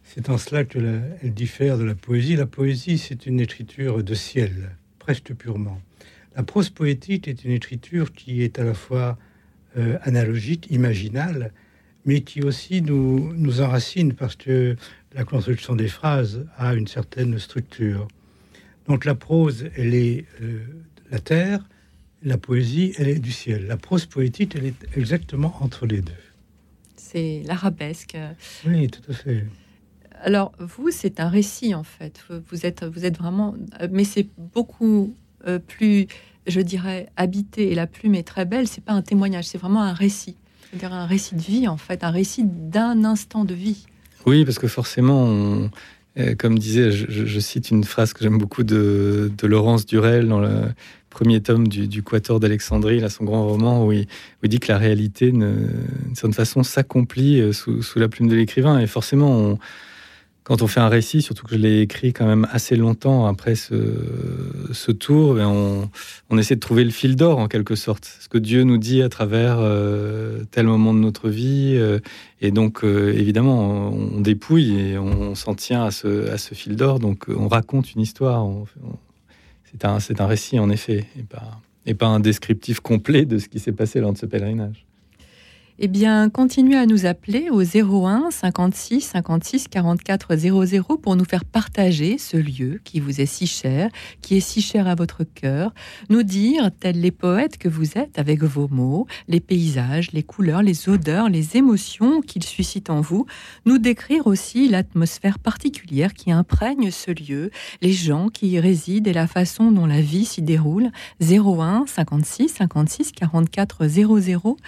C'est 0.05 0.31
en 0.31 0.39
cela 0.39 0.65
qu'elle 0.65 1.19
diffère 1.25 1.77
de 1.77 1.85
la 1.85 1.95
poésie. 1.95 2.37
La 2.37 2.47
poésie, 2.47 2.99
c'est 2.99 3.27
une 3.27 3.41
écriture 3.41 4.03
de 4.03 4.15
ciel, 4.15 4.77
presque 4.99 5.35
purement. 5.35 5.81
La 6.37 6.43
prose 6.43 6.71
poétique 6.71 7.27
est 7.29 7.45
une 7.45 7.53
écriture 7.53 8.13
qui 8.13 8.43
est 8.43 8.59
à 8.59 8.65
la 8.65 8.75
fois 8.75 9.19
euh, 9.77 9.99
analogique, 10.03 10.69
imaginale, 10.71 11.53
mais 12.05 12.23
qui 12.23 12.43
aussi 12.43 12.83
nous, 12.83 13.33
nous 13.35 13.61
enracine 13.61 14.15
parce 14.15 14.37
que 14.37 14.77
la 15.15 15.25
construction 15.25 15.75
des 15.77 15.89
phrases 15.89 16.47
a 16.57 16.75
une 16.75 16.87
certaine 16.87 17.39
structure. 17.39 18.09
Donc 18.87 19.05
la 19.05 19.15
prose, 19.15 19.67
elle 19.77 19.95
est 19.95 20.25
euh, 20.43 20.61
la 21.11 21.19
terre, 21.19 21.69
la 22.23 22.39
poésie, 22.39 22.93
elle 22.99 23.09
est 23.09 23.19
du 23.19 23.33
ciel. 23.33 23.67
La 23.67 23.77
prose 23.77 24.07
poétique, 24.07 24.55
elle 24.57 24.67
est 24.67 24.97
exactement 24.97 25.57
entre 25.61 25.87
les 25.87 26.01
deux. 26.01 26.13
C'est 26.97 27.43
l'arabesque. 27.47 28.17
Oui, 28.67 28.89
tout 28.89 29.03
à 29.11 29.15
fait. 29.15 29.45
Alors 30.23 30.53
vous, 30.59 30.91
c'est 30.91 31.19
un 31.19 31.29
récit 31.29 31.75
en 31.75 31.83
fait. 31.83 32.25
Vous 32.51 32.67
êtes, 32.67 32.85
vous 32.85 33.05
êtes 33.07 33.19
vraiment, 33.19 33.55
mais 33.91 34.05
c'est 34.05 34.29
beaucoup 34.37 35.15
euh, 35.47 35.59
plus, 35.59 36.07
je 36.47 36.61
dirais, 36.61 37.09
habité 37.17 37.71
et 37.71 37.75
la 37.75 37.87
plume 37.87 38.15
est 38.15 38.27
très 38.27 38.45
belle. 38.45 38.69
C'est 38.69 38.85
pas 38.85 38.93
un 38.93 39.03
témoignage, 39.03 39.47
c'est 39.47 39.59
vraiment 39.59 39.83
un 39.83 39.95
récit. 39.95 40.37
C'est-à-dire 40.71 40.93
un 40.93 41.07
récit 41.07 41.35
de 41.35 41.41
vie 41.41 41.69
en 41.69 41.77
fait, 41.77 42.05
un 42.05 42.11
récit 42.11 42.45
d'un 42.45 43.05
instant 43.05 43.45
de 43.45 43.55
vie. 43.55 43.87
Oui, 44.27 44.45
parce 44.45 44.59
que 44.59 44.69
forcément, 44.69 45.25
on, 45.25 45.71
comme 46.39 46.59
disait, 46.59 46.91
je, 46.91 47.41
cite 47.41 47.71
une 47.71 47.85
phrase 47.85 48.13
que 48.13 48.23
j'aime 48.23 48.39
beaucoup 48.39 48.65
de, 48.65 49.31
Laurence 49.43 49.87
Durel 49.87 50.29
dans 50.29 50.41
le 50.41 50.51
premier 51.09 51.41
tome 51.41 51.69
du, 51.69 52.03
Quator 52.03 52.41
d'Alexandrie, 52.41 53.03
son 53.11 53.25
grand 53.25 53.47
roman, 53.47 53.87
où 53.87 53.93
il, 53.93 54.07
dit 54.45 54.61
que 54.61 54.71
la 54.71 54.79
réalité, 54.79 55.31
d'une 55.31 55.69
certaine 56.15 56.35
façon, 56.35 56.63
s'accomplit 56.63 57.41
euh, 57.41 57.53
sous, 57.53 57.83
sous, 57.83 57.99
la 57.99 58.09
plume 58.09 58.29
de 58.29 58.35
l'écrivain. 58.35 58.79
Et 58.79 58.87
forcément, 58.87 59.31
on, 59.31 59.59
quand 60.51 60.63
on 60.63 60.67
fait 60.67 60.81
un 60.81 60.89
récit, 60.89 61.23
surtout 61.23 61.47
que 61.47 61.55
je 61.55 61.61
l'ai 61.61 61.81
écrit 61.81 62.13
quand 62.13 62.27
même 62.27 62.45
assez 62.51 62.75
longtemps 62.75 63.27
après 63.27 63.55
ce, 63.55 64.91
tour, 64.91 65.37
ben 65.37 65.47
on, 66.29 66.39
essaie 66.39 66.57
de 66.57 66.61
trouver 66.61 66.83
le 66.83 66.91
fil 66.91 67.15
d'or 67.15 67.39
en 67.39 67.47
quelque 67.47 67.77
sorte. 67.77 68.05
Ce 68.19 68.29
que 68.29 68.37
Dieu 68.37 68.65
nous 68.65 68.77
dit 68.77 69.01
à 69.01 69.09
travers 69.09 69.59
euh, 69.61 70.43
tel 70.51 70.67
moment 70.67 70.93
de 70.93 70.99
notre 70.99 71.29
vie. 71.29 71.77
Euh, 71.77 72.01
et 72.41 72.51
donc, 72.51 72.83
euh, 72.83 73.15
évidemment, 73.17 73.93
on, 73.93 74.21
dépouille 74.21 74.77
et 74.77 74.99
on, 74.99 75.37
s'en 75.37 75.55
tient 75.55 75.85
à 75.85 75.93
ce, 75.93 76.37
fil 76.53 76.75
d'or. 76.75 76.99
Donc, 76.99 77.27
on 77.29 77.47
raconte 77.47 77.95
une 77.95 78.01
histoire. 78.01 78.45
c'est 79.71 79.85
un, 80.21 80.27
récit, 80.27 80.59
en 80.59 80.69
effet, 80.69 81.07
et 81.17 81.25
et 81.87 81.95
pas 81.95 82.09
un 82.09 82.19
descriptif 82.19 82.81
complet 82.81 83.25
de 83.25 83.39
ce 83.39 83.49
qui 83.49 83.61
s'est 83.61 83.71
passé 83.71 84.01
lors 84.01 84.13
de 84.13 84.19
ce 84.19 84.27
pèlerinage. 84.27 84.85
Eh 85.83 85.89
bien, 85.89 86.29
continuez 86.29 86.77
à 86.77 86.85
nous 86.85 87.07
appeler 87.07 87.49
au 87.49 87.63
01 87.63 88.31
56 88.31 89.01
56 89.01 89.69
44 89.69 90.37
00 90.37 90.99
pour 90.99 91.17
nous 91.17 91.25
faire 91.25 91.47
partager 91.47 92.19
ce 92.19 92.37
lieu 92.37 92.83
qui 92.85 93.01
vous 93.01 93.23
est 93.23 93.25
si 93.25 93.47
cher, 93.47 93.89
qui 94.21 94.37
est 94.37 94.41
si 94.41 94.61
cher 94.61 94.87
à 94.87 94.95
votre 94.95 95.25
cœur. 95.25 95.73
Nous 96.11 96.23
dire, 96.23 96.71
tels 96.81 97.01
les 97.01 97.11
poètes 97.11 97.57
que 97.57 97.71
vous 97.71 97.97
êtes, 97.97 98.19
avec 98.19 98.43
vos 98.43 98.69
mots, 98.69 99.07
les 99.27 99.41
paysages, 99.41 100.13
les 100.13 100.23
couleurs, 100.23 100.63
les 100.63 100.91
odeurs, 100.91 101.31
les 101.31 101.57
émotions 101.57 102.21
qu'ils 102.21 102.45
suscitent 102.45 102.91
en 102.91 103.01
vous. 103.01 103.25
Nous 103.65 103.79
décrire 103.79 104.27
aussi 104.27 104.69
l'atmosphère 104.69 105.39
particulière 105.39 106.13
qui 106.13 106.31
imprègne 106.31 106.91
ce 106.91 107.11
lieu, 107.11 107.51
les 107.81 107.93
gens 107.93 108.29
qui 108.29 108.49
y 108.51 108.61
résident 108.61 109.09
et 109.09 109.15
la 109.15 109.27
façon 109.27 109.73
dont 109.73 109.87
la 109.87 110.03
vie 110.03 110.27
s'y 110.27 110.43
déroule. 110.43 110.91
01 111.23 111.87
56 111.87 112.49
56 112.49 113.13
44 113.13 113.87
00. 113.87 114.59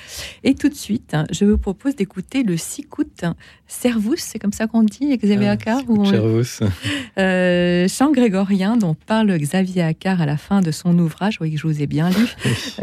Et 0.43 0.55
tout 0.55 0.71
de 0.71 0.75
suite, 0.75 1.02
je 1.31 1.45
vous 1.45 1.59
propose 1.59 1.97
d'écouter 1.97 2.43
le 2.43 2.57
Sikut 2.57 3.25
Servus, 3.67 4.19
c'est 4.19 4.39
comme 4.39 4.53
ça 4.53 4.67
qu'on 4.67 4.83
dit, 4.83 5.17
Xavier 5.17 5.49
ah, 5.49 5.53
Accard 5.53 5.89
ou 5.89 6.05
Servus. 6.05 6.61
Euh, 7.19 7.89
chant 7.89 8.11
grégorien 8.11 8.79
dont 8.79 8.95
parle 8.95 9.37
Xavier 9.37 9.83
Accard 9.83 10.23
à 10.23 10.27
la 10.27 10.39
fin 10.39 10.63
de 10.63 10.71
son 10.71 10.99
ouvrage, 10.99 11.39
oui, 11.43 11.57
je 11.57 11.67
vous 11.67 11.83
ai 11.83 11.87
bien 11.87 12.09
lu, 12.09 12.27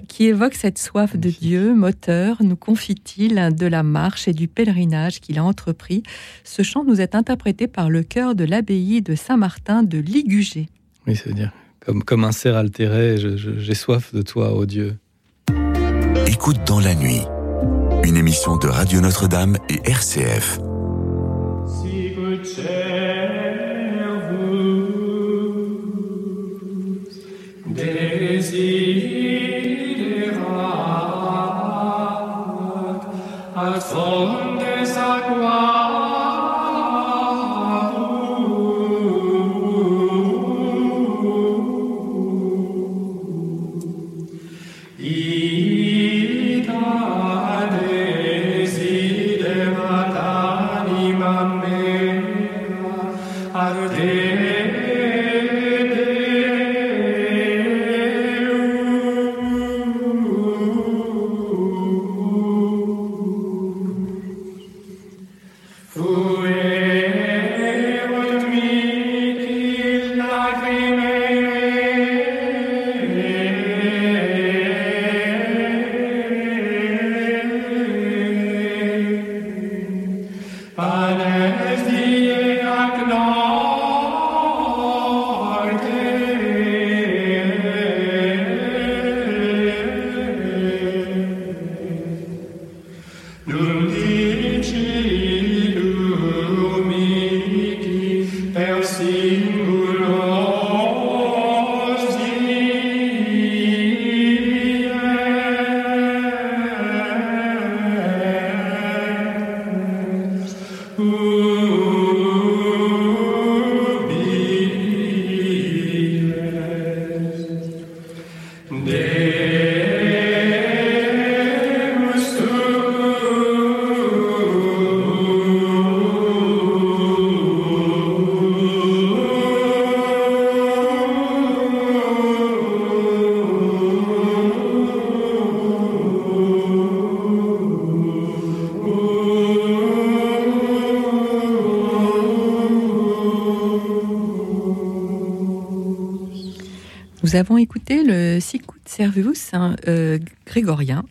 qui 0.08 0.26
évoque 0.26 0.54
cette 0.54 0.78
soif 0.78 1.16
de 1.16 1.30
Dieu, 1.30 1.74
moteur, 1.74 2.44
nous 2.44 2.56
confie-t-il, 2.56 3.56
de 3.56 3.66
la 3.66 3.82
marche 3.82 4.28
et 4.28 4.34
du 4.34 4.48
pèlerinage 4.48 5.20
qu'il 5.20 5.40
a 5.40 5.44
entrepris. 5.44 6.04
Ce 6.44 6.62
chant 6.62 6.84
nous 6.84 7.02
est 7.02 7.16
interprété 7.16 7.68
par 7.68 7.90
le 7.90 8.04
chœur 8.04 8.36
de 8.36 8.44
l'abbaye 8.44 9.02
de 9.02 9.16
Saint-Martin 9.16 9.82
de 9.82 9.98
Ligugé. 9.98 10.70
Oui, 11.08 11.16
c'est 11.16 11.32
à 11.32 11.34
dire 11.34 11.52
comme, 11.80 12.04
comme 12.04 12.24
un 12.24 12.32
cerf 12.32 12.56
altéré, 12.56 13.18
j'ai 13.18 13.74
soif 13.74 14.14
de 14.14 14.22
toi, 14.22 14.54
ô 14.54 14.66
Dieu. 14.66 14.98
Écoute 16.28 16.60
dans 16.68 16.80
la 16.80 16.94
nuit 16.94 17.22
une 18.04 18.18
émission 18.18 18.58
de 18.58 18.68
Radio 18.68 19.02
Notre-Dame 19.02 19.58
et 19.70 19.82
RCF. 19.90 20.69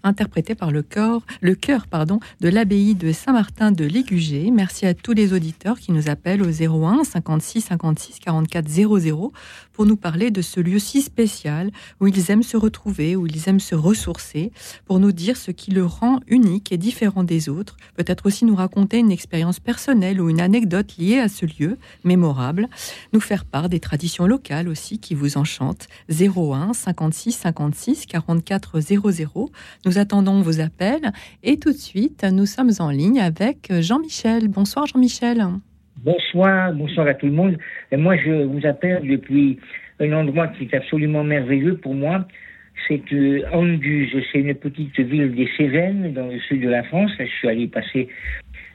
Interprété 0.02 0.54
par 0.54 0.70
le, 0.70 0.84
pardon, 1.90 2.20
de 2.40 2.48
l'abbaye 2.48 2.94
de 2.94 3.12
Saint-Martin 3.12 3.72
de 3.72 3.84
Ligugé. 3.84 4.50
Merci 4.50 4.86
à 4.86 4.94
tous 4.94 5.12
les 5.12 5.32
auditeurs 5.32 5.78
qui 5.78 5.92
nous 5.92 6.08
appellent 6.08 6.42
au 6.42 6.50
01 6.50 7.04
56 7.04 7.62
56 7.62 8.18
44 8.20 8.68
00 8.68 9.32
pour 9.72 9.86
nous 9.86 9.96
parler 9.96 10.30
de 10.30 10.42
ce 10.42 10.60
lieu 10.60 10.78
si 10.78 11.02
spécial 11.02 11.70
où 12.00 12.08
ils 12.08 12.30
aiment 12.30 12.42
se 12.42 12.56
retrouver, 12.56 13.14
où 13.14 13.26
ils 13.26 13.48
aiment 13.48 13.60
se 13.60 13.74
ressourcer, 13.74 14.50
pour 14.86 14.98
nous 14.98 15.12
dire 15.12 15.36
ce 15.36 15.52
qui 15.52 15.70
le 15.70 15.84
rend 15.84 16.18
unique 16.26 16.72
et 16.72 16.76
différent 16.76 17.22
des 17.22 17.48
autres, 17.48 17.76
peut-être 17.96 18.26
aussi 18.26 18.44
nous 18.44 18.56
raconter 18.56 18.98
une 18.98 19.12
expérience 19.12 19.60
personnelle 19.60 20.20
ou 20.20 20.30
une 20.30 20.40
anecdote 20.40 20.96
liée 20.98 21.20
à 21.20 21.28
ce 21.28 21.46
lieu 21.46 21.78
mémorable, 22.02 22.68
nous 23.12 23.20
faire 23.20 23.44
part 23.44 23.68
des 23.68 23.78
traditions 23.78 24.26
locales 24.26 24.68
aussi 24.68 24.98
qui 24.98 25.14
vous 25.14 25.38
enchantent. 25.38 25.86
01 26.10 26.72
56 26.74 27.32
56 27.32 28.06
44 28.06 28.80
00. 28.80 29.50
Nous 29.84 29.98
attendons 29.98 30.40
vos 30.40 30.60
appels 30.60 31.12
et 31.42 31.58
tout 31.58 31.72
de 31.72 31.76
suite, 31.76 32.24
nous 32.30 32.46
sommes 32.46 32.70
en 32.78 32.90
ligne 32.90 33.20
avec 33.20 33.72
Jean-Michel. 33.80 34.48
Bonsoir 34.48 34.86
Jean-Michel. 34.86 35.44
Bonsoir, 36.04 36.72
bonsoir 36.74 37.08
à 37.08 37.14
tout 37.14 37.26
le 37.26 37.32
monde. 37.32 37.58
Et 37.90 37.96
moi, 37.96 38.16
je 38.16 38.44
vous 38.44 38.64
appelle 38.66 39.06
depuis 39.06 39.58
un 39.98 40.12
endroit 40.12 40.48
qui 40.48 40.64
est 40.64 40.74
absolument 40.74 41.24
merveilleux 41.24 41.76
pour 41.76 41.94
moi. 41.94 42.26
C'est 42.86 43.02
euh, 43.12 43.42
c'est 44.32 44.38
une 44.38 44.54
petite 44.54 44.98
ville 45.00 45.34
des 45.34 45.48
Cévennes, 45.56 46.12
dans 46.12 46.28
le 46.28 46.38
sud 46.40 46.62
de 46.62 46.68
la 46.68 46.84
France. 46.84 47.10
je 47.18 47.24
suis 47.24 47.48
allé 47.48 47.66
passer 47.66 48.08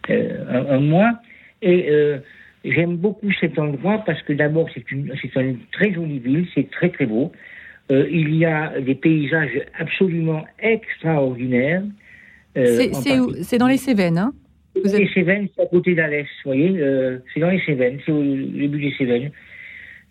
euh, 0.09 0.67
un, 0.69 0.79
mois. 0.81 1.13
Et 1.61 1.89
euh, 1.89 2.17
j'aime 2.65 2.97
beaucoup 2.97 3.31
cet 3.39 3.57
endroit 3.57 4.03
parce 4.05 4.21
que 4.23 4.33
d'abord, 4.33 4.67
c'est 4.73 4.91
une 4.91 5.13
très 5.71 5.93
jolie 5.93 6.19
ville, 6.19 6.45
c'est 6.53 6.69
très 6.69 6.89
très 6.89 7.05
beau. 7.05 7.31
Euh, 7.91 8.07
il 8.09 8.35
y 8.35 8.45
a 8.45 8.79
des 8.79 8.95
paysages 8.95 9.61
absolument 9.77 10.45
extraordinaires. 10.59 11.83
c'est 12.55 13.57
dans 13.57 13.67
les 13.67 13.77
Cévennes, 13.77 14.17
hein 14.17 14.33
les 14.75 15.07
Cévennes, 15.13 15.47
c'est 15.55 15.61
à 15.61 15.65
côté 15.67 15.93
d'Alès, 15.95 16.25
vous 16.43 16.51
voyez, 16.51 16.79
euh, 16.79 17.19
c'est 17.33 17.39
dans 17.39 17.49
les 17.49 17.61
Cévennes, 17.61 17.99
c'est 18.05 18.11
au 18.11 18.23
début 18.23 18.79
des 18.79 18.93
Cévennes. 18.97 19.31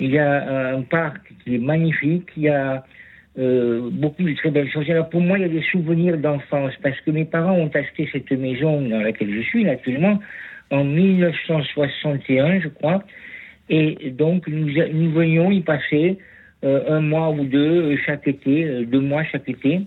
Il 0.01 0.11
y 0.11 0.19
a 0.19 0.75
un 0.75 0.83
parc 0.83 1.21
qui 1.45 1.57
est 1.57 1.59
magnifique, 1.59 2.29
il 2.37 2.45
y 2.45 2.49
a 2.49 2.85
euh, 3.39 3.89
beaucoup 3.91 4.23
de 4.23 4.35
très 4.35 4.51
belles 4.51 4.71
choses. 4.71 4.89
Alors 4.91 5.09
pour 5.09 5.21
moi, 5.21 5.39
il 5.39 5.43
y 5.43 5.45
a 5.45 5.49
des 5.49 5.65
souvenirs 5.71 6.19
d'enfance, 6.19 6.73
parce 6.83 7.01
que 7.01 7.11
mes 7.11 7.25
parents 7.25 7.57
ont 7.57 7.71
acheté 7.75 8.09
cette 8.13 8.31
maison 8.31 8.81
dans 8.83 9.01
laquelle 9.01 9.33
je 9.33 9.41
suis 9.43 9.69
actuellement 9.69 10.19
en 10.71 10.85
1961, 10.85 12.61
je 12.61 12.69
crois, 12.69 13.03
et 13.69 14.11
donc 14.11 14.47
nous, 14.49 14.71
nous 14.93 15.11
venions 15.13 15.51
y 15.51 15.61
passer 15.61 16.19
euh, 16.19 16.32
un 16.63 17.01
mois 17.01 17.31
ou 17.31 17.45
deux 17.45 17.97
chaque 18.07 18.27
été, 18.29 18.85
deux 18.87 19.01
mois 19.01 19.25
chaque 19.25 19.49
été. 19.49 19.81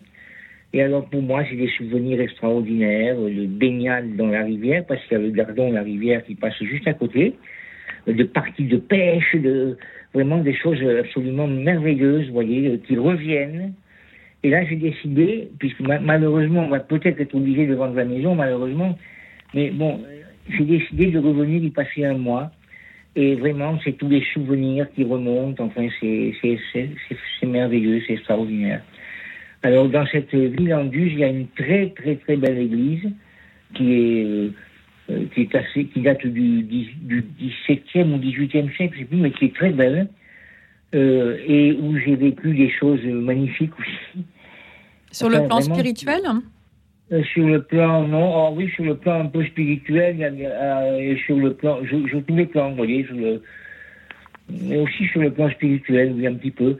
Et 0.74 0.82
alors 0.82 1.06
pour 1.10 1.22
moi, 1.22 1.44
c'est 1.50 1.56
des 1.56 1.70
souvenirs 1.70 2.20
extraordinaires, 2.20 3.16
de 3.18 3.46
baignade 3.46 4.16
dans 4.18 4.28
la 4.28 4.44
rivière, 4.44 4.86
parce 4.86 5.02
qu'il 5.04 5.18
y 5.18 5.22
a 5.22 5.24
le 5.24 5.32
gardon, 5.32 5.72
la 5.72 5.84
rivière 5.84 6.24
qui 6.26 6.36
passe 6.36 6.62
juste 6.62 6.88
à 6.88 6.94
côté, 6.94 7.36
de 8.08 8.24
parties 8.24 8.66
de 8.66 8.78
pêche, 8.78 9.36
de 9.36 9.78
vraiment 10.14 10.40
des 10.40 10.54
choses 10.54 10.82
absolument 11.00 11.48
merveilleuses, 11.48 12.28
vous 12.28 12.34
voyez, 12.34 12.80
qui 12.88 12.98
reviennent. 12.98 13.74
Et 14.44 14.50
là, 14.50 14.64
j'ai 14.66 14.76
décidé, 14.76 15.50
puisque 15.60 15.80
malheureusement, 15.80 16.66
on 16.66 16.70
va 16.70 16.80
peut-être 16.80 17.20
être 17.20 17.36
obligé 17.36 17.68
de 17.68 17.74
vendre 17.74 17.96
la 17.96 18.06
maison, 18.06 18.36
malheureusement, 18.36 18.98
mais 19.54 19.72
bon, 19.72 20.02
j'ai 20.50 20.66
décidé 20.66 21.08
de 21.08 21.20
revenir 21.20 21.64
y 21.64 21.70
passer 21.70 22.06
un 22.06 22.18
mois. 22.18 22.52
Et 23.16 23.36
vraiment, 23.36 23.80
c'est 23.84 23.93
tous 23.93 24.09
les 24.09 24.24
souvenirs 24.34 24.88
qui 24.93 25.03
remontent. 25.03 25.63
Enfin, 25.63 25.88
c'est 26.01 27.45
merveilleux, 27.45 28.01
c'est 28.05 28.13
extraordinaire. 28.13 28.82
Alors, 29.63 29.88
dans 29.88 30.05
cette 30.07 30.34
ville 30.34 30.74
Anduze, 30.74 31.13
il 31.13 31.20
y 31.20 31.24
a 31.24 31.30
une 31.30 31.47
très, 31.47 31.89
très, 31.95 32.16
très 32.18 32.36
belle 32.36 32.57
église 32.57 33.09
qui 33.74 33.93
est, 33.93 34.51
euh, 35.09 35.26
qui 35.34 35.41
est 35.41 35.55
assez, 35.55 35.86
qui 35.86 36.01
date 36.01 36.26
du, 36.28 36.63
du 36.63 37.26
17e 37.68 38.13
ou 38.13 38.18
18e 38.18 38.76
siècle, 38.76 38.93
je 38.95 38.99
sais 38.99 39.05
plus, 39.05 39.18
mais 39.18 39.32
qui 39.32 39.45
est 39.45 39.55
très 39.55 39.72
belle, 39.72 40.07
euh, 40.93 41.38
et 41.47 41.74
où 41.74 41.97
j'ai 41.97 42.16
vécu 42.16 42.53
des 42.53 42.70
choses 42.70 43.03
magnifiques 43.03 43.78
aussi. 43.80 44.26
Sur 45.11 45.30
le 45.30 45.47
plan 45.47 45.61
spirituel 45.61 46.22
euh, 47.12 47.24
Sur 47.24 47.47
le 47.47 47.62
plan, 47.62 48.08
non, 48.08 48.32
oh, 48.36 48.53
oui, 48.56 48.70
sur 48.76 48.84
le 48.84 48.95
plan 48.95 49.22
un 49.22 49.28
peu 49.28 49.43
spirituel, 49.45 50.22
et 50.99 51.18
sur 51.26 51.38
le 51.38 51.53
plan, 51.53 51.80
je, 51.84 51.95
je 52.08 52.18
tous 52.18 52.36
les 52.36 52.45
plans, 52.45 52.70
vous 52.70 52.78
voyez, 52.78 53.06
sur 53.06 53.16
le, 53.16 53.41
mais 54.49 54.78
aussi 54.78 55.06
sur 55.08 55.22
le 55.22 55.32
plan 55.32 55.49
spirituel, 55.49 56.14
oui, 56.16 56.28
un 56.28 56.34
petit 56.34 56.51
peu. 56.51 56.78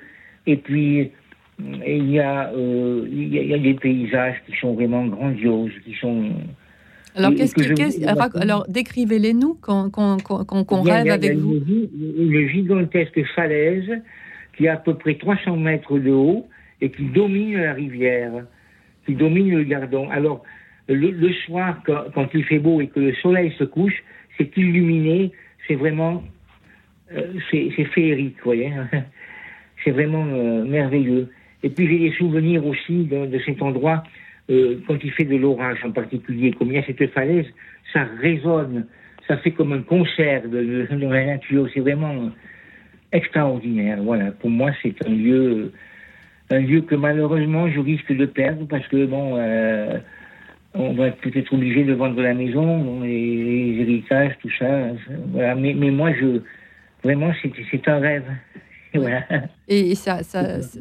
Et 0.48 0.58
puis, 0.58 1.12
il 1.60 2.12
y, 2.12 2.20
a, 2.20 2.52
euh, 2.52 3.08
il, 3.10 3.34
y 3.34 3.54
a, 3.54 3.58
des 3.58 3.74
paysages 3.74 4.36
qui 4.46 4.56
sont 4.60 4.74
vraiment 4.74 5.06
grandioses, 5.06 5.72
qui 5.84 5.94
sont... 5.96 6.32
Alors, 7.16 7.34
qu'est-ce 7.34 7.56
que, 7.56 8.40
alors 8.42 8.66
décrivez-les 8.68 9.34
nous, 9.34 9.54
qu'on 9.54 10.82
rêve 10.82 11.08
avec 11.10 11.38
vous. 11.38 11.62
Une 12.18 12.50
gigantesque 12.50 13.24
falaise 13.36 13.90
qui 14.58 14.68
a 14.68 14.74
à 14.74 14.78
peu 14.78 14.96
près 14.96 15.16
300 15.16 15.56
mètres 15.56 15.98
de 15.98 16.12
haut 16.12 16.46
et 16.82 16.90
qui 16.90 17.06
domine 17.06 17.58
la 17.58 17.74
rivière, 17.74 18.44
qui 19.06 19.14
domine 19.14 19.56
le 19.56 19.64
gardon. 19.64 20.10
Alors, 20.10 20.44
le, 20.88 21.34
soir, 21.46 21.82
quand, 21.86 22.28
il 22.34 22.44
fait 22.44 22.60
beau 22.60 22.82
et 22.82 22.88
que 22.88 23.00
le 23.00 23.14
soleil 23.16 23.54
se 23.58 23.64
couche, 23.64 24.04
c'est 24.38 24.56
illuminé, 24.58 25.32
c'est 25.68 25.76
vraiment, 25.76 26.24
euh, 27.14 27.34
c'est 27.50 27.72
féerique, 27.86 28.38
vous 28.38 28.46
voyez. 28.46 28.72
c'est 29.84 29.92
vraiment 29.92 30.26
euh, 30.28 30.64
merveilleux. 30.66 31.30
Et 31.64 31.70
puis 31.70 31.88
j'ai 31.88 32.10
des 32.10 32.16
souvenirs 32.16 32.66
aussi 32.66 33.06
de, 33.06 33.40
cet 33.46 33.62
endroit 33.62 34.04
euh, 34.52 34.80
quand 34.88 35.04
il 35.04 35.12
fait 35.12 35.24
de 35.24 35.36
l'orage 35.36 35.84
en 35.84 35.92
particulier, 35.92 36.52
comme 36.52 36.72
cette 36.86 37.12
falaise, 37.12 37.48
ça 37.92 38.08
résonne, 38.22 38.86
ça 39.28 39.38
fait 39.38 39.52
comme 39.52 39.74
un 39.74 39.82
concert 39.82 40.48
de, 40.48 40.88
la 40.92 41.26
nature. 41.26 41.68
C'est 41.74 41.80
vraiment 41.80 42.30
extraordinaire. 43.12 43.98
Voilà, 44.04 44.32
pour 44.32 44.52
moi, 44.52 44.72
c'est 44.84 44.96
un 45.08 45.10
lieu, 45.10 45.72
un 46.50 46.60
lieu 46.60 46.82
que 46.82 46.96
malheureusement 46.96 47.70
je 47.70 47.80
risque 47.80 48.16
de 48.16 48.26
perdre 48.26 48.66
parce 48.68 48.88
que 48.88 49.06
bon, 49.06 49.36
euh, 49.38 49.98
on 50.74 50.94
va 50.94 51.12
peut-être 51.12 51.54
obligé 51.54 51.84
de 51.84 51.94
vendre 51.94 52.22
la 52.22 52.34
maison, 52.34 53.02
les, 53.02 53.78
héritages, 53.80 54.34
tout 54.42 54.52
ça. 54.60 54.90
Voilà, 55.32 55.56
mais, 55.56 55.74
mais 55.74 55.90
moi, 55.90 56.12
je 56.14 56.42
vraiment, 57.04 57.32
c'est 57.72 57.88
un 57.88 58.00
rêve. 58.00 58.26
Et 59.68 59.94
ça, 59.96 60.22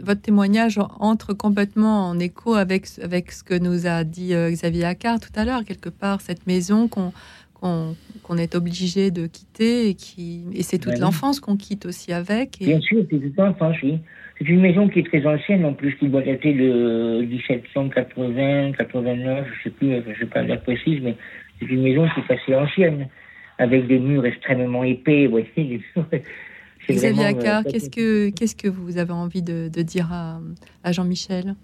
votre 0.04 0.20
témoignage 0.20 0.78
entre 1.00 1.34
complètement 1.34 2.10
en 2.10 2.18
écho 2.20 2.54
avec, 2.54 2.86
avec 3.02 3.32
ce 3.32 3.42
que 3.42 3.58
nous 3.58 3.88
a 3.88 4.04
dit 4.04 4.34
euh, 4.34 4.50
Xavier 4.50 4.84
Accard 4.84 5.18
tout 5.18 5.32
à 5.34 5.44
l'heure, 5.44 5.64
quelque 5.64 5.88
part, 5.88 6.20
cette 6.20 6.46
maison 6.46 6.88
qu'on 6.88 7.12
qu'on 7.60 8.36
est 8.36 8.54
obligé 8.56 9.10
de 9.10 9.26
quitter 9.26 9.88
et, 9.88 9.94
qui, 9.94 10.42
et 10.52 10.62
c'est 10.62 10.76
toute 10.76 10.98
l'enfance 10.98 11.40
qu'on 11.40 11.56
quitte 11.56 11.86
aussi 11.86 12.12
avec. 12.12 12.58
Bien 12.60 12.78
sûr, 12.80 13.06
c'est 13.10 13.18
toute 13.18 13.36
l'enfance, 13.38 13.76
oui. 13.82 14.00
C'est 14.38 14.48
une 14.48 14.60
maison 14.60 14.88
qui 14.88 15.00
est 15.00 15.06
très 15.06 15.24
ancienne 15.26 15.64
en 15.64 15.72
plus, 15.72 15.94
qui 15.94 16.08
doit 16.08 16.22
dater 16.22 16.52
de 16.54 17.24
1780, 17.24 18.72
89, 18.72 19.46
je 19.46 19.62
sais 19.62 19.70
plus, 19.70 20.02
je 20.12 20.18
sais 20.18 20.26
pas 20.26 20.42
la 20.42 20.56
précise, 20.56 21.00
mais 21.02 21.14
c'est 21.60 21.66
une 21.66 21.82
maison 21.82 22.08
qui 22.08 22.20
est 22.20 22.34
assez 22.34 22.54
ancienne, 22.54 23.08
avec 23.58 23.86
des 23.86 23.98
murs 23.98 24.26
extrêmement 24.26 24.82
épais, 24.82 25.26
vous 25.26 25.32
voyez, 25.32 25.80
Xavier 26.90 27.24
Accard, 27.24 27.62
euh, 27.66 27.70
qu'est-ce 27.70 27.88
que, 27.88 28.30
qu'est-ce 28.30 28.56
que 28.56 28.68
vous 28.68 28.98
avez 28.98 29.12
envie 29.12 29.42
de, 29.42 29.68
dire 29.82 30.12
à, 30.12 30.92
Jean-Michel? 30.92 31.54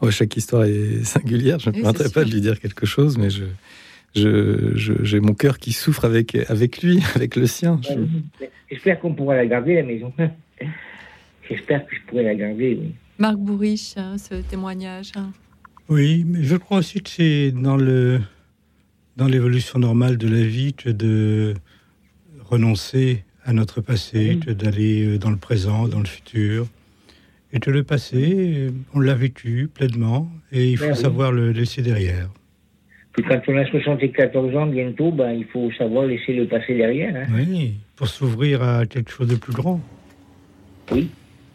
Oh, 0.00 0.10
Chaque 0.10 0.36
histoire 0.36 0.64
est 0.64 1.04
singulière. 1.04 1.58
Je 1.58 1.70
ne 1.70 1.76
me 1.76 1.82
permettrai 1.82 2.08
pas 2.08 2.24
de 2.24 2.30
lui 2.30 2.40
dire 2.40 2.58
quelque 2.58 2.86
chose, 2.86 3.18
mais 3.18 3.28
je, 3.30 3.44
j'ai 4.14 5.20
mon 5.20 5.34
cœur 5.34 5.58
qui 5.58 5.72
souffre 5.72 6.04
avec, 6.04 6.34
avec 6.48 6.82
lui, 6.82 7.00
avec 7.14 7.36
le 7.36 7.46
sien. 7.46 7.80
J'espère 8.70 8.98
qu'on 9.00 9.14
pourra 9.14 9.36
la 9.36 9.46
garder, 9.46 9.74
la 9.74 9.82
maison. 9.82 10.12
J'espère 11.50 11.84
que 11.86 11.96
je 11.96 12.00
pourrai 12.06 12.22
la 12.22 12.34
garder. 12.34 12.78
Marc 13.18 13.36
Bourriche, 13.36 13.96
hein, 13.96 14.16
ce 14.18 14.36
témoignage. 14.36 15.12
Hein. 15.16 15.32
Oui, 15.88 16.24
mais 16.26 16.44
je 16.44 16.56
crois 16.56 16.78
aussi 16.78 17.02
que 17.02 17.10
c'est 17.10 17.50
dans 17.50 17.76
le 17.76 18.20
dans 19.16 19.26
l'évolution 19.26 19.78
normale 19.78 20.16
de 20.16 20.28
la 20.28 20.44
vie 20.44 20.72
que 20.72 20.88
de 20.88 21.54
renoncer 22.48 23.24
à 23.44 23.52
notre 23.52 23.80
passé, 23.80 24.36
d'aller 24.46 25.04
euh, 25.04 25.18
dans 25.18 25.30
le 25.30 25.36
présent, 25.36 25.88
dans 25.88 25.98
le 25.98 26.06
futur. 26.06 26.66
Et 27.52 27.58
que 27.58 27.70
le 27.70 27.82
passé, 27.82 28.54
euh, 28.56 28.70
on 28.94 29.00
l'a 29.00 29.14
vécu 29.14 29.68
pleinement 29.72 30.30
et 30.52 30.70
il 30.70 30.78
faut 30.78 30.94
savoir 30.94 31.32
le 31.32 31.50
laisser 31.50 31.82
derrière. 31.82 32.28
Puis 33.12 33.24
quand 33.24 33.40
on 33.48 33.56
a 33.56 33.66
74 33.66 34.56
ans 34.56 34.66
bientôt, 34.66 35.10
ben, 35.10 35.32
il 35.32 35.44
faut 35.46 35.70
savoir 35.72 36.06
laisser 36.06 36.32
le 36.32 36.46
passé 36.46 36.76
derrière. 36.76 37.14
Hein. 37.16 37.26
Oui, 37.34 37.74
pour 37.96 38.06
s'ouvrir 38.06 38.62
à 38.62 38.86
quelque 38.86 39.10
chose 39.10 39.26
de 39.26 39.34
plus 39.34 39.52
grand. 39.52 39.80
Oui, 40.92 41.10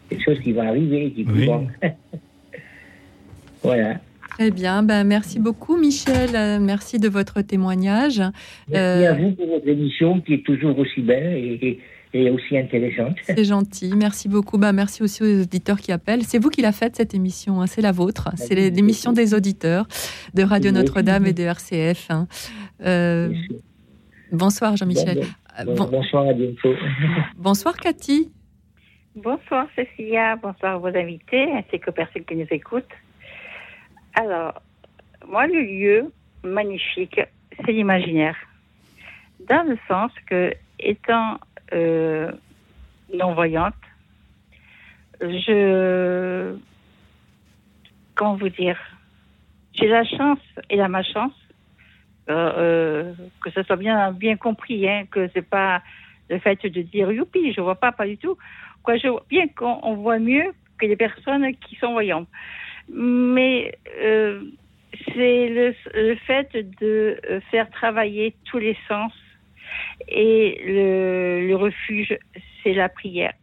quelque 0.10 0.24
chose 0.24 0.39
qui 0.43 0.51
va 0.51 0.68
arriver, 0.68 1.12
qui 1.12 1.24
grand. 1.24 1.68
voilà. 3.64 3.99
Très 4.38 4.51
bien, 4.51 4.84
ben, 4.84 5.06
merci 5.06 5.39
beaucoup 5.39 5.78
Michel, 5.78 6.36
euh, 6.36 6.60
merci 6.60 6.99
de 6.99 7.08
votre 7.08 7.41
témoignage. 7.41 8.22
Merci 8.68 9.06
à 9.06 9.12
euh, 9.12 9.14
vous 9.14 9.32
pour 9.32 9.47
votre 9.47 9.68
émission 9.68 10.20
qui 10.20 10.34
est 10.34 10.45
toujours 10.45 10.78
aussi 10.78 11.01
belle 11.01 11.58
et, 11.62 11.80
aussi 12.30 12.58
intéressante. 12.58 13.16
C'est 13.24 13.45
gentil, 13.45 13.93
merci 13.95 14.28
beaucoup. 14.28 14.58
Ben, 14.58 14.74
merci 14.74 15.03
aussi 15.03 15.24
aux 15.24 15.41
auditeurs 15.43 15.80
qui 15.80 15.93
appellent. 15.93 16.24
C'est 16.24 16.38
vous 16.38 16.49
qui 16.49 16.62
l'a 16.62 16.74
faite 16.74 16.97
cette 16.97 17.14
émission, 17.14 17.62
hein. 17.62 17.68
c'est 17.68 17.82
la 17.82 17.93
vôtre. 17.93 18.30
Ah, 18.32 18.36
c'est 18.36 18.56
l'émission 18.56 19.14
des 19.14 19.34
auditeurs 19.34 19.88
de 20.34 20.43
Radio 20.43 20.72
Notre-Dame 20.72 21.26
et 21.26 21.34
de 21.34 21.43
RCF. 21.43 22.08
Hein. 22.10 22.28
Euh, 22.86 23.34
bonsoir 24.34 24.76
Jean-Michel. 24.76 25.24
bonsoir 25.66 26.28
à 26.28 26.34
bientôt. 26.34 26.74
bonsoir 27.38 27.78
Cathy. 27.78 28.32
Bonsoir 29.16 29.68
Cécilia, 29.78 30.36
bonsoir 30.36 30.78
vos 30.78 30.88
invités 30.88 31.49
ainsi 31.53 31.80
qu'aux 31.80 31.93
personnes 31.93 32.26
qui 32.26 32.36
nous 32.36 32.47
écoutent. 32.51 32.84
Alors, 34.13 34.61
moi, 35.26 35.47
le 35.47 35.61
lieu 35.61 36.11
magnifique, 36.43 37.22
c'est 37.55 37.72
l'imaginaire. 37.72 38.36
Dans 39.47 39.63
le 39.63 39.78
sens 39.88 40.11
que, 40.30 40.53
étant 40.80 41.39
euh, 41.72 42.30
non-voyante, 43.13 43.74
je. 45.22 46.57
Comment 48.16 48.36
vous 48.36 48.49
dire 48.49 48.78
J'ai 49.76 49.88
la 49.88 50.03
chance 50.03 50.39
et 50.70 50.76
la 50.76 50.89
malchance 50.89 51.32
euh, 52.28 52.51
euh, 52.57 53.13
que 53.41 53.49
ce 53.51 53.63
soit 53.63 53.78
bien, 53.78 54.11
bien 54.11 54.36
compris, 54.36 54.89
hein, 54.89 55.05
que 55.09 55.30
c'est 55.34 55.47
pas 55.47 55.82
le 56.30 56.38
fait 56.39 56.66
de 56.66 56.82
dire 56.82 57.11
youpi, 57.11 57.53
je 57.53 57.61
vois 57.61 57.76
pas, 57.76 57.93
pas 57.93 58.07
du 58.07 58.18
tout. 58.18 58.38
Quoi, 58.86 58.98
je, 58.98 59.10
bien 59.30 59.48
qu'on 59.48 59.96
voit 59.96 60.20
mieux 60.20 60.54
que 60.78 60.86
les 60.86 60.96
personnes 60.96 61.54
qui 61.56 61.76
sont 61.76 61.94
voyantes 61.94 62.28
mais 62.90 63.78
euh, 64.02 64.42
c'est 65.14 65.74
le, 65.94 66.16
fait 66.16 66.50
de 66.54 67.20
euh, 67.30 67.40
faire 67.52 67.70
travailler 67.70 68.36
tous 68.46 68.60
les 68.60 68.78
sens 68.88 69.14
et 70.08 70.62
le, 70.66 71.56
refuge, 71.56 72.18
c'est 72.64 72.74
la 72.74 72.90
prière. 72.90 73.34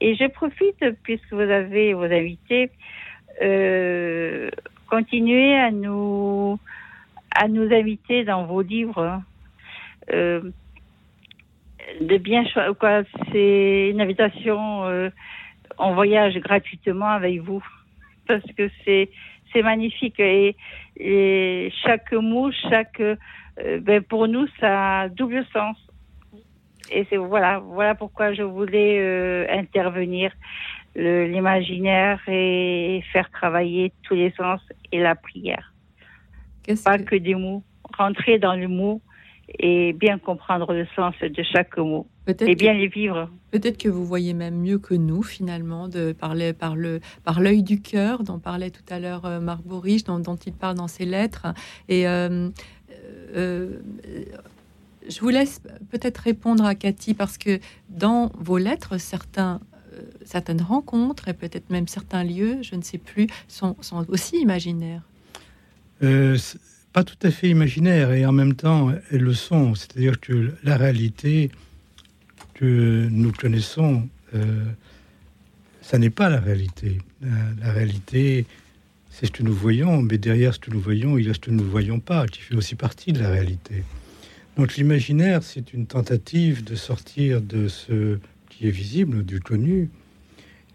Et 0.00 0.14
je 0.14 0.26
profite, 0.26 0.84
puisque 1.02 1.32
vous 1.32 1.40
avez 1.40 1.92
vos 1.94 2.04
invités, 2.04 2.70
euh, 3.42 4.50
continuez 4.88 5.54
à 5.54 5.70
nous, 5.70 6.58
à 7.34 7.48
nous 7.48 7.72
inviter 7.72 8.24
dans 8.24 8.44
vos 8.44 8.62
livres. 8.62 9.22
Euh, 10.12 10.50
de 12.00 12.16
bien 12.18 12.44
quoi 12.78 13.02
c'est 13.30 13.90
une 13.90 14.00
invitation 14.00 14.84
euh, 14.84 15.10
en 15.78 15.94
voyage 15.94 16.36
gratuitement 16.38 17.08
avec 17.08 17.40
vous 17.40 17.62
parce 18.26 18.44
que 18.56 18.70
c'est 18.84 19.10
c'est 19.52 19.62
magnifique 19.62 20.18
et, 20.18 20.56
chaque 21.84 22.12
mot, 22.12 22.50
chaque 22.70 23.00
euh, 23.00 23.16
ben 23.80 24.02
pour 24.02 24.28
nous 24.28 24.46
ça 24.60 25.00
a 25.00 25.08
double 25.08 25.44
sens. 25.52 25.76
Et 26.90 27.06
c'est 27.08 27.16
voilà 27.16 27.58
voilà 27.58 27.94
pourquoi 27.94 28.32
je 28.32 28.42
voulais 28.42 28.98
euh, 28.98 29.46
intervenir 29.50 30.32
l'imaginaire 30.94 32.20
et 32.28 33.02
faire 33.12 33.30
travailler 33.30 33.92
tous 34.02 34.14
les 34.14 34.30
sens 34.32 34.60
et 34.90 35.00
la 35.00 35.14
prière. 35.14 35.72
Pas 36.84 36.98
que... 36.98 37.04
que 37.04 37.16
des 37.16 37.34
mots, 37.34 37.62
rentrer 37.96 38.38
dans 38.38 38.54
le 38.54 38.68
mot 38.68 39.00
et 39.58 39.92
bien 39.92 40.18
comprendre 40.18 40.72
le 40.72 40.86
sens 40.94 41.14
de 41.20 41.42
chaque 41.42 41.76
mot 41.76 42.06
et 42.26 42.54
bien 42.54 42.72
les 42.72 42.88
vivre. 42.88 43.28
Peut-être 43.50 43.78
que 43.78 43.88
vous 43.88 44.04
voyez 44.04 44.34
même 44.34 44.60
mieux 44.60 44.78
que 44.78 44.94
nous 44.94 45.22
finalement 45.22 45.88
de 45.88 46.12
parler 46.12 46.52
par 46.52 46.76
le 46.76 47.00
par 47.24 47.40
l'œil 47.40 47.62
du 47.62 47.80
cœur 47.80 48.22
dont 48.22 48.38
parlait 48.38 48.70
tout 48.70 48.84
à 48.88 48.98
l'heure 48.98 49.24
euh, 49.24 49.40
Marc 49.40 49.62
Bourriche, 49.62 50.04
dont, 50.04 50.36
il 50.46 50.52
parle 50.52 50.76
dans 50.76 50.88
ses 50.88 51.04
lettres. 51.04 51.46
Et 51.88 52.06
euh, 52.08 52.48
euh, 53.34 53.80
je 55.08 55.20
vous 55.20 55.28
laisse 55.28 55.60
peut-être 55.90 56.18
répondre 56.18 56.64
à 56.64 56.74
Cathy 56.74 57.14
parce 57.14 57.38
que 57.38 57.58
dans 57.88 58.30
vos 58.38 58.58
lettres, 58.58 58.98
certains 58.98 59.60
certaines 60.24 60.62
rencontres 60.62 61.28
et 61.28 61.34
peut-être 61.34 61.68
même 61.68 61.86
certains 61.86 62.24
lieux, 62.24 62.62
je 62.62 62.76
ne 62.76 62.80
sais 62.80 62.96
plus, 62.96 63.26
sont, 63.46 63.76
sont 63.82 64.06
aussi 64.08 64.38
imaginaires 64.40 65.02
pas 66.92 67.04
tout 67.04 67.16
à 67.22 67.30
fait 67.30 67.48
imaginaire 67.48 68.12
et 68.12 68.26
en 68.26 68.32
même 68.32 68.54
temps 68.54 68.92
elles 69.10 69.22
le 69.22 69.34
sont. 69.34 69.74
C'est-à-dire 69.74 70.20
que 70.20 70.52
la 70.62 70.76
réalité 70.76 71.50
que 72.54 73.08
nous 73.10 73.32
connaissons, 73.32 74.08
euh, 74.34 74.64
ça 75.80 75.98
n'est 75.98 76.10
pas 76.10 76.28
la 76.28 76.40
réalité. 76.40 76.98
La, 77.60 77.72
réalité, 77.72 78.46
c'est 79.10 79.26
ce 79.26 79.32
que 79.32 79.42
nous 79.42 79.54
voyons, 79.54 80.02
mais 80.02 80.18
derrière 80.18 80.54
ce 80.54 80.58
que 80.58 80.70
nous 80.70 80.80
voyons, 80.80 81.18
il 81.18 81.26
y 81.26 81.30
a 81.30 81.34
ce 81.34 81.38
que 81.38 81.50
nous 81.50 81.64
ne 81.64 81.68
voyons 81.68 82.00
pas, 82.00 82.26
qui 82.26 82.40
fait 82.40 82.54
aussi 82.54 82.74
partie 82.74 83.12
de 83.12 83.20
la 83.20 83.30
réalité. 83.30 83.84
Donc 84.56 84.76
l'imaginaire, 84.76 85.42
c'est 85.42 85.72
une 85.72 85.86
tentative 85.86 86.62
de 86.64 86.74
sortir 86.74 87.40
de 87.40 87.68
ce 87.68 88.18
qui 88.48 88.66
est 88.68 88.72
visible, 88.72 89.24
du 89.24 89.40
connu, 89.40 89.88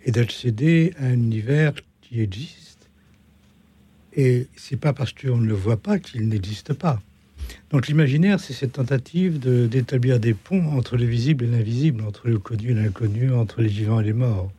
et 0.03 0.11
d'accéder 0.11 0.93
à 0.99 1.05
un 1.05 1.13
univers 1.13 1.74
qui 2.01 2.22
existe 2.22 2.66
et 4.18 4.47
c'est 4.55 4.76
pas 4.78 4.91
parce 4.91 5.13
qu'on 5.13 5.38
ne 5.38 5.47
le 5.47 5.53
voit 5.53 5.78
pas 5.78 5.99
qu'il 5.99 6.28
n'existe 6.28 6.74
pas. 6.74 7.01
Donc 7.72 7.88
l'imaginaire, 7.88 8.39
c'est 8.39 8.53
cette 8.53 8.74
tentative 8.74 9.39
d'établir 9.39 10.20
des 10.20 10.34
ponts 10.34 10.65
entre 10.76 10.97
le 10.97 11.05
visible 11.05 11.45
et 11.45 11.47
l'invisible, 11.47 12.03
entre 12.05 12.28
le 12.28 12.39
connu 12.39 12.72
et 12.72 12.74
l'inconnu, 12.74 13.32
entre 13.32 13.61
les 13.61 13.70
vivants 13.70 14.01
et 14.01 14.03
les 14.03 14.13
morts. 14.13 14.51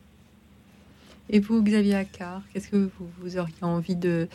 Et 1.31 1.39
vous, 1.39 1.61
Xavier 1.61 1.93
Accard, 1.93 2.41
qu'est-ce 2.51 2.69
que 2.69 2.89
vous, 3.21 3.37
auriez 3.37 3.53
envie 3.61 3.95
de... 3.95 4.27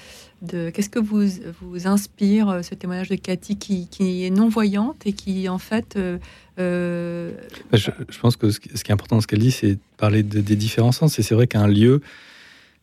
de 0.42 0.70
qu'est-ce 0.70 0.90
que 0.90 1.00
vous, 1.00 1.26
vous 1.60 1.88
inspire 1.88 2.48
euh, 2.48 2.62
ce 2.62 2.76
témoignage 2.76 3.08
de 3.08 3.16
Cathy 3.16 3.56
qui, 3.56 3.88
qui 3.88 4.24
est 4.24 4.30
non-voyante 4.30 5.04
et 5.04 5.12
qui, 5.12 5.48
en 5.48 5.58
fait... 5.58 5.96
Euh, 5.96 6.18
euh, 6.60 7.32
bah, 7.72 7.78
je, 7.78 7.90
pense 8.20 8.36
que 8.36 8.50
ce 8.50 8.60
qui 8.60 8.70
est 8.70 8.92
important 8.92 9.16
dans 9.16 9.22
ce 9.22 9.26
qu'elle 9.26 9.40
dit, 9.40 9.50
c'est 9.50 9.76
parler 9.96 10.22
de, 10.22 10.40
des 10.40 10.54
différents 10.54 10.92
sens. 10.92 11.18
Et 11.18 11.22
c'est 11.22 11.34
vrai 11.34 11.48
qu'un 11.48 11.66
lieu 11.66 12.00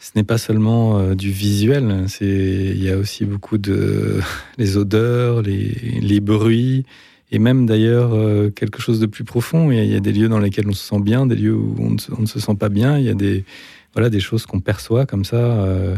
ce 0.01 0.13
n'est 0.15 0.23
pas 0.23 0.39
seulement 0.39 0.97
euh, 0.97 1.13
du 1.13 1.29
visuel, 1.29 2.07
il 2.21 2.83
y 2.83 2.89
a 2.89 2.97
aussi 2.97 3.23
beaucoup 3.23 3.59
de 3.59 4.19
les 4.57 4.75
odeurs, 4.75 5.43
les, 5.43 5.99
les 6.01 6.19
bruits, 6.19 6.85
et 7.31 7.37
même 7.37 7.67
d'ailleurs 7.67 8.13
euh, 8.13 8.49
quelque 8.49 8.81
chose 8.81 8.99
de 8.99 9.05
plus 9.05 9.23
profond. 9.23 9.71
Il 9.71 9.85
y, 9.85 9.95
a, 9.95 9.99
des 9.99 10.11
lieux 10.11 10.27
dans 10.27 10.39
lesquels 10.39 10.67
on 10.67 10.73
se 10.73 10.83
sent 10.83 10.99
bien, 11.01 11.27
des 11.27 11.35
lieux 11.35 11.53
où 11.53 11.75
on 11.79 12.21
ne, 12.21 12.25
se 12.25 12.39
sent 12.39 12.55
pas 12.55 12.69
bien. 12.69 12.97
Il 12.97 13.05
y 13.05 13.09
a 13.09 13.13
des 13.13 13.45
voilà 13.93 14.09
des 14.09 14.19
choses 14.19 14.47
qu'on 14.47 14.59
perçoit 14.59 15.05
comme 15.05 15.23
ça. 15.23 15.37
Euh, 15.37 15.95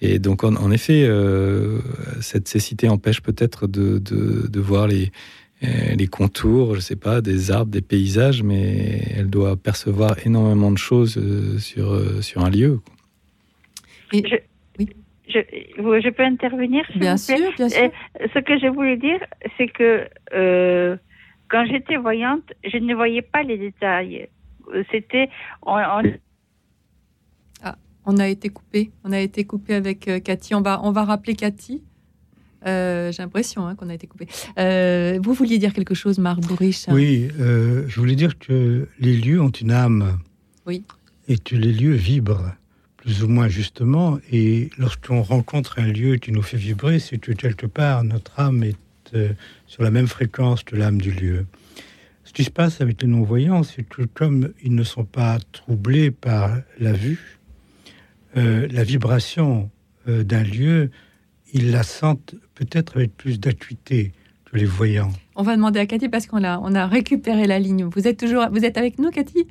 et 0.00 0.18
donc 0.18 0.42
en, 0.42 0.70
effet, 0.72 1.08
cette 2.20 2.48
cécité 2.48 2.88
empêche 2.88 3.20
peut-être 3.20 3.68
de, 3.68 3.98
de, 3.98 4.48
de, 4.48 4.60
voir 4.60 4.88
les 4.88 5.12
les 5.94 6.08
contours, 6.08 6.74
je 6.74 6.80
sais 6.80 6.96
pas, 6.96 7.20
des 7.20 7.52
arbres, 7.52 7.70
des 7.70 7.82
paysages, 7.82 8.42
mais 8.42 9.00
elle 9.16 9.30
doit 9.30 9.54
percevoir 9.56 10.16
énormément 10.26 10.72
de 10.72 10.78
choses 10.78 11.20
sur, 11.60 12.02
sur 12.20 12.44
un 12.44 12.50
lieu. 12.50 12.80
Je, 14.12 14.36
oui. 14.78 14.88
je, 15.28 16.10
peux 16.10 16.22
intervenir 16.22 16.84
Bien 16.96 17.16
sûr, 17.16 17.36
bien 17.56 17.68
sûr. 17.68 17.90
Ce 18.34 18.38
que 18.38 18.58
je 18.58 18.66
voulais 18.66 18.96
dire, 18.96 19.20
c'est 19.56 19.68
que 19.68 20.06
euh, 20.34 20.96
quand 21.48 21.64
j'étais 21.66 21.96
voyante, 21.96 22.52
je 22.64 22.76
ne 22.78 22.94
voyais 22.94 23.22
pas 23.22 23.42
les 23.42 23.58
détails. 23.58 24.28
C'était. 24.90 25.28
On, 25.62 25.76
Ah, 27.62 27.76
on 28.06 28.18
a 28.18 28.28
été 28.28 28.48
coupé. 28.48 28.90
On 29.04 29.12
a 29.12 29.20
été 29.20 29.44
coupé 29.44 29.74
avec 29.74 30.08
euh, 30.08 30.20
Cathy. 30.20 30.54
On 30.54 30.62
va, 30.62 30.80
on 30.82 30.92
va 30.92 31.04
rappeler 31.04 31.34
Cathy. 31.34 31.82
Euh, 32.64 33.10
j'ai 33.10 33.22
l'impression 33.22 33.66
hein, 33.66 33.74
qu'on 33.74 33.88
a 33.88 33.94
été 33.94 34.06
coupé. 34.06 34.26
vous 35.18 35.32
vouliez 35.32 35.58
dire 35.58 35.72
quelque 35.72 35.94
chose, 35.94 36.18
Marc 36.18 36.40
Bourriche 36.42 36.86
Oui, 36.88 37.28
je 37.36 37.98
voulais 37.98 38.14
dire 38.14 38.38
que 38.38 38.88
les 39.00 39.16
lieux 39.16 39.40
ont 39.40 39.50
une 39.50 39.72
âme. 39.72 40.18
Oui. 40.66 40.84
Et 41.28 41.38
que 41.38 41.56
les 41.56 41.72
lieux 41.72 41.94
vibrent 41.94 42.54
plus 43.02 43.24
ou 43.24 43.28
moins 43.28 43.48
justement. 43.48 44.18
Et 44.30 44.70
lorsqu'on 44.78 45.22
rencontre 45.22 45.80
un 45.80 45.88
lieu 45.88 46.16
qui 46.16 46.30
nous 46.30 46.42
fait 46.42 46.56
vibrer, 46.56 47.00
c'est 47.00 47.18
que 47.18 47.32
quelque 47.32 47.66
part 47.66 48.04
notre 48.04 48.38
âme 48.38 48.62
est 48.62 48.76
euh, 49.14 49.32
sur 49.66 49.82
la 49.82 49.90
même 49.90 50.06
fréquence 50.06 50.62
que 50.62 50.76
l'âme 50.76 51.00
du 51.00 51.10
lieu. 51.10 51.46
Ce 52.24 52.32
qui 52.32 52.44
se 52.44 52.50
passe 52.50 52.80
avec 52.80 53.02
les 53.02 53.08
non-voyants, 53.08 53.64
c'est 53.64 53.82
que 53.82 54.02
comme 54.02 54.52
ils 54.62 54.74
ne 54.74 54.84
sont 54.84 55.04
pas 55.04 55.38
troublés 55.50 56.10
par 56.10 56.56
la 56.78 56.92
vue, 56.92 57.38
euh, 58.36 58.68
la 58.70 58.84
vibration 58.84 59.68
euh, 60.08 60.22
d'un 60.22 60.44
lieu, 60.44 60.90
ils 61.52 61.72
la 61.72 61.82
sentent 61.82 62.36
peut-être 62.54 62.96
avec 62.96 63.16
plus 63.16 63.40
d'acuité 63.40 64.12
que 64.44 64.56
les 64.56 64.64
voyants. 64.64 65.12
On 65.34 65.42
va 65.42 65.56
demander 65.56 65.80
à 65.80 65.86
Cathy 65.86 66.08
parce 66.08 66.26
qu'on 66.26 66.44
a, 66.44 66.58
on 66.60 66.74
a 66.74 66.86
récupéré 66.86 67.46
la 67.46 67.58
ligne. 67.58 67.84
Vous 67.84 68.06
êtes 68.06 68.18
toujours, 68.18 68.46
vous 68.50 68.64
êtes 68.64 68.78
avec 68.78 68.98
nous, 68.98 69.10
Cathy? 69.10 69.48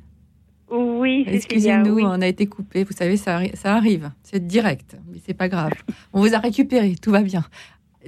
Oui, 0.72 1.24
excusez-nous, 1.28 1.98
on 2.00 2.22
a 2.22 2.26
été 2.26 2.46
coupé. 2.46 2.84
Vous 2.84 2.92
savez, 2.92 3.18
ça, 3.18 3.40
ça 3.52 3.74
arrive. 3.74 4.10
C'est 4.22 4.46
direct, 4.46 4.96
mais 5.10 5.18
c'est 5.22 5.36
pas 5.36 5.48
grave. 5.48 5.72
On 6.14 6.20
vous 6.20 6.34
a 6.34 6.38
récupéré, 6.38 6.94
tout 7.00 7.10
va 7.10 7.20
bien. 7.20 7.44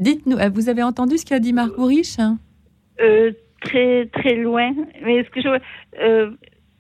Dites-nous, 0.01 0.39
euh, 0.39 0.49
vous 0.49 0.71
avez 0.71 0.83
entendu 0.83 1.19
ce 1.19 1.27
qu'a 1.27 1.41
dit 1.41 1.53
Marc 1.53 1.77
Bourriche 1.77 2.17
euh, 3.01 3.33
Très, 3.61 4.07
très 4.07 4.37
loin. 4.37 4.73
Mais 5.03 5.25
ce 5.25 5.31
que 5.31 5.43
je, 5.43 5.49
euh, 5.49 6.31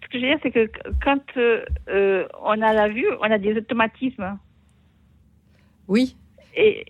ce 0.02 0.08
que 0.08 0.18
je 0.18 0.20
veux 0.20 0.28
dire, 0.28 0.38
c'est 0.42 0.50
que 0.50 0.70
quand 1.04 1.20
on 2.42 2.62
a 2.62 2.72
la 2.72 2.88
vue, 2.88 3.06
on 3.20 3.30
a 3.30 3.36
des 3.36 3.54
automatismes. 3.54 4.38
Oui. 5.86 6.16
Et, 6.56 6.86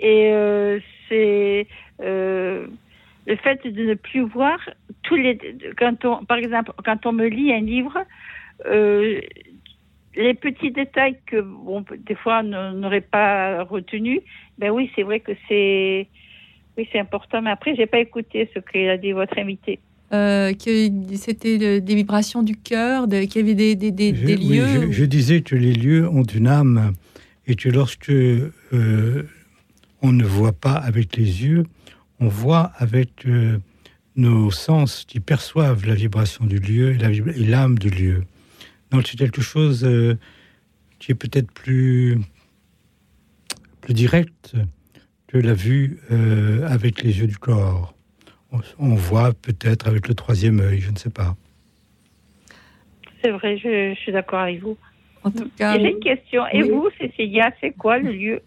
et 0.00 0.80
c'est 1.08 1.66
le 3.26 3.36
fait 3.36 3.66
de 3.66 3.84
ne 3.84 3.94
plus 3.94 4.22
voir 4.22 4.58
tous 5.02 5.16
les 5.16 5.38
quand 5.78 6.04
on 6.04 6.24
par 6.24 6.38
exemple 6.38 6.72
quand 6.84 7.06
on 7.06 7.12
me 7.12 7.26
lit 7.26 7.52
un 7.52 7.60
livre 7.60 7.98
euh, 8.66 9.20
les 10.14 10.34
petits 10.34 10.70
détails 10.70 11.18
que 11.26 11.40
bon 11.40 11.84
des 11.96 12.14
fois 12.14 12.42
on 12.44 12.72
n'aurait 12.72 13.00
pas 13.00 13.62
retenu 13.64 14.20
ben 14.58 14.70
oui 14.70 14.90
c'est 14.94 15.02
vrai 15.02 15.20
que 15.20 15.32
c'est 15.48 16.08
oui 16.76 16.88
c'est 16.92 16.98
important 16.98 17.42
mais 17.42 17.50
après 17.50 17.74
j'ai 17.74 17.86
pas 17.86 17.98
écouté 17.98 18.50
ce 18.54 18.60
qu'a 18.60 18.96
dit 18.96 19.12
votre 19.12 19.38
invité 19.38 19.78
euh, 20.12 20.52
que 20.52 20.90
c'était 21.16 21.80
des 21.80 21.94
vibrations 21.94 22.42
du 22.42 22.54
cœur, 22.54 23.08
qu'il 23.08 23.36
y 23.36 23.38
avait 23.38 23.54
des, 23.54 23.74
des, 23.74 23.90
des, 23.90 24.12
lieux. 24.12 24.92
je, 24.92 25.06
disais 25.06 25.40
que 25.40 25.56
les 25.56 25.72
lieux 25.72 26.06
ont 26.06 26.22
une 26.22 26.48
âme 26.48 26.92
et 27.46 27.54
que 27.54 27.70
lorsque 27.70 28.10
euh, 28.10 29.22
on 30.02 30.12
ne 30.12 30.24
voit 30.24 30.52
pas 30.52 30.74
avec 30.74 31.16
les 31.16 31.46
yeux, 31.46 31.64
on 32.22 32.28
voit 32.28 32.70
avec 32.76 33.26
euh, 33.26 33.58
nos 34.14 34.52
sens 34.52 35.04
qui 35.04 35.18
perçoivent 35.18 35.84
la 35.86 35.94
vibration 35.94 36.44
du 36.44 36.60
lieu 36.60 36.92
et 36.92 37.44
l'âme 37.44 37.78
du 37.78 37.90
lieu. 37.90 38.22
Donc 38.92 39.08
c'est 39.08 39.18
quelque 39.18 39.42
chose 39.42 39.84
euh, 39.84 40.16
qui 41.00 41.10
est 41.10 41.16
peut-être 41.16 41.50
plus, 41.50 42.20
plus 43.80 43.94
direct 43.94 44.54
que 45.26 45.38
la 45.38 45.52
vue 45.52 45.98
euh, 46.12 46.64
avec 46.68 47.02
les 47.02 47.18
yeux 47.18 47.26
du 47.26 47.38
corps. 47.38 47.92
On, 48.78 48.94
voit 48.94 49.32
peut-être 49.32 49.88
avec 49.88 50.06
le 50.06 50.14
troisième 50.14 50.60
œil, 50.60 50.78
je 50.78 50.90
ne 50.90 50.96
sais 50.96 51.10
pas. 51.10 51.34
C'est 53.22 53.30
vrai, 53.30 53.56
je, 53.56 53.94
suis 53.94 54.12
d'accord 54.12 54.40
avec 54.40 54.60
vous. 54.60 54.76
En 55.24 55.30
tout 55.30 55.50
cas, 55.56 55.78
j'ai 55.78 55.90
une 55.90 56.00
question. 56.00 56.44
Et 56.52 56.62
vous, 56.62 56.88
Cécilia, 57.00 57.50
c'est 57.62 57.70
quoi 57.70 57.98
le 57.98 58.12
lieu, 58.12 58.42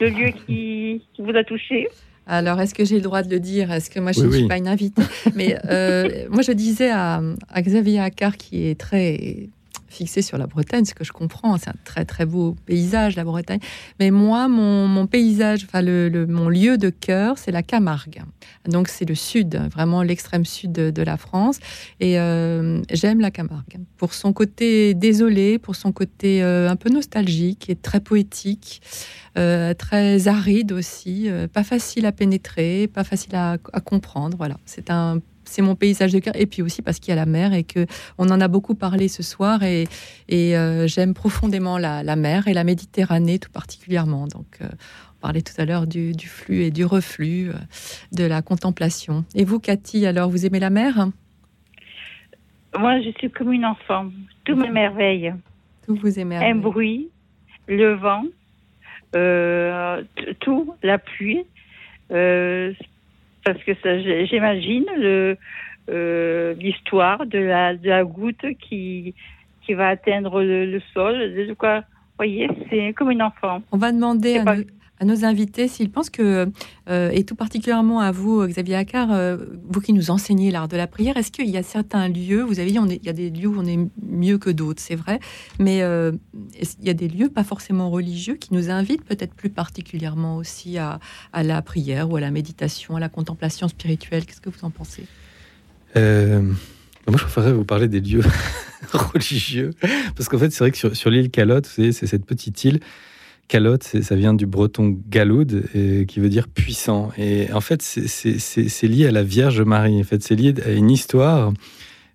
le 0.00 0.08
lieu 0.08 0.30
qui 0.44 1.02
vous 1.18 1.36
a 1.36 1.44
touché? 1.44 1.88
Alors, 2.26 2.60
est-ce 2.60 2.74
que 2.74 2.84
j'ai 2.84 2.96
le 2.96 3.02
droit 3.02 3.22
de 3.22 3.30
le 3.30 3.38
dire? 3.38 3.70
Est-ce 3.70 3.90
que 3.90 4.00
moi, 4.00 4.12
je 4.12 4.22
ne 4.22 4.30
suis 4.30 4.48
pas 4.48 4.56
une 4.56 4.68
invitée? 4.68 5.02
Mais 5.34 5.58
euh, 5.68 6.26
moi, 6.30 6.42
je 6.42 6.52
disais 6.52 6.90
à, 6.90 7.20
Xavier 7.58 8.00
Accard, 8.00 8.36
qui 8.36 8.66
est 8.66 8.78
très 8.78 9.48
fixé 9.94 10.22
sur 10.22 10.38
la 10.38 10.46
Bretagne, 10.46 10.84
ce 10.84 10.94
que 10.94 11.04
je 11.04 11.12
comprends, 11.12 11.56
c'est 11.56 11.70
un 11.70 11.74
très 11.84 12.04
très 12.04 12.26
beau 12.26 12.56
paysage, 12.66 13.16
la 13.16 13.24
Bretagne. 13.24 13.60
Mais 14.00 14.10
moi, 14.10 14.48
mon, 14.48 15.06
paysage, 15.06 15.64
enfin 15.64 15.82
le, 15.82 16.26
mon 16.26 16.48
lieu 16.48 16.76
de 16.78 16.90
cœur, 16.90 17.38
c'est 17.38 17.52
la 17.52 17.62
Camargue. 17.62 18.22
Donc 18.68 18.88
c'est 18.88 19.08
le 19.08 19.14
sud, 19.14 19.56
vraiment 19.72 20.02
l'extrême 20.02 20.44
sud 20.44 20.72
de, 20.72 21.02
la 21.02 21.16
France. 21.16 21.58
Et 22.00 22.18
euh, 22.18 22.80
j'aime 22.90 23.20
la 23.20 23.30
Camargue 23.30 23.78
pour 23.96 24.14
son 24.14 24.32
côté 24.32 24.94
désolé, 24.94 25.58
pour 25.58 25.76
son 25.76 25.92
côté 25.92 26.42
euh, 26.42 26.70
un 26.70 26.76
peu 26.76 26.90
nostalgique 26.90 27.68
et 27.68 27.76
très 27.76 28.00
poétique. 28.00 28.82
Euh, 29.36 29.74
très 29.74 30.28
aride 30.28 30.72
aussi, 30.72 31.28
pas 31.52 31.64
facile 31.64 32.06
à 32.06 32.12
pénétrer, 32.12 32.88
pas 32.88 33.04
facile 33.04 33.34
à, 33.34 33.58
comprendre. 33.84 34.36
Voilà, 34.36 34.56
c'est 34.64 34.90
un 34.90 35.20
c'est 35.46 35.62
mon 35.62 35.74
paysage 35.74 36.12
de 36.12 36.18
cœur 36.18 36.34
et 36.36 36.46
puis 36.46 36.62
aussi 36.62 36.82
parce 36.82 36.98
qu'il 36.98 37.10
y 37.10 37.12
a 37.12 37.16
la 37.16 37.26
mer 37.26 37.52
et 37.52 37.64
que 37.64 37.86
on 38.18 38.28
en 38.30 38.40
a 38.40 38.48
beaucoup 38.48 38.74
parlé 38.74 39.08
ce 39.08 39.22
soir 39.22 39.62
et, 39.62 39.84
et 40.28 40.56
euh, 40.56 40.86
j'aime 40.86 41.14
profondément 41.14 41.78
la, 41.78 42.16
mer 42.16 42.48
et 42.48 42.54
la 42.54 42.64
Méditerranée 42.64 43.38
tout 43.38 43.50
particulièrement. 43.50 44.26
Donc 44.26 44.60
on 44.60 45.20
parlait 45.20 45.42
tout 45.42 45.54
à 45.58 45.64
l'heure 45.64 45.86
du, 45.86 46.14
flux 46.26 46.62
et 46.62 46.70
du 46.70 46.84
reflux 46.84 47.50
de 48.12 48.24
la 48.24 48.42
contemplation. 48.42 49.24
Et 49.34 49.44
vous 49.44 49.58
Cathy 49.60 50.06
alors 50.06 50.30
vous 50.30 50.46
aimez 50.46 50.60
la 50.60 50.70
mer? 50.70 51.08
Moi 52.78 53.00
je 53.02 53.10
suis 53.18 53.30
comme 53.30 53.52
une 53.52 53.64
enfant. 53.64 54.10
Tout 54.44 54.56
m'émerveille 54.56 55.32
tout 55.86 55.96
vous 55.96 56.18
émerveille 56.18 56.50
un 56.50 56.54
bruit 56.56 57.10
le 57.66 57.94
vent 57.94 58.24
euh, 59.14 60.02
tout, 60.40 60.74
la 60.82 60.98
pluie, 60.98 61.44
euh, 62.10 62.72
parce 63.44 63.62
que 63.62 63.72
j'imagine 64.26 64.86
euh, 65.90 66.54
l'histoire 66.54 67.26
de 67.26 67.38
la, 67.38 67.76
de 67.76 67.88
la 67.88 68.04
goutte 68.04 68.44
qui, 68.60 69.14
qui 69.62 69.74
va 69.74 69.88
atteindre 69.88 70.42
le, 70.42 70.80
sol. 70.92 71.54
quoi, 71.58 71.80
vous 71.80 72.16
voyez, 72.18 72.48
c'est 72.70 72.92
comme 72.94 73.10
une 73.10 73.22
enfant. 73.22 73.62
On 73.72 73.76
va 73.76 73.92
demander 73.92 74.38
à, 74.38 74.56
à 75.00 75.04
nos 75.04 75.24
invités 75.24 75.66
s'ils 75.66 75.90
pensent 75.90 76.10
que, 76.10 76.48
euh, 76.88 77.10
et 77.10 77.24
tout 77.24 77.34
particulièrement 77.34 78.00
à 78.00 78.12
vous, 78.12 78.46
Xavier 78.46 78.76
Accard, 78.76 79.12
euh, 79.12 79.36
vous 79.68 79.80
qui 79.80 79.92
nous 79.92 80.10
enseignez 80.10 80.50
l'art 80.50 80.68
de 80.68 80.76
la 80.76 80.86
prière, 80.86 81.16
est-ce 81.16 81.32
qu'il 81.32 81.50
y 81.50 81.56
a 81.56 81.62
certains 81.62 82.08
lieux, 82.08 82.42
vous 82.42 82.60
avez 82.60 82.70
dit, 82.70 82.78
on 82.78 82.86
il 82.86 83.04
y 83.04 83.08
a 83.08 83.12
des 83.12 83.30
lieux 83.30 83.48
où 83.48 83.58
on 83.58 83.66
est 83.66 83.78
mieux 84.02 84.38
que 84.38 84.50
d'autres, 84.50 84.80
c'est 84.80 84.94
vrai, 84.94 85.18
mais 85.58 85.82
euh, 85.82 86.12
il 86.80 86.86
y 86.86 86.90
a 86.90 86.94
des 86.94 87.08
lieux 87.08 87.28
pas 87.28 87.44
forcément 87.44 87.90
religieux 87.90 88.34
qui 88.34 88.54
nous 88.54 88.70
invitent 88.70 89.04
peut-être 89.04 89.34
plus 89.34 89.50
particulièrement 89.50 90.36
aussi 90.36 90.78
à, 90.78 91.00
la 91.34 91.60
prière 91.62 92.10
ou 92.10 92.16
à 92.16 92.20
la 92.20 92.30
méditation, 92.30 92.96
à 92.96 93.00
la 93.00 93.08
contemplation 93.08 93.66
spirituelle? 93.68 94.24
Qu'est-ce 94.26 94.40
que 94.40 94.50
vous 94.50 94.64
en 94.64 94.70
pensez? 94.70 95.04
Moi, 95.96 97.18
je 97.18 97.24
préférerais 97.24 97.52
vous 97.52 97.64
parler 97.64 97.88
des 97.88 98.00
lieux 98.00 98.22
religieux, 98.92 99.70
parce 100.16 100.28
qu'en 100.28 100.38
fait, 100.38 100.50
c'est 100.50 100.60
vrai 100.60 100.70
que 100.70 100.78
sur, 100.78 100.96
sur 100.96 101.10
l'île 101.10 101.30
Calotte, 101.30 101.66
c'est 101.66 101.92
cette 101.92 102.24
petite 102.24 102.64
île 102.64 102.80
Calotte, 103.48 103.84
ça 104.02 104.16
vient 104.16 104.34
du 104.34 104.46
breton 104.46 104.98
galoud, 105.08 105.64
qui 106.08 106.20
veut 106.20 106.28
dire 106.28 106.48
puissant. 106.48 107.12
Et 107.18 107.52
en 107.52 107.60
fait, 107.60 107.82
c'est 107.82 108.88
lié 108.88 109.06
à 109.06 109.10
la 109.10 109.22
Vierge 109.22 109.60
Marie. 109.60 110.00
En 110.00 110.04
fait, 110.04 110.22
c'est 110.22 110.34
lié 110.34 110.54
à 110.64 110.70
une 110.70 110.90
histoire 110.90 111.52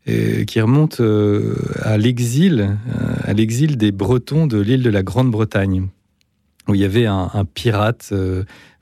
euh, 0.09 0.45
qui 0.45 0.61
remonte 0.61 1.01
euh, 1.01 1.55
à 1.81 1.97
l'exil, 1.97 2.61
euh, 2.61 3.15
à 3.23 3.33
l'exil 3.33 3.77
des 3.77 3.91
Bretons 3.91 4.47
de 4.47 4.57
l'île 4.57 4.81
de 4.81 4.89
la 4.89 5.03
Grande-Bretagne, 5.03 5.87
où 6.67 6.75
il 6.75 6.81
y 6.81 6.85
avait 6.85 7.05
un, 7.05 7.45
pirate 7.53 8.13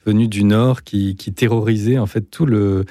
venu 0.06 0.28
du 0.28 0.44
nord 0.44 0.84
qui, 0.84 1.16
terrorisait 1.16 1.98
en 1.98 2.06
fait 2.06 2.30
tout 2.30 2.46
le 2.46 2.86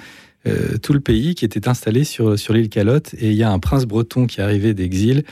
tout 0.80 0.92
le 0.92 1.00
pays, 1.00 1.34
qui 1.34 1.44
était 1.44 1.68
installé 1.68 2.04
sur 2.04 2.38
sur 2.38 2.54
l'île 2.54 2.68
Calotte. 2.68 3.14
Et 3.14 3.30
il 3.30 3.36
y 3.36 3.42
a 3.42 3.50
un 3.50 3.58
prince 3.58 3.84
breton 3.84 4.26
qui 4.26 4.40
arrivait 4.40 4.74
d'exil 4.74 5.24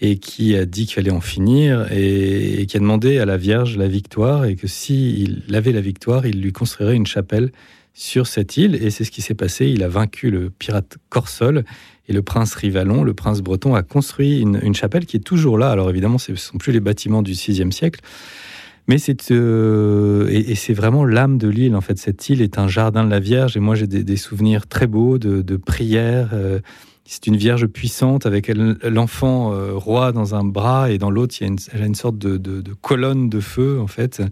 et 0.00 0.18
qui 0.18 0.56
a 0.56 0.66
dit 0.66 0.86
qu'il 0.86 0.94
fallait 0.94 1.10
en 1.10 1.20
finir 1.20 1.90
et, 1.90 2.66
qui 2.68 2.76
a 2.76 2.80
demandé 2.80 3.18
à 3.18 3.24
la 3.24 3.36
Vierge 3.36 3.76
la 3.76 3.88
victoire 3.88 4.44
et 4.44 4.56
que 4.56 4.66
s'il 4.66 5.44
avait 5.54 5.72
la 5.72 5.80
victoire, 5.80 6.26
il 6.26 6.42
lui 6.42 6.52
construirait 6.52 6.96
une 6.96 7.06
chapelle 7.06 7.50
sur 7.94 8.26
cette 8.26 8.58
île. 8.58 8.74
Et 8.74 8.90
c'est 8.90 9.04
ce 9.04 9.10
qui 9.10 9.22
s'est 9.22 9.34
passé. 9.34 9.66
Il 9.66 9.82
a 9.82 9.88
vaincu 9.88 10.30
le 10.30 10.50
pirate 10.50 10.98
Corsol 11.08 11.64
et 12.08 12.12
le 12.12 12.22
prince 12.22 12.54
Rivalon, 12.54 13.04
le 13.04 13.14
prince 13.14 13.40
breton, 13.40 13.74
a 13.74 13.82
construit 13.82 14.40
une, 14.40 14.74
chapelle 14.74 15.06
qui 15.06 15.16
est 15.16 15.20
toujours 15.20 15.56
là. 15.56 15.70
Alors 15.70 15.88
évidemment, 15.88 16.18
ce 16.18 16.32
ne 16.32 16.36
sont 16.36 16.58
plus 16.58 16.72
les 16.72 16.80
bâtiments 16.80 17.22
du 17.22 17.32
VIe 17.32 17.72
siècle, 17.72 18.00
mais 18.86 18.98
c'est 18.98 19.32
euh, 19.32 20.28
et, 20.28 20.54
c'est 20.54 20.74
vraiment 20.74 21.04
l'âme 21.04 21.38
de 21.38 21.48
l'île. 21.48 21.74
En 21.74 21.80
fait, 21.80 21.98
cette 21.98 22.28
île 22.28 22.42
est 22.42 22.58
un 22.58 22.68
jardin 22.68 23.02
de 23.02 23.10
la 23.10 23.18
Vierge. 23.18 23.56
Et 23.56 23.60
moi, 23.60 23.74
j'ai 23.74 23.86
des, 23.86 24.16
souvenirs 24.16 24.66
très 24.66 24.86
beaux 24.86 25.18
de, 25.18 25.56
prières. 25.56 26.30
Euh, 26.34 26.60
c'est 27.06 27.26
une 27.26 27.36
Vierge 27.36 27.66
puissante 27.66 28.26
avec 28.26 28.50
l'enfant 28.82 29.52
euh, 29.52 29.72
roi 29.74 30.12
dans 30.12 30.34
un 30.34 30.44
bras 30.44 30.90
et 30.90 30.98
dans 30.98 31.10
l'autre, 31.10 31.34
il 31.40 31.44
y 31.44 31.46
a 31.46 31.48
une, 31.48 31.58
elle 31.72 31.82
a 31.82 31.86
une 31.86 31.94
sorte 31.94 32.18
de, 32.18 32.62
colonne 32.80 33.28
de 33.28 33.40
feu, 33.40 33.78
en 33.80 33.86
fait. 33.86 34.22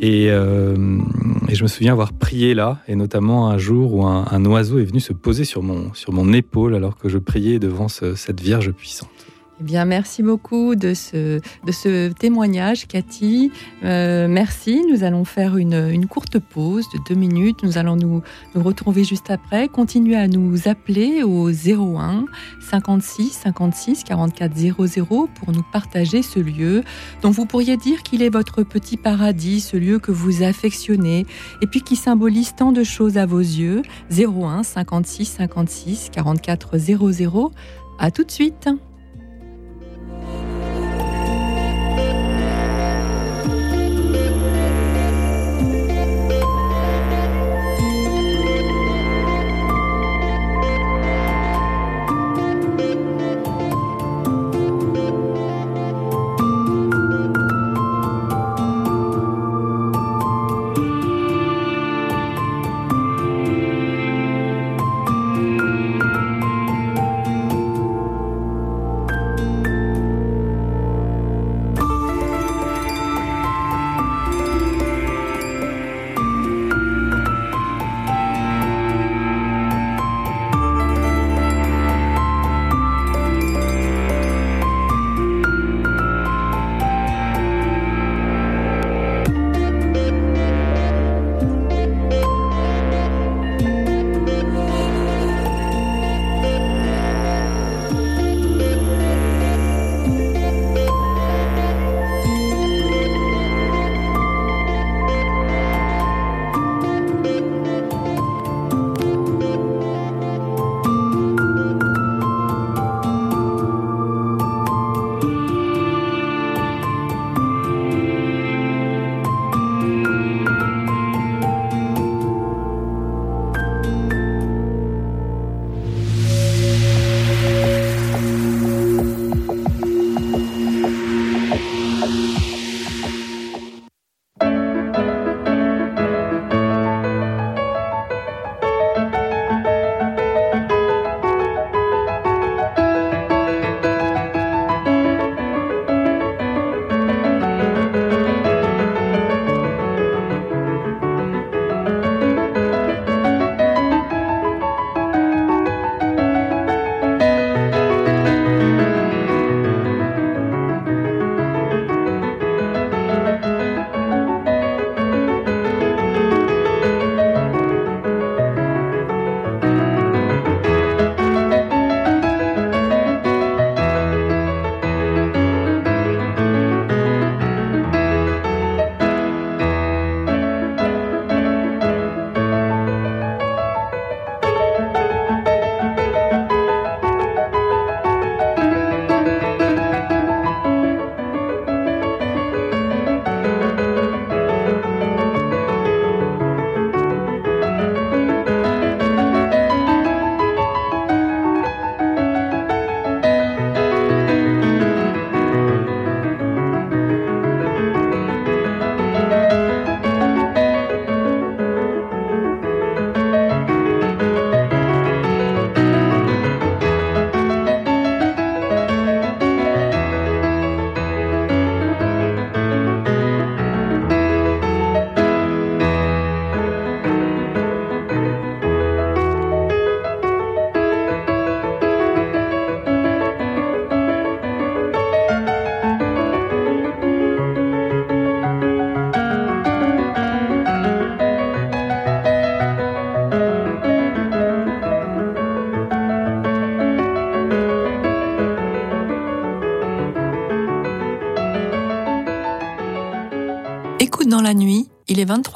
Et, 0.00 0.28
je 0.28 1.62
me 1.62 1.68
souviens 1.68 1.92
avoir 1.92 2.12
prié 2.12 2.54
là, 2.54 2.78
et 2.88 2.94
notamment 2.94 3.48
un 3.48 3.58
jour 3.58 3.94
où 3.94 4.04
un, 4.04 4.44
oiseau 4.44 4.78
est 4.78 4.84
venu 4.84 5.00
se 5.00 5.12
poser 5.12 5.44
sur 5.44 5.62
mon, 5.62 5.94
sur 5.94 6.12
mon 6.12 6.32
épaule 6.32 6.74
alors 6.74 6.96
que 6.96 7.08
je 7.08 7.18
priais 7.18 7.58
devant 7.58 7.88
cette 7.88 8.40
Vierge 8.40 8.72
puissante. 8.72 9.17
Eh 9.60 9.64
bien, 9.64 9.84
merci 9.84 10.22
beaucoup 10.22 10.76
de 10.76 10.94
ce, 10.94 11.40
de 11.64 11.72
ce 11.72 12.12
témoignage, 12.12 12.86
Cathy. 12.86 13.50
Euh, 13.82 14.28
merci. 14.28 14.84
Nous 14.88 15.02
allons 15.02 15.24
faire 15.24 15.56
une, 15.56 15.90
une, 15.90 16.06
courte 16.06 16.38
pause 16.38 16.86
de 16.94 17.00
deux 17.08 17.18
minutes. 17.18 17.64
Nous 17.64 17.76
allons 17.76 17.96
nous, 17.96 18.22
nous 18.54 18.62
retrouver 18.62 19.02
juste 19.02 19.32
après. 19.32 19.66
Continuez 19.66 20.14
à 20.14 20.28
nous 20.28 20.68
appeler 20.68 21.24
au 21.24 21.50
01 21.50 22.26
56 22.70 23.30
56 23.30 24.04
44 24.04 24.54
00 24.86 25.28
pour 25.34 25.52
nous 25.52 25.64
partager 25.72 26.22
ce 26.22 26.38
lieu 26.38 26.84
dont 27.22 27.30
vous 27.30 27.44
pourriez 27.44 27.76
dire 27.76 28.04
qu'il 28.04 28.22
est 28.22 28.30
votre 28.30 28.62
petit 28.62 28.96
paradis, 28.96 29.60
ce 29.60 29.76
lieu 29.76 29.98
que 29.98 30.12
vous 30.12 30.44
affectionnez 30.44 31.26
et 31.62 31.66
puis 31.66 31.82
qui 31.82 31.96
symbolise 31.96 32.54
tant 32.54 32.70
de 32.70 32.84
choses 32.84 33.18
à 33.18 33.26
vos 33.26 33.40
yeux. 33.40 33.82
01 34.12 34.62
56 34.62 35.24
56 35.24 36.10
44 36.12 36.78
00. 36.78 37.52
À 37.98 38.12
tout 38.12 38.22
de 38.22 38.30
suite. 38.30 38.68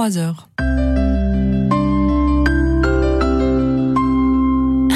23 0.03 0.19
heures. 0.19 0.49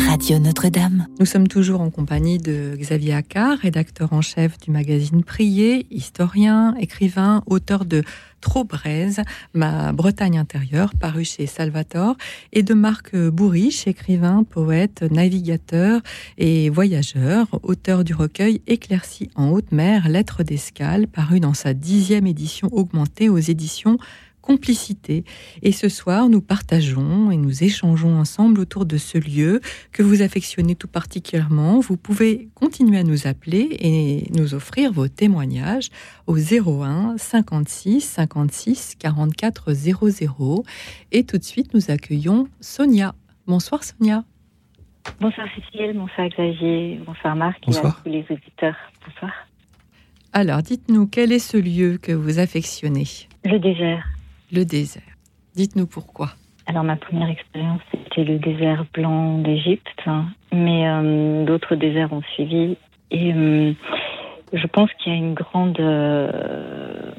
Radio 0.09 0.39
Notre-Dame. 0.39 1.07
Nous 1.21 1.27
sommes 1.27 1.47
toujours 1.47 1.81
en 1.81 1.91
compagnie 1.91 2.39
de 2.39 2.75
Xavier 2.77 3.15
Accard, 3.15 3.59
rédacteur 3.59 4.13
en 4.13 4.23
chef 4.23 4.59
du 4.59 4.71
magazine 4.73 5.23
Prier, 5.23 5.87
historien, 5.91 6.75
écrivain, 6.81 7.45
auteur 7.47 7.85
de 7.85 8.03
Trop 8.41 8.65
Braise, 8.65 9.23
ma 9.55 9.93
Bretagne 9.93 10.39
intérieure, 10.39 10.93
paru 10.99 11.25
chez 11.25 11.47
Salvatore, 11.47 12.17
et 12.53 12.63
de 12.63 12.75
Marc 12.75 13.17
Bourriche, 13.17 13.87
écrivain, 13.87 14.45
poète, 14.45 15.03
navigateur 15.03 16.01
et 16.39 16.71
voyageur, 16.71 17.47
auteur 17.63 18.03
du 18.03 18.15
recueil 18.15 18.63
Éclairci 18.67 19.31
en 19.37 19.51
haute 19.51 19.73
mer, 19.73 20.09
Lettres 20.09 20.43
d'escale, 20.43 21.07
paru 21.07 21.41
dans 21.41 21.55
sa 21.55 21.75
dixième 21.75 22.27
édition 22.27 22.69
augmentée 22.73 23.29
aux 23.29 23.39
éditions 23.39 23.99
complicité. 24.47 25.25
Et 25.63 25.73
ce 25.73 25.89
soir, 25.89 26.29
nous 26.29 26.41
partageons 26.41 27.33
et 27.33 27.37
nous 27.37 27.65
échangeons 27.65 28.17
ensemble 28.17 28.61
autour 28.61 28.87
de 28.87 28.97
ce 28.97 29.19
lieu 29.19 29.61
que 29.91 30.05
vous 30.05 30.23
affectionnez 30.23 30.77
tout 30.77 30.87
particulièrement. 30.87 31.81
Vous 31.81 31.97
pouvez 31.97 32.49
continuer 32.55 32.99
à 32.99 33.03
nous 33.03 33.27
appeler 33.27 33.77
et 33.81 34.31
nous 34.33 34.55
offrir 34.55 34.93
vos 34.93 35.09
témoignages 35.09 35.89
au 36.29 36.37
01 36.37 37.17
56 37.19 38.01
56 38.01 38.95
44 39.01 39.73
00. 39.73 40.65
Et 41.11 41.25
tout 41.25 41.39
de 41.39 41.45
suite, 41.45 41.75
nous 41.75 41.91
accueillons 41.91 42.49
Sonia. 42.61 43.15
Bonsoir 43.49 43.83
Sonia. 43.83 44.25
Bonsoir 45.21 45.47
Cécile, 45.55 45.93
bonsoir 45.95 46.29
Xavier, 46.29 47.01
bonsoir 47.05 47.35
Marc 47.37 47.61
bonsoir. 47.65 47.85
et 47.85 47.89
à 47.89 48.03
tous 48.03 48.31
les 48.31 48.37
auditeurs. 48.37 48.77
Bonsoir. 49.05 49.33
Alors, 50.33 50.63
dites-nous, 50.63 51.07
quel 51.07 51.33
est 51.33 51.39
ce 51.39 51.57
lieu 51.57 51.99
que 52.01 52.13
vous 52.13 52.39
affectionnez? 52.39 53.07
Le 53.45 53.59
désert 53.59 54.05
le 54.53 54.65
désert. 54.65 55.03
Dites-nous 55.55 55.87
pourquoi. 55.87 56.31
Alors 56.67 56.83
ma 56.83 56.97
première 56.97 57.29
expérience, 57.29 57.81
c'était 57.93 58.25
le 58.25 58.39
désert 58.39 58.85
blanc 58.93 59.39
d'Égypte, 59.39 60.03
hein. 60.07 60.27
mais 60.53 60.89
euh, 60.89 61.45
d'autres 61.45 61.77
déserts 61.77 62.13
ont 62.13 62.23
suivi. 62.35 62.77
Et 63.13 63.33
euh, 63.33 63.73
je 64.53 64.67
pense 64.67 64.91
qu'il 64.95 65.13
y 65.13 65.15
a 65.15 65.19
une 65.19 65.35
grande, 65.35 65.79
euh, 65.79 67.13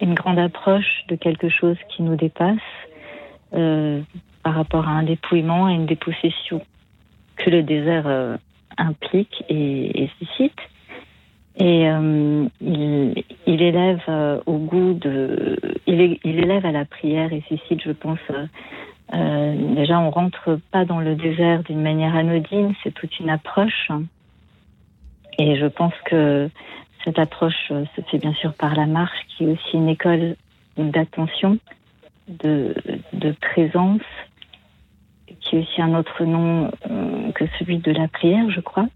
une 0.00 0.14
grande 0.14 0.38
approche 0.38 1.04
de 1.08 1.14
quelque 1.14 1.48
chose 1.48 1.76
qui 1.90 2.02
nous 2.02 2.16
dépasse 2.16 2.58
par 4.42 4.54
rapport 4.54 4.86
à 4.86 4.90
un 4.90 5.02
dépouillement 5.04 5.68
et 5.68 5.72
une 5.72 5.86
dépossession 5.86 6.60
que 7.36 7.48
le 7.48 7.62
désert 7.62 8.38
implique 8.76 9.44
et 9.48 10.10
suscite. 10.18 10.58
Et 11.58 11.88
euh, 11.88 12.46
il, 12.60 13.24
il, 13.46 13.62
élève 13.62 14.02
euh, 14.08 14.40
au 14.44 14.58
goût 14.58 14.92
de, 14.92 15.56
il, 15.86 16.18
il, 16.22 16.38
élève 16.38 16.66
à 16.66 16.72
la 16.72 16.84
prière 16.84 17.32
et 17.32 17.42
suscite, 17.48 17.82
je 17.82 17.92
pense, 17.92 18.18
euh, 19.14 19.74
déjà 19.74 19.98
on 19.98 20.10
rentre 20.10 20.60
pas 20.70 20.84
dans 20.84 21.00
le 21.00 21.14
désert 21.14 21.62
d'une 21.62 21.80
manière 21.80 22.14
anodine, 22.14 22.74
c'est 22.82 22.92
toute 22.92 23.18
une 23.20 23.30
approche. 23.30 23.90
Et 25.38 25.56
je 25.56 25.66
pense 25.66 25.94
que 26.04 26.50
cette 27.04 27.18
approche 27.18 27.68
se 27.68 28.00
fait 28.10 28.18
bien 28.18 28.34
sûr 28.34 28.52
par 28.52 28.74
la 28.74 28.86
marche, 28.86 29.18
qui 29.28 29.44
est 29.44 29.48
aussi 29.48 29.74
une 29.74 29.88
école 29.88 30.36
d'attention, 30.76 31.58
de, 32.28 32.74
de 33.14 33.32
présence, 33.40 34.02
qui 35.40 35.56
est 35.56 35.60
aussi 35.60 35.80
un 35.80 35.94
autre 35.94 36.24
nom 36.24 36.70
que 37.34 37.44
celui 37.58 37.78
de 37.78 37.92
la 37.92 38.08
prière, 38.08 38.50
je 38.50 38.60
crois. 38.60 38.88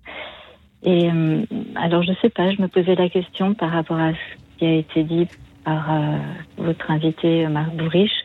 Et 0.83 1.11
euh, 1.11 1.45
alors, 1.77 2.03
je 2.03 2.13
sais 2.23 2.31
pas, 2.31 2.51
je 2.51 2.61
me 2.63 2.69
posais 2.69 2.95
la 2.95 3.09
question 3.09 3.55
par 3.55 3.71
rapport 3.71 3.99
à 3.99 4.13
ce 4.13 4.59
qui 4.59 4.67
a 4.67 4.75
été 4.75 5.03
dit 5.05 5.27
par 5.65 5.93
euh, 5.93 6.17
votre 6.57 6.91
invité 6.91 7.47
Marc 7.49 7.75
Bourriche. 7.75 8.25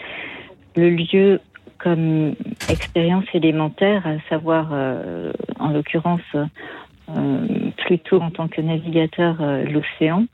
Le 0.75 0.89
lieu 0.89 1.39
comme 1.77 2.35
expérience 2.69 3.25
élémentaire, 3.33 4.07
à 4.07 4.17
savoir, 4.29 4.69
euh, 4.71 5.31
en 5.59 5.69
l'occurrence, 5.69 6.21
euh, 6.35 7.47
plutôt 7.77 8.21
en 8.21 8.31
tant 8.31 8.47
que 8.47 8.61
navigateur, 8.61 9.37
euh, 9.41 9.63
l'océan. 9.65 10.25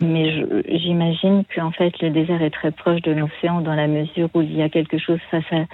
Mais 0.00 0.44
j'imagine 0.68 1.44
qu'en 1.54 1.70
fait, 1.70 2.00
le 2.00 2.10
désert 2.10 2.42
est 2.42 2.50
très 2.50 2.72
proche 2.72 3.02
de 3.02 3.12
l'océan 3.12 3.60
dans 3.60 3.74
la 3.74 3.86
mesure 3.86 4.28
où 4.34 4.42
il 4.42 4.56
y 4.56 4.62
a 4.62 4.68
quelque 4.68 4.98
chose 4.98 5.20
face 5.30 5.44
à 5.52 5.64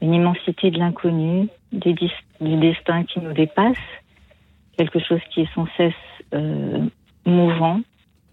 une 0.00 0.14
immensité 0.14 0.70
de 0.70 0.78
l'inconnu, 0.78 1.48
du, 1.72 1.92
du 2.40 2.56
destin 2.56 3.04
qui 3.04 3.20
nous 3.20 3.32
dépasse 3.32 3.76
quelque 4.76 4.98
chose 4.98 5.20
qui 5.30 5.42
est 5.42 5.54
sans 5.54 5.66
cesse 5.76 5.92
euh, 6.34 6.84
mouvant. 7.24 7.80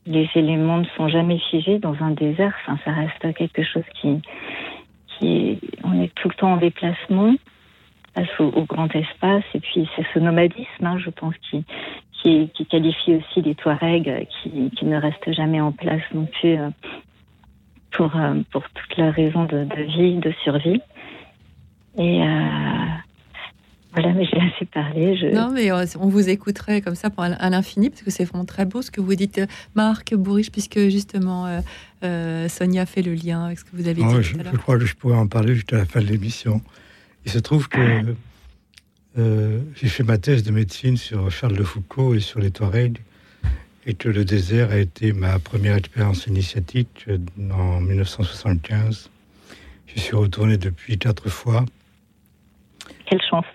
Les 0.06 0.30
éléments 0.36 0.80
ne 0.80 0.86
sont 0.98 1.08
jamais 1.08 1.40
figés 1.52 1.80
dans 1.80 1.96
un 2.02 2.12
désert. 2.12 2.56
Ça 2.86 2.92
reste 2.92 3.36
quelque 3.36 3.64
chose 3.64 3.84
qui, 4.02 4.22
qui 5.08 5.60
on 5.84 6.02
est 6.02 6.14
tout 6.16 6.30
le 6.30 6.34
temps 6.34 6.54
en 6.54 6.58
déplacement 6.58 7.36
face 8.16 8.40
au, 8.40 8.64
grand 8.64 8.94
espace. 8.96 9.44
Et 9.54 9.60
puis 9.60 9.88
c'est 9.96 10.06
ce 10.14 10.20
nomadisme, 10.20 10.86
hein, 10.86 10.98
je 10.98 11.10
pense, 11.10 11.36
qui, 11.50 11.64
qui, 12.24 12.66
qualifie 12.70 13.16
aussi 13.16 13.42
les 13.42 13.56
Touaregs, 13.56 14.28
qui, 14.30 14.72
qui, 14.72 14.86
ne 14.86 14.98
restent 14.98 15.32
jamais 15.32 15.62
en 15.62 15.72
place 15.72 16.02
non 16.14 16.26
plus 16.26 16.58
euh, 16.58 16.70
pour 17.92 18.16
euh, 18.16 18.42
pour 18.52 18.64
toutes 18.70 18.98
leurs 18.98 19.14
raisons 19.14 19.46
de, 19.46 19.66
vie, 19.98 20.16
de 20.16 20.32
survie. 20.44 20.82
Et 21.98 22.22
euh, 22.22 22.86
voilà, 23.94 24.14
mais 24.14 24.26
j'ai 24.26 24.38
assez 24.38 24.66
parlé. 24.66 25.18
Je... 25.18 25.28
Non, 25.28 25.52
mais 25.52 25.72
euh, 25.72 25.86
on 26.00 26.08
vous 26.08 26.30
écouterait 26.30 26.82
comme 26.82 26.96
ça 26.96 27.10
pour 27.10 27.24
à 27.24 27.50
l'infini, 27.50 27.90
parce 27.90 28.04
que 28.04 28.12
c'est 28.12 28.24
vraiment 28.24 28.46
très 28.46 28.66
beau 28.66 28.82
ce 28.82 28.90
que 28.90 29.02
vous 29.02 29.16
dites, 29.16 29.42
Marc 29.76 30.16
Bourriche, 30.16 30.52
puisque 30.52 30.80
justement 30.90 31.46
euh, 31.48 31.60
euh, 32.04 32.48
Sonia 32.48 32.86
fait 32.86 33.02
le 33.02 33.14
lien 33.14 33.46
avec 33.46 33.60
ce 33.60 33.66
que 33.66 33.72
vous 33.74 33.88
avez 33.88 34.02
oh, 34.04 34.18
dit. 34.18 34.24
Je, 34.24 34.38
je, 34.38 34.58
crois 34.58 34.78
que 34.78 34.86
je 34.86 34.96
pourrais 34.96 35.18
en 35.18 35.28
parler 35.28 35.56
juste 35.56 35.74
à 35.74 35.78
la 35.78 35.86
fin 35.86 36.00
de 36.00 36.08
l'émission. 36.08 36.62
Il 37.26 37.32
se 37.32 37.40
trouve 37.40 37.68
que 37.68 38.16
euh, 39.18 39.60
j'ai 39.76 39.90
fait 39.90 40.04
ma 40.04 40.18
thèse 40.18 40.44
de 40.44 40.52
médecine 40.52 40.96
sur 40.96 41.30
Charles 41.30 41.58
de 41.58 41.64
Foucault 41.64 42.16
et 42.16 42.22
sur 42.22 42.40
les 42.40 42.52
Touaregs, 42.52 43.00
et 43.86 43.94
que 43.94 44.08
le 44.08 44.24
désert 44.24 44.72
a 44.72 44.78
été 44.78 45.12
ma 45.12 45.38
première 45.40 45.76
expérience 45.76 46.28
initiatique 46.28 47.08
en 47.52 47.82
1975. 47.82 49.10
Je 49.88 50.00
suis 50.00 50.16
retourné 50.16 50.58
depuis 50.58 50.98
quatre 50.98 51.30
fois. 51.30 51.66
Quelle 53.12 53.22
chance. 53.30 53.46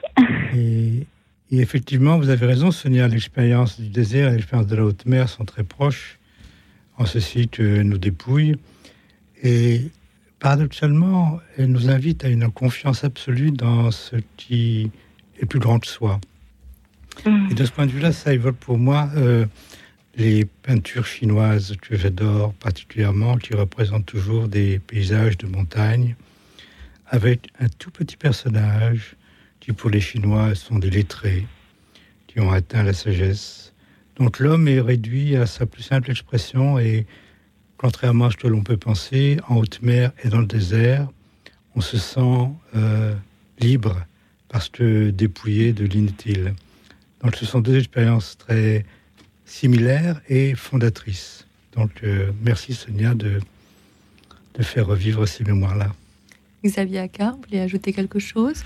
Et, 0.54 1.06
et, 1.50 1.60
effectivement, 1.60 2.18
vous 2.18 2.28
avez 2.28 2.44
raison, 2.44 2.70
Sonia, 2.70 3.08
l'expérience 3.08 3.80
du 3.80 3.88
désert 3.88 4.28
et 4.28 4.36
l'expérience 4.36 4.66
de 4.66 4.76
la 4.76 4.84
haute 4.84 5.06
mer 5.06 5.30
sont 5.30 5.46
très 5.46 5.64
proches, 5.64 6.18
en 6.98 7.06
ceci 7.06 7.48
que 7.48 7.80
nous 7.80 7.96
dépouillent. 7.96 8.56
Et 9.42 9.90
paradoxalement, 10.40 11.40
elles 11.56 11.70
nous 11.70 11.88
invitent 11.88 12.26
à 12.26 12.28
une 12.28 12.50
confiance 12.50 13.02
absolue 13.02 13.50
dans 13.50 13.90
ce 13.90 14.16
qui 14.36 14.90
est 15.40 15.46
plus 15.46 15.58
grand 15.58 15.78
que 15.78 15.86
soi. 15.86 16.20
Mmh. 17.24 17.48
Et 17.50 17.54
de 17.54 17.64
ce 17.64 17.72
point 17.72 17.86
de 17.86 17.92
vue-là, 17.92 18.12
ça 18.12 18.34
évoque 18.34 18.56
pour 18.56 18.76
moi 18.76 19.08
euh, 19.16 19.46
les 20.16 20.44
peintures 20.44 21.06
chinoises 21.06 21.76
que 21.80 21.96
j'adore 21.96 22.52
particulièrement, 22.52 23.38
qui 23.38 23.54
représentent 23.54 24.04
toujours 24.04 24.48
des 24.48 24.80
paysages 24.80 25.38
de 25.38 25.46
montagne, 25.46 26.14
avec 27.08 27.48
un 27.58 27.68
tout 27.68 27.90
petit 27.90 28.18
personnage 28.18 29.16
qui 29.66 29.72
pour 29.72 29.90
les 29.90 30.00
Chinois 30.00 30.54
sont 30.54 30.78
des 30.78 30.90
lettrés, 30.90 31.44
qui 32.28 32.38
ont 32.38 32.52
atteint 32.52 32.84
la 32.84 32.92
sagesse. 32.92 33.72
Donc 34.14 34.38
l'homme 34.38 34.68
est 34.68 34.80
réduit 34.80 35.34
à 35.34 35.44
sa 35.46 35.66
plus 35.66 35.82
simple 35.82 36.12
expression 36.12 36.78
et, 36.78 37.04
contrairement 37.76 38.26
à 38.26 38.30
ce 38.30 38.36
que 38.36 38.46
l'on 38.46 38.62
peut 38.62 38.76
penser, 38.76 39.38
en 39.48 39.56
haute 39.56 39.82
mer 39.82 40.12
et 40.22 40.28
dans 40.28 40.38
le 40.38 40.46
désert, 40.46 41.08
on 41.74 41.80
se 41.80 41.98
sent 41.98 42.48
euh, 42.76 43.12
libre 43.58 44.06
parce 44.48 44.68
que 44.68 45.10
dépouillé 45.10 45.72
de 45.72 45.84
l'inutile. 45.84 46.54
Donc 47.24 47.34
ce 47.34 47.44
sont 47.44 47.60
deux 47.60 47.76
expériences 47.76 48.38
très 48.38 48.86
similaires 49.46 50.20
et 50.28 50.54
fondatrices. 50.54 51.44
Donc 51.72 51.90
euh, 52.04 52.30
merci 52.40 52.72
Sonia 52.72 53.14
de, 53.14 53.40
de 54.54 54.62
faire 54.62 54.86
revivre 54.86 55.26
ces 55.26 55.42
mémoires-là. 55.42 55.92
Xavier 56.64 57.00
Aka, 57.00 57.32
vous 57.32 57.42
voulez 57.42 57.60
ajouter 57.60 57.92
quelque 57.92 58.20
chose? 58.20 58.62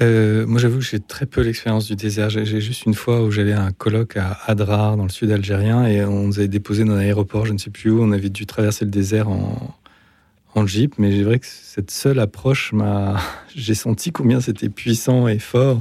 Euh, 0.00 0.44
moi, 0.46 0.58
j'avoue 0.58 0.78
que 0.78 0.84
j'ai 0.84 0.98
très 0.98 1.26
peu 1.26 1.40
l'expérience 1.40 1.86
du 1.86 1.94
désert. 1.94 2.30
J'ai 2.30 2.60
juste 2.60 2.84
une 2.84 2.94
fois 2.94 3.22
où 3.22 3.30
j'allais 3.30 3.52
à 3.52 3.62
un 3.62 3.72
colloque 3.72 4.16
à 4.16 4.38
Adrar, 4.46 4.96
dans 4.96 5.04
le 5.04 5.08
sud 5.08 5.30
algérien, 5.30 5.86
et 5.86 6.04
on 6.04 6.26
nous 6.26 6.38
avait 6.38 6.48
déposé 6.48 6.84
dans 6.84 6.94
un 6.94 6.98
aéroport, 6.98 7.46
je 7.46 7.52
ne 7.52 7.58
sais 7.58 7.70
plus 7.70 7.90
où. 7.90 8.02
On 8.02 8.12
avait 8.12 8.30
dû 8.30 8.46
traverser 8.46 8.84
le 8.84 8.90
désert 8.90 9.28
en, 9.28 10.66
jeep, 10.66 10.94
mais 10.98 11.10
c'est 11.10 11.22
vrai 11.22 11.38
que 11.38 11.46
cette 11.46 11.90
seule 11.90 12.18
approche. 12.18 12.72
J'ai 13.54 13.74
senti 13.74 14.12
combien 14.12 14.40
c'était 14.40 14.68
puissant 14.68 15.28
et 15.28 15.38
fort. 15.38 15.80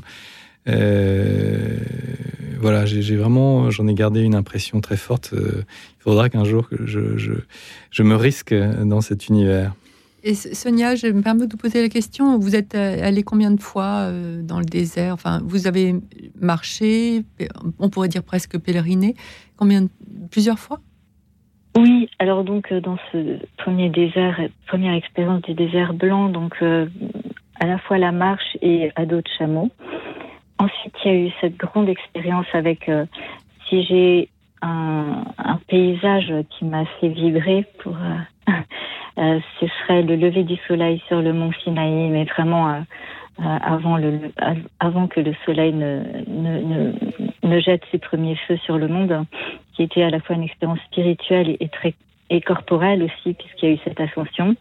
Euh, 0.68 1.78
voilà, 2.62 2.86
j'ai 2.86 3.18
vraiment, 3.18 3.70
j'en 3.70 3.86
ai 3.88 3.94
gardé 3.94 4.22
une 4.22 4.36
impression 4.36 4.80
très 4.80 4.96
forte. 4.96 5.32
Euh, 5.34 5.64
il 6.00 6.04
faudra 6.04 6.30
qu'un 6.30 6.46
jour 6.46 6.70
je 6.86 8.04
me 8.04 8.16
risque 8.16 8.54
dans 8.54 9.02
cet 9.02 9.28
univers. 9.28 9.74
Et 10.26 10.36
Sonia, 10.36 10.96
je 10.96 11.08
me 11.08 11.22
permets 11.22 11.48
de 11.48 11.52
vous 11.52 11.58
poser 11.58 11.82
la 11.82 11.90
question. 11.90 12.40
Vous 12.40 12.56
êtes 12.56 12.76
allée 12.76 13.24
combien 13.24 13.52
de 13.52 13.60
fois 13.60 14.08
euh, 14.08 14.42
dans 14.42 14.60
le 14.60 14.66
désert? 14.66 15.14
Enfin, 15.14 15.42
vous 15.44 15.68
avez 15.68 15.96
marché, 16.40 17.24
on 17.78 17.90
pourrait 17.90 18.08
dire 18.08 18.24
presque 18.24 18.58
pèleriné. 18.58 19.16
Combien 19.58 19.88
Plusieurs 20.32 20.60
fois? 20.60 20.80
Oui. 21.76 22.10
Alors 22.20 22.46
donc 22.46 22.72
euh, 22.72 22.80
dans 22.80 22.98
ce 23.12 23.38
premier 23.58 23.90
désert, 23.90 24.40
première 24.68 24.94
expérience 24.94 25.42
du 25.42 25.56
désert 25.56 25.94
blanc, 25.94 26.30
donc 26.30 26.54
euh, 26.62 26.88
à 27.60 27.68
la 27.68 27.78
fois 27.80 27.98
la 27.98 28.14
marche 28.14 28.58
et 28.62 28.92
à 28.96 29.06
d'autres 29.06 29.32
chameaux. 29.38 29.72
Ensuite, 30.58 30.94
il 31.04 31.12
y 31.12 31.14
a 31.14 31.18
eu 31.18 31.32
cette 31.42 31.58
grande 31.58 31.90
expérience 31.90 32.46
avec, 32.54 32.90
si 33.68 33.84
j'ai 33.84 34.30
un, 34.64 35.60
paysage 35.68 36.34
qui 36.50 36.66
m'a 36.66 36.86
fait 37.00 37.10
vibrer 37.10 37.66
pour, 37.80 37.96
ce 39.18 39.68
serait 39.68 40.02
le 40.04 40.16
lever 40.16 40.44
du 40.44 40.56
soleil 40.68 41.02
sur 41.08 41.22
le 41.22 41.34
mont 41.34 41.52
Sinaï, 41.64 42.10
mais 42.10 42.26
vraiment 42.26 42.84
euh, 43.40 43.44
avant, 43.44 43.98
le, 43.98 44.32
avant 44.80 45.08
que 45.08 45.20
le 45.20 45.34
soleil 45.46 45.74
ne, 45.74 47.60
jette 47.60 47.82
ses 47.92 47.98
premiers 47.98 48.36
feux 48.48 48.58
sur 48.58 48.78
le 48.78 48.88
monde, 48.88 49.26
qui 49.74 49.84
était 49.84 50.04
à 50.04 50.10
la 50.10 50.20
fois 50.20 50.36
une 50.36 50.44
expérience 50.44 50.80
spirituelle 50.92 51.58
et, 51.60 51.70
très 51.70 51.96
et 52.30 52.42
corporelle 52.42 53.04
aussi, 53.04 53.34
puisqu'il 53.34 53.70
y 53.70 53.72
a 53.72 53.76
eu 53.76 53.80
cette 53.84 54.00
ascension. 54.00 54.56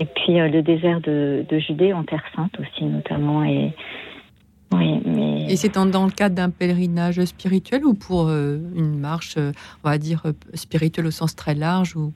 Et 0.00 0.06
puis 0.06 0.40
euh, 0.40 0.48
le 0.48 0.62
désert 0.62 1.00
de, 1.00 1.44
de, 1.48 1.58
Judée 1.60 1.92
en 1.92 2.02
Terre 2.02 2.24
Sainte 2.34 2.58
aussi, 2.58 2.84
notamment. 2.84 3.44
Et, 3.44 3.72
oui, 4.72 5.00
mais... 5.04 5.52
et 5.52 5.56
c'est 5.56 5.74
dans, 5.74 6.04
le 6.04 6.10
cadre 6.10 6.34
d'un 6.34 6.50
pèlerinage 6.50 7.24
spirituel 7.24 7.84
ou 7.84 7.94
pour 7.94 8.28
euh, 8.28 8.58
une 8.74 8.98
marche, 8.98 9.36
on 9.36 9.88
va 9.88 9.98
dire, 9.98 10.22
spirituelle 10.54 11.06
au 11.06 11.10
sens 11.10 11.36
très 11.36 11.54
large 11.54 11.96
ou, 11.96 12.12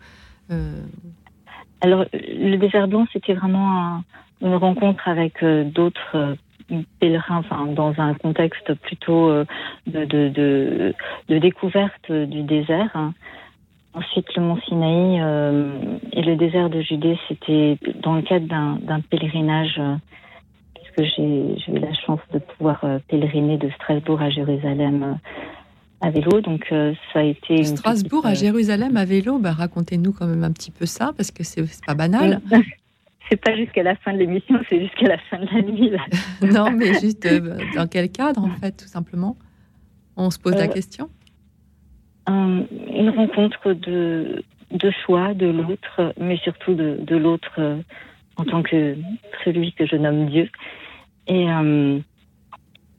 Alors, 1.81 2.05
le 2.13 2.57
désert 2.57 2.89
blanc, 2.89 3.07
c'était 3.13 3.35
vraiment 3.35 3.79
un, 3.79 4.05
une 4.41 4.55
rencontre 4.55 5.07
avec 5.09 5.43
euh, 5.43 5.65
d'autres 5.65 6.17
euh, 6.71 6.83
pèlerins, 7.01 7.39
enfin, 7.39 7.67
dans 7.67 7.95
un 7.99 8.15
contexte 8.15 8.75
plutôt 8.75 9.31
euh, 9.31 9.45
de, 9.87 10.05
de, 10.05 10.29
de, 10.29 10.95
de, 11.29 11.39
découverte 11.39 12.11
du 12.11 12.43
désert. 12.43 13.13
Ensuite, 13.95 14.27
le 14.37 14.43
mont 14.43 14.59
Sinaï 14.69 15.17
et 16.13 16.23
le 16.23 16.37
désert 16.37 16.69
de 16.69 16.83
Judée, 16.83 17.19
c'était 17.27 17.79
dans 18.03 18.15
le 18.15 18.23
cadre 18.23 18.47
d'un 18.47 19.01
pèlerinage, 19.01 19.81
puisque 20.99 21.15
j'ai 21.17 21.73
eu 21.73 21.79
la 21.79 21.95
chance 21.95 22.21
de 22.33 22.39
pouvoir 22.39 22.85
pèleriner 23.09 23.59
de 23.59 23.71
Strasbourg 23.71 24.21
à 24.21 24.31
Jérusalem 24.31 25.19
à 26.01 26.11
vélo. 26.11 26.41
Donc 26.41 26.67
ça 26.69 27.21
a 27.21 27.23
été 27.23 27.65
Strasbourg 27.65 28.27
à 28.27 28.35
Jérusalem 28.35 28.97
à 28.97 29.05
vélo. 29.05 29.39
Bah, 29.39 29.53
racontez-nous 29.53 30.13
quand 30.13 30.27
même 30.27 30.45
un 30.45 30.53
petit 30.53 30.71
peu 30.71 30.87
ça 30.87 31.13
parce 31.17 31.31
que 31.31 31.45
c'est 31.45 31.65
pas 31.87 31.95
banal. 31.95 32.41
c'est 33.29 33.37
pas 33.37 33.55
jusqu'à 33.57 33.83
la 33.83 33.95
fin 33.97 34.13
de 34.13 34.19
l'émission, 34.19 34.59
c'est 34.69 34.81
jusqu'à 34.81 35.09
la 35.09 35.19
fin 35.19 35.39
de 35.39 35.47
la 35.53 35.63
nuit. 35.63 35.93
non, 36.43 36.71
mais 36.71 36.99
juste 37.01 37.27
euh, 37.27 37.59
dans 37.75 37.87
quel 37.87 38.11
cadre, 38.11 38.43
en 38.43 38.51
fait, 38.51 38.73
tout 38.73 38.89
simplement? 38.89 39.37
On 40.17 40.31
se 40.31 40.39
pose 40.39 40.55
la 40.55 40.65
euh, 40.65 40.69
question? 40.69 41.11
Une 42.27 43.11
rencontre 43.11 43.73
de, 43.73 44.43
de 44.71 44.91
choix 45.05 45.35
de 45.35 45.47
l'autre, 45.47 46.13
mais 46.21 46.37
surtout 46.39 46.75
de, 46.75 46.99
de 47.01 47.17
l'autre 47.17 47.53
euh, 47.59 47.79
en 48.37 48.45
tant 48.45 48.63
que 48.63 48.97
celui 49.45 49.73
que 49.73 49.87
je 49.87 49.97
nomme 49.97 50.29
Dieu. 50.29 50.49
Et, 51.29 51.47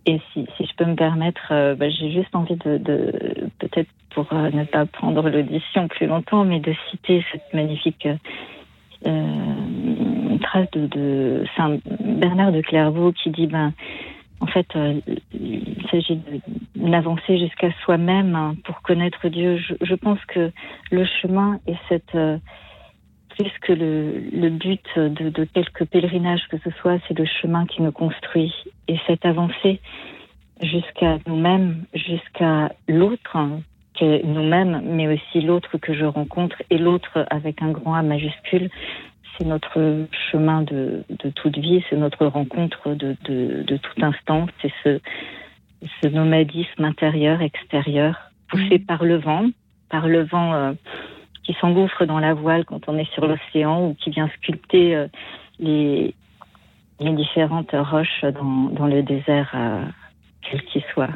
et 0.06 0.22
si, 0.32 0.48
si, 0.56 0.66
je 0.66 0.76
peux 0.76 0.86
me 0.86 0.96
permettre, 0.96 1.76
bah, 1.76 1.90
j'ai 1.90 2.12
juste 2.12 2.36
envie 2.36 2.56
de, 2.56 2.78
peut-être 3.60 3.90
pour 4.12 4.32
ne 4.34 4.64
pas 4.66 4.86
prendre 4.86 5.28
l'audition 5.30 5.88
plus 5.88 6.08
longtemps, 6.08 6.46
mais 6.46 6.60
de 6.60 6.74
citer 6.90 7.26
cette 7.32 7.54
magnifique 7.54 8.08
trace 10.40 10.72
de, 10.72 11.46
Saint 11.56 11.78
Bernard 12.00 12.52
de 12.52 12.62
Clairvaux 12.62 13.12
qui 13.12 13.30
dit 13.30 13.48
ben 13.48 13.74
en 14.40 14.48
fait 14.48 14.68
euh, 14.76 15.00
il 15.34 15.86
s'agit 15.92 16.20
d'avancer 16.76 17.38
jusqu'à 17.38 17.72
soi-même 17.84 18.36
hein, 18.36 18.56
pour 18.64 18.82
connaître 18.82 19.28
Dieu. 19.28 19.58
Je, 19.58 19.74
je, 19.82 19.96
pense 19.96 20.20
que 20.26 20.52
le 20.92 21.06
chemin 21.06 21.60
est 21.68 21.78
cette 21.88 22.16
euh, 23.40 23.44
plus 23.44 23.52
que 23.62 23.74
le, 23.74 24.20
le 24.34 24.50
but 24.50 24.86
de, 24.96 25.30
de 25.30 25.44
quelques 25.46 25.86
pèlerinages 25.86 26.48
que 26.50 26.58
ce 26.64 26.70
soit, 26.80 27.00
c'est 27.08 27.18
le 27.18 27.26
chemin 27.26 27.66
qui 27.66 27.82
nous 27.82 27.92
construit 27.92 28.54
et 28.88 28.98
cette 29.08 29.26
avancée 29.26 29.80
jusqu'à 30.62 31.18
nous-mêmes, 31.26 31.86
jusqu'à 31.94 32.72
l'autre, 32.88 33.36
hein, 33.36 33.62
nous-mêmes, 34.02 34.82
mais 34.86 35.08
aussi 35.08 35.42
l'autre 35.42 35.78
que 35.78 35.94
je 35.94 36.06
rencontre 36.06 36.62
et 36.70 36.78
l'autre 36.78 37.26
avec 37.30 37.62
un 37.62 37.72
grand 37.72 37.96
A 37.96 38.02
majuscule. 38.02 38.70
C'est 39.38 39.46
notre 39.46 40.06
chemin 40.32 40.62
de, 40.64 41.04
de, 41.10 41.30
toute 41.30 41.58
vie, 41.58 41.84
c'est 41.90 41.96
notre 41.96 42.26
rencontre 42.26 42.94
de, 42.94 43.16
de, 43.24 43.64
de 43.64 43.78
tout 43.78 44.02
instant, 44.02 44.48
c'est 44.62 44.72
ce, 44.84 45.00
ce 46.02 46.08
nomadisme 46.08 46.84
intérieur, 46.84 47.42
extérieur, 47.42 48.32
poussé 48.50 48.80
mmh. 48.80 48.86
par 48.86 49.04
le 49.06 49.18
vent, 49.18 49.48
par 49.90 50.08
le 50.08 50.24
vent 50.24 50.54
euh, 50.54 50.74
qui 51.50 51.58
s'engouffre 51.60 52.06
dans 52.06 52.20
la 52.20 52.36
voile 52.36 52.64
quand 52.64 52.88
on 52.88 52.96
est 53.00 53.12
sur 53.16 53.26
l'océan 53.26 53.88
ou 53.88 53.96
qui 53.96 54.12
vient 54.12 54.30
sculpter 54.38 54.96
euh, 54.96 55.08
les, 55.58 56.14
les 57.00 57.14
différentes 57.14 57.72
roches 57.72 58.22
dans, 58.22 58.70
dans 58.70 58.86
le 58.86 59.02
désert, 59.02 59.50
euh, 59.56 59.84
quel 60.44 60.62
qu'il 60.66 60.84
soit. 60.94 61.10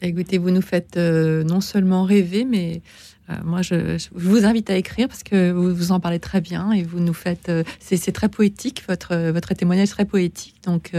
Écoutez, 0.00 0.38
vous 0.38 0.52
nous 0.52 0.62
faites 0.62 0.96
euh, 0.96 1.42
non 1.42 1.60
seulement 1.60 2.04
rêver, 2.04 2.44
mais 2.44 2.82
euh, 3.30 3.34
moi, 3.42 3.62
je, 3.62 3.96
vous 4.12 4.44
invite 4.44 4.68
à 4.68 4.76
écrire 4.76 5.08
parce 5.08 5.22
que 5.22 5.50
vous, 5.50 5.74
vous 5.74 5.92
en 5.92 6.00
parlez 6.00 6.18
très 6.18 6.40
bien 6.40 6.72
et 6.72 6.82
vous 6.82 7.00
nous 7.00 7.14
faites. 7.14 7.48
Euh, 7.48 7.64
c'est 7.80 8.12
très 8.12 8.28
poétique, 8.28 8.82
votre, 8.86 9.30
votre 9.30 9.54
témoignage 9.54 9.88
est 9.88 9.92
très 9.92 10.04
poétique. 10.04 10.56
Donc, 10.64 10.92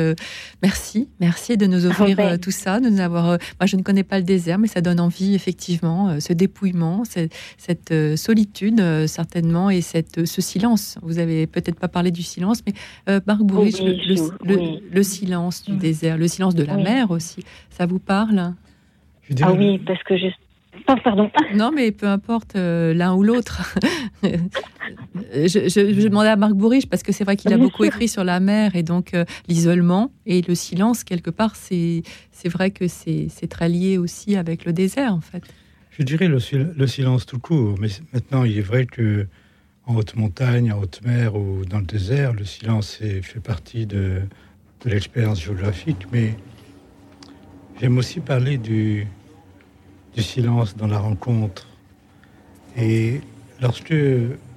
merci, 0.61 1.09
merci 1.19 1.57
de 1.57 1.65
nous 1.65 1.85
offrir 1.85 2.39
tout 2.39 2.51
ça, 2.51 2.79
de 2.79 2.89
nous 2.89 2.99
avoir. 2.99 3.25
moi, 3.25 3.65
je 3.65 3.75
ne 3.75 3.81
connais 3.81 4.03
pas 4.03 4.17
le 4.17 4.23
désert, 4.23 4.59
mais 4.59 4.67
ça 4.67 4.81
donne 4.81 4.99
envie, 4.99 5.33
effectivement, 5.33 6.19
ce 6.19 6.33
dépouillement, 6.33 7.03
cette, 7.05 7.93
solitude, 8.15 9.07
certainement, 9.07 9.69
et 9.69 9.81
cette, 9.81 10.25
ce 10.25 10.41
silence. 10.41 10.97
Vous 11.01 11.19
avez 11.19 11.47
peut-être 11.47 11.79
pas 11.79 11.87
parlé 11.87 12.11
du 12.11 12.21
silence, 12.21 12.61
mais 12.65 13.21
Marc 13.25 13.41
Bourrich, 13.41 13.81
le, 13.81 15.03
silence 15.03 15.63
du 15.63 15.73
mm. 15.73 15.77
désert, 15.77 16.17
le 16.17 16.27
silence 16.27 16.55
de 16.55 16.63
la 16.63 16.77
mer 16.77 17.11
aussi, 17.11 17.43
ça 17.71 17.85
vous 17.85 17.99
parle? 17.99 18.53
Ah 19.41 19.53
oui, 19.53 19.79
parce 19.79 20.03
que 20.03 20.17
juste. 20.17 20.37
Pardon. 20.85 21.31
Non, 21.55 21.71
mais 21.73 21.91
peu 21.91 22.07
importe 22.07 22.55
euh, 22.55 22.93
l'un 22.93 23.15
ou 23.15 23.23
l'autre. 23.23 23.75
je, 24.23 25.47
je, 25.47 26.07
demandais 26.07 26.29
à 26.29 26.35
Marc 26.35 26.53
Bourriche 26.53 26.87
parce 26.87 27.03
que 27.03 27.11
c'est 27.11 27.23
vrai 27.23 27.35
qu'il 27.35 27.51
a 27.53 27.57
beaucoup 27.57 27.83
écrit 27.83 28.07
sur 28.07 28.23
la 28.23 28.39
mer 28.39 28.75
et 28.75 28.83
donc 28.83 29.13
euh, 29.13 29.25
l'isolement 29.47 30.11
et 30.25 30.41
le 30.41 30.55
silence, 30.55 31.03
quelque 31.03 31.29
part, 31.29 31.55
c'est 31.55 32.03
vrai 32.45 32.71
que 32.71 32.87
c'est 32.87 33.47
très 33.49 33.69
lié 33.69 33.97
aussi 33.97 34.35
avec 34.35 34.65
le 34.65 34.73
désert, 34.73 35.13
en 35.13 35.21
fait. 35.21 35.43
Je 35.91 36.03
dirais 36.03 36.27
le, 36.27 36.39
le, 36.75 36.87
silence 36.87 37.25
tout 37.25 37.39
court, 37.39 37.75
mais 37.79 37.87
maintenant, 38.13 38.43
il 38.43 38.57
est 38.57 38.61
vrai 38.61 38.85
que 38.85 39.27
en 39.87 39.95
haute 39.95 40.15
montagne, 40.15 40.71
en 40.71 40.79
haute 40.79 41.01
mer 41.05 41.35
ou 41.35 41.63
dans 41.65 41.79
le 41.79 41.85
désert, 41.85 42.33
le 42.33 42.43
silence 42.43 42.95
fait 42.95 43.39
partie 43.39 43.85
de, 43.85 44.21
de 44.83 44.89
l'expérience 44.89 45.41
géographique, 45.41 46.07
mais 46.11 46.35
J'aime 47.81 47.97
aussi 47.97 48.21
parler 48.21 48.57
du, 48.57 49.05
du 50.15 50.23
silence 50.23 50.77
dans 50.77 50.87
la 50.87 50.99
rencontre. 50.99 51.67
Et 52.77 53.21
lorsque 53.61 53.93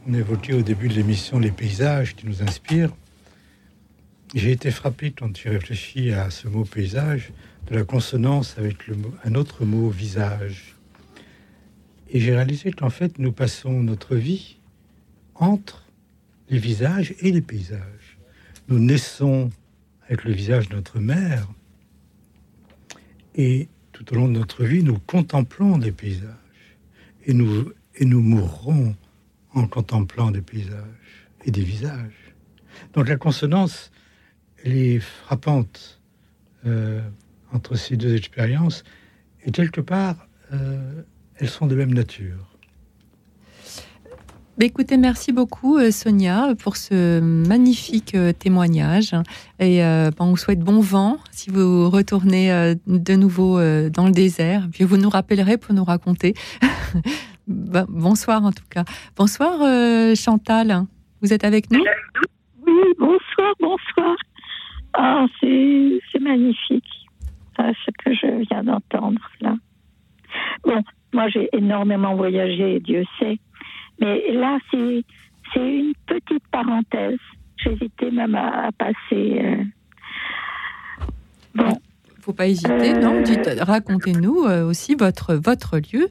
on 0.06 0.14
évoquait 0.14 0.54
au 0.54 0.62
début 0.62 0.88
de 0.88 0.94
l'émission 0.94 1.38
les 1.38 1.50
paysages 1.50 2.14
qui 2.14 2.26
nous 2.26 2.42
inspirent, 2.42 2.94
j'ai 4.34 4.52
été 4.52 4.70
frappé 4.70 5.10
quand 5.10 5.32
tu 5.32 5.48
réfléchis 5.48 6.12
à 6.12 6.30
ce 6.30 6.48
mot 6.48 6.64
paysage 6.64 7.32
de 7.66 7.74
la 7.74 7.84
consonance 7.84 8.56
avec 8.58 8.86
le 8.86 8.96
un 9.24 9.34
autre 9.34 9.64
mot 9.64 9.88
visage. 9.88 10.76
Et 12.10 12.20
j'ai 12.20 12.34
réalisé 12.34 12.70
qu'en 12.70 12.90
fait 12.90 13.18
nous 13.18 13.32
passons 13.32 13.82
notre 13.82 14.14
vie 14.14 14.58
entre 15.34 15.84
les 16.50 16.58
visages 16.58 17.14
et 17.20 17.32
les 17.32 17.42
paysages. 17.42 18.18
Nous 18.68 18.78
naissons 18.78 19.50
avec 20.06 20.24
le 20.24 20.32
visage 20.32 20.68
de 20.68 20.76
notre 20.76 20.98
mère, 21.00 21.48
et 23.34 23.68
tout 23.92 24.12
au 24.12 24.16
long 24.16 24.28
de 24.28 24.32
notre 24.32 24.64
vie, 24.64 24.82
nous 24.82 24.98
contemplons 24.98 25.78
des 25.78 25.92
paysages. 25.92 26.34
Et 27.24 27.34
nous, 27.34 27.72
et 27.96 28.04
mourrons 28.04 28.94
en 29.52 29.66
contemplant 29.66 30.30
des 30.30 30.40
paysages 30.40 31.26
et 31.44 31.50
des 31.50 31.62
visages. 31.62 32.34
Donc 32.94 33.08
la 33.08 33.16
consonance, 33.16 33.90
elle 34.62 34.76
est 34.76 35.00
frappante 35.00 36.00
euh, 36.66 37.00
entre 37.52 37.74
ces 37.74 37.96
deux 37.96 38.14
expériences. 38.14 38.84
Et 39.44 39.50
quelque 39.50 39.80
part, 39.80 40.28
euh, 40.52 41.02
elles 41.36 41.48
sont 41.48 41.66
de 41.66 41.74
même 41.74 41.92
nature. 41.92 42.57
Bah, 44.58 44.64
écoutez, 44.64 44.96
merci 44.96 45.30
beaucoup 45.30 45.78
euh, 45.78 45.92
Sonia 45.92 46.48
pour 46.60 46.76
ce 46.76 47.20
magnifique 47.20 48.16
euh, 48.16 48.32
témoignage. 48.32 49.14
Et 49.60 49.84
euh, 49.84 50.10
on 50.18 50.30
vous 50.30 50.36
souhaite 50.36 50.58
bon 50.58 50.80
vent 50.80 51.18
si 51.30 51.48
vous 51.48 51.88
retournez 51.88 52.74
de 52.88 53.14
nouveau 53.14 53.60
dans 53.90 54.06
le 54.06 54.10
désert. 54.10 54.66
Puis 54.72 54.82
vous 54.82 54.96
nous 54.96 55.10
rappellerez 55.10 55.58
pour 55.58 55.74
nous 55.74 55.84
raconter. 55.84 56.34
Bah, 57.50 57.86
bonsoir 57.88 58.44
en 58.44 58.52
tout 58.52 58.66
cas. 58.68 58.84
Bonsoir 59.16 59.54
Chantal, 60.14 60.84
vous 61.22 61.32
êtes 61.32 61.44
avec 61.44 61.70
nous? 61.70 61.82
Oui, 62.66 62.74
bonsoir, 62.98 63.54
bonsoir. 63.58 64.14
Ah, 64.92 65.24
c'est 65.40 66.20
magnifique 66.20 66.84
ce 67.56 67.90
que 68.04 68.12
je 68.12 68.44
viens 68.50 68.64
d'entendre 68.64 69.22
là. 69.40 69.54
Bon, 70.62 70.82
moi 71.14 71.30
j'ai 71.30 71.48
énormément 71.54 72.14
voyagé, 72.16 72.80
Dieu 72.80 73.04
sait. 73.18 73.38
Mais 74.00 74.32
là, 74.32 74.58
c'est 74.70 75.04
une 75.56 75.92
petite 76.06 76.46
parenthèse. 76.50 77.18
J'hésitais 77.56 78.10
même 78.10 78.34
à, 78.34 78.70
passer 78.78 79.40
euh, 79.42 79.64
faut 82.20 82.32
pas 82.34 82.46
hésiter, 82.46 82.92
non 82.92 83.22
Racontez-nous 83.60 84.44
aussi 84.68 84.94
votre, 84.94 85.34
votre 85.34 85.78
lieu. 85.78 86.08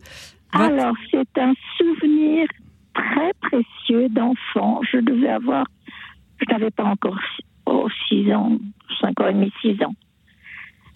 Alors, 0.52 0.96
c'est 1.12 1.38
un 1.38 1.54
souvenir 1.78 2.48
très 2.94 3.32
précieux 3.42 4.10
d'enfant. 4.10 4.82
Je 4.92 4.98
devais 4.98 5.30
avoir, 5.30 5.66
je 6.40 6.52
n'avais 6.52 6.72
pas 6.72 6.86
encore 6.86 7.20
oh, 7.66 7.88
6 8.08 8.34
ans, 8.34 8.58
5 9.02 9.22
ans 9.22 9.28
et 9.28 9.34
demi, 9.34 9.54
6 9.62 9.84
ans. 9.84 9.96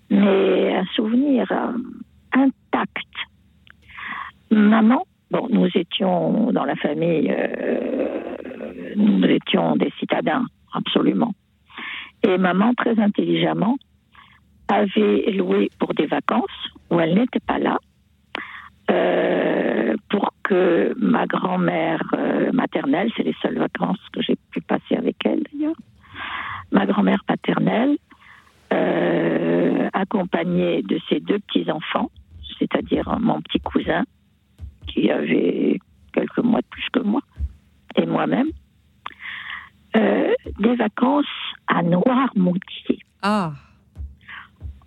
Mais 0.10 0.76
un 0.76 0.86
souvenir 0.96 1.46
euh, 1.52 1.74
intact. 2.34 3.08
Maman, 4.50 5.06
bon, 5.32 5.48
nous 5.50 5.68
étions 5.74 6.52
dans 6.52 6.66
la 6.66 6.76
famille, 6.76 7.34
euh, 7.36 8.94
nous 8.96 9.24
étions 9.26 9.76
des 9.76 9.92
citadins, 10.00 10.46
absolument. 10.74 11.34
Et 12.24 12.38
maman, 12.38 12.74
très 12.76 13.00
intelligemment, 13.00 13.78
avait 14.68 15.32
loué 15.32 15.70
pour 15.80 15.94
des 15.94 16.06
vacances 16.06 16.70
où 16.90 17.00
elle 17.00 17.16
n'était 17.16 17.40
pas 17.40 17.60
là, 17.60 17.80
euh, 18.90 19.96
pour 20.10 20.34
que 20.44 20.94
ma 20.98 21.26
grand-mère 21.26 22.02
euh, 22.14 22.52
maternelle, 22.52 23.10
c'est 23.16 23.24
les 23.24 23.36
seules 23.42 23.58
vacances 23.58 24.00
que 24.14 24.22
j'ai 24.22 24.36
pu 24.52 24.62
passer 24.62 24.96
avec 24.98 25.16
elle 25.26 25.44
d'ailleurs, 25.52 25.76
ma 26.72 26.86
grand-mère 26.86 27.24
paternelle, 27.26 27.98
accompagnée 29.94 30.82
de 30.82 31.00
ses 31.10 31.20
deux 31.20 31.40
petits-enfants, 31.40 32.10
c'est-à-dire 32.58 33.18
mon 33.20 33.42
petit 33.42 33.60
cousin, 33.60 34.04
qui 34.88 35.10
avait 35.10 35.80
quelques 36.14 36.40
mois 36.40 36.62
de 36.62 36.68
plus 36.68 36.90
que 36.92 37.00
moi, 37.00 37.22
et 37.96 38.06
moi-même, 38.06 38.52
des 39.94 40.76
vacances 40.76 41.26
à 41.68 41.84
Noirmoutier. 41.84 43.00
Ah. 43.22 43.54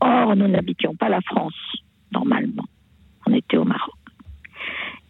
Or, 0.01 0.35
nous 0.37 0.49
n'habitions 0.49 0.95
pas 0.95 1.09
la 1.09 1.21
France, 1.21 1.55
normalement 2.13 2.65
on 3.27 3.33
était 3.33 3.57
au 3.57 3.65
Maroc. 3.65 3.95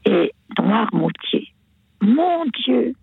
Et 0.07 0.33
Noirmoutier, 0.59 1.49
mon 2.01 2.45
Dieu, 2.65 2.95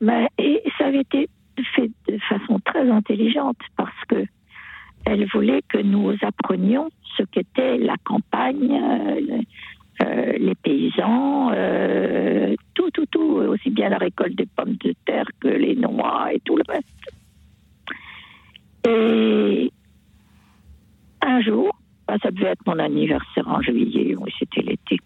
mais, 0.00 0.28
et 0.38 0.62
ça 0.78 0.86
avait 0.86 1.00
été 1.00 1.28
fait 1.74 1.90
de 2.08 2.18
façon 2.28 2.60
très 2.64 2.88
intelligente 2.90 3.58
parce 3.76 4.04
que 4.08 4.24
elle 5.06 5.26
voulait 5.28 5.62
que 5.68 5.78
nous 5.78 6.14
apprenions 6.22 6.90
ce 7.16 7.24
qu'était 7.24 7.76
la 7.76 7.96
campagne, 8.04 8.72
euh, 8.72 9.42
euh, 10.02 10.32
les 10.38 10.54
paysans, 10.56 11.50
euh, 11.52 12.54
tout, 12.74 12.90
tout, 12.90 13.06
tout, 13.06 13.20
aussi 13.20 13.70
bien 13.70 13.88
la 13.88 13.98
récolte 13.98 14.34
des 14.34 14.46
pommes 14.46 14.76
de 14.76 14.94
terre 15.04 15.26
que 15.40 15.48
les 15.48 15.76
noix 15.76 16.32
et 16.32 16.40
tout 16.40 16.56
le 16.56 16.64
reste. 16.68 16.84
Et 18.88 19.70
un 21.22 21.40
jour, 21.40 21.70
ah, 22.08 22.16
ça 22.22 22.30
devait 22.30 22.50
être 22.50 22.66
mon 22.66 22.78
anniversaire 22.78 23.48
en 23.48 23.60
juillet, 23.62 24.14
oui, 24.16 24.32
c'était 24.38 24.62
l'été. 24.62 24.98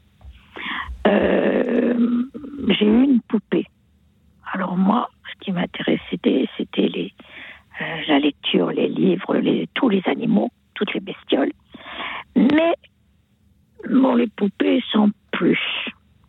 Euh, 1.07 2.25
j'ai 2.69 2.87
eu 2.87 3.05
une 3.05 3.21
poupée. 3.21 3.67
Alors 4.53 4.77
moi, 4.77 5.09
ce 5.31 5.45
qui 5.45 5.53
m'intéressait, 5.53 6.01
c'était 6.57 6.89
les, 6.89 7.13
la 8.09 8.19
lecture, 8.19 8.71
les 8.71 8.89
livres, 8.89 9.39
tous 9.75 9.89
les 9.89 10.03
animaux, 10.07 10.51
toutes 10.75 10.95
les 10.95 11.01
bestioles. 11.01 11.53
Mais 12.35 12.75
bon, 13.91 14.15
les 14.15 14.29
poupées 14.29 14.83
sont 14.93 15.11
plus. 15.33 15.59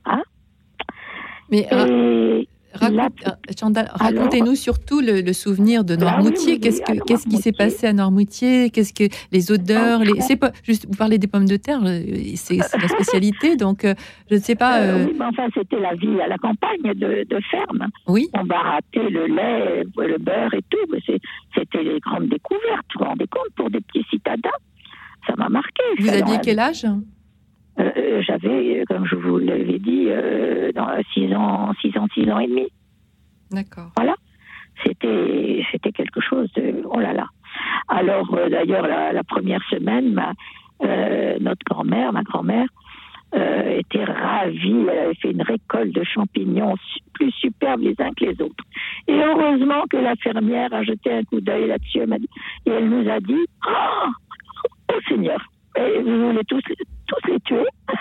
Hein 0.06 0.22
Mais 1.52 1.68
euh, 1.72 2.44
racontez-nous 2.74 4.56
surtout 4.56 5.02
le, 5.02 5.34
souvenir 5.34 5.84
de 5.84 5.96
Noirmoutier. 5.96 6.60
Qu'est-ce, 6.60 6.82
que, 6.82 7.04
qu'est-ce 7.06 7.28
qui 7.28 7.38
s'est 7.38 7.52
passé 7.52 7.88
à 7.88 7.94
Noirmoutier? 7.94 8.70
Qu'est-ce 8.70 8.94
que 8.94 9.14
les 9.32 9.52
odeurs 9.52 10.02
les, 10.02 10.22
C'est 10.22 10.36
pas 10.36 10.52
juste 10.64 10.86
vous 10.88 10.96
parlez 10.96 11.18
des 11.18 11.28
pommes 11.28 11.48
de 11.48 11.58
terre, 11.58 11.80
euh, 11.84 12.02
c'est, 12.36 12.58
la 12.58 12.88
spécialité. 12.88 13.56
Donc 13.58 13.86
euh, 13.86 13.94
je 14.30 14.36
ne 14.36 14.40
sais 14.40 14.56
pas. 14.56 14.82
enfin, 15.22 15.48
c'était 15.54 15.80
la 15.80 15.96
vie 15.96 16.22
à 16.22 16.28
la 16.28 16.38
campagne 16.38 16.94
de, 16.94 17.26
ferme. 17.50 17.88
Oui. 18.08 18.28
On 18.34 18.46
barattait 18.46 19.10
le 19.10 19.26
lait, 19.28 19.84
le 19.98 20.18
beurre 20.18 20.54
et 20.54 20.64
tout. 20.70 21.18
c'était 21.56 21.84
les 21.84 22.00
grandes 22.00 22.30
découvertes. 22.30 22.86
Vous 22.96 23.04
vous 23.04 23.10
rendez 23.10 23.28
compte 23.28 23.50
pour 23.56 23.70
des 23.70 23.82
petits 23.82 24.06
citadins 24.10 24.50
Ça 25.28 25.36
m'a 25.38 25.50
marqué. 25.50 25.84
Vous 26.00 26.10
aviez 26.10 26.38
quel 26.44 26.60
âge? 26.60 26.86
Euh, 27.80 28.22
j'avais, 28.22 28.84
comme 28.88 29.06
je 29.06 29.16
vous 29.16 29.38
l'avais 29.38 29.80
dit, 29.80 30.08
euh, 30.10 30.72
dans 30.74 30.90
6 31.14 31.34
ans, 31.34 31.74
6 31.82 31.98
ans, 31.98 32.08
6 32.14 32.30
ans 32.32 32.40
et 32.40 32.48
demi. 32.48 32.68
D'accord. 33.52 33.92
Voilà. 33.96 34.16
C'était, 34.86 35.64
c'était 35.72 35.92
quelque 35.92 36.22
chose 36.22 36.52
de, 36.54 36.82
oh 36.86 37.00
là 37.00 37.14
là. 37.14 37.28
Alors, 37.88 38.34
euh, 38.34 38.50
d'ailleurs, 38.50 38.88
la, 38.88 39.24
première 39.24 39.62
semaine, 39.70 40.14
ma, 40.14 40.34
notre 41.40 41.64
grand-mère, 41.70 42.14
ma 42.14 42.24
grand-mère, 42.24 42.68
était 43.34 44.04
ravie. 44.04 44.86
Elle 44.90 45.00
avait 45.00 45.16
fait 45.16 45.32
une 45.32 45.42
récolte 45.42 45.94
de 45.94 46.04
champignons 46.04 46.76
plus 47.14 47.32
superbes 47.32 47.82
les 47.82 47.96
uns 48.00 48.12
que 48.18 48.26
les 48.26 48.42
autres. 48.42 48.64
Et 49.08 49.14
heureusement 49.14 49.84
que 49.90 49.98
la 49.98 50.16
fermière 50.16 50.74
a 50.74 50.84
jeté 50.84 51.14
un 51.14 51.24
coup 51.24 51.40
d'œil 51.40 51.68
là-dessus. 51.68 52.00
Et 52.66 52.70
elle 52.70 52.90
nous 52.90 53.10
a 53.10 53.20
dit, 53.20 53.46
oh, 53.68 54.08
oh 54.92 55.00
Seigneur, 55.08 55.40
et 55.78 56.02
vous 56.02 56.28
voulez 56.28 56.44
tous, 56.46 56.62
tous 57.10 57.32
les 57.32 57.40
tuer. 57.42 57.66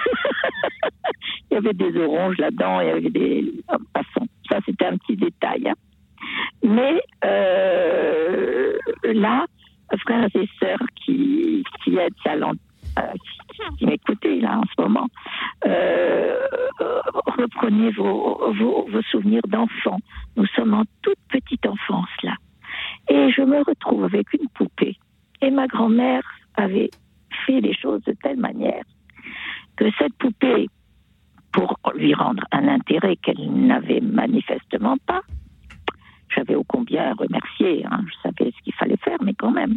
il 1.51 1.55
y 1.55 1.57
avait 1.57 1.73
des 1.73 1.97
oranges 1.97 2.37
là-dedans, 2.39 2.81
il 2.81 2.87
y 2.87 2.91
avait 2.91 3.11
des. 3.11 3.53
Passons, 3.93 4.29
ça 4.49 4.59
c'était 4.65 4.87
un 4.87 4.97
petit 4.99 5.17
détail. 5.17 5.69
Hein. 5.69 5.75
Mais 6.63 7.01
euh, 7.25 8.77
là, 9.05 9.47
frères 10.05 10.29
et 10.35 10.49
sœurs 10.61 10.87
qui, 11.05 11.65
qui 11.83 11.97
êtes 11.97 12.13
euh, 12.27 13.97
qui 14.21 14.41
là 14.41 14.59
en 14.59 14.63
ce 14.65 14.83
moment, 14.83 15.07
euh, 15.67 16.39
reprenez 17.39 17.91
vos, 17.93 18.53
vos, 18.53 18.87
vos 18.91 19.03
souvenirs 19.11 19.43
d'enfants. 19.49 20.01
Nous 20.37 20.47
sommes 20.55 20.75
en 20.75 20.85
toute 21.03 21.19
petite 21.31 21.67
enfance 21.67 22.11
là. 22.23 22.35
Et 23.09 23.31
je 23.31 23.43
me 23.43 23.63
retrouve 23.65 24.05
avec 24.05 24.33
une 24.35 24.49
poupée. 24.55 24.97
Et 25.41 25.51
ma 25.51 25.67
grand-mère 25.67 26.23
avait 26.57 26.91
fait 27.47 27.61
les 27.61 27.75
choses 27.75 28.03
de 28.03 28.15
telle 28.23 28.39
manière 28.39 28.85
que 29.79 29.85
cette 29.97 30.15
poupée, 30.15 30.69
pour 31.53 31.79
lui 31.95 32.13
rendre 32.13 32.43
un 32.51 32.67
intérêt 32.67 33.15
qu'elle 33.17 33.49
n'avait 33.49 34.01
manifestement 34.01 34.97
pas, 35.07 35.23
j'avais 36.35 36.57
au 36.57 36.65
combien 36.65 37.15
remercié, 37.15 37.87
hein, 37.87 38.05
je 38.07 38.15
savais 38.29 38.51
ce 38.51 38.63
qu'il 38.65 38.75
fallait 38.75 38.97
faire, 38.97 39.19
mais 39.23 39.35
quand 39.35 39.53
même, 39.53 39.77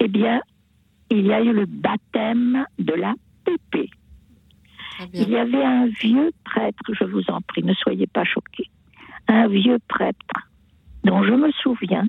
eh 0.00 0.08
bien, 0.08 0.40
il 1.10 1.26
y 1.26 1.32
a 1.34 1.42
eu 1.42 1.52
le 1.52 1.66
baptême 1.66 2.64
de 2.78 2.94
la 2.94 3.14
poupée. 3.44 3.90
Il 5.12 5.28
y 5.28 5.36
avait 5.36 5.64
un 5.64 5.86
vieux 5.86 6.32
prêtre, 6.44 6.82
je 6.98 7.04
vous 7.04 7.24
en 7.28 7.42
prie, 7.42 7.62
ne 7.62 7.74
soyez 7.74 8.06
pas 8.06 8.24
choqués, 8.24 8.70
un 9.28 9.48
vieux 9.48 9.78
prêtre 9.86 10.48
dont 11.04 11.22
je 11.24 11.34
me 11.34 11.52
souviens, 11.52 12.06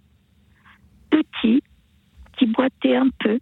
petit, 1.09 1.61
qui 2.37 2.45
boitait 2.45 2.95
un 2.95 3.09
peu, 3.19 3.37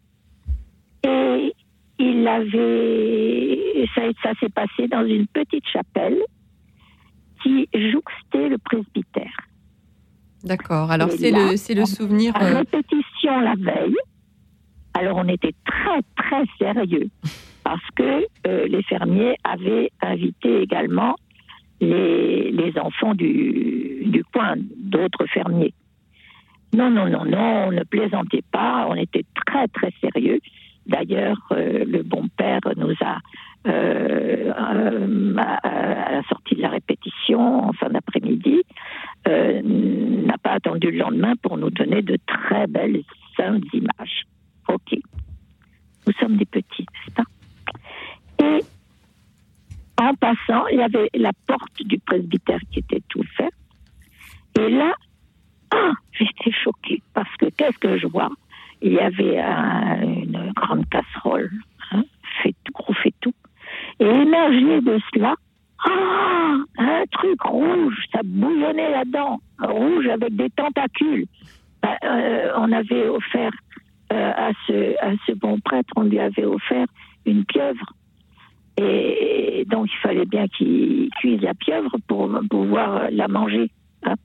et 1.04 1.54
il 2.00 2.28
avait, 2.28 3.88
ça, 3.96 4.02
ça 4.24 4.32
s'est 4.40 4.50
passé 4.50 4.88
dans 4.88 5.06
une 5.06 5.28
petite 5.28 5.68
chapelle 5.68 6.18
qui 7.44 7.68
jouxtait 7.74 8.50
le 8.50 8.58
presbytère. 8.58 9.38
D'accord. 10.44 10.92
Alors 10.92 11.12
c'est 11.12 11.32
le, 11.32 11.86
souvenir. 11.86 12.36
À 12.36 12.46
euh, 12.46 12.58
répétition 12.58 13.40
la 13.40 13.56
veille. 13.56 13.96
Alors 14.94 15.18
on 15.18 15.28
était 15.28 15.54
très 15.66 16.02
très 16.16 16.44
sérieux 16.58 17.10
parce 17.64 17.86
que 17.96 18.26
euh, 18.48 18.68
les 18.68 18.84
fermiers 18.84 19.36
avaient 19.44 19.92
invité 20.02 20.62
également 20.62 21.16
les, 21.82 22.52
les 22.52 22.80
enfants 22.80 23.14
du, 23.14 24.04
du 24.06 24.24
coin, 24.26 24.56
d'autres 24.78 25.26
fermiers. 25.28 25.74
Non, 26.74 26.90
non, 26.90 27.08
non, 27.08 27.26
non, 27.26 27.68
on 27.68 27.72
ne 27.72 27.84
plaisantait 27.84 28.44
pas, 28.52 28.88
on 28.90 28.96
était 28.96 29.26
très 29.46 29.68
très 29.68 29.92
sérieux. 30.02 30.40
D'ailleurs, 30.88 31.38
euh, 31.52 31.84
le 31.86 32.02
bon 32.02 32.28
père 32.38 32.62
nous 32.78 32.94
a, 33.02 33.18
euh, 33.68 34.54
euh, 34.54 36.22
sortie 36.30 36.56
de 36.56 36.62
la 36.62 36.70
répétition, 36.70 37.68
en 37.68 37.74
fin 37.74 37.90
d'après-midi, 37.90 38.64
n'a 39.26 40.38
pas 40.38 40.52
attendu 40.52 40.92
le 40.92 41.00
lendemain 41.00 41.34
pour 41.42 41.58
nous 41.58 41.70
donner 41.70 42.02
de 42.02 42.18
très 42.26 42.68
belles, 42.68 43.04
saintes 43.36 43.66
images. 43.74 44.24
Ok. 44.70 44.98
Nous 46.06 46.14
sommes 46.14 46.38
des 46.38 46.46
petits, 46.46 46.86
n'est-ce 46.94 47.14
pas? 47.14 47.24
Et 48.42 48.64
en 50.02 50.14
passant, 50.14 50.68
il 50.68 50.78
y 50.78 50.82
avait 50.82 51.10
la 51.16 51.32
porte 51.48 51.84
du 51.84 52.00
presbytère 52.00 52.60
qui 52.72 52.80
était 52.80 53.04
ouverte. 53.16 53.54
Et 54.58 54.70
là, 54.70 54.94
ah, 55.72 55.92
j'étais 56.14 56.52
choquée 56.52 57.02
parce 57.14 57.36
que 57.38 57.48
qu'est-ce 57.50 57.78
que 57.78 57.98
je 57.98 58.08
vois? 58.08 58.30
Il 58.82 58.94
y 58.94 59.00
avait 59.00 59.40
une 59.40 60.37
grande 60.54 60.88
casserole, 60.90 61.52
hein, 61.92 62.04
fait 62.44 62.56
tout. 63.22 63.34
Et 64.00 64.06
émergé 64.06 64.82
de 64.82 65.00
cela, 65.14 65.36
ah, 65.86 66.56
un 66.78 67.04
truc 67.12 67.42
rouge, 67.42 67.98
ça 68.12 68.22
bouillonnait 68.24 68.92
là-dedans, 68.92 69.40
rouge 69.60 70.08
avec 70.08 70.36
des 70.36 70.50
tentacules. 70.52 71.26
Ben, 71.82 71.96
euh, 72.04 72.52
on 72.58 72.72
avait 72.72 73.08
offert 73.08 73.52
à, 74.10 74.52
ce, 74.66 74.96
à 75.04 75.14
ce 75.26 75.34
bon 75.34 75.60
prêtre, 75.60 75.94
on 75.96 76.04
lui 76.04 76.20
avait 76.20 76.46
offert 76.46 76.86
une 77.26 77.46
pieuvre. 77.46 77.94
Et 78.78 79.66
donc, 79.68 79.88
il 79.92 79.98
fallait 79.98 80.26
bien 80.26 80.48
qu'il 80.48 81.10
cuise 81.20 81.42
la 81.42 81.54
pieuvre 81.54 81.92
pour 82.08 82.30
pouvoir 82.50 83.10
la 83.12 83.28
manger. 83.28 83.70
Hein. 84.04 84.16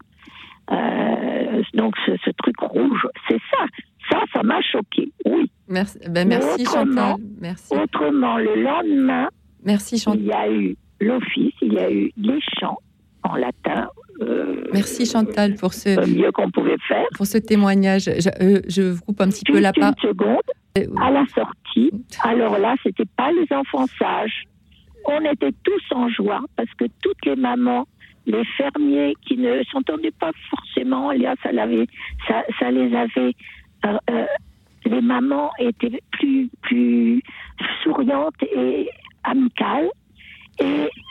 donc, 1.74 1.96
ce, 2.06 2.30
truc 2.30 2.58
rouge, 2.60 3.06
c'est 3.28 3.40
ça. 3.50 3.66
Ça, 4.10 4.20
ça 4.32 4.42
m'a 4.42 4.60
choqué, 4.62 5.12
oui. 5.24 5.50
Merci, 5.68 5.98
ben 6.08 6.28
merci 6.28 6.64
Chantal. 6.64 7.16
Merci. 7.40 7.72
Autrement, 7.74 8.36
le 8.38 8.62
lendemain, 8.62 9.28
merci, 9.64 9.98
Chantal. 9.98 10.20
il 10.20 10.26
y 10.26 10.32
a 10.32 10.50
eu 10.50 10.76
l'office, 11.00 11.54
il 11.62 11.72
y 11.74 11.78
a 11.78 11.90
eu 11.90 12.10
les 12.16 12.40
chants 12.60 12.78
en 13.22 13.36
latin. 13.36 13.88
Euh, 14.20 14.64
merci 14.72 15.06
Chantal 15.06 15.54
pour 15.54 15.72
ce 15.72 15.88
mieux 16.08 16.30
qu'on 16.32 16.50
pouvait 16.50 16.76
faire. 16.86 17.06
Pour 17.16 17.26
ce 17.26 17.38
témoignage. 17.38 18.04
Je, 18.04 18.28
euh, 18.42 18.60
je 18.68 18.82
vous 18.82 19.00
coupe 19.02 19.20
un 19.20 19.28
petit 19.28 19.44
peu 19.44 19.58
la 19.60 19.72
parole. 19.72 19.94
Une 20.02 20.08
seconde. 20.08 20.40
Euh, 20.78 20.86
à 21.00 21.10
la 21.10 21.24
sortie, 21.34 21.90
alors 22.22 22.58
là, 22.58 22.74
c'était 22.82 23.08
pas 23.16 23.30
les 23.32 23.46
enfants 23.54 23.86
sages. 23.98 24.44
On 25.04 25.20
était 25.30 25.52
tous 25.64 25.94
en 25.94 26.08
joie 26.08 26.40
parce 26.56 26.72
que 26.78 26.86
toutes 27.02 27.26
les 27.26 27.36
mamans, 27.36 27.86
les 28.24 28.44
fermiers 28.56 29.14
qui 29.26 29.36
ne 29.36 29.62
s'entendaient 29.64 30.14
pas 30.18 30.30
forcément, 30.48 31.12
là, 31.12 31.34
ça, 31.42 31.50
ça, 32.26 32.42
ça 32.58 32.70
les 32.70 32.94
avait 32.94 33.34
euh, 33.86 34.26
les 34.84 35.00
mamans 35.00 35.50
étaient 35.58 36.02
plus, 36.12 36.50
plus 36.62 37.22
souriantes 37.82 38.42
et 38.42 38.90
amicales. 39.24 39.90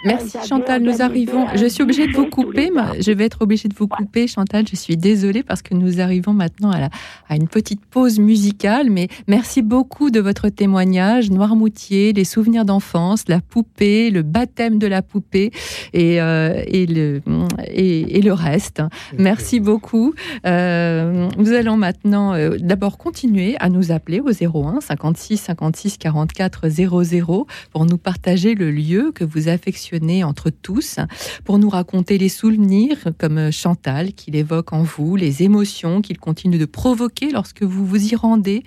Merci 0.04 0.38
Chantal, 0.48 0.82
nous 0.82 1.02
arrivons. 1.04 1.46
Je 1.56 1.66
suis 1.68 1.84
obligée 1.84 2.08
de 2.08 2.14
vous 2.14 2.26
couper. 2.26 2.72
Je 3.00 3.12
vais 3.12 3.26
être 3.26 3.42
obligée 3.42 3.70
de 3.70 3.76
vous 3.76 3.88
couper, 3.88 4.26
Chantal. 4.28 4.66
Je 4.68 4.76
suis 4.76 4.98
désolée 4.98 5.44
parce 5.44 5.62
que 5.62 5.76
nous 5.76 6.02
arrivons 6.02 6.34
maintenant 6.34 6.72
à, 6.72 7.36
une 7.36 7.48
petite 7.48 7.86
pause 7.86 8.20
musicale. 8.20 8.90
Mais 8.90 9.10
merci 9.28 9.62
beaucoup 9.62 10.10
de 10.10 10.20
votre 10.20 10.50
témoignage. 10.50 11.30
Noirmoutier, 11.30 12.14
les 12.14 12.24
souvenirs 12.24 12.66
d'enfance, 12.66 13.26
la 13.28 13.42
poupée, 13.42 14.10
le 14.10 14.24
baptême 14.24 14.80
de 14.80 14.88
la 14.88 15.04
poupée 15.04 15.52
et, 15.94 16.20
euh, 16.20 16.64
le 16.72 18.34
reste. 18.34 18.82
Merci 19.18 19.60
beaucoup. 19.60 20.14
Euh, 20.46 21.30
nous 21.38 21.52
allons 21.52 21.78
maintenant 21.78 22.34
euh, 22.34 22.58
d'abord 22.60 22.98
continuer 22.98 23.56
à 23.60 23.70
nous 23.70 23.92
appeler 23.92 24.20
au 24.20 24.32
01 24.32 24.82
56 24.82 25.38
56 25.38 25.98
44 25.98 26.70
00 26.70 27.48
pour 27.72 27.86
nous 27.86 27.98
partager 27.98 28.56
le 28.56 28.72
lieu 28.72 29.12
que 29.14 29.24
vous 29.24 29.31
affectionnez 29.48 30.24
entre 30.24 30.50
tous, 30.50 30.98
pour 31.46 31.60
nous 31.60 31.70
raconter 31.70 32.18
les 32.18 32.30
souvenirs 32.30 32.98
comme 33.18 33.52
Chantal 33.52 34.14
qu'il 34.14 34.36
évoque 34.36 34.74
en 34.74 34.84
vous, 34.84 35.16
les 35.16 35.44
émotions 35.44 36.02
qu'il 36.02 36.18
continue 36.18 36.58
de 36.58 36.66
provoquer 36.66 37.32
lorsque 37.32 37.64
vous 37.64 37.86
vous 37.86 38.14
y 38.14 38.16
rendez. 38.16 38.64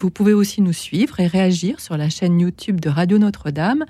Vous 0.00 0.10
pouvez 0.10 0.32
aussi 0.32 0.62
nous 0.62 0.72
suivre 0.72 1.20
et 1.20 1.26
réagir 1.26 1.80
sur 1.80 1.96
la 1.96 2.08
chaîne 2.08 2.40
YouTube 2.40 2.80
de 2.80 2.88
Radio 2.88 3.18
Notre-Dame. 3.18 3.84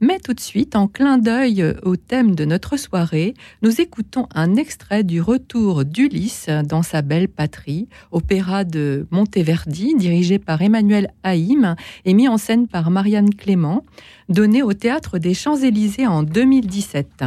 Mais 0.00 0.18
tout 0.18 0.34
de 0.34 0.40
suite, 0.40 0.76
en 0.76 0.86
clin 0.86 1.18
d'œil 1.18 1.74
au 1.82 1.96
thème 1.96 2.34
de 2.34 2.44
notre 2.44 2.76
soirée, 2.76 3.34
nous 3.62 3.80
écoutons 3.80 4.28
un 4.34 4.56
extrait 4.56 5.02
du 5.02 5.20
Retour 5.20 5.84
d'Ulysse 5.84 6.48
dans 6.64 6.82
sa 6.82 7.02
belle 7.02 7.28
patrie, 7.28 7.88
opéra 8.12 8.64
de 8.64 9.06
Monteverdi, 9.10 9.94
dirigé 9.96 10.38
par 10.38 10.62
Emmanuel 10.62 11.12
Haïm 11.22 11.74
et 12.04 12.14
mis 12.14 12.28
en 12.28 12.38
scène 12.38 12.68
par 12.68 12.90
Marianne 12.90 13.34
Clément, 13.34 13.84
donné 14.28 14.62
au 14.62 14.72
Théâtre 14.72 15.18
des 15.18 15.34
Champs-Élysées 15.34 16.06
en 16.06 16.22
2017. 16.22 17.24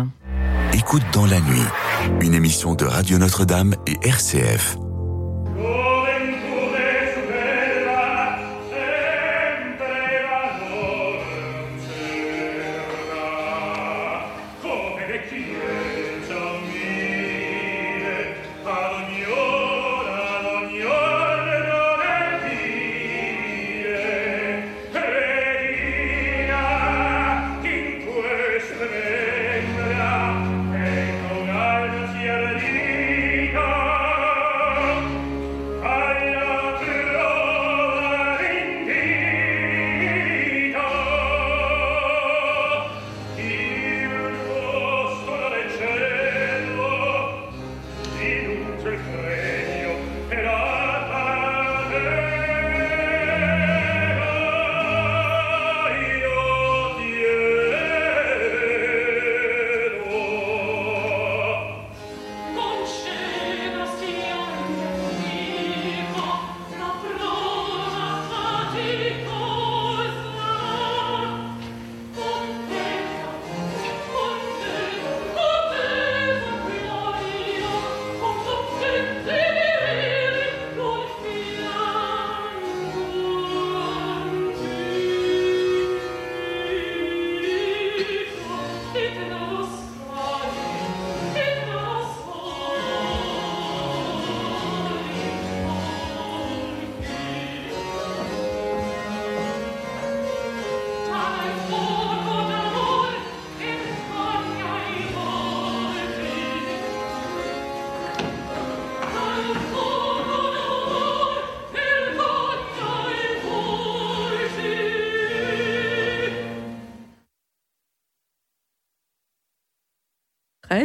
Écoute 0.74 1.04
dans 1.14 1.26
la 1.26 1.40
nuit, 1.42 2.22
une 2.22 2.34
émission 2.34 2.76
de 2.76 2.86
Radio 2.86 3.18
Notre-Dame 3.18 3.76
et 3.88 4.08
RCF. 4.08 4.78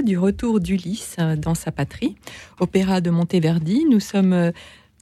Du 0.07 0.17
retour 0.17 0.61
d'Ulysse 0.61 1.17
euh, 1.19 1.37
dans 1.37 1.57
sa 1.57 1.73
patrie, 1.73 2.15
opéra 2.61 3.03
de 3.03 3.11
Monteverdi. 3.11 3.85
Nous 3.91 3.99
sommes 3.99 4.33
euh, 4.33 4.53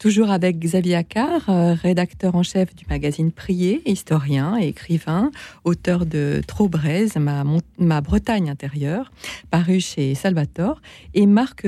toujours 0.00 0.30
avec 0.30 0.58
Xavier 0.58 0.94
Accard, 0.94 1.50
euh, 1.50 1.74
rédacteur 1.74 2.34
en 2.34 2.42
chef 2.42 2.74
du 2.74 2.86
magazine 2.88 3.30
Prier, 3.30 3.82
historien 3.84 4.58
et 4.58 4.68
écrivain, 4.68 5.30
auteur 5.64 6.06
de 6.06 6.40
Trobrez, 6.46 7.08
ma, 7.16 7.44
ma 7.78 8.00
Bretagne 8.00 8.48
intérieure, 8.48 9.12
paru 9.50 9.78
chez 9.78 10.14
Salvatore, 10.14 10.80
et 11.12 11.26
Marc 11.26 11.66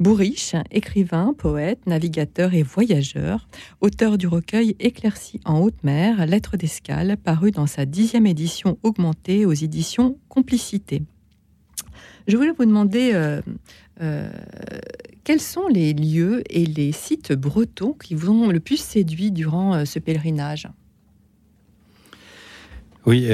Bourriche, 0.00 0.56
écrivain, 0.72 1.34
poète, 1.38 1.78
navigateur 1.86 2.54
et 2.54 2.64
voyageur, 2.64 3.48
auteur 3.80 4.18
du 4.18 4.26
recueil 4.26 4.74
Éclairci 4.80 5.40
en 5.44 5.60
haute 5.60 5.84
mer, 5.84 6.26
Lettres 6.26 6.56
d'escale, 6.56 7.16
paru 7.16 7.52
dans 7.52 7.68
sa 7.68 7.86
dixième 7.86 8.26
édition 8.26 8.78
augmentée 8.82 9.46
aux 9.46 9.54
éditions 9.54 10.18
Complicité. 10.28 11.02
Je 12.28 12.36
voulais 12.36 12.52
vous 12.56 12.66
demander 12.66 13.12
euh, 13.14 13.40
euh, 14.02 14.28
quels 15.24 15.40
sont 15.40 15.66
les 15.66 15.94
lieux 15.94 16.42
et 16.50 16.66
les 16.66 16.92
sites 16.92 17.32
bretons 17.32 17.94
qui 17.94 18.14
vous 18.14 18.30
ont 18.30 18.48
le 18.50 18.60
plus 18.60 18.76
séduit 18.76 19.32
durant 19.32 19.74
euh, 19.74 19.84
ce 19.86 19.98
pèlerinage? 19.98 20.68
Oui, 23.06 23.26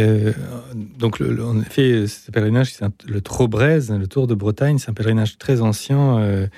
donc 1.01 1.21
en 1.21 1.61
effet, 1.61 2.07
ce 2.07 2.31
pèlerinage, 2.31 2.73
c'est 2.73 2.85
le 3.09 3.21
Trobrez, 3.21 3.81
le 3.89 4.07
Tour 4.07 4.29
de 4.29 4.35
Bretagne, 4.35 4.79
c'est 4.79 4.91
un 4.91 4.95
pèlerinage 4.95 5.37
très 5.37 5.63
ancien 5.63 6.49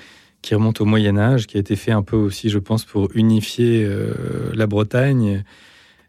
qui 0.43 0.53
remonte 0.53 0.81
au 0.81 0.85
Moyen 0.85 1.17
Âge, 1.17 1.47
qui 1.47 1.57
a 1.57 1.59
été 1.59 1.75
fait 1.75 1.91
un 1.91 2.03
peu 2.03 2.15
aussi, 2.15 2.51
je 2.51 2.59
pense, 2.59 2.85
pour 2.85 3.09
unifier 3.15 3.89
la 4.53 4.67
Bretagne 4.67 5.43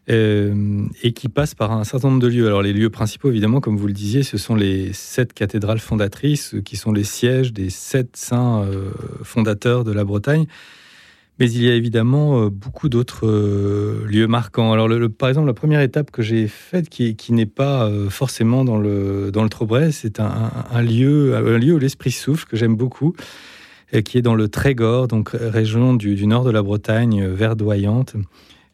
euh, 0.09 0.85
et 1.03 1.11
qui 1.13 1.29
passe 1.29 1.53
par 1.53 1.71
un 1.71 1.83
certain 1.83 2.09
nombre 2.09 2.21
de 2.21 2.27
lieux. 2.27 2.47
Alors 2.47 2.61
les 2.61 2.73
lieux 2.73 2.89
principaux, 2.89 3.29
évidemment, 3.29 3.61
comme 3.61 3.77
vous 3.77 3.87
le 3.87 3.93
disiez, 3.93 4.23
ce 4.23 4.37
sont 4.37 4.55
les 4.55 4.91
sept 4.93 5.33
cathédrales 5.33 5.79
fondatrices, 5.79 6.55
qui 6.65 6.77
sont 6.77 6.91
les 6.91 7.03
sièges 7.03 7.53
des 7.53 7.69
sept 7.69 8.17
saints 8.17 8.63
euh, 8.63 8.91
fondateurs 9.23 9.83
de 9.83 9.91
la 9.91 10.03
Bretagne. 10.03 10.45
Mais 11.39 11.49
il 11.49 11.63
y 11.63 11.69
a 11.69 11.75
évidemment 11.75 12.47
beaucoup 12.47 12.89
d'autres 12.89 13.25
lieux 14.05 14.27
marquants. 14.27 14.73
Alors, 14.73 14.89
par 15.17 15.29
exemple, 15.29 15.47
la 15.47 15.53
première 15.53 15.79
étape 15.79 16.11
que 16.11 16.21
j'ai 16.21 16.49
faite, 16.49 16.89
qui, 16.89 17.15
n'est 17.31 17.45
pas 17.45 17.89
forcément 18.09 18.65
dans 18.65 18.77
le, 18.77 19.31
dans 19.31 19.43
le 19.43 19.91
c'est 19.91 20.19
un, 20.19 20.81
lieu, 20.81 21.37
un 21.37 21.57
lieu 21.57 21.75
où 21.75 21.79
l'esprit 21.79 22.11
souffle, 22.11 22.45
que 22.45 22.57
j'aime 22.57 22.75
beaucoup, 22.75 23.15
qui 24.03 24.17
est 24.17 24.21
dans 24.21 24.35
le 24.35 24.49
Trégor, 24.49 25.07
donc 25.07 25.29
région 25.31 25.93
du 25.93 26.27
nord 26.27 26.43
de 26.43 26.51
la 26.51 26.61
Bretagne, 26.61 27.25
verdoyante, 27.27 28.17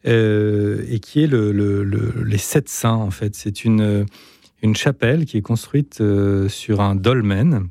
et 0.06 1.00
qui 1.00 1.22
est 1.22 1.26
le, 1.26 1.52
le, 1.52 1.84
les 2.24 2.38
Sept 2.38 2.68
Saints, 2.68 2.94
en 2.94 3.10
fait. 3.10 3.34
C'est 3.34 3.64
une, 3.64 4.06
une 4.62 4.76
chapelle 4.76 5.24
qui 5.24 5.36
est 5.36 5.42
construite 5.42 6.02
sur 6.48 6.80
un 6.80 6.94
dolmen, 6.94 7.68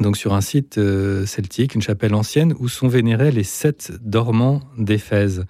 donc 0.00 0.16
sur 0.16 0.34
un 0.34 0.40
site 0.40 0.78
euh, 0.78 1.24
celtique, 1.26 1.74
une 1.74 1.82
chapelle 1.82 2.14
ancienne, 2.14 2.54
où 2.58 2.68
sont 2.68 2.88
vénérés 2.88 3.30
les 3.30 3.44
sept 3.44 3.92
dormants 4.02 4.60
d'Éphèse. 4.78 5.46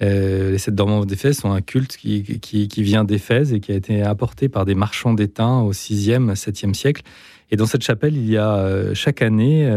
Euh, 0.00 0.50
les 0.50 0.58
sept 0.58 0.74
dormants 0.74 1.04
d'Éphèse 1.04 1.38
sont 1.38 1.52
un 1.52 1.60
culte 1.60 1.96
qui, 1.96 2.40
qui, 2.40 2.82
vient 2.82 3.04
d'Éphèse 3.04 3.52
et 3.52 3.60
qui 3.60 3.72
a 3.72 3.74
été 3.74 4.02
apporté 4.02 4.48
par 4.48 4.64
des 4.64 4.74
marchands 4.74 5.14
d'étain 5.14 5.60
au 5.60 5.72
6e, 5.72 6.34
7e 6.34 6.74
siècle. 6.74 7.02
Et 7.50 7.56
dans 7.56 7.66
cette 7.66 7.82
chapelle, 7.82 8.16
il 8.16 8.28
y 8.28 8.36
a 8.36 8.56
euh, 8.56 8.94
chaque 8.94 9.20
année 9.20 9.70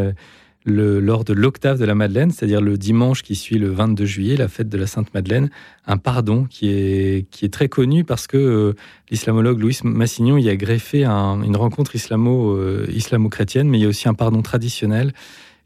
lors 0.66 1.24
de 1.24 1.34
l'octave 1.34 1.80
de 1.80 1.86
la 1.86 1.94
Madeleine, 1.94 2.32
c'est-à-dire 2.32 2.60
le 2.60 2.78
dimanche 2.78 3.22
qui 3.22 3.36
suit 3.36 3.60
le 3.60 3.70
22 3.70 4.06
juillet, 4.06 4.36
la 4.36 4.48
fête 4.48 4.68
de 4.68 4.78
la 4.78 4.88
Sainte 4.88 5.14
Madeleine, 5.14 5.50
un 5.86 5.98
pardon 5.98 6.46
qui 6.46 6.70
est, 6.70 7.30
qui 7.30 7.46
est 7.46 7.54
très 7.54 7.70
connu 7.70 8.04
parce 8.04 8.26
que 8.26 8.38
euh, 8.38 8.74
l'islamologue 9.12 9.60
Louis 9.60 9.78
Massignon 9.84 10.38
y 10.38 10.50
a 10.50 10.56
greffé 10.56 11.06
une 11.06 11.56
rencontre 11.56 11.92
euh, 11.96 12.88
islamo-chrétienne, 12.92 13.70
mais 13.70 13.78
il 13.78 13.82
y 13.82 13.86
a 13.86 13.90
aussi 13.90 14.10
un 14.10 14.16
pardon 14.16 14.42
traditionnel. 14.42 15.14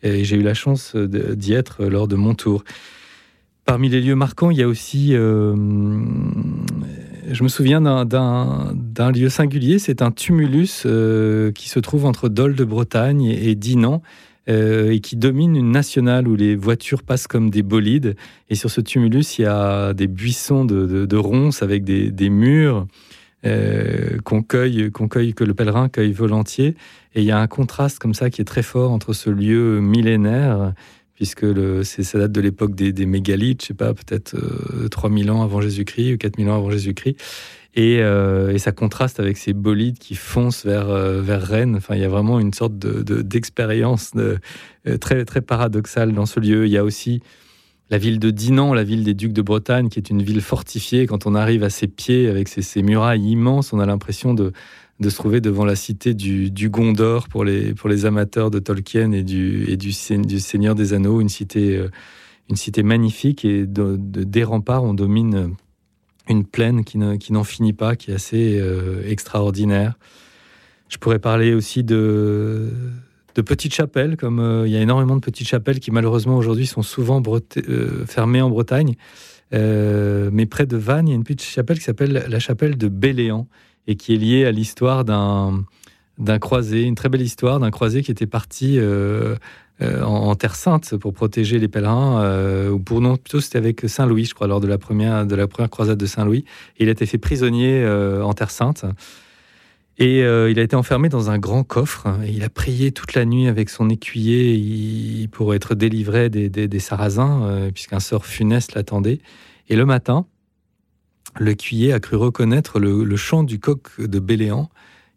Et 0.04 0.24
j'ai 0.24 0.38
eu 0.38 0.42
la 0.42 0.54
chance 0.54 0.96
d'y 0.96 1.54
être 1.54 1.86
lors 1.86 2.08
de 2.08 2.16
mon 2.16 2.34
tour. 2.34 2.64
Parmi 3.66 3.90
les 3.90 4.02
lieux 4.02 4.16
marquants, 4.16 4.50
il 4.50 4.58
y 4.58 4.64
a 4.64 4.68
aussi, 4.68 5.10
euh, 5.14 5.56
je 7.30 7.44
me 7.44 7.50
souviens 7.50 7.82
d'un 8.06 9.12
lieu 9.12 9.30
singulier, 9.30 9.78
c'est 9.78 10.02
un 10.02 10.12
tumulus 10.12 10.88
qui 11.54 11.70
se 11.70 11.80
trouve 11.80 12.06
entre 12.06 12.30
Dol 12.30 12.56
de 12.56 12.64
Bretagne 12.64 13.26
et 13.26 13.56
Dinan. 13.56 14.02
Euh, 14.50 14.92
et 14.92 15.00
qui 15.00 15.16
domine 15.16 15.56
une 15.56 15.72
nationale 15.72 16.28
où 16.28 16.36
les 16.36 16.56
voitures 16.56 17.04
passent 17.04 17.28
comme 17.28 17.52
des 17.52 17.62
bolides. 17.62 18.16
Et 18.50 18.56
sur 18.56 18.72
ce 18.72 18.82
tumulus, 18.82 19.38
il 19.38 19.44
y 19.44 19.46
a 19.46 19.94
des 19.94 20.08
buissons 20.08 20.66
de, 20.66 21.16
ronces 21.16 21.62
avec 21.62 21.84
des, 21.84 22.30
murs 22.30 22.88
euh, 23.46 24.18
qu'on 24.24 24.42
cueille, 24.42 24.92
qu'on 24.92 25.08
cueille, 25.08 25.36
que 25.36 25.44
le 25.44 25.54
pèlerin 25.54 25.88
cueille 25.88 26.14
volontiers. 26.14 26.76
Et 27.14 27.22
il 27.22 27.26
y 27.26 27.32
a 27.32 27.40
un 27.40 27.48
contraste 27.48 28.00
comme 28.00 28.16
ça 28.16 28.32
qui 28.32 28.42
est 28.42 28.46
très 28.46 28.64
fort 28.64 28.92
entre 28.92 29.14
ce 29.14 29.30
lieu 29.30 29.82
millénaire 29.82 30.74
puisque 31.20 31.46
ça 31.84 32.18
date 32.18 32.32
de 32.32 32.40
l'époque 32.40 32.76
des, 32.76 33.06
mégalithes, 33.06 33.62
je 33.64 33.68
sais 33.68 33.74
pas, 33.74 33.94
peut-être 33.94 34.38
3000 34.90 35.30
euh, 35.30 35.34
ans 35.34 35.42
avant 35.44 35.60
Jésus-Christ 35.60 36.14
ou 36.14 36.18
4000 36.18 36.50
ans 36.50 36.56
avant 36.56 36.72
Jésus-Christ, 36.72 37.18
euh, 37.80 38.52
et, 38.52 38.58
ça 38.58 38.72
contraste 38.72 39.20
avec 39.20 39.38
ces 39.38 39.54
bolides 39.54 40.00
qui 40.00 40.16
foncent 40.16 40.66
vers, 40.66 40.90
euh, 40.90 41.22
vers 41.22 41.42
Rennes. 41.42 41.76
Enfin, 41.76 41.96
il 41.96 42.02
y 42.02 42.06
a 42.06 42.10
vraiment 42.10 42.40
une 42.40 42.54
sorte 42.54 42.78
d'expérience 42.78 44.12
de, 44.14 44.40
euh, 44.88 44.98
très, 44.98 45.26
très 45.26 45.42
paradoxale 45.42 46.14
dans 46.14 46.26
ce 46.26 46.40
lieu. 46.40 46.66
Il 46.66 46.72
y 46.72 46.78
a 46.78 46.84
aussi 46.84 47.22
la 47.90 47.98
ville 47.98 48.20
de 48.20 48.32
Dinan, 48.32 48.74
la 48.74 48.84
ville 48.84 49.04
des 49.04 49.14
ducs 49.14 49.34
de 49.34 49.42
Bretagne, 49.42 49.90
qui 49.90 50.00
est 50.00 50.10
une 50.10 50.22
ville 50.22 50.42
fortifiée. 50.42 51.08
Quand 51.08 51.26
on 51.26 51.36
arrive 51.36 51.64
à 51.64 51.70
ses 51.70 51.88
pieds, 51.88 52.28
avec 52.28 52.48
ses, 52.48 52.82
murailles 52.82 53.24
immenses, 53.32 53.74
on 53.74 53.80
a 53.80 53.86
l'impression 53.86 54.34
de, 54.34 54.52
de, 55.00 55.10
se 55.10 55.16
trouver 55.16 55.42
devant 55.42 55.66
la 55.66 55.76
cité 55.76 56.14
du, 56.14 56.52
du, 56.52 56.70
Gondor 56.70 57.28
pour 57.30 57.44
les, 57.44 57.74
pour 57.74 57.90
les 57.90 58.06
amateurs 58.06 58.52
de 58.52 58.60
Tolkien 58.60 59.12
et 59.12 59.24
du, 59.24 59.66
et 59.70 59.78
du, 59.78 59.92
du 60.18 60.40
Seigneur 60.40 60.76
des 60.76 60.94
Anneaux, 60.94 61.20
une 61.20 61.30
cité, 61.30 61.84
une 62.50 62.56
cité 62.56 62.84
magnifique. 62.84 63.44
Et 63.44 63.66
de, 63.66 63.96
des 63.98 64.44
remparts, 64.44 64.84
on 64.84 64.94
domine 64.94 65.56
une 66.30 66.46
plaine 66.46 66.84
qui, 66.84 66.98
n'en 66.98 67.44
finit 67.44 67.74
pas, 67.74 67.96
qui 67.96 68.12
est 68.12 68.14
assez 68.14 68.60
euh, 68.60 69.02
extraordinaire. 69.06 69.96
Je 70.88 70.98
pourrais 70.98 71.20
parler 71.20 71.54
aussi 71.54 71.84
de, 71.84 72.70
petites 73.46 73.74
chapelles, 73.74 74.18
comme 74.18 74.40
euh, 74.40 74.68
il 74.68 74.74
y 74.74 74.78
a 74.78 74.82
énormément 74.82 75.16
de 75.16 75.22
petites 75.22 75.48
chapelles 75.48 75.80
qui 75.80 75.92
malheureusement 75.92 76.38
aujourd'hui 76.38 76.68
sont 76.68 76.82
souvent 76.82 77.22
euh, 77.26 78.06
fermées 78.06 78.42
en 78.42 78.50
Bretagne. 78.50 78.96
mais 79.52 80.46
près 80.46 80.66
de 80.66 80.78
Vannes, 80.78 81.08
il 81.08 81.12
y 81.12 81.14
a 81.14 81.16
une 81.16 81.24
petite 81.24 81.50
chapelle 81.50 81.80
qui 81.80 81.86
s'appelle 81.86 82.26
la 82.28 82.40
chapelle 82.40 82.78
de 82.78 82.88
Béléan 82.90 83.48
et 83.88 83.96
qui 83.96 84.14
est 84.14 84.18
liée 84.18 84.46
à 84.46 84.52
l'histoire 84.52 85.06
d'un 85.06 85.64
d'un 86.18 86.38
croisé, 86.38 86.84
une 86.84 86.96
très 86.96 87.08
belle 87.08 87.22
histoire 87.22 87.62
d'un 87.62 87.72
croisé 87.72 88.04
qui 88.04 88.12
était 88.12 88.28
parti 88.28 88.78
euh, 89.82 90.04
en, 90.04 90.36
Terre 90.36 90.56
Sainte 90.56 90.98
pour 90.98 91.14
protéger 91.14 91.58
les 91.58 91.70
pèlerins, 91.70 92.22
euh, 92.22 92.70
ou 92.70 92.80
pour 92.80 93.00
non, 93.00 93.16
plutôt 93.16 93.40
c'était 93.40 93.58
avec 93.58 93.88
Saint 93.88 94.06
Louis, 94.06 94.26
je 94.26 94.34
crois, 94.34 94.48
lors 94.48 94.60
de 94.60 94.68
la 94.68 94.78
première, 94.78 95.26
de 95.26 95.36
la 95.36 95.48
première 95.48 95.70
croisade 95.70 95.98
de 95.98 96.06
Saint 96.06 96.26
Louis. 96.26 96.44
il 96.80 96.90
a 96.90 96.92
été 96.92 97.06
fait 97.06 97.18
prisonnier 97.18 97.82
euh, 97.84 98.22
en 98.22 98.34
Terre 98.34 98.52
Sainte. 98.52 98.86
Et 100.02 100.20
il 100.20 100.60
a 100.60 100.62
été 100.62 100.78
enfermé 100.78 101.10
dans 101.10 101.30
un 101.30 101.38
grand 101.38 101.66
coffre. 101.66 102.08
Et 102.24 102.30
il 102.30 102.42
a 102.46 102.50
prié 102.50 102.94
toute 102.94 103.16
la 103.16 103.26
nuit 103.26 103.50
avec 103.50 103.70
son 103.70 103.90
écuyer 103.90 105.28
pour 105.28 105.54
être 105.54 105.76
délivré 105.76 106.30
des, 106.30 106.80
Sarrasins, 106.80 107.70
puisqu'un 107.74 108.00
sort 108.00 108.26
funeste 108.26 108.76
l'attendait. 108.76 109.20
Et 109.68 109.76
le 109.76 109.86
matin, 109.86 110.26
l'écuyer 111.38 111.92
a 111.92 112.00
cru 112.00 112.16
reconnaître 112.16 112.80
le, 112.80 113.04
le 113.04 113.16
chant 113.18 113.44
du 113.44 113.60
coq 113.60 114.00
de 114.00 114.20
Béléan 114.20 114.70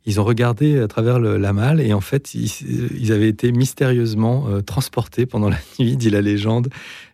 ils 0.05 0.21
ont 0.21 0.25
regardé 0.25 0.81
à 0.81 0.89
travers 0.89 1.21
la 1.21 1.53
malle 1.53 1.81
et 1.81 1.93
en 1.93 2.01
fait, 2.01 2.35
ils, 2.35 3.13
avaient 3.13 3.29
été 3.29 3.53
mystérieusement 3.53 4.47
euh, 4.49 4.61
transportés 4.61 5.27
pendant 5.27 5.49
la 5.49 5.59
nuit, 5.79 5.97
dit 5.97 6.11
la 6.11 6.21
légende, 6.21 6.69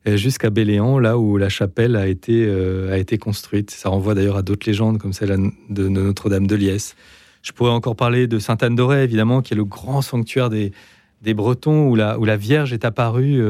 euh, 0.07 0.17
jusqu'à 0.17 0.49
Béléan, 0.49 0.99
là 0.99 1.19
où 1.19 1.37
la 1.37 1.51
chapelle 1.51 1.97
a 1.97 2.07
été, 2.07 2.47
euh, 2.47 2.93
a 2.93 2.97
été 2.97 3.19
construite. 3.19 3.71
Ça 3.71 3.91
renvoie 3.91 4.15
d'ailleurs 4.15 4.39
à 4.39 4.43
d'autres 4.43 4.67
légendes 4.67 4.99
comme 4.99 5.13
celle 5.13 5.51
de, 5.69 5.89
Notre-Dame 5.89 6.47
de 6.47 6.57
Liesse. 6.57 6.97
Je 7.43 7.53
pourrais 7.53 7.71
encore 7.71 7.95
parler 7.95 8.27
de 8.27 8.39
Sainte-Anne 8.39 8.75
d'Auray, 8.75 9.05
évidemment, 9.05 9.43
qui 9.43 9.53
est 9.53 9.57
le 9.57 9.67
grand 9.67 10.01
sanctuaire 10.01 10.49
des, 10.49 10.73
des 11.21 11.35
Bretons, 11.35 11.89
où 11.89 11.95
la, 11.95 12.19
où 12.19 12.25
la 12.25 12.37
Vierge 12.37 12.73
est 12.73 12.85
apparue 12.85 13.43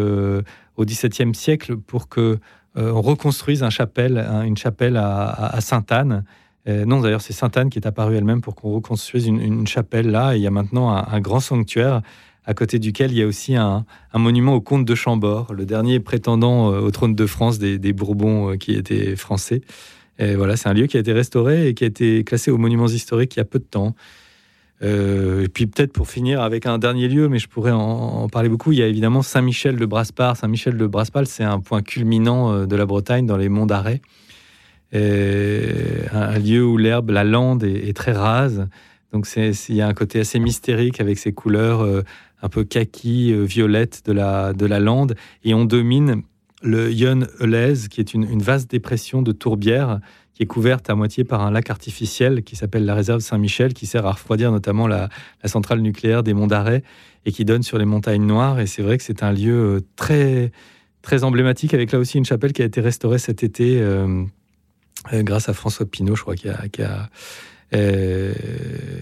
au 0.77 0.85
XVIIe 0.85 1.35
siècle 1.35 1.77
pour 1.77 2.09
que 2.09 2.39
on 2.77 3.01
reconstruise 3.01 3.65
une 3.65 3.71
chapelle 4.57 4.97
à 4.97 5.61
Sainte-Anne. 5.61 6.23
Euh, 6.69 6.85
non, 6.85 7.01
d'ailleurs, 7.01 7.23
c'est 7.23 7.33
Sainte-Anne 7.33 7.71
qui 7.71 7.79
est 7.79 7.87
apparue 7.87 8.17
elle-même 8.17 8.41
pour 8.41 8.55
qu'on 8.55 8.73
reconstruise 8.73 9.27
une, 9.27 9.67
chapelle 9.67 10.11
là. 10.11 10.37
il 10.37 10.43
y 10.43 10.47
a 10.47 10.51
maintenant 10.51 10.91
un, 10.91 11.21
grand 11.21 11.41
sanctuaire 11.41 12.03
à 12.45 12.55
côté 12.55 12.79
duquel 12.79 13.11
il 13.11 13.19
y 13.19 13.23
a 13.23 13.27
aussi 13.27 13.57
un, 13.57 13.85
monument 14.15 14.55
au 14.55 14.61
comte 14.61 14.85
de 14.85 14.95
Chambord, 14.95 15.53
le 15.53 15.67
dernier 15.67 16.01
prétendant 16.01 16.73
euh, 16.73 16.81
au 16.81 16.91
trône 16.91 17.15
de 17.15 17.27
France 17.27 17.59
des, 17.59 17.93
Bourbons 17.93 18.53
euh, 18.53 18.57
qui 18.57 18.73
étaient 18.73 19.17
français. 19.17 19.63
Et 20.19 20.35
voilà, 20.35 20.57
c'est 20.57 20.69
un 20.69 20.75
lieu 20.75 20.87
qui 20.87 20.97
a 20.97 21.01
été 21.01 21.13
restauré 21.13 21.69
et 21.69 21.75
qui 21.75 21.85
a 21.85 21.87
été 21.87 22.25
classé 22.25 22.51
aux 22.51 22.59
monuments 22.59 22.89
historiques 22.89 23.37
il 23.37 23.39
y 23.39 23.43
a 23.43 23.45
peu 23.45 23.61
de 23.61 23.65
temps. 23.65 23.95
et 24.83 25.49
puis 25.55 25.69
peut-être 25.69 25.93
pour 25.93 26.09
finir 26.09 26.43
avec 26.43 26.67
un 26.67 26.79
dernier 26.79 27.07
lieu, 27.07 27.29
mais 27.29 27.39
je 27.39 27.47
pourrais 27.47 27.71
en, 27.71 28.29
parler 28.29 28.49
beaucoup, 28.49 28.73
il 28.73 28.79
y 28.79 28.83
a 28.83 28.89
évidemment 28.89 29.23
Saint-Michel 29.23 29.77
de 29.77 29.87
Braspar. 29.87 30.37
Saint-Michel 30.37 30.77
de 30.77 30.87
Braspar, 30.89 31.25
c'est 31.27 31.45
un 31.45 31.61
point 31.61 31.83
culminant 31.83 32.67
de 32.67 32.77
la 32.77 32.85
Bretagne 32.85 33.27
dans 33.27 33.37
les 33.37 33.49
monts 33.49 33.67
d'Arrêt 33.67 34.01
un 34.93 36.39
lieu 36.39 36.65
où 36.65 36.77
l'herbe, 36.77 37.11
la 37.11 37.25
lande 37.25 37.65
est, 37.65 37.97
très 37.97 38.13
rase. 38.13 38.69
Donc 39.13 39.27
il 39.37 39.75
y 39.75 39.81
a 39.81 39.89
un 39.89 39.95
côté 39.95 40.21
assez 40.21 40.39
mystérique 40.39 41.01
avec 41.01 41.19
ces 41.19 41.33
couleurs 41.33 41.81
euh, 41.81 42.03
un 42.43 42.49
peu 42.49 42.65
kaki, 42.65 43.33
euh, 43.33 43.43
violette 43.43 44.03
de 44.05 44.13
la, 44.13 44.53
de 44.53 44.67
la 44.67 44.81
lande. 44.81 45.15
Et 45.45 45.55
on 45.55 45.65
domine 45.65 46.23
le 46.63 46.93
Yon 46.93 47.27
Eulez, 47.41 47.89
qui 47.89 48.01
est 48.01 48.15
une, 48.15 48.43
vaste 48.43 48.71
dépression 48.71 49.23
de 49.23 49.33
tourbière 49.33 50.01
qui 50.35 50.43
est 50.43 50.47
couverte 50.47 50.89
à 50.91 50.95
moitié 50.95 51.25
par 51.25 51.41
un 51.41 51.51
lac 51.51 51.71
artificiel 51.71 52.43
qui 52.45 52.55
s'appelle 52.55 52.85
la 52.85 52.95
réserve 52.95 53.21
Saint-Michel, 53.21 53.75
qui 53.75 53.87
sert 53.87 54.07
à 54.07 54.13
refroidir 54.13 54.53
notamment 54.53 54.87
la, 54.87 55.09
centrale 55.47 55.81
nucléaire 55.81 56.23
des 56.23 56.35
Monts 56.35 56.47
d'Arrêt 56.47 56.83
et 57.25 57.33
qui 57.33 57.45
donne 57.45 57.63
sur 57.63 57.79
les 57.79 57.85
montagnes 57.85 58.25
noires. 58.25 58.61
Et 58.61 58.67
c'est 58.67 58.83
vrai 58.83 58.99
que 58.99 59.05
c'est 59.05 59.23
un 59.23 59.33
lieu 59.33 59.77
euh, 59.77 59.81
très, 59.97 60.53
très 61.03 61.25
emblématique, 61.25 61.75
avec 61.75 61.93
là 61.93 61.99
aussi 61.99 62.19
une 62.19 62.25
chapelle 62.25 62.53
qui 62.53 62.63
a 62.63 62.67
été 62.67 62.81
restaurée 62.81 63.19
cet 63.19 63.43
été. 63.43 63.81
Euh, 63.81 64.25
grâce 65.13 65.49
à 65.49 65.53
François 65.53 65.87
Pinault, 65.87 66.17
je 66.17 66.23
crois, 66.23 66.37
qui 66.37 66.49
a. 66.49 67.11
Euh, 67.75 68.33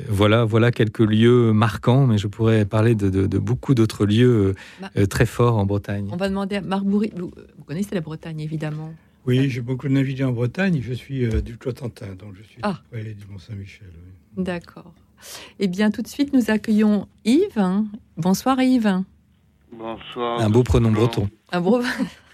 voilà, 0.09 0.45
voilà 0.45 0.73
quelques 0.73 0.99
lieux 0.99 1.53
marquants, 1.53 2.07
mais 2.07 2.19
je 2.19 2.27
pourrais 2.27 2.65
parler 2.65 2.97
de, 2.97 3.39
beaucoup 3.39 3.75
d'autres 3.75 4.07
lieux 4.07 4.55
bah, 4.81 4.91
euh, 4.97 5.07
très 5.07 5.27
forts 5.27 5.57
en 5.57 5.67
Bretagne. 5.67 6.09
On 6.11 6.17
va 6.17 6.29
demander 6.29 6.57
à 6.57 6.61
Marc 6.61 6.85
Bourri. 6.85 7.13
Vous, 7.17 7.31
connaissez 7.65 7.95
la 7.95 8.01
Bretagne, 8.01 8.41
évidemment. 8.41 8.93
Oui, 9.25 9.49
j'ai 9.51 9.61
beaucoup 9.61 9.89
navigué 9.89 10.25
en 10.25 10.33
Bretagne. 10.33 10.81
Je 10.83 10.93
suis 10.93 11.29
du 11.43 11.57
Cotentin, 11.57 12.15
donc 12.19 12.35
je 12.37 12.43
suis 12.43 12.59
ah. 12.63 12.81
du 12.93 13.27
Mont-Saint-Michel. 13.31 13.89
D'accord. 14.37 14.93
Eh 15.59 15.69
bien, 15.69 15.91
tout 15.91 16.03
de 16.03 16.09
suite, 16.09 16.33
nous 16.33 16.51
accueillons 16.51 17.09
Yves. 17.25 17.85
Bonsoir, 18.17 18.61
Yves. 18.61 19.03
Bonsoir. 19.73 20.41
Un 20.41 20.51
beau 20.51 20.63
prénom 20.63 20.91
breton. 20.91 21.29
Un 21.53 21.61
beau. 21.61 21.81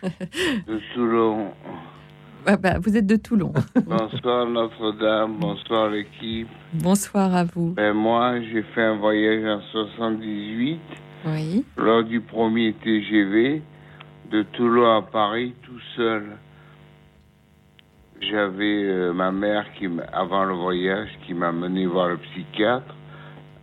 de 0.02 0.80
Toulon. 0.94 1.52
Ah 2.44 2.56
bah, 2.56 2.74
vous 2.80 2.96
êtes 2.96 3.06
de 3.06 3.14
Toulon. 3.14 3.52
bonsoir 3.86 4.46
Notre-Dame, 4.46 5.36
bonsoir 5.38 5.90
l'équipe. 5.90 6.48
Bonsoir 6.72 7.34
à 7.36 7.44
vous. 7.44 7.74
Ben, 7.74 7.92
moi, 7.92 8.40
j'ai 8.40 8.62
fait 8.74 8.82
un 8.82 8.96
voyage 8.96 9.44
en 9.44 9.60
78. 9.70 10.80
Oui. 11.26 11.64
Lors 11.76 12.02
du 12.02 12.20
premier 12.20 12.72
TGV 12.72 13.62
de 14.32 14.42
Toulon 14.54 14.96
à 14.96 15.02
Paris 15.02 15.54
tout 15.62 15.78
seul. 15.94 16.24
J'avais 18.20 18.84
euh, 18.86 19.12
ma 19.12 19.30
mère 19.30 19.64
qui, 19.78 19.86
avant 20.12 20.44
le 20.44 20.54
voyage, 20.54 21.10
qui 21.24 21.34
m'a 21.34 21.52
mené 21.52 21.86
voir 21.86 22.08
le 22.08 22.16
psychiatre, 22.16 22.94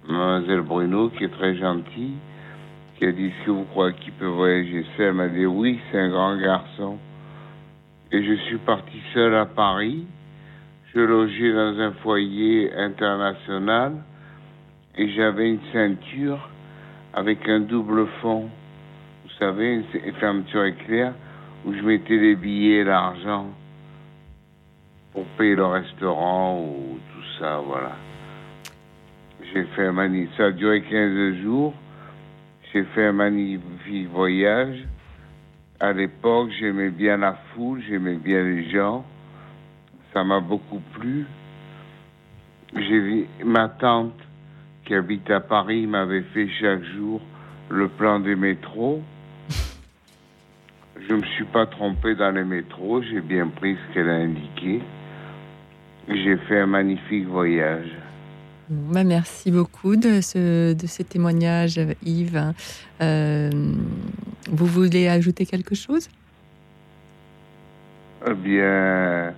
mademoiselle 0.08 0.62
Bruno, 0.62 1.10
qui 1.10 1.26
est 1.26 1.32
très 1.34 1.58
gentille, 1.58 2.16
qui 2.98 3.06
a 3.06 3.12
dit 3.12 3.26
Est-ce 3.26 3.46
que 3.46 3.52
vous 3.52 3.66
croyez 3.66 3.96
qu'il 3.96 4.14
peut 4.14 4.28
voyager 4.28 4.86
seul? 4.96 5.08
Elle 5.08 5.14
m'a 5.16 5.28
dit 5.28 5.46
Oui, 5.46 5.80
c'est 5.92 6.00
un 6.00 6.10
grand 6.10 6.38
garçon. 6.38 6.98
Et 8.12 8.24
je 8.24 8.34
suis 8.46 8.58
parti 8.58 9.00
seul 9.14 9.36
à 9.36 9.46
Paris. 9.46 10.08
Je 10.94 11.00
logeais 11.00 11.54
dans 11.54 11.80
un 11.80 11.92
foyer 12.02 12.74
international 12.74 13.94
et 14.98 15.10
j'avais 15.10 15.50
une 15.50 15.60
ceinture 15.72 16.50
avec 17.14 17.48
un 17.48 17.60
double 17.60 18.08
fond. 18.22 18.50
Vous 19.24 19.32
savez, 19.38 19.84
une 19.94 20.14
fermeture 20.14 20.66
éclair 20.66 21.14
où 21.66 21.74
je 21.74 21.82
mettais 21.82 22.18
les 22.18 22.36
billets 22.36 22.80
et 22.80 22.84
l'argent 22.84 23.48
pour 25.14 25.26
payer 25.38 25.56
le 25.56 25.66
restaurant 25.66 26.60
ou 26.60 26.98
tout 27.14 27.40
ça, 27.40 27.62
voilà. 27.64 27.96
J'ai 29.54 29.66
fait 29.76 29.86
un 29.86 29.92
magnifique, 29.92 30.36
ça 30.36 30.46
a 30.46 30.52
duré 30.52 30.82
15 30.82 31.36
jours. 31.42 31.74
J'ai 32.74 32.84
fait 32.84 33.06
un 33.06 33.14
magnifique 33.14 34.10
voyage. 34.10 34.89
À 35.82 35.94
l'époque, 35.94 36.50
j'aimais 36.60 36.90
bien 36.90 37.16
la 37.16 37.38
foule, 37.54 37.82
j'aimais 37.88 38.18
bien 38.18 38.44
les 38.44 38.70
gens. 38.70 39.06
Ça 40.14 40.26
m'a 40.26 40.42
beaucoup 40.42 40.82
plu. 40.94 41.26
J'ai 42.76 43.00
vu 43.00 43.28
ma 43.46 43.70
tante 43.70 44.20
qui 44.84 44.94
habite 44.94 45.32
à 45.32 45.40
Paris 45.40 45.88
m'avait 45.88 46.24
fait 46.34 46.50
chaque 46.60 46.84
jour 46.84 47.22
le 47.70 47.88
plan 47.88 48.20
des 48.20 48.36
métros. 48.36 49.02
Je 51.00 51.14
ne 51.14 51.22
me 51.22 51.26
suis 51.28 51.46
pas 51.46 51.66
trompé 51.66 52.14
dans 52.14 52.32
les 52.32 52.44
métros, 52.44 53.02
j'ai 53.02 53.22
bien 53.22 53.48
pris 53.48 53.78
ce 53.78 53.94
qu'elle 53.94 54.10
a 54.10 54.16
indiqué. 54.16 54.82
J'ai 56.10 56.36
fait 56.38 56.60
un 56.60 56.66
magnifique 56.66 57.26
voyage. 57.26 57.96
Bah, 58.70 59.04
merci 59.04 59.50
beaucoup 59.50 59.96
de 59.96 60.22
ce, 60.22 61.02
témoignages, 61.02 61.82
Yves. 62.06 62.54
Euh, 63.02 63.50
vous 64.52 64.66
voulez 64.68 65.08
ajouter 65.08 65.48
quelque 65.48 65.74
chose? 65.74 66.08
Eh 68.28 68.34
bien, 68.36 69.34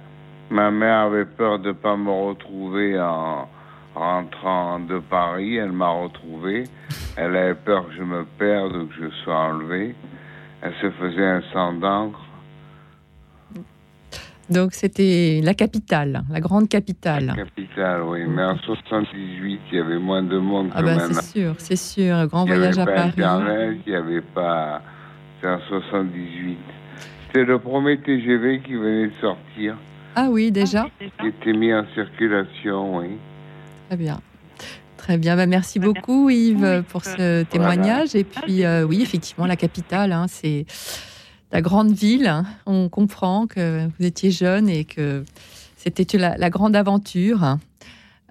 ma 0.49 0.69
mère 0.69 0.97
avait 1.05 1.23
peur 1.23 1.59
de 1.59 1.69
ne 1.69 1.73
pas 1.73 1.95
me 1.95 2.11
retrouver 2.11 2.99
en 2.99 3.47
rentrant 3.95 4.79
de 4.79 4.99
Paris. 4.99 5.55
Elle 5.55 5.71
m'a 5.71 5.89
retrouvé. 5.89 6.65
Elle 7.15 7.37
avait 7.37 7.55
peur 7.55 7.87
que 7.87 7.93
je 7.95 8.03
me 8.03 8.25
perde 8.37 8.75
ou 8.75 8.87
que 8.87 8.95
je 8.99 9.09
sois 9.23 9.37
enlevé. 9.37 9.95
Elle 10.61 10.73
se 10.81 10.91
faisait 10.91 11.25
un 11.25 11.41
sang 11.53 11.73
d'encre. 11.73 12.19
Donc 14.51 14.73
c'était 14.73 15.39
la 15.43 15.53
capitale, 15.53 16.23
la 16.29 16.39
grande 16.41 16.67
capitale. 16.67 17.27
La 17.27 17.35
capitale, 17.35 18.01
oui. 18.03 18.25
Mais 18.27 18.43
en 18.43 18.57
78, 18.57 19.61
il 19.71 19.77
y 19.77 19.79
avait 19.79 19.97
moins 19.97 20.23
de 20.23 20.37
monde 20.37 20.69
ah 20.73 20.81
que 20.81 20.85
bah, 20.85 20.95
maintenant. 20.95 21.21
C'est 21.21 21.39
sûr, 21.39 21.55
c'est 21.57 21.75
sûr. 21.77 22.27
Grand 22.27 22.45
voyage 22.45 22.77
à 22.77 22.85
Paris. 22.85 23.09
Internet, 23.09 23.77
il 23.85 23.91
n'y 23.91 23.97
avait 23.97 24.21
pas. 24.21 24.81
C'est 25.39 25.47
en 25.47 25.59
78. 25.69 26.57
C'est 27.33 27.45
le 27.45 27.59
premier 27.59 27.97
TGV 27.99 28.61
qui 28.65 28.73
venait 28.73 29.07
de 29.07 29.13
sortir. 29.21 29.77
Ah 30.15 30.27
oui, 30.29 30.51
déjà 30.51 30.87
Qui 31.21 31.27
était 31.27 31.53
mis 31.53 31.73
en 31.73 31.85
circulation, 31.95 32.97
oui. 32.97 33.11
Très 33.87 33.97
bien. 33.97 34.19
Très 34.97 35.17
bien, 35.17 35.35
bah, 35.35 35.45
merci 35.45 35.79
beaucoup 35.79 36.29
Yves 36.29 36.83
pour 36.89 37.05
ce 37.05 37.43
témoignage. 37.43 38.15
Et 38.15 38.25
puis 38.25 38.65
euh, 38.65 38.83
oui, 38.83 39.01
effectivement, 39.01 39.45
la 39.45 39.55
capitale, 39.55 40.11
hein, 40.11 40.25
c'est 40.27 40.65
la 41.51 41.61
grande 41.61 41.91
ville. 41.91 42.31
On 42.65 42.89
comprend 42.89 43.47
que 43.47 43.87
vous 43.87 44.05
étiez 44.05 44.31
jeune 44.31 44.69
et 44.69 44.85
que 44.85 45.23
c'était 45.75 46.17
la, 46.17 46.37
la, 46.37 46.49
grande 46.49 46.75
aventure. 46.75 47.57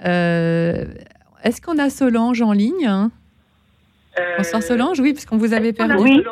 Euh, 0.04 0.84
Est-ce 1.42 1.60
qu'on 1.60 1.78
a 1.78 1.90
Solange 1.90 2.42
en 2.42 2.52
ligne 2.52 2.88
euh... 4.18 4.36
Bonsoir 4.38 4.62
Solange, 4.62 5.00
oui, 5.00 5.12
puisqu'on 5.12 5.36
vous 5.36 5.52
avait 5.52 5.72
perdu. 5.72 5.94
Oui. 6.02 6.24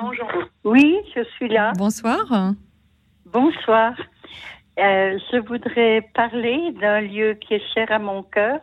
oui, 0.65 0.97
je 1.15 1.23
suis 1.37 1.49
là. 1.49 1.73
Bonsoir. 1.77 2.53
Bonsoir. 3.27 3.95
Euh, 4.79 5.19
je 5.33 5.39
voudrais 5.39 6.09
parler 6.15 6.73
d'un 6.81 7.01
lieu 7.01 7.35
qui 7.35 7.55
est 7.55 7.75
cher 7.75 7.91
à 7.91 7.99
mon 7.99 8.23
cœur. 8.23 8.61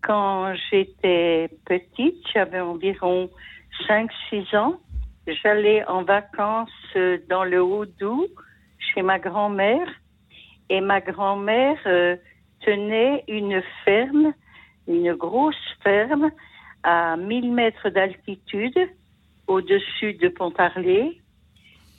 Quand 0.00 0.54
j'étais 0.70 1.50
petite, 1.64 2.16
j'avais 2.32 2.60
environ 2.60 3.28
5-6 3.88 4.56
ans 4.56 4.78
j'allais 5.42 5.84
en 5.86 6.02
vacances 6.02 6.70
dans 7.28 7.44
le 7.44 7.62
Haut-Doubs 7.62 8.28
chez 8.78 9.02
ma 9.02 9.18
grand-mère. 9.18 9.88
Et 10.70 10.80
ma 10.80 11.00
grand-mère 11.00 11.78
euh, 11.86 12.16
tenait 12.60 13.24
une 13.28 13.62
ferme, 13.84 14.34
une 14.86 15.14
grosse 15.14 15.76
ferme 15.82 16.30
à 16.82 17.16
1000 17.16 17.52
mètres 17.52 17.88
d'altitude 17.90 18.78
au-dessus 19.46 20.14
de 20.14 20.28
Pontarlier, 20.28 21.20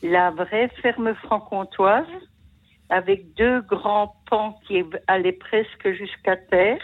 la 0.04 0.30
vraie 0.32 0.70
ferme 0.82 1.14
franc-comtoise 1.16 2.06
avec 2.90 3.34
deux 3.34 3.62
grands 3.62 4.16
pans 4.30 4.60
qui 4.68 4.84
allaient 5.08 5.32
presque 5.32 5.92
jusqu'à 5.92 6.38
terre 6.38 6.82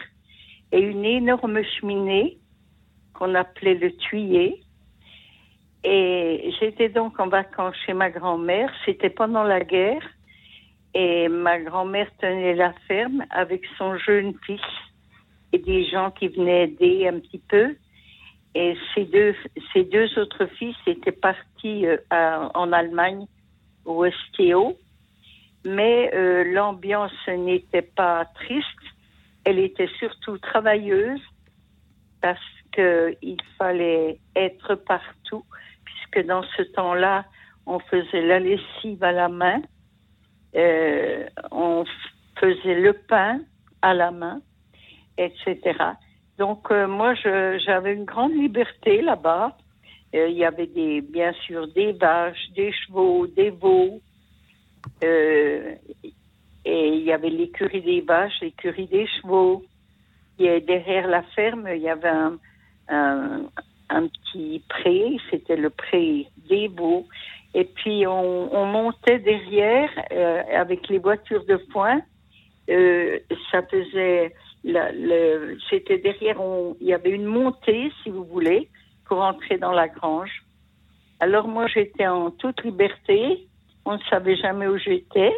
et 0.71 0.79
une 0.79 1.05
énorme 1.05 1.63
cheminée 1.63 2.39
qu'on 3.13 3.33
appelait 3.35 3.75
le 3.75 3.95
tuyer 3.95 4.64
et 5.85 6.51
j'étais 6.59 6.89
donc 6.89 7.19
en 7.19 7.27
vacances 7.27 7.75
chez 7.85 7.93
ma 7.93 8.09
grand-mère. 8.09 8.71
C'était 8.85 9.11
pendant 9.11 9.43
la 9.43 9.59
guerre. 9.61 10.01
Et 10.95 11.27
ma 11.27 11.59
grand-mère 11.59 12.09
tenait 12.19 12.55
la 12.55 12.73
ferme 12.87 13.23
avec 13.29 13.63
son 13.77 13.97
jeune 13.97 14.33
fils 14.45 14.61
et 15.51 15.59
des 15.59 15.85
gens 15.85 16.09
qui 16.09 16.29
venaient 16.29 16.63
aider 16.63 17.07
un 17.07 17.19
petit 17.19 17.41
peu. 17.49 17.75
Et 18.55 18.75
ces 18.95 19.03
deux, 19.05 19.35
ces 19.73 19.83
deux 19.83 20.07
autres 20.17 20.45
fils 20.57 20.75
étaient 20.87 21.11
partis 21.11 21.85
euh, 21.85 21.97
en 22.09 22.71
Allemagne, 22.71 23.27
au 23.83 24.05
STO. 24.09 24.77
Mais 25.65 26.09
euh, 26.15 26.45
l'ambiance 26.45 27.27
n'était 27.27 27.81
pas 27.81 28.25
triste. 28.35 28.65
Elle 29.43 29.59
était 29.59 29.89
surtout 29.99 30.37
travailleuse 30.39 31.21
parce 32.21 32.39
qu'il 32.73 33.37
fallait 33.57 34.17
être 34.35 34.75
partout 34.75 35.43
que 36.15 36.21
dans 36.21 36.43
ce 36.55 36.61
temps-là, 36.63 37.25
on 37.65 37.79
faisait 37.79 38.21
la 38.21 38.39
lessive 38.39 39.03
à 39.03 39.11
la 39.11 39.27
main, 39.27 39.61
euh, 40.55 41.27
on 41.51 41.83
faisait 42.39 42.79
le 42.79 42.93
pain 42.93 43.41
à 43.81 43.93
la 43.93 44.11
main, 44.11 44.39
etc. 45.17 45.59
Donc 46.37 46.71
euh, 46.71 46.87
moi, 46.87 47.13
j'avais 47.15 47.93
une 47.93 48.05
grande 48.05 48.33
liberté 48.33 49.01
là-bas. 49.01 49.57
Euh, 50.15 50.29
il 50.29 50.37
y 50.37 50.45
avait 50.45 50.67
des, 50.67 51.01
bien 51.01 51.33
sûr 51.45 51.67
des 51.73 51.91
vaches, 51.91 52.49
des 52.55 52.71
chevaux, 52.71 53.27
des 53.27 53.49
veaux. 53.49 53.99
et 55.01 55.77
il 56.65 57.03
y 57.03 57.11
avait 57.11 57.29
l'écurie 57.29 57.81
des 57.81 58.01
vaches, 58.01 58.39
l'écurie 58.41 58.87
des 58.87 59.07
chevaux. 59.07 59.63
Et 60.39 60.61
derrière 60.61 61.07
la 61.07 61.23
ferme, 61.23 61.67
il 61.73 61.81
y 61.81 61.89
avait 61.89 62.09
un, 62.09 62.37
un, 62.89 63.43
un 63.89 64.07
petit 64.07 64.63
pré, 64.69 65.17
c'était 65.29 65.55
le 65.55 65.69
pré 65.69 66.27
des 66.49 66.67
Beaux. 66.67 67.05
Et 67.53 67.63
puis 67.63 68.05
on, 68.05 68.53
on 68.53 68.65
montait 68.65 69.19
derrière 69.19 69.89
euh, 70.11 70.43
avec 70.53 70.87
les 70.89 70.97
voitures 70.97 71.45
de 71.45 71.57
foin. 71.71 72.01
Euh, 72.69 73.19
ça 73.51 73.61
faisait, 73.63 74.33
c'était 75.69 75.99
derrière, 75.99 76.37
il 76.81 76.87
y 76.87 76.93
avait 76.93 77.11
une 77.11 77.25
montée, 77.25 77.91
si 78.03 78.09
vous 78.09 78.25
voulez, 78.25 78.69
pour 79.05 79.21
entrer 79.21 79.57
dans 79.57 79.71
la 79.71 79.87
grange. 79.87 80.43
Alors 81.19 81.47
moi 81.47 81.67
j'étais 81.67 82.07
en 82.07 82.31
toute 82.31 82.63
liberté, 82.63 83.47
on 83.85 83.93
ne 83.93 84.03
savait 84.09 84.35
jamais 84.35 84.67
où 84.67 84.77
j'étais. 84.77 85.33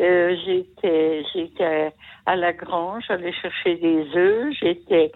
Euh, 0.00 0.36
j'étais, 0.44 1.22
j'étais 1.32 1.92
à 2.26 2.34
la 2.34 2.52
grange, 2.52 3.04
j'allais 3.06 3.32
chercher 3.32 3.76
des 3.76 4.04
œufs, 4.16 4.52
j'étais 4.60 5.12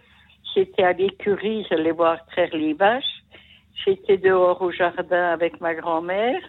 J'étais 0.57 0.85
à 0.85 0.93
l'écurie, 0.93 1.67
j'allais 1.69 1.93
voir 1.93 2.25
traire 2.27 2.49
les 2.55 2.73
vaches. 2.73 3.23
J'étais 3.85 4.17
dehors 4.17 4.63
au 4.63 4.71
jardin 4.71 5.33
avec 5.33 5.61
ma 5.61 5.75
grand-mère. 5.75 6.41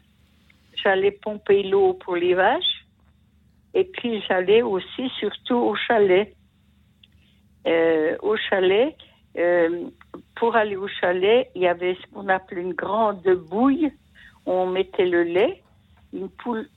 J'allais 0.81 1.11
pomper 1.11 1.63
l'eau 1.63 1.93
pour 1.93 2.15
les 2.15 2.34
vaches. 2.34 2.85
Et 3.73 3.84
puis 3.84 4.23
j'allais 4.27 4.61
aussi 4.61 5.09
surtout 5.19 5.57
au 5.57 5.75
chalet. 5.75 6.34
Euh, 7.67 8.15
au 8.21 8.38
chalet, 8.38 8.95
euh, 9.38 9.89
pour 10.35 10.55
aller 10.55 10.77
au 10.77 10.88
chalet, 10.88 11.49
il 11.53 11.63
y 11.63 11.67
avait 11.67 11.95
ce 11.95 12.13
qu'on 12.13 12.29
appelait 12.29 12.61
une 12.61 12.73
grande 12.73 13.21
bouille 13.49 13.91
on 14.47 14.65
mettait 14.65 15.05
le 15.05 15.23
lait. 15.23 15.61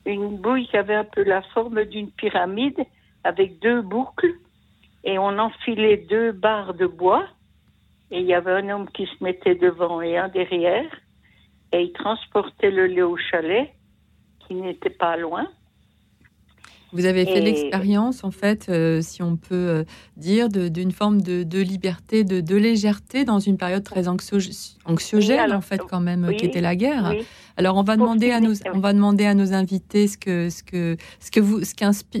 Une 0.05 0.37
bouille 0.37 0.67
qui 0.67 0.77
avait 0.77 0.95
un 0.95 1.05
peu 1.05 1.23
la 1.23 1.41
forme 1.41 1.85
d'une 1.85 2.11
pyramide 2.11 2.83
avec 3.23 3.59
deux 3.59 3.81
boucles 3.81 4.33
et 5.03 5.17
on 5.17 5.37
enfilait 5.37 5.97
deux 5.97 6.31
barres 6.31 6.73
de 6.73 6.85
bois 6.85 7.25
et 8.11 8.19
il 8.19 8.25
y 8.25 8.33
avait 8.33 8.51
un 8.51 8.69
homme 8.69 8.89
qui 8.91 9.05
se 9.05 9.23
mettait 9.23 9.55
devant 9.55 10.01
et 10.01 10.17
un 10.17 10.27
derrière 10.27 10.89
et 11.71 11.83
il 11.83 11.93
transportait 11.93 12.71
le 12.71 12.87
lait 12.87 13.01
au 13.01 13.17
chalet, 13.17 13.73
qui 14.39 14.55
n'était 14.55 14.89
pas 14.89 15.15
loin. 15.15 15.47
Vous 16.93 17.05
avez 17.05 17.25
fait 17.25 17.39
l'expérience, 17.39 18.23
en 18.23 18.31
fait, 18.31 18.67
euh, 18.67 19.01
si 19.01 19.23
on 19.23 19.37
peut 19.37 19.55
euh, 19.55 19.83
dire, 20.17 20.49
d'une 20.49 20.91
forme 20.91 21.21
de, 21.21 21.61
liberté, 21.61 22.23
de, 22.23 22.55
légèreté 22.55 23.23
dans 23.23 23.39
une 23.39 23.57
période 23.57 23.83
très 23.83 24.07
anxiogène, 24.07 25.53
en 25.53 25.61
fait, 25.61 25.81
quand 25.89 26.01
même, 26.01 26.35
qui 26.35 26.45
était 26.45 26.61
la 26.61 26.75
guerre. 26.75 27.13
Alors, 27.55 27.77
on 27.77 27.83
va 27.83 27.95
demander 27.95 28.31
à 28.31 28.41
nos, 28.41 28.53
on 28.73 28.79
va 28.79 28.93
demander 28.93 29.25
à 29.25 29.33
nos 29.33 29.53
invités 29.53 30.07
ce 30.07 30.17
que, 30.17 30.49
ce 30.49 30.63
que, 30.63 30.97
ce 31.19 31.31
que 31.31 31.39
vous, 31.39 31.63
ce, 31.63 31.73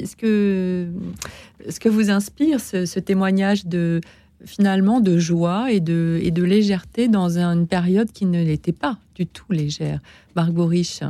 ce 0.05 0.15
que, 0.15 0.87
ce 1.69 1.79
que 1.79 1.89
vous 1.89 2.09
inspire 2.09 2.59
ce, 2.59 2.99
témoignage 2.99 3.65
de 3.65 3.99
finalement 4.45 5.01
de 5.01 5.17
joie 5.17 5.71
et 5.71 5.79
de, 5.79 6.19
et 6.23 6.31
de 6.31 6.43
légèreté 6.43 7.07
dans 7.07 7.37
une 7.37 7.67
période 7.67 8.11
qui 8.11 8.25
ne 8.25 8.43
l'était 8.43 8.71
pas 8.71 8.97
du 9.15 9.27
tout 9.27 9.51
légère. 9.51 9.99
Margot 10.35 10.65
Rich. 10.65 11.01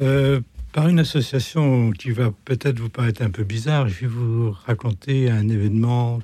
Euh, 0.00 0.40
par 0.76 0.88
une 0.88 0.98
association 0.98 1.90
qui 1.90 2.10
va 2.10 2.30
peut-être 2.44 2.78
vous 2.80 2.90
paraître 2.90 3.22
un 3.22 3.30
peu 3.30 3.44
bizarre, 3.44 3.88
je 3.88 4.00
vais 4.02 4.06
vous 4.08 4.54
raconter 4.66 5.30
un 5.30 5.48
événement. 5.48 6.18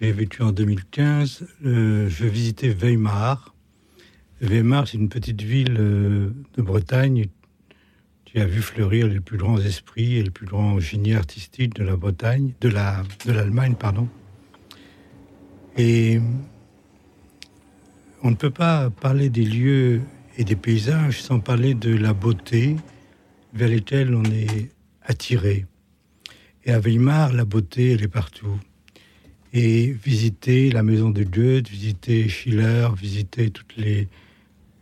J'ai 0.00 0.12
vécu 0.12 0.40
en 0.42 0.52
2015. 0.52 1.44
Euh, 1.66 2.08
je 2.08 2.26
visitais 2.26 2.68
Weimar. 2.68 3.52
Weimar, 4.40 4.86
c'est 4.86 4.98
une 4.98 5.08
petite 5.08 5.42
ville 5.42 5.76
euh, 5.80 6.30
de 6.56 6.62
Bretagne 6.62 7.26
qui 8.24 8.38
a 8.38 8.46
vu 8.46 8.62
fleurir 8.62 9.08
les 9.08 9.18
plus 9.18 9.36
grands 9.36 9.58
esprits 9.58 10.14
et 10.18 10.22
les 10.22 10.30
plus 10.30 10.46
grands 10.46 10.78
génies 10.78 11.14
artistiques 11.14 11.74
de 11.74 11.82
la 11.82 11.96
Bretagne, 11.96 12.52
de 12.60 12.68
la 12.68 13.02
de 13.26 13.32
l'Allemagne, 13.32 13.74
pardon. 13.74 14.06
Et 15.76 16.20
on 18.22 18.30
ne 18.30 18.36
peut 18.36 18.50
pas 18.50 18.90
parler 18.90 19.28
des 19.28 19.44
lieux 19.44 20.02
et 20.38 20.44
des 20.44 20.54
paysages 20.54 21.20
sans 21.20 21.40
parler 21.40 21.74
de 21.74 21.96
la 21.96 22.12
beauté, 22.12 22.76
vers 23.54 23.68
lesquels 23.68 24.14
on 24.14 24.24
est 24.24 24.70
attiré. 25.02 25.66
Et 26.64 26.72
à 26.72 26.80
Weimar, 26.80 27.32
la 27.32 27.44
beauté, 27.44 27.92
elle 27.92 28.02
est 28.02 28.08
partout. 28.08 28.58
Et 29.52 29.92
visiter 29.92 30.70
la 30.70 30.82
maison 30.82 31.10
de 31.10 31.22
Goethe, 31.22 31.68
visiter 31.68 32.28
Schiller, 32.28 32.88
visiter 32.96 33.50
tous 33.50 33.66
les, 33.76 34.08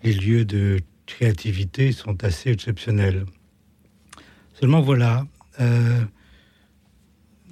lieux 0.03 0.44
de 0.44 0.81
créativité 1.07 1.93
sont 1.93 2.24
assez 2.24 2.51
exceptionnels. 2.51 3.27
Seulement 4.55 4.81
voilà, 4.81 5.27
euh, 5.61 6.03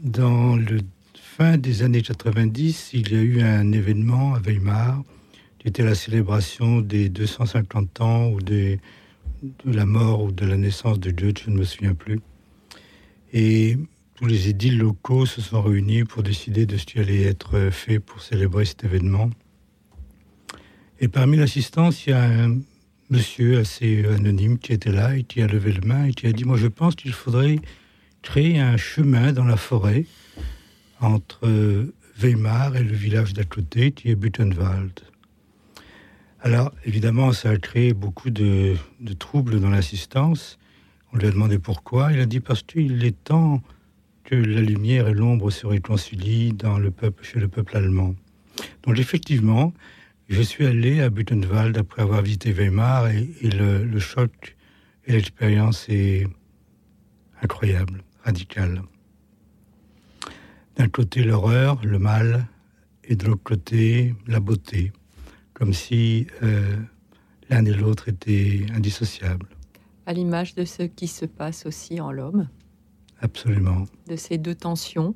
dans 0.03 0.57
le 0.57 0.81
fin 1.15 1.59
des 1.59 1.83
années 1.83 2.03
90, 2.03 2.91
il 2.95 3.13
y 3.13 3.17
a 3.17 3.21
eu 3.21 3.43
un 3.43 3.73
événement 3.73 4.35
à 4.35 4.41
Weimar 4.41 5.03
qui 5.59 5.69
était 5.69 5.85
la 5.85 5.95
célébration 5.95 6.81
des 6.81 7.11
250 7.11 8.01
ans 8.01 8.31
ou 8.31 8.41
des 8.41 8.81
de 9.43 9.73
la 9.73 9.87
mort 9.87 10.25
ou 10.25 10.33
de 10.33 10.45
la 10.45 10.57
naissance 10.57 11.01
de 11.01 11.11
Goethe, 11.11 11.43
je 11.45 11.51
ne 11.51 11.59
me 11.59 11.65
souviens 11.65 11.95
plus. 11.95 12.21
Et 13.33 13.79
tous 14.15 14.27
les 14.27 14.49
édiles 14.49 14.79
locaux 14.79 15.27
se 15.27 15.41
sont 15.41 15.62
réunis 15.62 16.05
pour 16.05 16.23
décider 16.23 16.67
de 16.67 16.77
ce 16.77 16.85
qui 16.85 16.99
allait 16.99 17.23
être 17.23 17.71
fait 17.71 18.01
pour 18.01 18.23
célébrer 18.23 18.65
cet 18.65 18.85
événement. 18.85 19.31
Et 21.01 21.09
parmi 21.09 21.37
l'assistance, 21.39 22.07
il 22.07 22.11
y 22.11 22.12
a 22.12 22.23
un 22.23 22.59
monsieur 23.09 23.59
assez 23.59 24.05
anonyme 24.05 24.59
qui 24.59 24.73
était 24.73 24.93
là 24.93 25.17
et 25.17 25.25
qui 25.25 25.41
a 25.41 25.47
levé 25.47 25.73
le 25.73 25.81
main 25.81 26.05
et 26.05 26.12
qui 26.12 26.27
a 26.27 26.33
dit, 26.33 26.45
moi 26.45 26.57
je 26.57 26.67
pense 26.67 26.95
qu'il 26.95 27.12
faudrait 27.12 27.59
créer 28.23 28.61
un 28.61 28.77
chemin 28.77 29.33
dans 29.33 29.45
la 29.45 29.57
forêt 29.57 30.05
entre 31.01 31.49
Weimar 32.19 32.77
et 32.77 32.85
le 32.85 32.93
village 32.93 33.33
d'à 33.33 33.45
côté 33.45 33.93
qui 33.93 34.11
est 34.11 34.15
Butenwald. 34.15 35.01
Alors, 36.43 36.73
évidemment, 36.87 37.33
ça 37.33 37.51
a 37.51 37.57
créé 37.59 37.93
beaucoup 37.93 38.31
de, 38.31 38.75
troubles 39.19 39.61
dans 39.61 39.69
l'assistance. 39.69 40.59
On 41.12 41.19
lui 41.19 41.27
a 41.27 41.31
demandé 41.31 41.59
pourquoi. 41.59 42.12
Il 42.12 42.21
a 42.21 42.25
dit 42.25 42.41
parce 42.41 42.62
qu'il 42.62 43.05
est 43.05 43.25
temps 43.25 43.62
que 44.25 44.35
la 44.35 44.62
lumière 44.62 45.09
et 45.09 45.12
l'ombre 45.12 45.51
se 45.51 45.67
réconcilient 45.67 46.57
chez 47.23 47.41
le 47.41 47.49
peuple 47.49 47.77
allemand. 47.77 48.15
Donc, 48.85 48.99
effectivement, 48.99 49.75
je 50.31 50.41
suis 50.41 50.65
allé 50.65 51.03
à 51.03 51.11
Butenwald 51.11 51.77
après 51.77 52.03
avoir 52.03 52.23
visité 52.23 52.53
Weimar 52.53 53.09
et, 53.09 53.29
le, 53.43 53.99
choc 53.99 54.57
et 55.07 55.12
l'expérience 55.12 55.87
est 55.91 56.27
incroyable, 57.43 58.03
radical. 58.25 58.83
D'un 60.77 60.89
côté, 60.89 61.23
l'horreur, 61.23 61.81
le 61.85 61.99
mal, 61.99 62.47
et 63.05 63.15
de 63.15 63.27
l'autre 63.27 63.43
côté, 63.43 64.15
la 64.27 64.41
beauté 64.41 64.93
comme 65.61 65.74
si 65.74 66.27
euh, 66.43 66.74
l'un 67.51 67.66
et 67.66 67.74
l'autre 67.74 68.09
étaient 68.09 68.65
indissociables. 68.74 69.47
À 70.07 70.15
l'image 70.15 70.55
de 70.55 70.65
ce 70.65 70.85
qui 70.85 71.07
se 71.07 71.27
passe 71.27 71.66
aussi 71.66 72.01
en 72.01 72.11
l'homme. 72.11 72.49
Absolument. 73.20 73.85
De 74.09 74.16
ces 74.16 74.39
deux 74.39 74.55
tensions. 74.55 75.15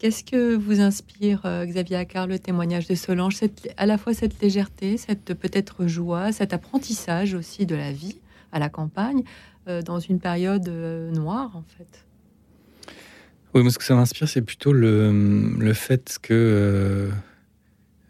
Qu'est-ce 0.00 0.24
que 0.24 0.56
vous 0.56 0.80
inspire, 0.80 1.42
euh, 1.46 1.64
Xavier 1.64 1.96
Accard, 1.96 2.26
le 2.26 2.40
témoignage 2.40 2.88
de 2.88 2.96
Solange? 2.96 3.36
À 3.76 3.86
la 3.86 3.96
fois 3.98 4.14
cette 4.14 4.42
légèreté, 4.42 4.96
cette 4.96 5.32
peut-être 5.34 5.86
joie, 5.86 6.32
cet 6.32 6.52
apprentissage 6.52 7.34
aussi 7.34 7.66
de 7.66 7.76
la 7.76 7.92
vie 7.92 8.18
à 8.50 8.58
la 8.58 8.68
campagne, 8.68 9.22
euh, 9.68 9.80
dans 9.80 10.00
une 10.00 10.18
période 10.18 10.68
noire, 10.68 11.54
en 11.54 11.64
fait? 11.78 12.04
Oui, 13.54 13.62
moi, 13.62 13.70
ce 13.70 13.78
que 13.78 13.84
ça 13.84 13.94
m'inspire, 13.94 14.28
c'est 14.28 14.42
plutôt 14.42 14.72
le, 14.72 15.54
le, 15.58 15.72
fait 15.72 16.18
que 16.20 16.34
euh, 16.34 17.10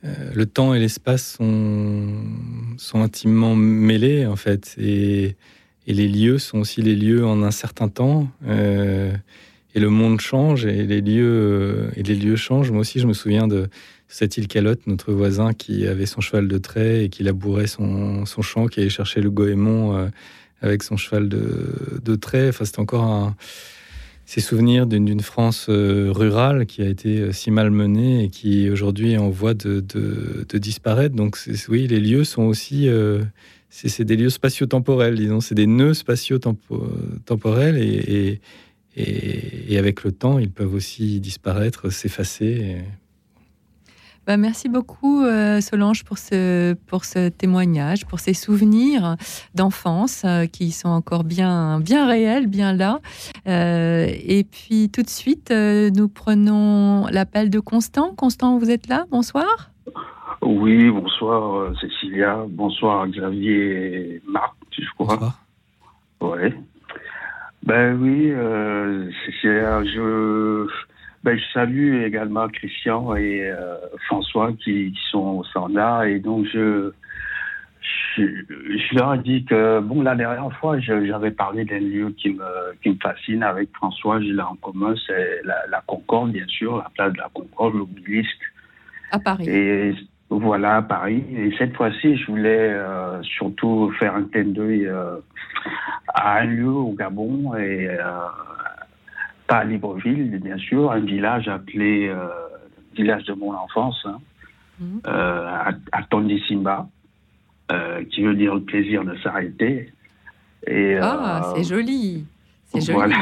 le 0.02 0.46
temps 0.46 0.74
et 0.74 0.78
l'espace 0.78 1.36
sont, 1.36 2.08
sont 2.76 3.02
intimement 3.02 3.54
mêlés, 3.56 4.26
en 4.26 4.36
fait. 4.36 4.74
Et, 4.78 5.36
les 5.86 6.08
lieux 6.08 6.38
sont 6.38 6.58
aussi 6.58 6.82
les 6.82 6.96
lieux 6.96 7.24
en 7.24 7.44
un 7.44 7.52
certain 7.52 7.88
temps. 7.88 8.28
Euh, 8.46 9.12
et 9.74 9.78
le 9.78 9.88
monde 9.88 10.20
change 10.20 10.66
et 10.66 10.84
les 10.84 11.00
lieux, 11.00 11.90
et 11.96 12.02
les 12.02 12.16
lieux 12.16 12.34
changent. 12.34 12.72
Moi 12.72 12.80
aussi, 12.80 12.98
je 12.98 13.06
me 13.06 13.12
souviens 13.12 13.46
de 13.46 13.68
cette 14.08 14.36
île 14.36 14.48
Calotte, 14.48 14.86
notre 14.86 15.12
voisin 15.12 15.52
qui 15.52 15.86
avait 15.86 16.06
son 16.06 16.20
cheval 16.20 16.48
de 16.48 16.58
trait 16.58 17.04
et 17.04 17.08
qui 17.08 17.22
labourait 17.22 17.66
son, 17.66 18.26
son 18.26 18.42
champ, 18.42 18.66
qui 18.66 18.80
allait 18.80 18.88
chercher 18.88 19.20
le 19.20 19.30
goémon 19.30 19.96
euh, 19.96 20.08
avec 20.60 20.82
son 20.82 20.96
cheval 20.96 21.28
de, 21.28 22.00
de 22.02 22.14
trait. 22.16 22.48
Enfin, 22.48 22.64
c'était 22.64 22.80
encore 22.80 23.04
un 23.04 23.36
ces 24.26 24.40
souvenirs 24.40 24.86
d'une 24.88 25.20
France 25.20 25.68
euh, 25.68 26.10
rurale 26.12 26.66
qui 26.66 26.82
a 26.82 26.88
été 26.88 27.20
euh, 27.20 27.32
si 27.32 27.52
mal 27.52 27.70
menée 27.70 28.24
et 28.24 28.28
qui 28.28 28.68
aujourd'hui 28.68 29.12
est 29.12 29.18
en 29.18 29.30
voie 29.30 29.54
de, 29.54 29.80
disparaître. 30.52 31.14
Donc 31.14 31.38
oui, 31.68 31.86
les 31.86 32.00
lieux 32.00 32.24
sont 32.24 32.42
aussi... 32.42 32.88
Euh, 32.88 33.22
c'est 33.68 34.04
des 34.04 34.16
lieux 34.16 34.30
spatio-temporels, 34.30 35.16
disons. 35.16 35.40
C'est 35.40 35.54
des 35.54 35.66
nœuds 35.66 35.94
spatio-temporels 35.94 37.76
et, 37.76 38.40
avec 39.76 40.02
le 40.02 40.12
temps, 40.12 40.38
ils 40.38 40.50
peuvent 40.50 40.72
aussi 40.72 41.20
disparaître, 41.20 41.90
s'effacer. 41.90 42.76
Bah, 44.26 44.36
merci 44.36 44.68
beaucoup 44.68 45.22
euh, 45.22 45.60
Solange 45.60 46.02
pour 46.02 46.18
ce, 46.18 46.74
pour 46.88 47.04
ce 47.04 47.28
témoignage, 47.28 48.06
pour 48.06 48.18
ces 48.18 48.34
souvenirs 48.34 49.14
d'enfance 49.54 50.24
euh, 50.24 50.46
qui 50.46 50.72
sont 50.72 50.88
encore 50.88 51.22
bien, 51.22 51.78
bien 51.78 52.08
réels, 52.08 52.48
bien 52.48 52.72
là. 52.72 52.98
Euh, 53.46 54.08
et 54.08 54.42
puis 54.42 54.90
tout 54.90 55.02
de 55.02 55.08
suite, 55.08 55.52
nous 55.52 56.08
prenons 56.08 57.06
l'appel 57.06 57.50
de 57.50 57.60
Constant. 57.60 58.16
Constant, 58.16 58.58
vous 58.58 58.68
êtes 58.68 58.88
là? 58.88 59.04
Bonsoir. 59.12 59.70
Oui, 60.42 60.90
bonsoir 60.90 61.72
Cécilia, 61.80 62.44
bonsoir 62.48 63.06
Xavier 63.06 64.16
et 64.16 64.22
Marc, 64.28 64.56
je 64.72 64.90
crois. 64.98 65.16
Bonsoir. 65.16 65.40
Ouais. 66.20 66.52
Ben 67.62 67.96
oui, 68.00 68.32
Cécilia, 69.24 69.84
je 69.84 70.66
ben, 71.26 71.36
je 71.36 71.44
salue 71.52 72.04
également 72.04 72.46
Christian 72.46 73.16
et 73.16 73.50
euh, 73.50 73.74
François 74.06 74.52
qui, 74.62 74.96
sont, 75.10 75.42
sont, 75.42 75.66
là. 75.66 76.04
Et 76.04 76.20
donc, 76.20 76.46
je, 76.54 76.92
je, 78.16 78.94
leur 78.94 79.14
ai 79.14 79.18
dit 79.18 79.44
que, 79.44 79.80
bon, 79.80 80.02
la 80.02 80.14
dernière 80.14 80.52
fois, 80.60 80.78
j'avais 80.78 81.32
parlé 81.32 81.64
d'un 81.64 81.80
lieu 81.80 82.14
qui 82.16 82.30
me, 82.30 82.74
qui 82.80 82.90
me 82.90 82.96
fascine 83.02 83.42
avec 83.42 83.70
François. 83.74 84.20
J'ai 84.20 84.30
là 84.30 84.48
en 84.48 84.54
commun, 84.54 84.94
c'est 85.04 85.40
la, 85.42 85.82
Concorde, 85.88 86.30
bien 86.30 86.46
sûr, 86.46 86.76
la 86.76 86.90
place 86.94 87.12
de 87.12 87.18
la 87.18 87.28
Concorde, 87.34 87.74
l'obélisque. 87.74 88.42
À 89.10 89.18
Paris. 89.18 89.48
Et 89.48 89.94
voilà, 90.30 90.76
à 90.76 90.82
Paris. 90.82 91.24
Et 91.36 91.52
cette 91.58 91.74
fois-ci, 91.74 92.16
je 92.18 92.26
voulais 92.28 92.70
euh, 92.72 93.20
surtout 93.24 93.92
faire 93.98 94.14
un 94.14 94.22
clin 94.22 94.44
d'œil 94.44 94.86
euh, 94.86 95.16
à 96.06 96.38
un 96.38 96.44
lieu 96.44 96.68
au 96.68 96.92
Gabon 96.92 97.56
et 97.56 97.88
pas 99.46 99.58
à 99.58 99.64
Libreville, 99.64 100.40
bien 100.42 100.58
sûr, 100.58 100.90
un 100.90 101.00
village 101.00 101.48
appelé 101.48 102.08
euh, 102.08 102.28
village 102.96 103.24
de 103.24 103.34
mon 103.34 103.52
enfance, 103.54 104.00
hein, 104.04 104.18
mhm. 104.80 105.00
euh, 105.06 105.46
à, 105.46 105.70
à 105.92 106.02
Tondisimba, 106.04 106.88
euh, 107.72 108.04
qui 108.04 108.22
veut 108.22 108.34
dire 108.34 108.54
le 108.54 108.62
plaisir 108.62 109.04
de 109.04 109.16
s'arrêter. 109.18 109.92
Et, 110.66 110.96
ah, 111.00 111.52
c'est 111.54 111.64
joli. 111.64 112.26
C'est 112.64 112.80
joli. 112.80 112.96
Voilà. 112.98 113.16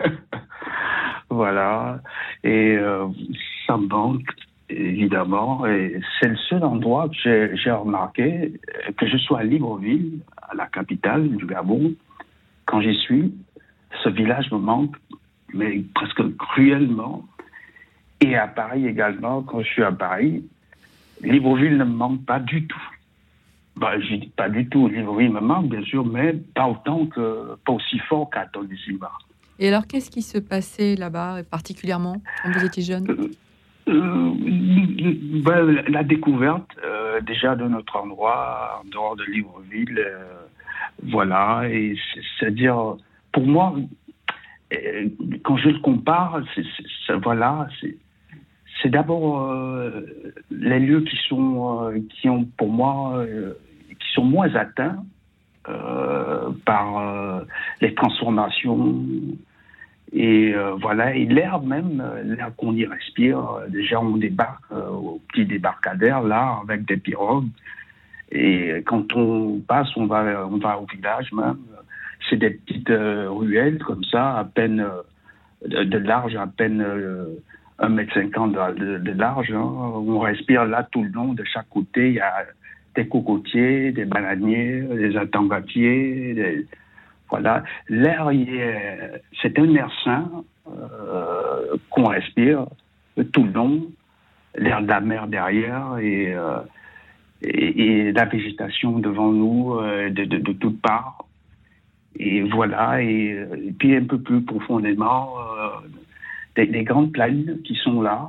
voilà. 1.30 2.00
Et 2.44 2.78
ça 3.66 3.76
me 3.76 3.88
manque 3.88 4.28
évidemment. 4.68 5.66
Et 5.66 6.00
c'est 6.20 6.28
le 6.28 6.36
seul 6.36 6.64
endroit 6.64 7.08
que 7.08 7.56
j'ai 7.56 7.70
remarqué, 7.70 8.52
que 8.96 9.06
je 9.06 9.16
sois 9.18 9.40
à 9.40 9.44
Libreville, 9.44 10.20
à 10.40 10.54
la 10.54 10.66
capitale 10.66 11.28
du 11.28 11.46
Gabon, 11.46 11.94
quand 12.66 12.80
j'y 12.80 12.94
suis, 12.94 13.34
ce 14.02 14.08
village 14.08 14.50
me 14.50 14.58
manque, 14.58 14.96
mais 15.54 15.82
presque 15.94 16.36
cruellement. 16.36 17.24
Et 18.20 18.36
à 18.36 18.46
Paris 18.48 18.86
également, 18.86 19.42
quand 19.42 19.62
je 19.62 19.68
suis 19.68 19.82
à 19.82 19.92
Paris, 19.92 20.44
Libreville 21.22 21.76
ne 21.76 21.84
me 21.84 21.94
manque 21.94 22.24
pas 22.24 22.40
du 22.40 22.66
tout. 22.66 22.82
Bah, 23.76 23.98
je 23.98 24.14
dis 24.16 24.32
pas 24.36 24.48
du 24.48 24.68
tout. 24.68 24.88
Libreville 24.88 25.32
me 25.32 25.40
manque, 25.40 25.68
bien 25.68 25.82
sûr, 25.82 26.04
mais 26.04 26.32
pas 26.54 26.68
autant 26.68 27.06
que, 27.06 27.56
pas 27.64 27.72
aussi 27.72 27.98
fort 28.00 28.30
qu'à 28.30 28.46
Tonissima. 28.46 29.10
Et 29.58 29.68
alors, 29.68 29.86
qu'est-ce 29.86 30.10
qui 30.10 30.22
se 30.22 30.38
passait 30.38 30.96
là-bas, 30.96 31.42
particulièrement, 31.50 32.20
quand 32.42 32.52
vous 32.52 32.64
étiez 32.64 32.82
jeune? 32.82 33.06
Euh, 33.08 33.30
euh, 33.88 34.32
ben, 35.44 35.84
La 35.88 36.02
découverte, 36.02 36.70
euh, 36.84 37.20
déjà, 37.20 37.54
de 37.54 37.66
notre 37.66 37.96
endroit, 37.96 38.80
en 38.82 38.88
dehors 38.88 39.16
de 39.16 39.24
Libreville. 39.24 40.04
voilà, 41.02 41.62
et 41.68 41.96
c'est-à-dire, 42.38 42.96
pour 43.32 43.46
moi, 43.46 43.74
quand 45.44 45.56
je 45.56 45.68
le 45.68 45.78
compare, 45.78 46.40
c'est, 46.54 47.12
voilà, 47.22 47.68
c'est 48.82 48.88
d'abord 48.88 49.48
les 50.50 50.80
lieux 50.80 51.02
qui 51.02 51.16
sont 51.28 51.92
qui 52.10 52.28
ont 52.28 52.44
pour 52.56 52.70
moi 52.70 53.24
qui 53.88 54.12
sont 54.14 54.24
moins 54.24 54.52
atteints 54.54 55.04
euh, 55.66 56.50
par 56.66 56.98
euh, 56.98 57.40
les 57.80 57.94
transformations. 57.94 59.02
Et 60.12 60.54
euh, 60.54 60.74
voilà, 60.74 61.14
et 61.14 61.24
l'air 61.24 61.62
même, 61.62 62.04
l'air 62.22 62.50
qu'on 62.54 62.74
y 62.74 62.84
respire, 62.84 63.60
déjà 63.70 63.98
on 63.98 64.18
débarque 64.18 64.70
au 64.72 65.22
petit 65.28 65.46
débarcadère 65.46 66.22
là 66.22 66.60
avec 66.62 66.84
des 66.84 66.98
pirogues. 66.98 67.48
Et 68.30 68.82
quand 68.84 69.16
on 69.16 69.60
passe, 69.60 69.88
on 69.96 70.04
va, 70.04 70.46
on 70.46 70.58
va 70.58 70.78
au 70.78 70.84
village 70.84 71.32
même. 71.32 71.56
C'est 72.28 72.36
des 72.36 72.50
petites 72.50 72.88
ruelles 72.90 73.78
comme 73.78 74.04
ça, 74.04 74.38
à 74.38 74.44
peine 74.44 74.84
de, 75.66 75.98
large, 75.98 76.34
à 76.36 76.46
peine 76.46 76.84
un 77.78 77.88
mètre 77.88 78.14
cinquante 78.14 78.52
de, 78.52 79.12
large. 79.12 79.52
Hein. 79.52 79.60
On 79.60 80.18
respire 80.20 80.64
là 80.64 80.86
tout 80.90 81.02
le 81.02 81.10
long, 81.10 81.34
de 81.34 81.44
chaque 81.44 81.68
côté. 81.68 82.08
Il 82.08 82.14
y 82.14 82.20
a 82.20 82.46
des 82.94 83.08
cocotiers, 83.08 83.92
des 83.92 84.04
bananiers, 84.04 84.80
des 84.82 85.16
attambatiers, 85.16 86.66
voilà. 87.30 87.64
L'air, 87.88 88.30
c'est 89.42 89.58
un 89.58 89.74
air 89.74 89.90
sain 90.04 90.30
euh, 90.68 91.76
qu'on 91.90 92.04
respire 92.04 92.66
tout 93.32 93.44
le 93.44 93.52
long, 93.52 93.86
l'air 94.56 94.82
de 94.82 94.88
la 94.88 95.00
mer 95.00 95.26
derrière 95.26 95.98
et, 95.98 96.32
euh, 96.34 96.58
et, 97.42 98.12
la 98.12 98.24
végétation 98.26 98.98
devant 98.98 99.32
nous 99.32 99.74
euh, 99.74 100.10
de, 100.10 100.24
de, 100.24 100.52
toutes 100.52 100.80
parts. 100.80 101.23
Et 102.16 102.42
voilà, 102.42 103.02
et, 103.02 103.46
puis 103.78 103.96
un 103.96 104.04
peu 104.04 104.18
plus 104.20 104.42
profondément, 104.42 105.34
des, 106.54 106.66
des, 106.66 106.84
grandes 106.84 107.12
plaines 107.12 107.58
qui 107.64 107.74
sont 107.74 108.02
là, 108.02 108.28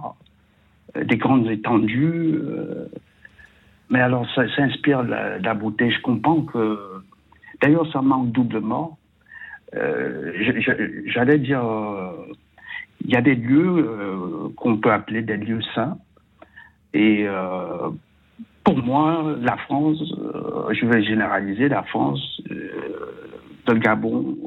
des 0.96 1.18
grandes 1.18 1.48
étendues. 1.48 2.40
Mais 3.90 4.02
alors, 4.02 4.28
ça, 4.34 4.44
s'inspire 4.56 5.04
de, 5.04 5.44
la 5.44 5.54
beauté. 5.54 5.92
Je 5.92 6.02
comprends 6.02 6.42
que. 6.42 6.80
D'ailleurs, 7.62 7.90
ça 7.92 8.02
manque 8.02 8.32
doublement. 8.32 8.98
Euh, 9.76 10.34
j'allais 11.06 11.40
dire. 11.40 11.64
Il 13.02 13.12
y 13.12 13.16
a 13.16 13.22
des 13.22 13.36
lieux 13.36 13.88
euh, 13.88 14.50
qu'on 14.56 14.78
peut 14.78 14.92
appeler 14.92 15.22
des 15.22 15.38
lieux 15.38 15.62
saints. 15.76 15.98
Et 16.94 17.26
euh, 17.28 17.90
pour 18.64 18.78
moi, 18.78 19.36
la 19.42 19.58
France, 19.58 20.02
je 20.72 20.86
vais 20.88 21.04
généraliser, 21.04 21.70
la 21.70 21.84
France, 21.84 22.42
le 23.74 23.80
Gabon, 23.80 24.38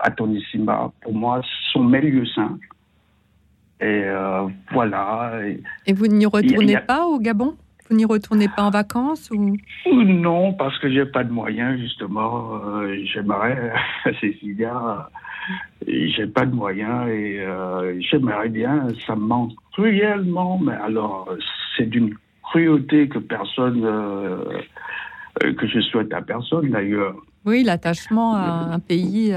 à 0.00 0.10
Tonissima, 0.10 0.90
pour 1.02 1.14
moi, 1.14 1.42
sont 1.72 1.84
mes 1.84 2.00
lieux 2.00 2.26
saints. 2.26 2.58
Et 3.80 4.04
voilà. 4.72 5.32
Et 5.86 5.92
vous 5.92 6.06
n'y 6.06 6.26
retournez 6.26 6.78
pas 6.78 7.04
au 7.06 7.18
Gabon? 7.18 7.56
Vous 7.88 7.96
n'y 7.96 8.04
retournez 8.04 8.48
pas 8.48 8.64
en 8.64 8.70
vacances 8.70 9.30
ou? 9.30 9.56
Non, 9.86 10.52
parce 10.54 10.76
que 10.78 10.90
j'ai 10.90 11.06
pas 11.06 11.22
de 11.22 11.30
moyens 11.30 11.78
justement. 11.78 12.60
Euh, 12.64 12.96
j'aimerais, 13.04 13.72
Cécilia, 14.20 15.08
j'ai 15.86 16.26
pas 16.26 16.46
de 16.46 16.54
moyens 16.54 17.08
et 17.08 17.40
euh, 17.40 18.00
j'aimerais 18.00 18.48
bien. 18.48 18.88
Ça 19.06 19.14
me 19.14 19.26
manque 19.26 19.52
cruellement, 19.72 20.58
mais 20.58 20.74
alors 20.74 21.28
c'est 21.76 21.88
d'une 21.88 22.14
cruauté 22.42 23.08
que 23.08 23.18
personne, 23.18 23.84
euh, 23.84 24.62
que 25.40 25.66
je 25.66 25.80
souhaite 25.80 26.12
à 26.12 26.22
personne 26.22 26.70
d'ailleurs. 26.70 27.14
Oui, 27.46 27.62
l'attachement 27.62 28.34
à 28.34 28.72
un 28.72 28.80
pays 28.80 29.32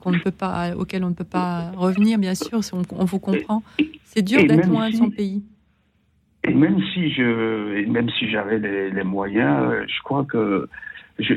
qu'on 0.00 0.10
ne 0.12 0.18
peut 0.18 0.30
pas, 0.30 0.74
auquel 0.76 1.04
on 1.04 1.10
ne 1.10 1.14
peut 1.14 1.24
pas 1.24 1.72
revenir, 1.76 2.18
bien 2.18 2.34
sûr, 2.34 2.60
on, 2.72 3.04
vous 3.04 3.18
comprend. 3.18 3.62
C'est 4.04 4.22
dur 4.22 4.46
d'être 4.46 4.66
loin 4.66 4.88
de 4.88 4.96
son 4.96 5.10
pays. 5.10 5.42
Et 6.44 6.54
même 6.54 6.80
si 6.92 7.10
je, 7.12 7.86
même 7.86 8.08
si 8.18 8.30
j'avais 8.30 8.58
les, 8.58 9.04
moyens, 9.04 9.86
je 9.86 10.02
crois 10.02 10.24
que 10.24 10.68
je, 11.18 11.34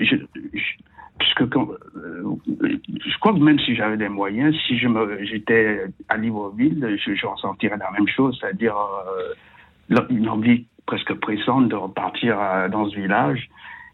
puisque 1.19 1.49
quand, 1.49 1.69
euh, 1.97 2.23
je 2.47 3.19
crois 3.19 3.33
que 3.33 3.39
même 3.39 3.59
si 3.59 3.75
j'avais 3.75 3.97
des 3.97 4.09
moyens, 4.09 4.55
si 4.67 4.77
je 4.77 4.87
me, 4.87 5.23
j'étais 5.25 5.85
à 6.09 6.17
Libreville, 6.17 6.97
je, 7.05 7.15
je, 7.15 7.25
ressentirais 7.25 7.77
la 7.77 7.91
même 7.91 8.07
chose, 8.07 8.37
c'est-à-dire 8.39 8.75
euh, 8.77 10.01
une 10.09 10.29
envie 10.29 10.65
presque 10.85 11.13
pressante 11.15 11.69
de 11.69 11.75
repartir 11.75 12.37
dans 12.71 12.89
ce 12.89 12.95
village. 12.95 13.49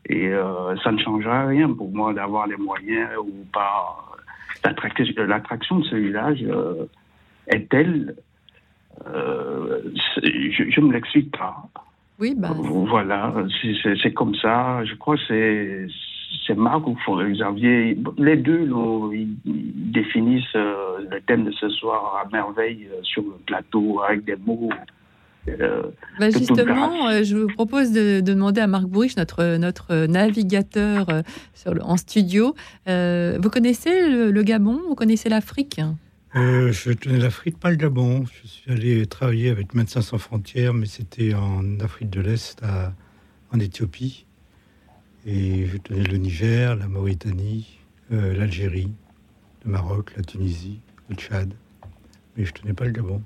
Et 0.07 0.27
euh, 0.27 0.75
ça 0.83 0.91
ne 0.91 0.99
changerait 0.99 1.47
rien 1.47 1.71
pour 1.71 1.91
moi 1.91 2.13
d'avoir 2.13 2.47
les 2.47 2.57
moyens 2.57 3.09
ou 3.19 3.45
pas. 3.51 4.05
L'attraction 4.65 5.79
de 5.79 5.85
ce 5.85 5.95
village 5.95 6.45
est 7.47 7.69
telle 7.69 8.15
euh, 9.07 9.81
je 10.23 10.81
ne 10.81 10.87
me 10.87 10.93
l'explique 10.93 11.35
pas. 11.37 11.55
Oui, 12.19 12.35
bah, 12.37 12.49
Voilà, 12.55 13.33
c'est 14.01 14.13
comme 14.13 14.35
ça. 14.35 14.83
Je 14.85 14.95
crois 14.95 15.17
que 15.17 15.87
c'est 16.47 16.55
Marc 16.55 16.87
ou 16.87 16.95
Xavier. 16.95 17.97
Les 18.17 18.37
deux, 18.37 18.69
ils, 19.13 19.91
définissent 19.91 20.43
euh, 20.55 21.05
le 21.09 21.21
thème 21.21 21.45
de 21.45 21.51
ce 21.51 21.69
soir 21.69 22.23
à 22.23 22.29
merveille 22.31 22.87
euh, 22.91 22.99
sur 23.03 23.21
le 23.21 23.35
plateau 23.45 24.01
avec 24.01 24.25
des 24.25 24.35
mots. 24.35 24.69
Bah, 26.19 26.29
justement, 26.29 27.23
je 27.23 27.35
vous 27.35 27.47
propose 27.47 27.91
de, 27.91 28.21
demander 28.21 28.61
à 28.61 28.67
Marc 28.67 28.85
Bourrich, 28.85 29.17
notre, 29.17 29.57
notre 29.57 30.05
navigateur 30.05 31.07
sur 31.53 31.73
en 31.81 31.97
studio, 31.97 32.55
vous 32.87 33.49
connaissez 33.49 34.09
le 34.09 34.43
Gabon? 34.43 34.79
Vous 34.87 34.95
connaissez 34.95 35.29
l'Afrique? 35.29 35.81
Euh, 36.35 36.71
je 36.71 36.91
tenais 36.91 37.19
l'Afrique, 37.19 37.59
pas 37.59 37.69
le 37.69 37.75
Gabon. 37.75 38.25
Je 38.25 38.47
suis 38.47 38.71
allé 38.71 39.05
travailler 39.05 39.51
avec 39.51 39.75
Médecins 39.75 40.01
sans 40.01 40.17
frontières, 40.17 40.73
mais 40.73 40.87
c'était 40.87 41.35
en 41.35 41.79
Afrique 41.79 42.09
de 42.09 42.21
l'Est, 42.21 42.61
en 43.51 43.59
Éthiopie. 43.59 44.25
Et 45.27 45.67
je 45.67 45.77
tenais 45.77 46.03
le 46.03 46.17
Niger, 46.17 46.75
la 46.75 46.87
Mauritanie, 46.87 47.77
euh, 48.11 48.33
l'Algérie, 48.35 48.91
le 49.63 49.71
Maroc, 49.71 50.13
la 50.17 50.23
Tunisie, 50.23 50.79
le 51.09 51.15
Tchad. 51.15 51.53
Mais 52.35 52.45
je 52.45 52.51
tenais 52.51 52.73
pas 52.73 52.85
le 52.85 52.91
Gabon. 52.91 53.21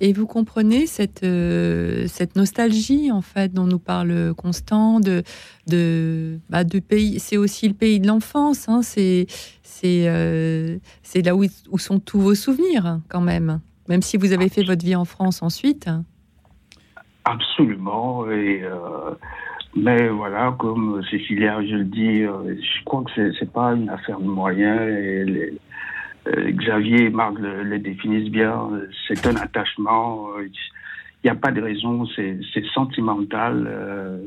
Et 0.00 0.12
vous 0.12 0.26
comprenez 0.26 0.86
cette, 0.86 1.22
euh, 1.22 2.06
cette 2.06 2.36
nostalgie, 2.36 3.10
en 3.10 3.22
fait, 3.22 3.52
dont 3.52 3.66
nous 3.66 3.78
parle 3.78 4.34
Constant, 4.34 5.00
de, 5.00 5.22
de, 5.66 6.38
bah, 6.50 6.64
pays. 6.64 7.18
C'est 7.18 7.36
aussi 7.36 7.68
le 7.68 7.74
pays 7.74 8.00
de 8.00 8.06
l'enfance. 8.06 8.68
Hein, 8.68 8.82
c'est 8.82 9.26
euh, 9.84 10.78
là 11.24 11.36
où, 11.36 11.44
où, 11.70 11.78
sont 11.78 11.98
tous 11.98 12.20
vos 12.20 12.34
souvenirs, 12.34 13.00
quand 13.08 13.20
même. 13.20 13.60
Même 13.88 14.02
si 14.02 14.16
vous 14.16 14.32
avez 14.32 14.48
fait 14.48 14.62
votre 14.62 14.84
vie 14.84 14.96
en 14.96 15.04
France 15.04 15.42
ensuite. 15.42 15.88
Absolument. 17.24 18.24
Euh, 18.26 19.14
mais 19.74 20.08
voilà, 20.08 20.54
comme 20.58 21.02
Cécilia, 21.10 21.64
je 21.64 21.76
le 21.76 21.84
dis, 21.84 22.22
je 22.22 22.84
crois 22.84 23.04
que 23.04 23.32
c'est 23.38 23.52
pas 23.52 23.72
une 23.72 23.88
affaire 23.88 24.20
de 24.20 24.26
moyens. 24.26 24.80
Euh, 24.80 25.50
Xavier 26.26 27.04
et 27.04 27.10
Marc 27.10 27.38
le, 27.38 27.78
définissent 27.78 28.30
bien. 28.30 28.68
C'est 29.08 29.26
un 29.26 29.36
attachement. 29.36 30.28
Il 30.38 30.50
n'y 31.24 31.30
a 31.30 31.34
pas 31.34 31.50
de 31.50 31.60
raison. 31.60 32.06
C'est 32.06 32.64
sentimental. 32.72 33.66
Euh, 33.68 34.18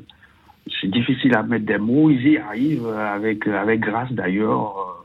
c'est 0.81 0.89
difficile 0.89 1.35
à 1.35 1.43
mettre 1.43 1.65
des 1.65 1.77
mots. 1.77 2.09
Ils 2.09 2.27
y 2.27 2.37
arrivent 2.37 2.87
avec, 2.87 3.47
avec 3.47 3.79
grâce 3.81 4.11
d'ailleurs. 4.11 5.03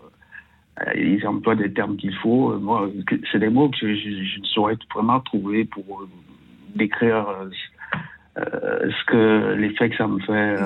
Euh, 0.81 0.93
ils 0.95 1.27
emploient 1.27 1.57
des 1.57 1.73
termes 1.73 1.97
qu'il 1.97 2.15
faut. 2.15 2.59
Moi, 2.59 2.91
c'est 3.31 3.39
des 3.39 3.51
mots 3.51 3.69
que 3.69 3.95
je, 3.95 4.41
ne 4.41 4.45
saurais 4.47 4.77
vraiment 4.93 5.21
trouver 5.21 5.65
pour 5.65 6.07
décrire 6.75 7.27
ce 8.37 9.05
que 9.07 9.55
l'effet 9.55 9.91
que 9.91 9.97
ça 9.97 10.07
me 10.09 10.19
fait 10.21 10.57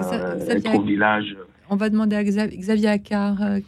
être 0.57 0.75
au 0.75 0.83
village. 0.83 1.37
On 1.75 1.77
va 1.77 1.91
demander 1.91 2.15
à 2.15 2.23
Xavier 2.23 2.89
Accard 2.89 3.43
euh. 3.43 3.59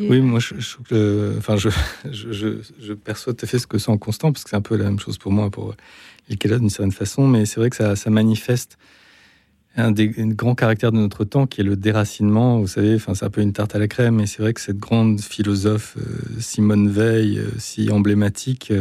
Oui, 0.00 0.20
moi, 0.20 0.40
je, 2.10 2.92
perçois 2.94 3.34
tout 3.34 3.44
à 3.44 3.48
fait 3.48 3.60
ce 3.60 3.68
que 3.68 3.78
sent 3.78 3.96
Constant, 4.00 4.32
parce 4.32 4.42
que 4.42 4.50
c'est 4.50 4.56
un 4.56 4.62
peu 4.62 4.76
la 4.76 4.84
même 4.84 4.98
chose 4.98 5.16
pour 5.16 5.30
moi, 5.30 5.48
pour 5.48 5.76
Ilkela 6.28 6.58
d'une 6.58 6.70
certaine 6.70 6.92
façon, 6.92 7.28
mais 7.28 7.46
c'est 7.46 7.60
vrai 7.60 7.70
que 7.70 7.76
ça, 7.76 8.10
manifeste 8.10 8.78
un 9.76 9.92
des 9.92 10.08
grands 10.08 10.56
caractères 10.56 10.90
de 10.90 10.98
notre 10.98 11.24
temps 11.24 11.46
qui 11.46 11.60
est 11.60 11.64
le 11.64 11.76
déracinement. 11.76 12.58
Vous 12.58 12.66
savez, 12.66 12.96
enfin, 12.96 13.14
c'est 13.14 13.24
un 13.24 13.30
peu 13.30 13.40
une 13.40 13.52
tarte 13.52 13.76
à 13.76 13.78
la 13.78 13.88
crème, 13.88 14.16
mais 14.16 14.26
c'est 14.26 14.42
vrai 14.42 14.52
que 14.52 14.60
cette 14.60 14.78
grande 14.78 15.20
philosophe 15.20 15.96
euh, 15.98 16.40
Simone 16.40 16.90
Veil, 16.90 17.38
euh, 17.38 17.46
si 17.58 17.90
emblématique, 17.90 18.72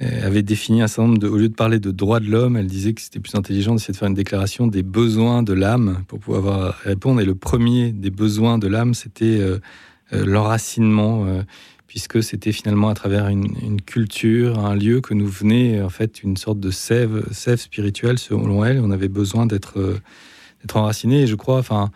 avait 0.00 0.42
défini 0.42 0.82
un 0.82 0.88
certain 0.88 1.08
nombre 1.08 1.18
de. 1.18 1.28
Au 1.28 1.36
lieu 1.36 1.48
de 1.48 1.54
parler 1.54 1.78
de 1.78 1.90
droits 1.90 2.18
de 2.18 2.28
l'homme, 2.28 2.56
elle 2.56 2.66
disait 2.66 2.92
que 2.92 3.00
c'était 3.00 3.20
plus 3.20 3.36
intelligent 3.36 3.72
d'essayer 3.72 3.92
de 3.92 3.98
faire 3.98 4.08
une 4.08 4.14
déclaration 4.14 4.66
des 4.66 4.82
besoins 4.82 5.42
de 5.42 5.52
l'âme 5.52 6.02
pour 6.08 6.18
pouvoir 6.18 6.74
répondre. 6.82 7.20
Et 7.20 7.24
le 7.24 7.36
premier 7.36 7.92
des 7.92 8.10
besoins 8.10 8.58
de 8.58 8.66
l'âme, 8.66 8.94
c'était 8.94 9.40
l'enracinement 10.10 11.44
puisque 11.92 12.22
c'était 12.22 12.52
finalement 12.52 12.88
à 12.88 12.94
travers 12.94 13.28
une, 13.28 13.82
culture, 13.82 14.64
un 14.64 14.74
lieu 14.74 15.02
que 15.02 15.12
nous 15.12 15.26
venait 15.26 15.82
en 15.82 15.90
fait 15.90 16.22
une 16.22 16.38
sorte 16.38 16.58
de 16.58 16.70
sève, 16.70 17.26
sève 17.32 17.58
spirituelle 17.58 18.18
selon 18.18 18.64
elle. 18.64 18.80
On 18.80 18.90
avait 18.90 19.08
besoin 19.08 19.44
d'être 19.44 19.78
euh, 19.78 20.00
d'être 20.62 20.78
enraciné. 20.78 21.24
Et 21.24 21.26
je 21.26 21.34
crois, 21.34 21.58
enfin, 21.58 21.90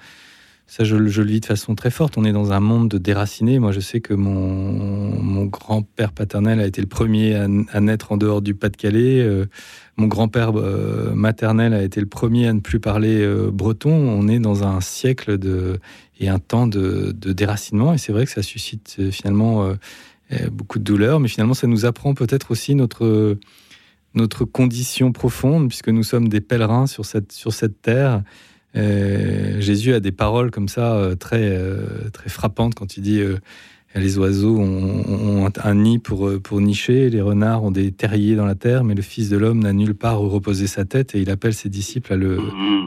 ça 0.67 0.83
je, 0.85 0.97
le 0.97 1.09
vis 1.09 1.41
de 1.41 1.47
façon 1.47 1.75
très 1.75 1.91
forte. 1.91 2.19
On 2.19 2.25
est 2.25 2.33
dans 2.33 2.53
un 2.53 2.61
monde 2.61 2.89
de 2.89 2.99
déracinés. 2.99 3.59
Moi, 3.59 3.73
je 3.73 3.81
sais 3.81 4.01
que 4.01 4.15
mon, 4.15 5.45
grand-père 5.47 6.13
paternel 6.13 6.61
a 6.61 6.67
été 6.67 6.81
le 6.81 6.89
premier 6.89 7.35
à, 7.35 7.81
naître 7.81 8.13
en 8.13 8.17
dehors 8.17 8.43
du 8.43 8.55
Pas-de-Calais. 8.55 9.21
Euh, 9.21 9.47
mon 9.97 10.09
grand-père 10.09 10.53
euh, 10.57 11.15
maternel 11.15 11.73
a 11.73 11.83
été 11.83 12.01
le 12.01 12.07
premier 12.07 12.49
à 12.49 12.53
ne 12.53 12.61
plus 12.61 12.81
parler 12.81 13.27
breton. 13.53 13.93
On 13.93 14.27
est 14.29 14.41
dans 14.41 14.65
un 14.65 14.81
siècle 14.81 15.39
de 15.39 15.79
et 16.19 16.29
un 16.29 16.39
temps 16.39 16.67
de, 16.67 17.13
déracinement. 17.13 17.93
Et 17.95 17.99
c'est 17.99 18.13
vrai 18.13 18.25
que 18.25 18.33
ça 18.33 18.43
suscite 18.43 18.97
euh, 18.99 19.11
finalement 19.11 19.65
euh, 19.65 19.75
euh, 20.33 20.51
beaucoup 20.51 20.79
de 20.79 20.85
douleur, 20.85 21.21
mais 21.21 21.29
finalement 21.29 21.55
ça 21.55 21.67
nous 21.67 21.85
apprend 21.85 22.15
peut-être 22.15 22.51
aussi 22.51 22.75
notre, 22.75 23.39
notre 24.15 24.45
condition 24.45 25.13
profonde, 25.13 25.69
puisque 25.69 25.89
nous 25.89 26.03
sommes 26.03 26.29
des 26.29 26.41
pèlerins 26.41 26.87
sur 26.87 27.05
cette, 27.05 27.33
sur 27.33 27.53
cette 27.53 27.83
terre. 27.83 28.23
Jésus 28.77 29.95
a 29.95 30.01
des 30.01 30.13
paroles 30.13 30.51
comme 30.51 30.69
ça 30.69 31.11
très, 31.19 31.59
très 32.13 32.29
frappantes 32.29 32.75
quand 32.75 32.97
il 32.97 33.03
dit 33.03 33.23
les 33.95 34.19
oiseaux 34.19 34.59
ont, 34.59 35.51
un 35.63 35.75
nid 35.75 35.99
pour, 35.99 36.31
pour 36.43 36.61
nicher, 36.61 37.09
les 37.09 37.23
renards 37.23 37.65
ont 37.65 37.71
des 37.71 37.93
terriers 37.93 38.37
dans 38.37 38.45
la 38.45 38.55
terre, 38.55 38.85
mais 38.85 38.95
le 38.95 39.03
Fils 39.03 39.31
de 39.31 39.37
l'homme 39.37 39.61
n'a 39.61 39.73
nulle 39.73 39.95
part 39.95 40.23
où 40.23 40.29
reposer 40.29 40.67
sa 40.67 40.85
tête 40.85 41.15
et 41.15 41.21
il 41.21 41.31
appelle 41.31 41.55
ses 41.55 41.69
disciples 41.69 42.13
à 42.13 42.17
le, 42.17 42.39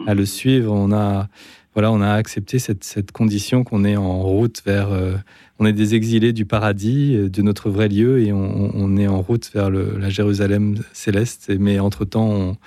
à 0.06 0.14
le 0.14 0.26
suivre. 0.26 0.72
On 0.72 0.91
a, 0.91 1.28
voilà, 1.74 1.91
on 1.91 2.02
a 2.02 2.11
accepté 2.11 2.60
cette, 2.60 3.11
condition 3.11 3.64
qu'on 3.64 3.86
est 3.86 3.95
en 3.95 4.22
route 4.22 4.61
vers. 4.66 4.91
Euh, 4.91 5.14
on 5.60 5.66
est 5.66 5.74
des 5.74 5.95
exilés 5.95 6.34
du 6.34 6.45
paradis, 6.45 7.16
euh, 7.16 7.30
de 7.30 7.41
notre 7.41 7.70
vrai 7.70 7.88
lieu, 7.90 8.20
et 8.20 8.32
on, 8.32 8.98
est 8.98 9.07
en 9.07 9.22
route 9.22 9.49
vers 9.53 9.70
la 9.70 10.10
Jérusalem 10.10 10.76
céleste. 10.94 11.52
Mais 11.60 11.80
entre-temps, 11.80 12.30
on, 12.30 12.57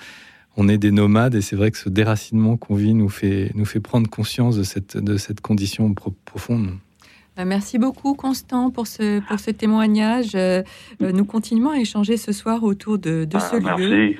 est 0.57 0.77
des 0.77 0.91
nomades, 0.91 1.35
et 1.35 1.41
c'est 1.41 1.55
vrai 1.55 1.71
que 1.71 1.77
ce 1.77 1.89
déracinement 1.89 2.57
qu'on 2.57 2.75
vit 2.75 2.93
nous 2.93 3.09
fait, 3.09 3.51
nous 3.55 3.65
fait 3.65 3.79
prendre 3.79 4.09
conscience 4.09 4.55
de 4.55 4.63
cette, 4.63 4.97
de 4.97 5.17
cette 5.17 5.41
condition 5.41 5.93
profonde. 6.25 6.71
Euh, 7.39 7.45
merci 7.45 7.79
beaucoup, 7.79 8.13
Constant, 8.13 8.69
pour 8.69 8.85
ce, 8.85 9.19
pour 9.27 9.39
ce 9.39 9.51
témoignage. 9.51 10.37
Nous 10.99 11.25
continuons 11.25 11.71
à 11.71 11.79
échanger 11.79 12.17
ce 12.17 12.31
soir 12.31 12.63
autour 12.63 12.99
de, 12.99 13.25
de 13.25 13.39
ce 13.39 13.55
ah, 13.65 13.75
lieu 13.75 14.15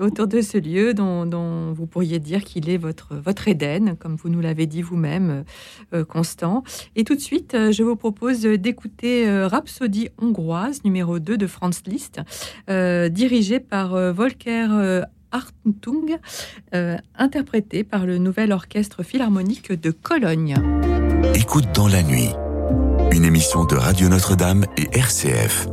autour 0.00 0.26
de 0.26 0.40
ce 0.40 0.58
lieu 0.58 0.94
dont, 0.94 1.72
vous 1.72 1.86
pourriez 1.86 2.18
dire 2.18 2.44
qu'il 2.44 2.68
est 2.68 2.76
votre, 2.76 3.14
votre 3.14 3.48
Éden, 3.48 3.96
comme 3.96 4.16
vous 4.16 4.28
nous 4.28 4.40
l'avez 4.40 4.66
dit 4.66 4.82
vous-même, 4.82 5.44
euh, 5.94 6.04
Constant. 6.04 6.62
Et 6.94 7.04
tout 7.04 7.14
de 7.14 7.20
suite, 7.20 7.54
euh, 7.54 7.72
je 7.72 7.82
vous 7.82 7.96
propose 7.96 8.42
d'écouter 8.42 9.28
euh, 9.28 9.48
Rhapsodie 9.48 10.08
hongroise 10.18 10.84
numéro 10.84 11.18
2 11.18 11.36
de 11.36 11.46
Franz 11.46 11.82
Liszt, 11.86 12.20
dirigée 12.68 13.60
par 13.60 14.12
Volker 14.12 15.02
Hartung, 15.36 16.18
interprété 17.16 17.84
par 17.84 18.06
le 18.06 18.18
Nouvel 18.18 18.52
Orchestre 18.52 19.02
Philharmonique 19.02 19.72
de 19.72 19.90
Cologne. 19.90 20.56
Écoute 21.34 21.66
dans 21.74 21.88
la 21.88 22.02
nuit, 22.02 22.30
une 23.12 23.24
émission 23.24 23.64
de 23.64 23.74
Radio 23.74 24.08
Notre-Dame 24.08 24.64
et 24.76 24.88
RCF. 24.96 25.68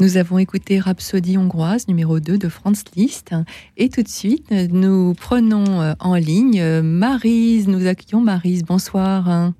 Nous 0.00 0.16
avons 0.16 0.38
écouté 0.38 0.78
Rhapsodie 0.78 1.38
hongroise 1.38 1.88
numéro 1.88 2.20
2 2.20 2.38
de 2.38 2.48
Franz 2.48 2.84
Liszt. 2.94 3.34
Et 3.76 3.88
tout 3.88 4.04
de 4.04 4.08
suite, 4.08 4.48
nous 4.52 5.12
prenons 5.14 5.80
euh, 5.80 5.94
en 5.98 6.14
ligne 6.14 6.60
euh, 6.60 6.82
Marise. 6.82 7.66
Nous 7.66 7.84
accueillons 7.88 8.20
Marise. 8.20 8.64
Bonsoir. 8.64 9.50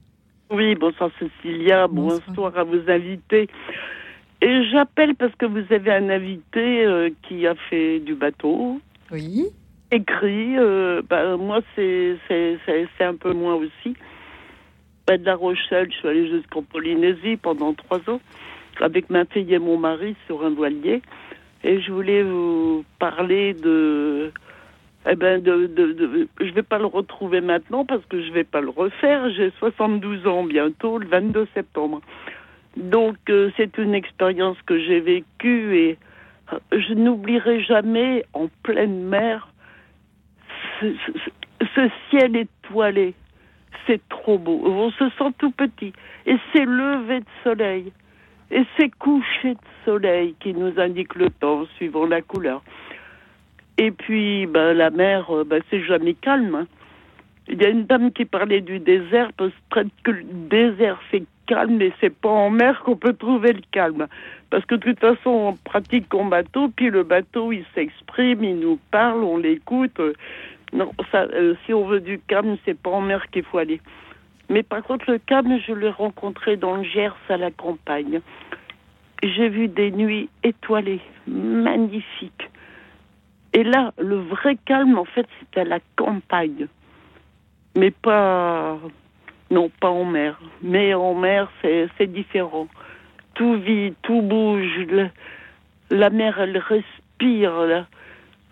Oui, 0.48 0.77
bonsoir 0.77 1.10
Cécilia. 1.19 1.89
Bonsoir, 1.89 2.56
à 2.56 2.62
vos 2.62 2.89
invités. 2.89 3.48
Et 4.40 4.62
j'appelle 4.70 5.16
parce 5.16 5.35
que 5.35 5.44
vous 5.44 5.65
avez 5.73 5.90
un 5.90 6.09
invité 6.09 6.86
euh, 6.86 7.10
qui 7.23 7.44
a 7.44 7.56
fait 7.69 7.98
du 7.98 8.15
bateau. 8.15 8.81
Oui. 9.10 9.47
Écrit. 9.90 10.55
bah, 11.10 11.36
moi, 11.36 11.62
c'est 11.74 12.16
un 13.01 13.16
peu 13.16 13.32
moins 13.32 13.55
aussi. 13.55 13.97
Bah, 15.05 15.19
de 15.19 15.24
La 15.24 15.35
Rochelle, 15.35 15.89
je 15.90 15.97
suis 15.97 16.09
allée 16.09 16.31
jusqu'en 16.31 16.62
Polynésie 16.62 17.36
pendant 17.39 17.74
trois 17.74 17.98
ans 18.09 18.20
avec 18.80 19.10
ma 19.10 19.24
fille 19.24 19.52
et 19.52 19.59
mon 19.59 19.78
mari 19.78 20.16
sur 20.26 20.44
un 20.44 20.50
voilier. 20.50 21.02
Et 21.64 21.80
je 21.80 21.92
voulais 21.92 22.22
vous 22.22 22.84
parler 22.98 23.55
de. 23.55 24.32
Eh 25.10 25.16
ben, 25.16 25.42
de, 25.42 26.28
je 26.40 26.52
vais 26.52 26.62
pas 26.62 26.78
le 26.78 26.86
retrouver 26.86 27.40
maintenant 27.40 27.84
parce 27.84 28.05
que 28.06 28.22
je 28.22 28.32
vais 28.32 28.44
pas 28.44 28.60
le 28.60 28.68
refaire. 28.68 29.30
J'ai 29.30 29.50
72 29.59 30.26
ans 30.26 30.44
bientôt, 30.44 30.98
le 30.98 31.06
22 31.06 31.46
septembre. 31.55 32.00
Donc, 32.76 33.16
euh, 33.30 33.50
c'est 33.56 33.78
une 33.78 33.94
expérience 33.94 34.56
que 34.66 34.78
j'ai 34.78 35.00
vécue 35.00 35.76
et 35.76 35.98
euh, 36.52 36.59
je 36.72 36.94
n'oublierai 36.94 37.62
jamais 37.62 38.24
en 38.34 38.48
pleine 38.62 39.05
mer 39.05 39.48
ce, 40.80 40.86
ce 41.74 41.88
ciel 42.10 42.36
étoilé. 42.36 43.14
C'est 43.86 44.06
trop 44.09 44.38
beau. 44.38 44.60
On 44.64 44.90
se 44.90 45.09
sent 45.10 45.32
tout 45.38 45.50
petit. 45.50 45.92
Et 46.26 46.36
c'est 46.52 46.64
levé 46.64 47.20
de 47.20 47.26
soleil. 47.42 47.92
Et 48.50 48.64
ces 48.78 48.90
couchers 48.90 49.54
de 49.54 49.84
soleil 49.84 50.34
qui 50.40 50.54
nous 50.54 50.78
indiquent 50.78 51.16
le 51.16 51.30
temps 51.30 51.66
suivant 51.76 52.06
la 52.06 52.22
couleur. 52.22 52.62
Et 53.76 53.90
puis, 53.90 54.46
ben, 54.46 54.72
la 54.72 54.90
mer, 54.90 55.30
euh, 55.30 55.44
ben, 55.44 55.62
c'est 55.70 55.82
jamais 55.82 56.14
calme. 56.14 56.54
Hein. 56.54 56.66
Il 57.48 57.62
y 57.62 57.64
a 57.64 57.68
une 57.68 57.84
dame 57.84 58.12
qui 58.12 58.24
parlait 58.24 58.60
du 58.60 58.78
désert, 58.78 59.32
peut-être 59.32 59.88
que 60.02 60.10
le 60.10 60.24
désert 60.24 61.00
c'est 61.10 61.22
calme, 61.46 61.76
mais 61.78 61.92
c'est 62.00 62.14
pas 62.14 62.28
en 62.28 62.50
mer 62.50 62.82
qu'on 62.84 62.96
peut 62.96 63.14
trouver 63.14 63.54
le 63.54 63.62
calme. 63.70 64.06
Parce 64.50 64.64
que 64.66 64.74
de 64.74 64.82
toute 64.82 65.00
façon, 65.00 65.30
on 65.30 65.52
pratique 65.54 66.12
en 66.14 66.26
bateau, 66.26 66.68
puis 66.68 66.90
le 66.90 67.04
bateau 67.04 67.52
il 67.52 67.64
s'exprime, 67.74 68.44
il 68.44 68.58
nous 68.58 68.78
parle, 68.90 69.24
on 69.24 69.38
l'écoute. 69.38 69.98
Non, 70.74 70.92
ça, 71.10 71.22
euh, 71.22 71.54
si 71.64 71.72
on 71.72 71.86
veut 71.86 72.00
du 72.00 72.20
calme, 72.28 72.58
c'est 72.66 72.78
pas 72.78 72.90
en 72.90 73.00
mer 73.00 73.30
qu'il 73.30 73.44
faut 73.44 73.58
aller. 73.58 73.80
Mais 74.48 74.62
par 74.62 74.82
contre, 74.82 75.10
le 75.10 75.18
calme, 75.18 75.58
je 75.66 75.72
l'ai 75.72 75.90
rencontré 75.90 76.56
dans 76.56 76.76
le 76.76 76.82
Gers 76.82 77.16
à 77.28 77.36
la 77.36 77.50
campagne. 77.50 78.20
J'ai 79.22 79.48
vu 79.48 79.68
des 79.68 79.90
nuits 79.90 80.30
étoilées, 80.42 81.00
magnifiques. 81.26 82.50
Et 83.52 83.62
là, 83.62 83.92
le 83.98 84.16
vrai 84.16 84.56
calme, 84.64 84.98
en 84.98 85.04
fait, 85.04 85.26
c'est 85.40 85.60
à 85.60 85.64
la 85.64 85.80
campagne. 85.96 86.66
Mais 87.76 87.90
pas. 87.90 88.78
Non, 89.50 89.70
pas 89.80 89.88
en 89.88 90.04
mer. 90.04 90.38
Mais 90.62 90.94
en 90.94 91.14
mer, 91.14 91.50
c'est 91.62 92.12
différent. 92.12 92.68
Tout 93.34 93.54
vit, 93.54 93.94
tout 94.02 94.22
bouge. 94.22 94.86
la 95.90 96.10
mer, 96.10 96.38
elle 96.40 96.58
respire. 96.58 97.52
Là. 97.66 97.86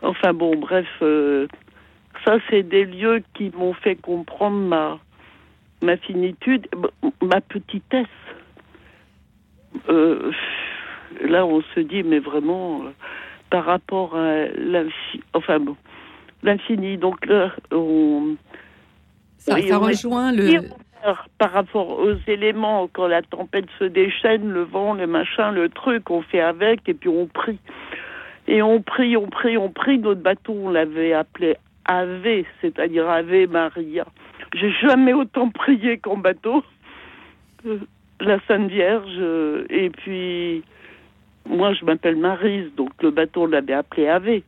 Enfin 0.03 0.33
bon, 0.33 0.57
bref. 0.57 0.89
Euh, 1.03 1.47
ça, 2.25 2.39
c'est 2.51 2.63
des 2.63 2.85
lieux 2.85 3.23
qui 3.35 3.51
m'ont 3.57 3.75
fait 3.75 3.97
comprendre 3.97 4.57
ma, 4.57 4.99
ma 5.83 5.97
finitude, 5.97 6.67
ma 7.23 7.41
petitesse. 7.41 8.07
Euh, 9.89 10.33
là, 11.23 11.47
on 11.47 11.63
se 11.75 11.81
dit, 11.81 12.03
mais 12.03 12.19
vraiment, 12.19 12.83
euh, 12.85 12.91
par 13.51 13.65
rapport 13.65 14.17
à 14.17 14.47
l'infini, 14.47 15.23
enfin 15.35 15.59
bon, 15.59 15.77
l'infini. 16.43 16.97
Donc 16.97 17.27
là, 17.27 17.53
on. 17.73 18.37
Ça, 19.39 19.55
rejoint 19.55 20.33
le. 20.33 20.69
Par 21.39 21.53
rapport 21.53 22.01
aux 22.01 22.17
éléments, 22.27 22.89
quand 22.93 23.07
la 23.07 23.23
tempête 23.23 23.67
se 23.79 23.85
déchaîne, 23.85 24.49
le 24.49 24.63
vent, 24.63 24.95
le 24.95 25.07
machin, 25.07 25.53
le 25.53 25.69
truc, 25.69 26.11
on 26.11 26.23
fait 26.23 26.41
avec 26.41 26.89
et 26.89 26.95
puis 26.95 27.09
on 27.09 27.27
prie. 27.27 27.61
Et 28.49 28.61
on 28.61 28.81
prie, 28.81 29.17
on 29.17 29.29
prie, 29.29 29.57
on 29.57 29.71
prie. 29.71 29.99
Notre 29.99 30.21
bateau, 30.21 30.57
on 30.65 30.71
l'avait 30.71 31.13
appelé 31.13 31.57
Ave, 31.85 32.45
c'est-à-dire 32.61 33.09
Ave 33.09 33.47
Maria. 33.49 34.07
J'ai 34.55 34.73
jamais 34.73 35.13
autant 35.13 35.51
prié 35.51 35.99
qu'en 35.99 36.17
bateau. 36.17 36.63
Euh, 37.67 37.79
la 38.21 38.39
Sainte 38.47 38.71
Vierge. 38.71 39.17
Euh, 39.19 39.67
et 39.71 39.91
puis, 39.91 40.63
moi, 41.49 41.73
je 41.75 41.85
m'appelle 41.85 42.17
Marise, 42.17 42.71
donc 42.77 42.91
le 43.03 43.11
bateau, 43.11 43.43
on 43.43 43.47
l'avait 43.47 43.75
appelé 43.75 44.09
Ave. 44.09 44.41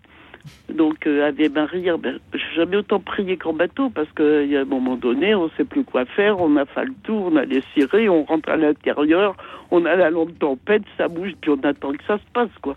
Donc, 0.70 1.06
euh, 1.06 1.28
Ave 1.28 1.52
Maria, 1.52 1.96
ben, 1.96 2.18
j'ai 2.32 2.56
jamais 2.56 2.76
autant 2.76 3.00
prié 3.00 3.36
qu'en 3.36 3.52
bateau 3.52 3.90
parce 3.90 4.10
qu'il 4.12 4.46
y 4.48 4.56
a 4.56 4.60
un 4.60 4.64
moment 4.64 4.96
donné, 4.96 5.34
on 5.34 5.44
ne 5.44 5.50
sait 5.56 5.64
plus 5.64 5.84
quoi 5.84 6.06
faire, 6.06 6.40
on 6.40 6.56
a 6.56 6.64
fait 6.64 6.84
le 6.84 6.94
tour, 7.02 7.30
on 7.32 7.36
a 7.36 7.44
les 7.44 7.62
cirés, 7.74 8.08
on 8.08 8.24
rentre 8.24 8.48
à 8.48 8.56
l'intérieur, 8.56 9.36
on 9.70 9.84
a 9.84 9.94
la 9.94 10.10
longue 10.10 10.38
tempête, 10.38 10.82
ça 10.96 11.08
bouge, 11.08 11.32
puis 11.40 11.50
on 11.50 11.62
attend 11.64 11.92
que 11.92 12.04
ça 12.06 12.16
se 12.16 12.32
passe, 12.32 12.56
quoi. 12.62 12.76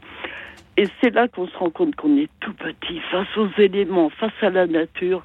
Et 0.76 0.85
c'est 0.99 1.14
là 1.14 1.27
qu'on 1.27 1.48
se 1.48 1.57
rend 1.57 1.69
compte 1.69 1.95
qu'on 1.95 2.18
est 2.18 2.30
tout 2.39 2.53
petit 2.53 2.99
face 3.11 3.38
aux 3.38 3.49
éléments, 3.57 4.10
face 4.10 4.31
à 4.41 4.49
la 4.49 4.68
nature. 4.68 5.23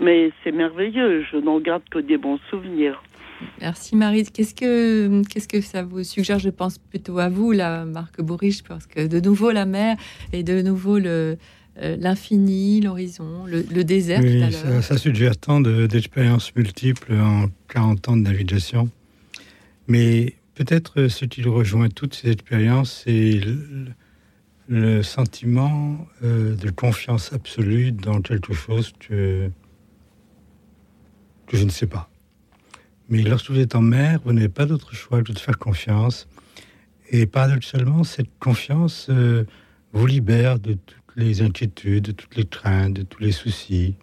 Mais 0.00 0.32
c'est 0.42 0.52
merveilleux, 0.52 1.24
je 1.30 1.36
n'en 1.36 1.60
garde 1.60 1.82
que 1.90 1.98
des 1.98 2.18
bons 2.18 2.38
souvenirs. 2.50 3.02
Merci 3.60 3.96
Marie. 3.96 4.24
Qu'est-ce 4.24 4.54
que, 4.54 5.22
qu'est-ce 5.28 5.48
que 5.48 5.60
ça 5.60 5.82
vous 5.82 6.04
suggère? 6.04 6.38
Je 6.38 6.50
pense 6.50 6.78
plutôt 6.78 7.18
à 7.18 7.28
vous, 7.28 7.52
la 7.52 7.84
Marc 7.84 8.20
Bourriche, 8.20 8.62
parce 8.62 8.86
que 8.86 9.06
de 9.06 9.20
nouveau 9.20 9.50
la 9.50 9.66
mer 9.66 9.96
et 10.32 10.42
de 10.42 10.62
nouveau 10.62 10.98
le, 10.98 11.36
euh, 11.78 11.96
l'infini, 11.98 12.80
l'horizon, 12.80 13.46
le, 13.46 13.82
désert 13.82 14.20
tout 14.20 14.44
à 14.44 14.50
ça, 14.50 14.82
ça, 14.82 14.98
suggère 14.98 15.36
tant 15.36 15.60
d'expériences 15.60 16.54
multiples 16.54 17.14
en 17.14 17.46
40 17.68 18.08
ans 18.08 18.16
de 18.16 18.22
navigation. 18.22 18.88
Mais 19.88 20.34
peut-être 20.54 21.08
ce 21.08 21.24
qui 21.24 21.42
rejoint 21.42 21.88
toutes 21.88 22.14
ces 22.14 22.30
expériences, 22.30 23.02
c'est 23.04 23.40
le, 24.68 25.02
sentiment 25.02 26.06
euh, 26.22 26.54
de 26.54 26.70
confiance 26.70 27.32
absolue 27.32 27.92
dans 27.92 28.22
quelque 28.22 28.54
chose 28.54 28.92
que 28.98 29.50
je 31.52 31.64
ne 31.64 31.70
sais 31.70 31.86
pas. 31.86 32.08
Mais 33.08 33.22
lorsque 33.22 33.50
vous 33.50 33.60
êtes 33.60 33.74
en 33.74 33.82
mer, 33.82 34.20
vous 34.24 34.32
n'avez 34.32 34.48
pas 34.48 34.66
d'autre 34.66 34.94
choix 34.94 35.22
que 35.22 35.32
de 35.32 35.38
faire 35.38 35.58
confiance. 35.58 36.26
Et 37.10 37.26
paradoxalement, 37.26 38.02
cette 38.02 38.30
confiance 38.38 39.08
euh, 39.10 39.44
vous 39.92 40.06
libère 40.06 40.58
de 40.58 40.74
toutes 40.74 41.16
les 41.16 41.42
inquiétudes, 41.42 42.04
de 42.04 42.12
toutes 42.12 42.36
les 42.36 42.46
craintes, 42.46 42.94
de 42.94 43.02
tous 43.02 43.22
les 43.22 43.32
soucis. 43.32 43.94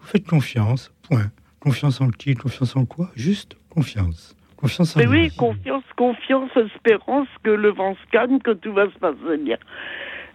Vous 0.00 0.06
faites 0.06 0.26
confiance, 0.26 0.92
point. 1.02 1.30
Confiance 1.60 2.00
en 2.00 2.08
qui? 2.08 2.34
Confiance 2.34 2.74
en 2.74 2.86
quoi? 2.86 3.10
Juste 3.14 3.56
confiance. 3.68 4.36
Confiance 4.56 4.96
en 4.96 5.00
Mais 5.00 5.06
oui, 5.06 5.30
confiance, 5.36 5.84
confiance, 5.96 6.50
espérance 6.56 7.28
que 7.42 7.50
le 7.50 7.70
vent 7.70 7.94
se 7.94 8.10
calme, 8.10 8.40
que 8.40 8.50
tout 8.50 8.72
va 8.72 8.86
se 8.90 8.98
passer 8.98 9.36
bien. 9.38 9.58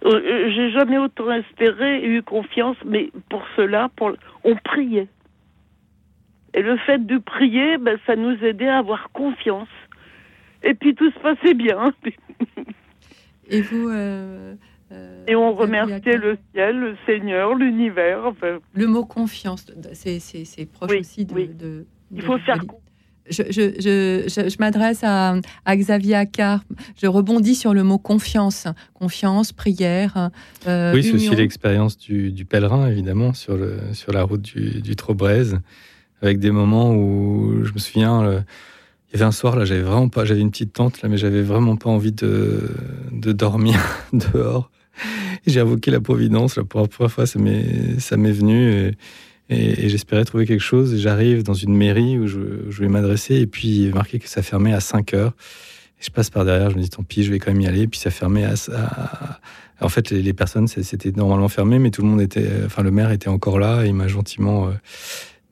Euh, 0.04 0.10
euh, 0.10 0.50
j'ai 0.54 0.70
jamais 0.72 0.98
autant 0.98 1.32
espéré 1.32 1.98
et 1.98 2.06
eu 2.06 2.22
confiance, 2.22 2.76
mais 2.84 3.10
pour 3.28 3.44
cela, 3.56 3.88
pour... 3.96 4.12
on 4.44 4.56
priait. 4.56 5.08
Et 6.56 6.62
le 6.62 6.78
fait 6.78 7.04
de 7.06 7.18
prier, 7.18 7.76
ben, 7.76 7.98
ça 8.06 8.16
nous 8.16 8.34
aidait 8.42 8.68
à 8.68 8.78
avoir 8.78 9.10
confiance. 9.12 9.68
Et 10.62 10.72
puis 10.72 10.94
tout 10.94 11.10
se 11.10 11.18
passait 11.20 11.54
bien. 11.54 11.92
Et 13.48 13.60
vous 13.60 13.88
euh, 13.90 14.54
euh, 14.90 15.24
Et 15.28 15.36
on 15.36 15.52
remerciait 15.52 16.16
le 16.16 16.38
ciel, 16.52 16.78
le 16.78 16.96
Seigneur, 17.04 17.54
l'univers. 17.54 18.24
Enfin. 18.24 18.58
Le 18.72 18.86
mot 18.86 19.04
confiance, 19.04 19.66
c'est 19.92 20.66
proche 20.72 20.92
aussi 20.92 21.26
de, 21.26 21.86
Il 22.10 22.22
faut 22.22 22.38
faire 22.38 22.58
je, 23.28 23.42
je, 23.50 23.72
je, 24.28 24.48
je 24.48 24.56
m'adresse 24.60 25.02
à, 25.02 25.34
à, 25.64 25.76
Xavier 25.76 26.14
Accard. 26.14 26.62
Je 26.96 27.08
rebondis 27.08 27.56
sur 27.56 27.74
le 27.74 27.82
mot 27.82 27.98
confiance. 27.98 28.68
Confiance, 28.94 29.52
prière. 29.52 30.30
Euh, 30.68 30.94
oui, 30.94 31.02
c'est 31.02 31.12
aussi 31.12 31.34
l'expérience 31.34 31.98
du, 31.98 32.30
du, 32.30 32.44
pèlerin, 32.44 32.88
évidemment, 32.88 33.34
sur, 33.34 33.56
le, 33.56 33.78
sur 33.92 34.12
la 34.12 34.22
route 34.22 34.42
du, 34.42 34.80
du 34.80 34.94
Trobrez 34.94 35.56
avec 36.22 36.38
des 36.38 36.50
moments 36.50 36.94
où 36.94 37.64
je 37.64 37.72
me 37.72 37.78
souviens, 37.78 38.22
euh, 38.22 38.40
il 39.08 39.14
y 39.14 39.16
avait 39.16 39.24
un 39.24 39.32
soir 39.32 39.56
là, 39.56 39.64
j'avais 39.64 39.82
vraiment 39.82 40.08
pas, 40.08 40.24
j'avais 40.24 40.40
une 40.40 40.50
petite 40.50 40.72
tente 40.72 41.02
là, 41.02 41.08
mais 41.08 41.18
j'avais 41.18 41.42
vraiment 41.42 41.76
pas 41.76 41.90
envie 41.90 42.12
de, 42.12 42.70
dormir 43.12 43.78
dehors. 44.12 44.70
J'ai 45.46 45.60
invoqué 45.60 45.90
la 45.90 46.00
Providence, 46.00 46.56
la 46.56 46.64
première 46.64 47.12
fois, 47.12 47.26
ça 47.26 47.38
m'est, 47.38 48.00
ça 48.00 48.16
m'est 48.16 48.32
venu 48.32 48.92
et, 49.48 49.88
j'espérais 49.88 50.24
trouver 50.24 50.46
quelque 50.46 50.62
chose. 50.62 50.96
J'arrive 50.96 51.42
dans 51.42 51.54
une 51.54 51.76
mairie 51.76 52.18
où 52.18 52.26
je, 52.26 52.38
vais 52.80 52.88
m'adresser 52.88 53.36
et 53.36 53.46
puis 53.46 53.68
il 53.68 53.88
est 53.88 53.92
marqué 53.92 54.18
que 54.18 54.28
ça 54.28 54.42
fermait 54.42 54.72
à 54.72 54.80
5 54.80 55.14
heures. 55.14 55.34
Et 56.00 56.04
je 56.04 56.10
passe 56.10 56.30
par 56.30 56.44
derrière, 56.44 56.70
je 56.70 56.76
me 56.76 56.82
dis 56.82 56.90
tant 56.90 57.02
pis, 57.02 57.22
je 57.22 57.30
vais 57.30 57.38
quand 57.38 57.52
même 57.52 57.60
y 57.60 57.66
aller. 57.66 57.82
Et 57.82 57.88
puis 57.88 58.00
ça 58.00 58.10
fermait 58.10 58.44
à, 58.44 58.54
en 59.80 59.88
fait, 59.88 60.10
les, 60.10 60.22
les 60.22 60.32
personnes, 60.32 60.66
c'était 60.68 61.12
normalement 61.12 61.48
fermé, 61.48 61.78
mais 61.78 61.90
tout 61.90 62.02
le 62.02 62.08
monde 62.08 62.20
était, 62.20 62.48
enfin, 62.64 62.82
le 62.82 62.90
maire 62.90 63.10
était 63.12 63.28
encore 63.28 63.58
là. 63.58 63.84
Et 63.84 63.88
il 63.88 63.94
m'a 63.94 64.08
gentiment 64.08 64.66
euh, 64.66 64.72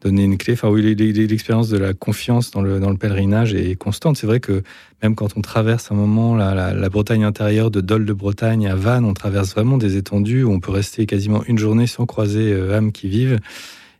donner 0.05 0.25
une 0.25 0.39
clé. 0.39 0.53
Enfin, 0.53 0.69
oui, 0.69 0.95
l'expérience 0.95 1.69
de 1.69 1.79
la 1.79 1.95
confiance 1.95 2.51
dans 2.51 2.61
le, 2.61 2.79
dans 2.79 2.91
le 2.91 2.97
pèlerinage 2.97 3.55
est 3.55 3.75
constante. 3.77 4.17
C'est 4.17 4.27
vrai 4.27 4.41
que 4.41 4.63
même 5.03 5.15
quand 5.15 5.37
on 5.37 5.41
traverse 5.41 5.91
un 5.91 5.95
moment 5.95 6.37
la, 6.37 6.89
Bretagne 6.89 7.25
intérieure, 7.25 7.71
de 7.71 7.81
Dol 7.81 8.05
de 8.05 8.13
Bretagne 8.13 8.67
à 8.67 8.75
Vannes, 8.75 9.05
on 9.05 9.15
traverse 9.15 9.53
vraiment 9.53 9.79
des 9.79 9.97
étendues 9.97 10.45
où 10.45 10.53
on 10.53 10.61
peut 10.61 10.71
rester 10.71 11.07
quasiment 11.07 11.43
une 11.45 11.59
journée 11.59 11.87
sans 11.87 12.07
croiser 12.07 12.53
euh, 12.53 12.77
âmes 12.77 12.93
qui 12.93 13.09
vivent. 13.09 13.39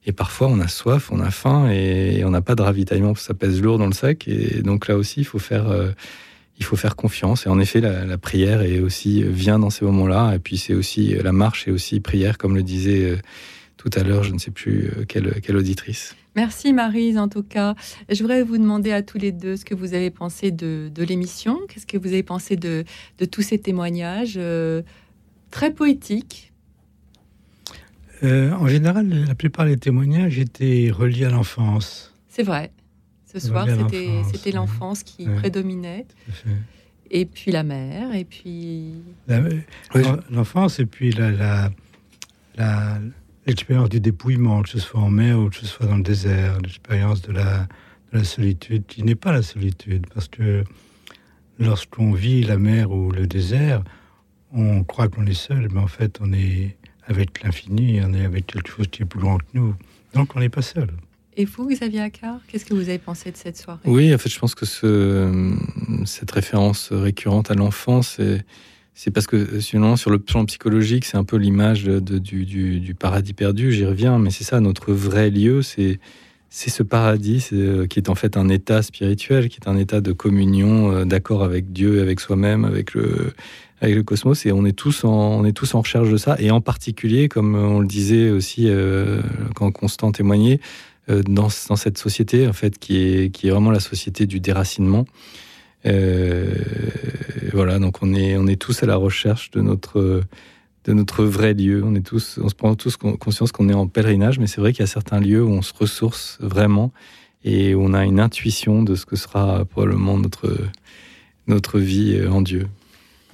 Et 0.07 0.13
parfois, 0.13 0.49
on 0.49 0.61
a 0.61 0.69
soif, 0.69 1.11
on 1.11 1.21
a 1.21 1.31
faim 1.31 1.71
et, 1.71 2.23
on 2.25 2.31
n'a 2.31 2.43
pas 2.43 2.55
de 2.55 2.63
ravitaillement, 2.63 3.15
ça 3.15 3.33
pèse 3.33 3.63
lourd 3.63 3.79
dans 3.79 3.87
le 3.87 3.93
sac. 3.93 4.29
Et 4.29 4.63
donc 4.63 4.89
là 4.89 4.97
aussi, 4.97 5.21
il 5.21 5.25
faut 5.25 5.39
faire, 5.39 5.71
euh, 5.71 5.93
il 6.59 6.65
faut 6.65 6.77
faire 6.77 6.97
confiance. 6.97 7.47
Et 7.47 7.49
en 7.49 7.59
effet, 7.59 7.81
la, 7.81 8.19
prière 8.19 8.61
est 8.61 8.81
aussi 8.81 9.23
vient 9.23 9.59
dans 9.59 9.71
ces 9.71 9.85
moments-là. 9.87 10.35
Et 10.35 10.39
puis 10.39 10.59
c'est 10.59 10.75
aussi 10.75 11.15
la 11.15 11.33
marche 11.33 11.67
et 11.69 11.71
aussi 11.71 12.01
prière, 12.01 12.37
comme 12.37 12.55
le 12.55 12.63
disait 12.63 13.13
euh, 13.13 13.17
tout 13.85 13.99
à 13.99 14.03
l'heure, 14.03 14.25
je 14.25 14.33
ne 14.33 14.39
sais 14.39 14.51
plus 14.51 14.87
euh, 14.87 15.05
quelle, 15.07 15.41
quelle 15.43 15.57
auditrice. 15.57 16.17
Merci 16.37 16.73
Marise, 16.73 17.19
en 17.19 17.29
tout 17.29 17.43
cas. 17.43 17.75
Je 18.09 18.21
voudrais 18.23 18.43
vous 18.43 18.59
demander 18.59 18.93
à 18.93 19.03
tous 19.03 19.19
les 19.19 19.31
deux 19.31 19.57
ce 19.57 19.65
que 19.65 19.75
vous 19.75 19.95
avez 19.95 20.11
pensé 20.11 20.51
de, 20.51 20.91
de 20.93 21.03
l'émission. 21.05 21.61
Qu'est-ce 21.69 21.87
que 21.87 21.99
vous 21.99 22.09
avez 22.09 22.23
pensé 22.23 22.57
de, 22.57 22.85
de 23.19 23.25
tous 23.25 23.43
ces 23.43 23.59
témoignages 23.59 24.41
très 25.51 25.73
poétiques? 25.73 26.53
Euh, 28.23 28.53
en 28.53 28.67
général, 28.69 29.09
la 29.09 29.35
plupart 29.35 29.67
des 29.67 29.77
témoignages 29.77 30.39
étaient 30.39 30.91
reliés 30.91 31.27
à 31.27 31.31
l'enfance. 31.31 32.15
C'est 32.29 32.43
vrai. 32.43 32.73
Ce 33.33 33.39
soir, 33.39 33.67
c'était 34.33 34.53
l'enfance 34.53 35.03
qui 35.03 35.27
prédominait. 35.27 36.07
Et 37.11 37.27
puis 37.27 37.53
la 37.53 37.63
mère, 37.63 38.15
et 38.15 38.25
puis... 38.25 38.95
L'enfance, 40.31 40.81
et 40.81 40.87
puis 40.87 41.13
la, 41.13 41.71
l'expérience 43.47 43.89
du 43.89 44.01
dépouillement, 44.01 44.63
que 44.63 44.71
ce 44.71 44.79
soit 44.79 45.01
en 45.01 45.11
mer 45.11 45.39
ou 45.39 45.51
que 45.51 45.57
ce 45.57 45.67
soit 45.67 45.87
dans 45.87 45.97
le 45.97 46.03
désert, 46.03 46.59
l'expérience 46.61 47.23
de 47.23 47.33
la, 47.33 47.67
de 48.13 48.19
la 48.19 48.25
solitude, 48.25 48.85
qui 48.87 49.03
n'est 49.03 49.15
pas 49.15 49.33
la 49.33 49.43
solitude, 49.43 50.07
parce 50.13 50.29
que 50.29 50.65
lorsqu'on 51.59 52.13
vit 52.13 52.43
la 52.43 52.59
mer 52.59 52.91
ou 52.91 53.11
le 53.11 53.27
désert, 53.27 53.83
on 54.53 54.85
croit 54.85 55.09
qu'on 55.09 55.27
est 55.27 55.35
seul, 55.35 55.69
mais 55.73 55.81
en 55.81 55.89
fait, 55.89 56.19
on 56.21 56.33
est 56.33 56.77
avec 57.07 57.43
l'infini, 57.43 58.01
on 58.03 58.15
est 58.15 58.25
avec 58.25 58.47
quelque 58.47 58.71
chose 58.71 58.87
qui 58.89 59.03
est 59.03 59.07
plus 59.07 59.21
grand 59.21 59.39
que 59.39 59.45
nous. 59.55 59.75
Donc 60.15 60.37
on 60.37 60.41
n'est 60.41 60.49
pas 60.49 60.63
seul. 60.63 60.91
Et 61.37 61.45
vous, 61.45 61.67
Xavier 61.67 62.01
Accard, 62.01 62.39
qu'est-ce 62.47 62.65
que 62.65 62.75
vous 62.75 62.89
avez 62.89 62.99
pensé 62.99 63.33
de 63.33 63.37
cette 63.37 63.57
soirée? 63.57 63.81
Oui, 63.85 64.15
en 64.15 64.19
fait, 64.19 64.29
je 64.29 64.39
pense 64.39 64.55
que 64.55 64.65
ce, 64.65 65.53
cette 66.05 66.31
référence 66.31 66.93
récurrente 66.93 67.51
à 67.51 67.55
l'enfance, 67.55 68.21
c'est 68.95 69.11
parce 69.11 69.27
que 69.27 69.61
sinon, 69.61 69.97
sur 69.97 70.11
le 70.11 70.19
plan 70.19 70.45
psychologique, 70.45 71.05
c'est 71.05 71.17
un 71.17 71.25
peu 71.25 71.37
l'image 71.37 71.85
du, 71.85 72.97
paradis 72.99 73.33
perdu, 73.33 73.73
j'y 73.73 73.85
reviens, 73.85 74.19
mais 74.19 74.31
c'est 74.31 74.45
ça, 74.45 74.61
notre 74.61 74.93
vrai 74.93 75.31
lieu, 75.31 75.63
c'est 75.63 75.99
ce 76.51 76.83
paradis 76.85 77.49
euh, 77.53 77.87
qui 77.87 77.99
est 77.99 78.09
en 78.09 78.15
fait 78.15 78.37
un 78.37 78.49
état 78.49 78.83
spirituel, 78.83 79.49
qui 79.49 79.59
est 79.61 79.69
un 79.69 79.77
état 79.77 80.01
de 80.01 80.13
communion, 80.13 80.93
euh, 80.93 81.05
d'accord 81.05 81.43
avec 81.43 81.73
Dieu, 81.73 82.01
avec 82.01 82.21
soi-même, 82.21 82.65
avec 82.65 82.95
le, 82.95 83.33
avec 83.81 83.97
le 83.97 84.03
cosmos. 84.03 84.47
Et 84.47 84.53
on 84.53 84.65
est 84.65 84.73
tous 84.77 85.05
en, 85.05 85.11
on 85.11 85.45
est 85.45 85.53
tous 85.53 85.75
en 85.75 85.81
recherche 85.81 86.11
de 86.11 86.17
ça. 86.17 86.37
Et 86.39 86.51
en 86.51 86.61
particulier 86.61 87.29
comme 87.29 87.55
on 87.55 87.81
le 87.81 87.87
disait 87.87 88.31
aussi 88.31 88.69
euh, 88.69 89.21
quand 89.55 89.71
Constant 89.71 90.13
témoignait 90.13 90.61
euh, 91.11 91.23
dans, 91.23 91.49
dans, 91.69 91.77
cette 91.77 91.99
société 91.99 92.47
en 92.49 92.53
fait 92.53 92.79
qui 92.79 92.99
est 92.99 93.31
qui 93.31 93.49
est 93.49 93.51
vraiment 93.51 93.71
la 93.71 93.81
société 93.81 94.27
du 94.27 94.41
déracinement. 94.41 95.05
euh, 95.05 95.44
voilà 95.85 97.79
donc 97.79 98.03
on 98.03 98.15
est 98.15 98.37
on 98.37 98.47
est 98.47 98.61
tous 98.61 98.83
à 98.83 98.87
la 98.87 98.97
recherche 98.97 99.51
de 99.51 99.61
notre 99.61 100.23
de 100.85 100.93
notre 100.93 101.25
vrai 101.25 101.55
lieu. 101.55 101.83
On 101.85 101.95
est 101.95 102.05
tous 102.07 102.39
on 102.43 102.49
se 102.49 102.55
prend 102.55 102.75
tous 102.75 102.97
conscience 102.97 103.53
qu'on 103.53 103.69
est 103.69 103.75
en 103.75 103.87
pèlerinage 103.87 104.39
mais 104.39 104.47
c'est 104.47 104.61
vrai 104.61 104.73
qu'il 104.73 104.81
y 104.81 104.85
a 104.85 104.89
certains 104.89 105.21
lieux 105.21 105.43
où 105.43 105.51
on 105.51 105.63
se 105.63 105.73
ressource 105.75 106.39
vraiment 106.41 106.93
et 107.45 107.75
où 107.75 107.83
on 107.83 107.93
a 107.93 108.05
une 108.05 108.21
intuition 108.21 108.83
de 108.83 108.95
ce 108.95 109.05
que 109.07 109.17
sera 109.17 109.65
probablement 109.65 110.19
notre 110.19 110.57
notre 111.47 111.79
vie 111.79 112.27
en 112.27 112.41
Dieu. 112.41 112.69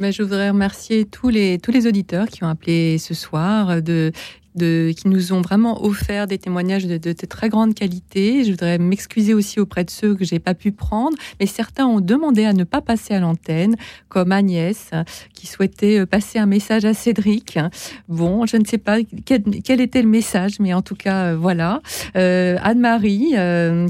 Je 0.00 0.22
voudrais 0.22 0.48
remercier 0.48 1.04
tous 1.04 1.28
les, 1.28 1.58
tous 1.58 1.72
les 1.72 1.86
auditeurs 1.86 2.28
qui 2.28 2.42
ont 2.42 2.48
appelé 2.48 2.96
ce 2.96 3.12
soir, 3.12 3.82
de, 3.82 4.12
qui 4.60 5.08
nous 5.08 5.32
ont 5.32 5.40
vraiment 5.40 5.84
offert 5.84 6.26
des 6.26 6.38
témoignages 6.38 6.86
de, 6.86 7.12
très 7.12 7.48
grande 7.48 7.74
qualité. 7.74 8.44
Je 8.44 8.50
voudrais 8.50 8.78
m'excuser 8.78 9.34
aussi 9.34 9.60
auprès 9.60 9.84
de 9.84 9.90
ceux 9.90 10.14
que 10.14 10.24
j'ai 10.24 10.38
pas 10.38 10.54
pu 10.54 10.72
prendre, 10.72 11.16
mais 11.38 11.46
certains 11.46 11.86
ont 11.86 12.00
demandé 12.00 12.44
à 12.44 12.52
ne 12.52 12.64
pas 12.64 12.80
passer 12.80 13.14
à 13.14 13.20
l'antenne, 13.20 13.76
comme 14.08 14.32
Agnès 14.32 14.90
qui 15.34 15.46
souhaitait 15.46 16.00
euh, 16.00 16.06
passer 16.06 16.38
un 16.38 16.46
message 16.46 16.84
à 16.84 16.92
Cédric. 16.92 17.58
Bon, 18.08 18.46
je 18.46 18.56
ne 18.56 18.64
sais 18.64 18.78
pas 18.78 18.98
quel, 19.24 19.80
était 19.80 20.02
le 20.02 20.08
message, 20.08 20.60
mais 20.60 20.74
en 20.74 20.82
tout 20.82 20.94
cas, 20.94 21.28
euh, 21.28 21.36
voilà. 21.36 21.80
Euh, 22.16 22.56
Anne-Marie 22.62 23.34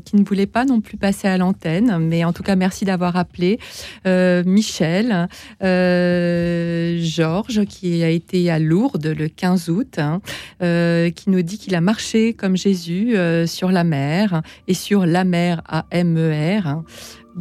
qui 0.05 0.17
ne 0.17 0.25
voulait 0.25 0.47
pas 0.47 0.65
non 0.65 0.81
plus 0.81 0.97
passer 0.97 1.29
à 1.29 1.37
l'antenne, 1.37 1.99
mais 1.99 2.25
en 2.25 2.33
tout 2.33 2.43
cas, 2.43 2.57
merci 2.57 2.85
d'avoir 2.85 3.17
appelé. 3.17 3.59
Michel, 4.07 5.29
Georges 5.61 7.65
qui 7.67 8.03
a 8.03 8.11
été 8.11 8.51
à 8.51 8.59
Lourdes 8.59 9.07
le 9.07 9.29
15 9.29 9.71
août. 9.71 9.99
Hein. 9.99 10.21
Euh, 10.63 11.09
qui 11.11 11.31
nous 11.31 11.41
dit 11.41 11.57
qu'il 11.57 11.75
a 11.75 11.81
marché 11.81 12.35
comme 12.35 12.55
Jésus 12.55 13.17
euh, 13.17 13.47
sur 13.47 13.73
la 13.73 13.83
mer 13.83 14.43
et 14.69 14.75
sur 14.75 15.07
la 15.07 15.25
mer 15.25 15.63
à 15.67 15.87
M-E-R. 15.91 16.67
Hein. 16.67 16.85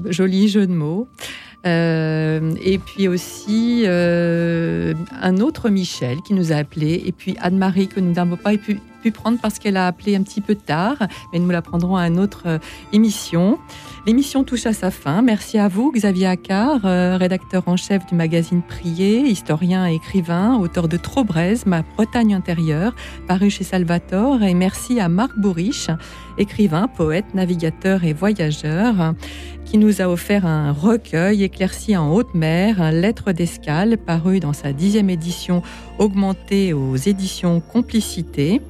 Joli 0.05 0.47
jeu 0.47 0.65
de 0.65 0.71
mots. 0.71 1.09
Euh, 1.65 2.53
et 2.63 2.77
puis 2.77 3.09
aussi 3.09 3.83
un 3.85 5.37
autre 5.39 5.69
Michel 5.69 6.19
qui 6.25 6.33
nous 6.33 6.53
a 6.53 6.55
appelé, 6.55 7.03
et 7.05 7.11
puis 7.11 7.35
Anne-Marie 7.41 7.89
que 7.89 7.99
nous 7.99 8.13
n'avons 8.13 8.37
pas 8.37 8.55
pu, 8.55 8.79
pu, 9.01 9.11
prendre 9.11 9.37
parce 9.41 9.59
qu'elle 9.59 9.75
a 9.75 9.87
appelé 9.87 10.15
un 10.15 10.23
petit 10.23 10.39
peu 10.39 10.55
tard, 10.55 10.95
mais 11.33 11.39
nous 11.39 11.49
la 11.49 11.61
prendrons 11.61 11.97
à 11.97 12.07
une 12.07 12.19
autre 12.19 12.61
émission. 12.93 13.59
L'émission 14.05 14.45
touche 14.45 14.65
à 14.65 14.73
sa 14.73 14.91
fin. 14.91 15.21
Merci 15.21 15.57
à 15.57 15.67
vous, 15.67 15.91
Xavier 15.91 16.27
Accard, 16.27 16.85
euh, 16.85 17.17
rédacteur 17.17 17.63
en 17.67 17.75
chef 17.75 18.05
du 18.05 18.15
magazine 18.15 18.61
Prier, 18.61 19.19
historien 19.19 19.89
et 19.89 19.95
écrivain, 19.95 20.57
auteur 20.57 20.87
de 20.87 20.95
Trobrez, 20.95 21.55
Ma 21.65 21.81
Bretagne 21.81 22.33
intérieure, 22.33 22.95
paru 23.27 23.49
chez 23.49 23.65
Salvatore. 23.65 24.41
Et 24.43 24.53
merci 24.53 25.01
à 25.01 25.09
Marc 25.09 25.37
Bourriche, 25.37 25.89
écrivain, 26.37 26.87
poète, 26.87 27.33
navigateur 27.33 28.05
et 28.05 28.13
voyageur, 28.13 29.13
qui 29.65 29.77
nous 29.77 30.01
a 30.01 30.07
offert 30.07 30.45
un 30.45 30.71
recueil 30.71 31.43
éclairci 31.43 31.97
en 31.97 32.13
haute 32.13 32.33
mer, 32.33 32.91
Lettre 32.93 33.33
d'escale, 33.33 33.97
paru 33.97 34.39
dans 34.39 34.53
sa 34.53 34.71
dixième 34.71 35.09
édition 35.09 35.61
augmentée 35.97 36.71
aux 36.71 36.95
éditions 36.95 37.59
Complicité. 37.59 38.61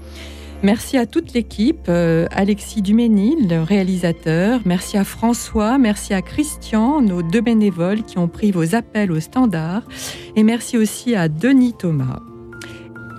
Merci 0.62 0.98
à 0.98 1.06
toute 1.06 1.34
l'équipe, 1.34 1.86
euh, 1.88 2.28
Alexis 2.32 2.82
Duménil, 2.82 3.48
le 3.48 3.64
réalisateur, 3.64 4.60
merci 4.66 4.98
à 4.98 5.06
François, 5.06 5.78
merci 5.78 6.14
à 6.14 6.22
Christian, 6.22 7.02
nos 7.02 7.22
deux 7.22 7.40
bénévoles 7.40 8.04
qui 8.04 8.18
ont 8.18 8.28
pris 8.28 8.52
vos 8.52 8.76
appels 8.76 9.10
au 9.14 9.22
standard, 9.22 9.84
et 10.36 10.44
merci 10.44 10.78
aussi 10.78 11.16
à 11.16 11.30
Denis 11.30 11.74
Thomas. 11.80 12.20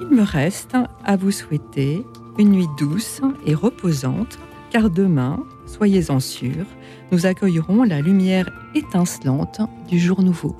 Il 0.02 0.14
me 0.14 0.22
reste 0.22 0.76
à 1.02 1.16
vous 1.16 1.30
souhaiter 1.30 2.04
une 2.38 2.50
nuit 2.50 2.68
douce 2.78 3.22
et 3.46 3.54
reposante, 3.54 4.38
car 4.70 4.90
demain, 4.90 5.42
soyez-en 5.64 6.20
sûrs, 6.20 6.66
nous 7.10 7.24
accueillerons 7.24 7.84
la 7.84 8.02
lumière 8.02 8.50
étincelante 8.74 9.62
du 9.88 9.98
jour 9.98 10.22
nouveau. 10.22 10.56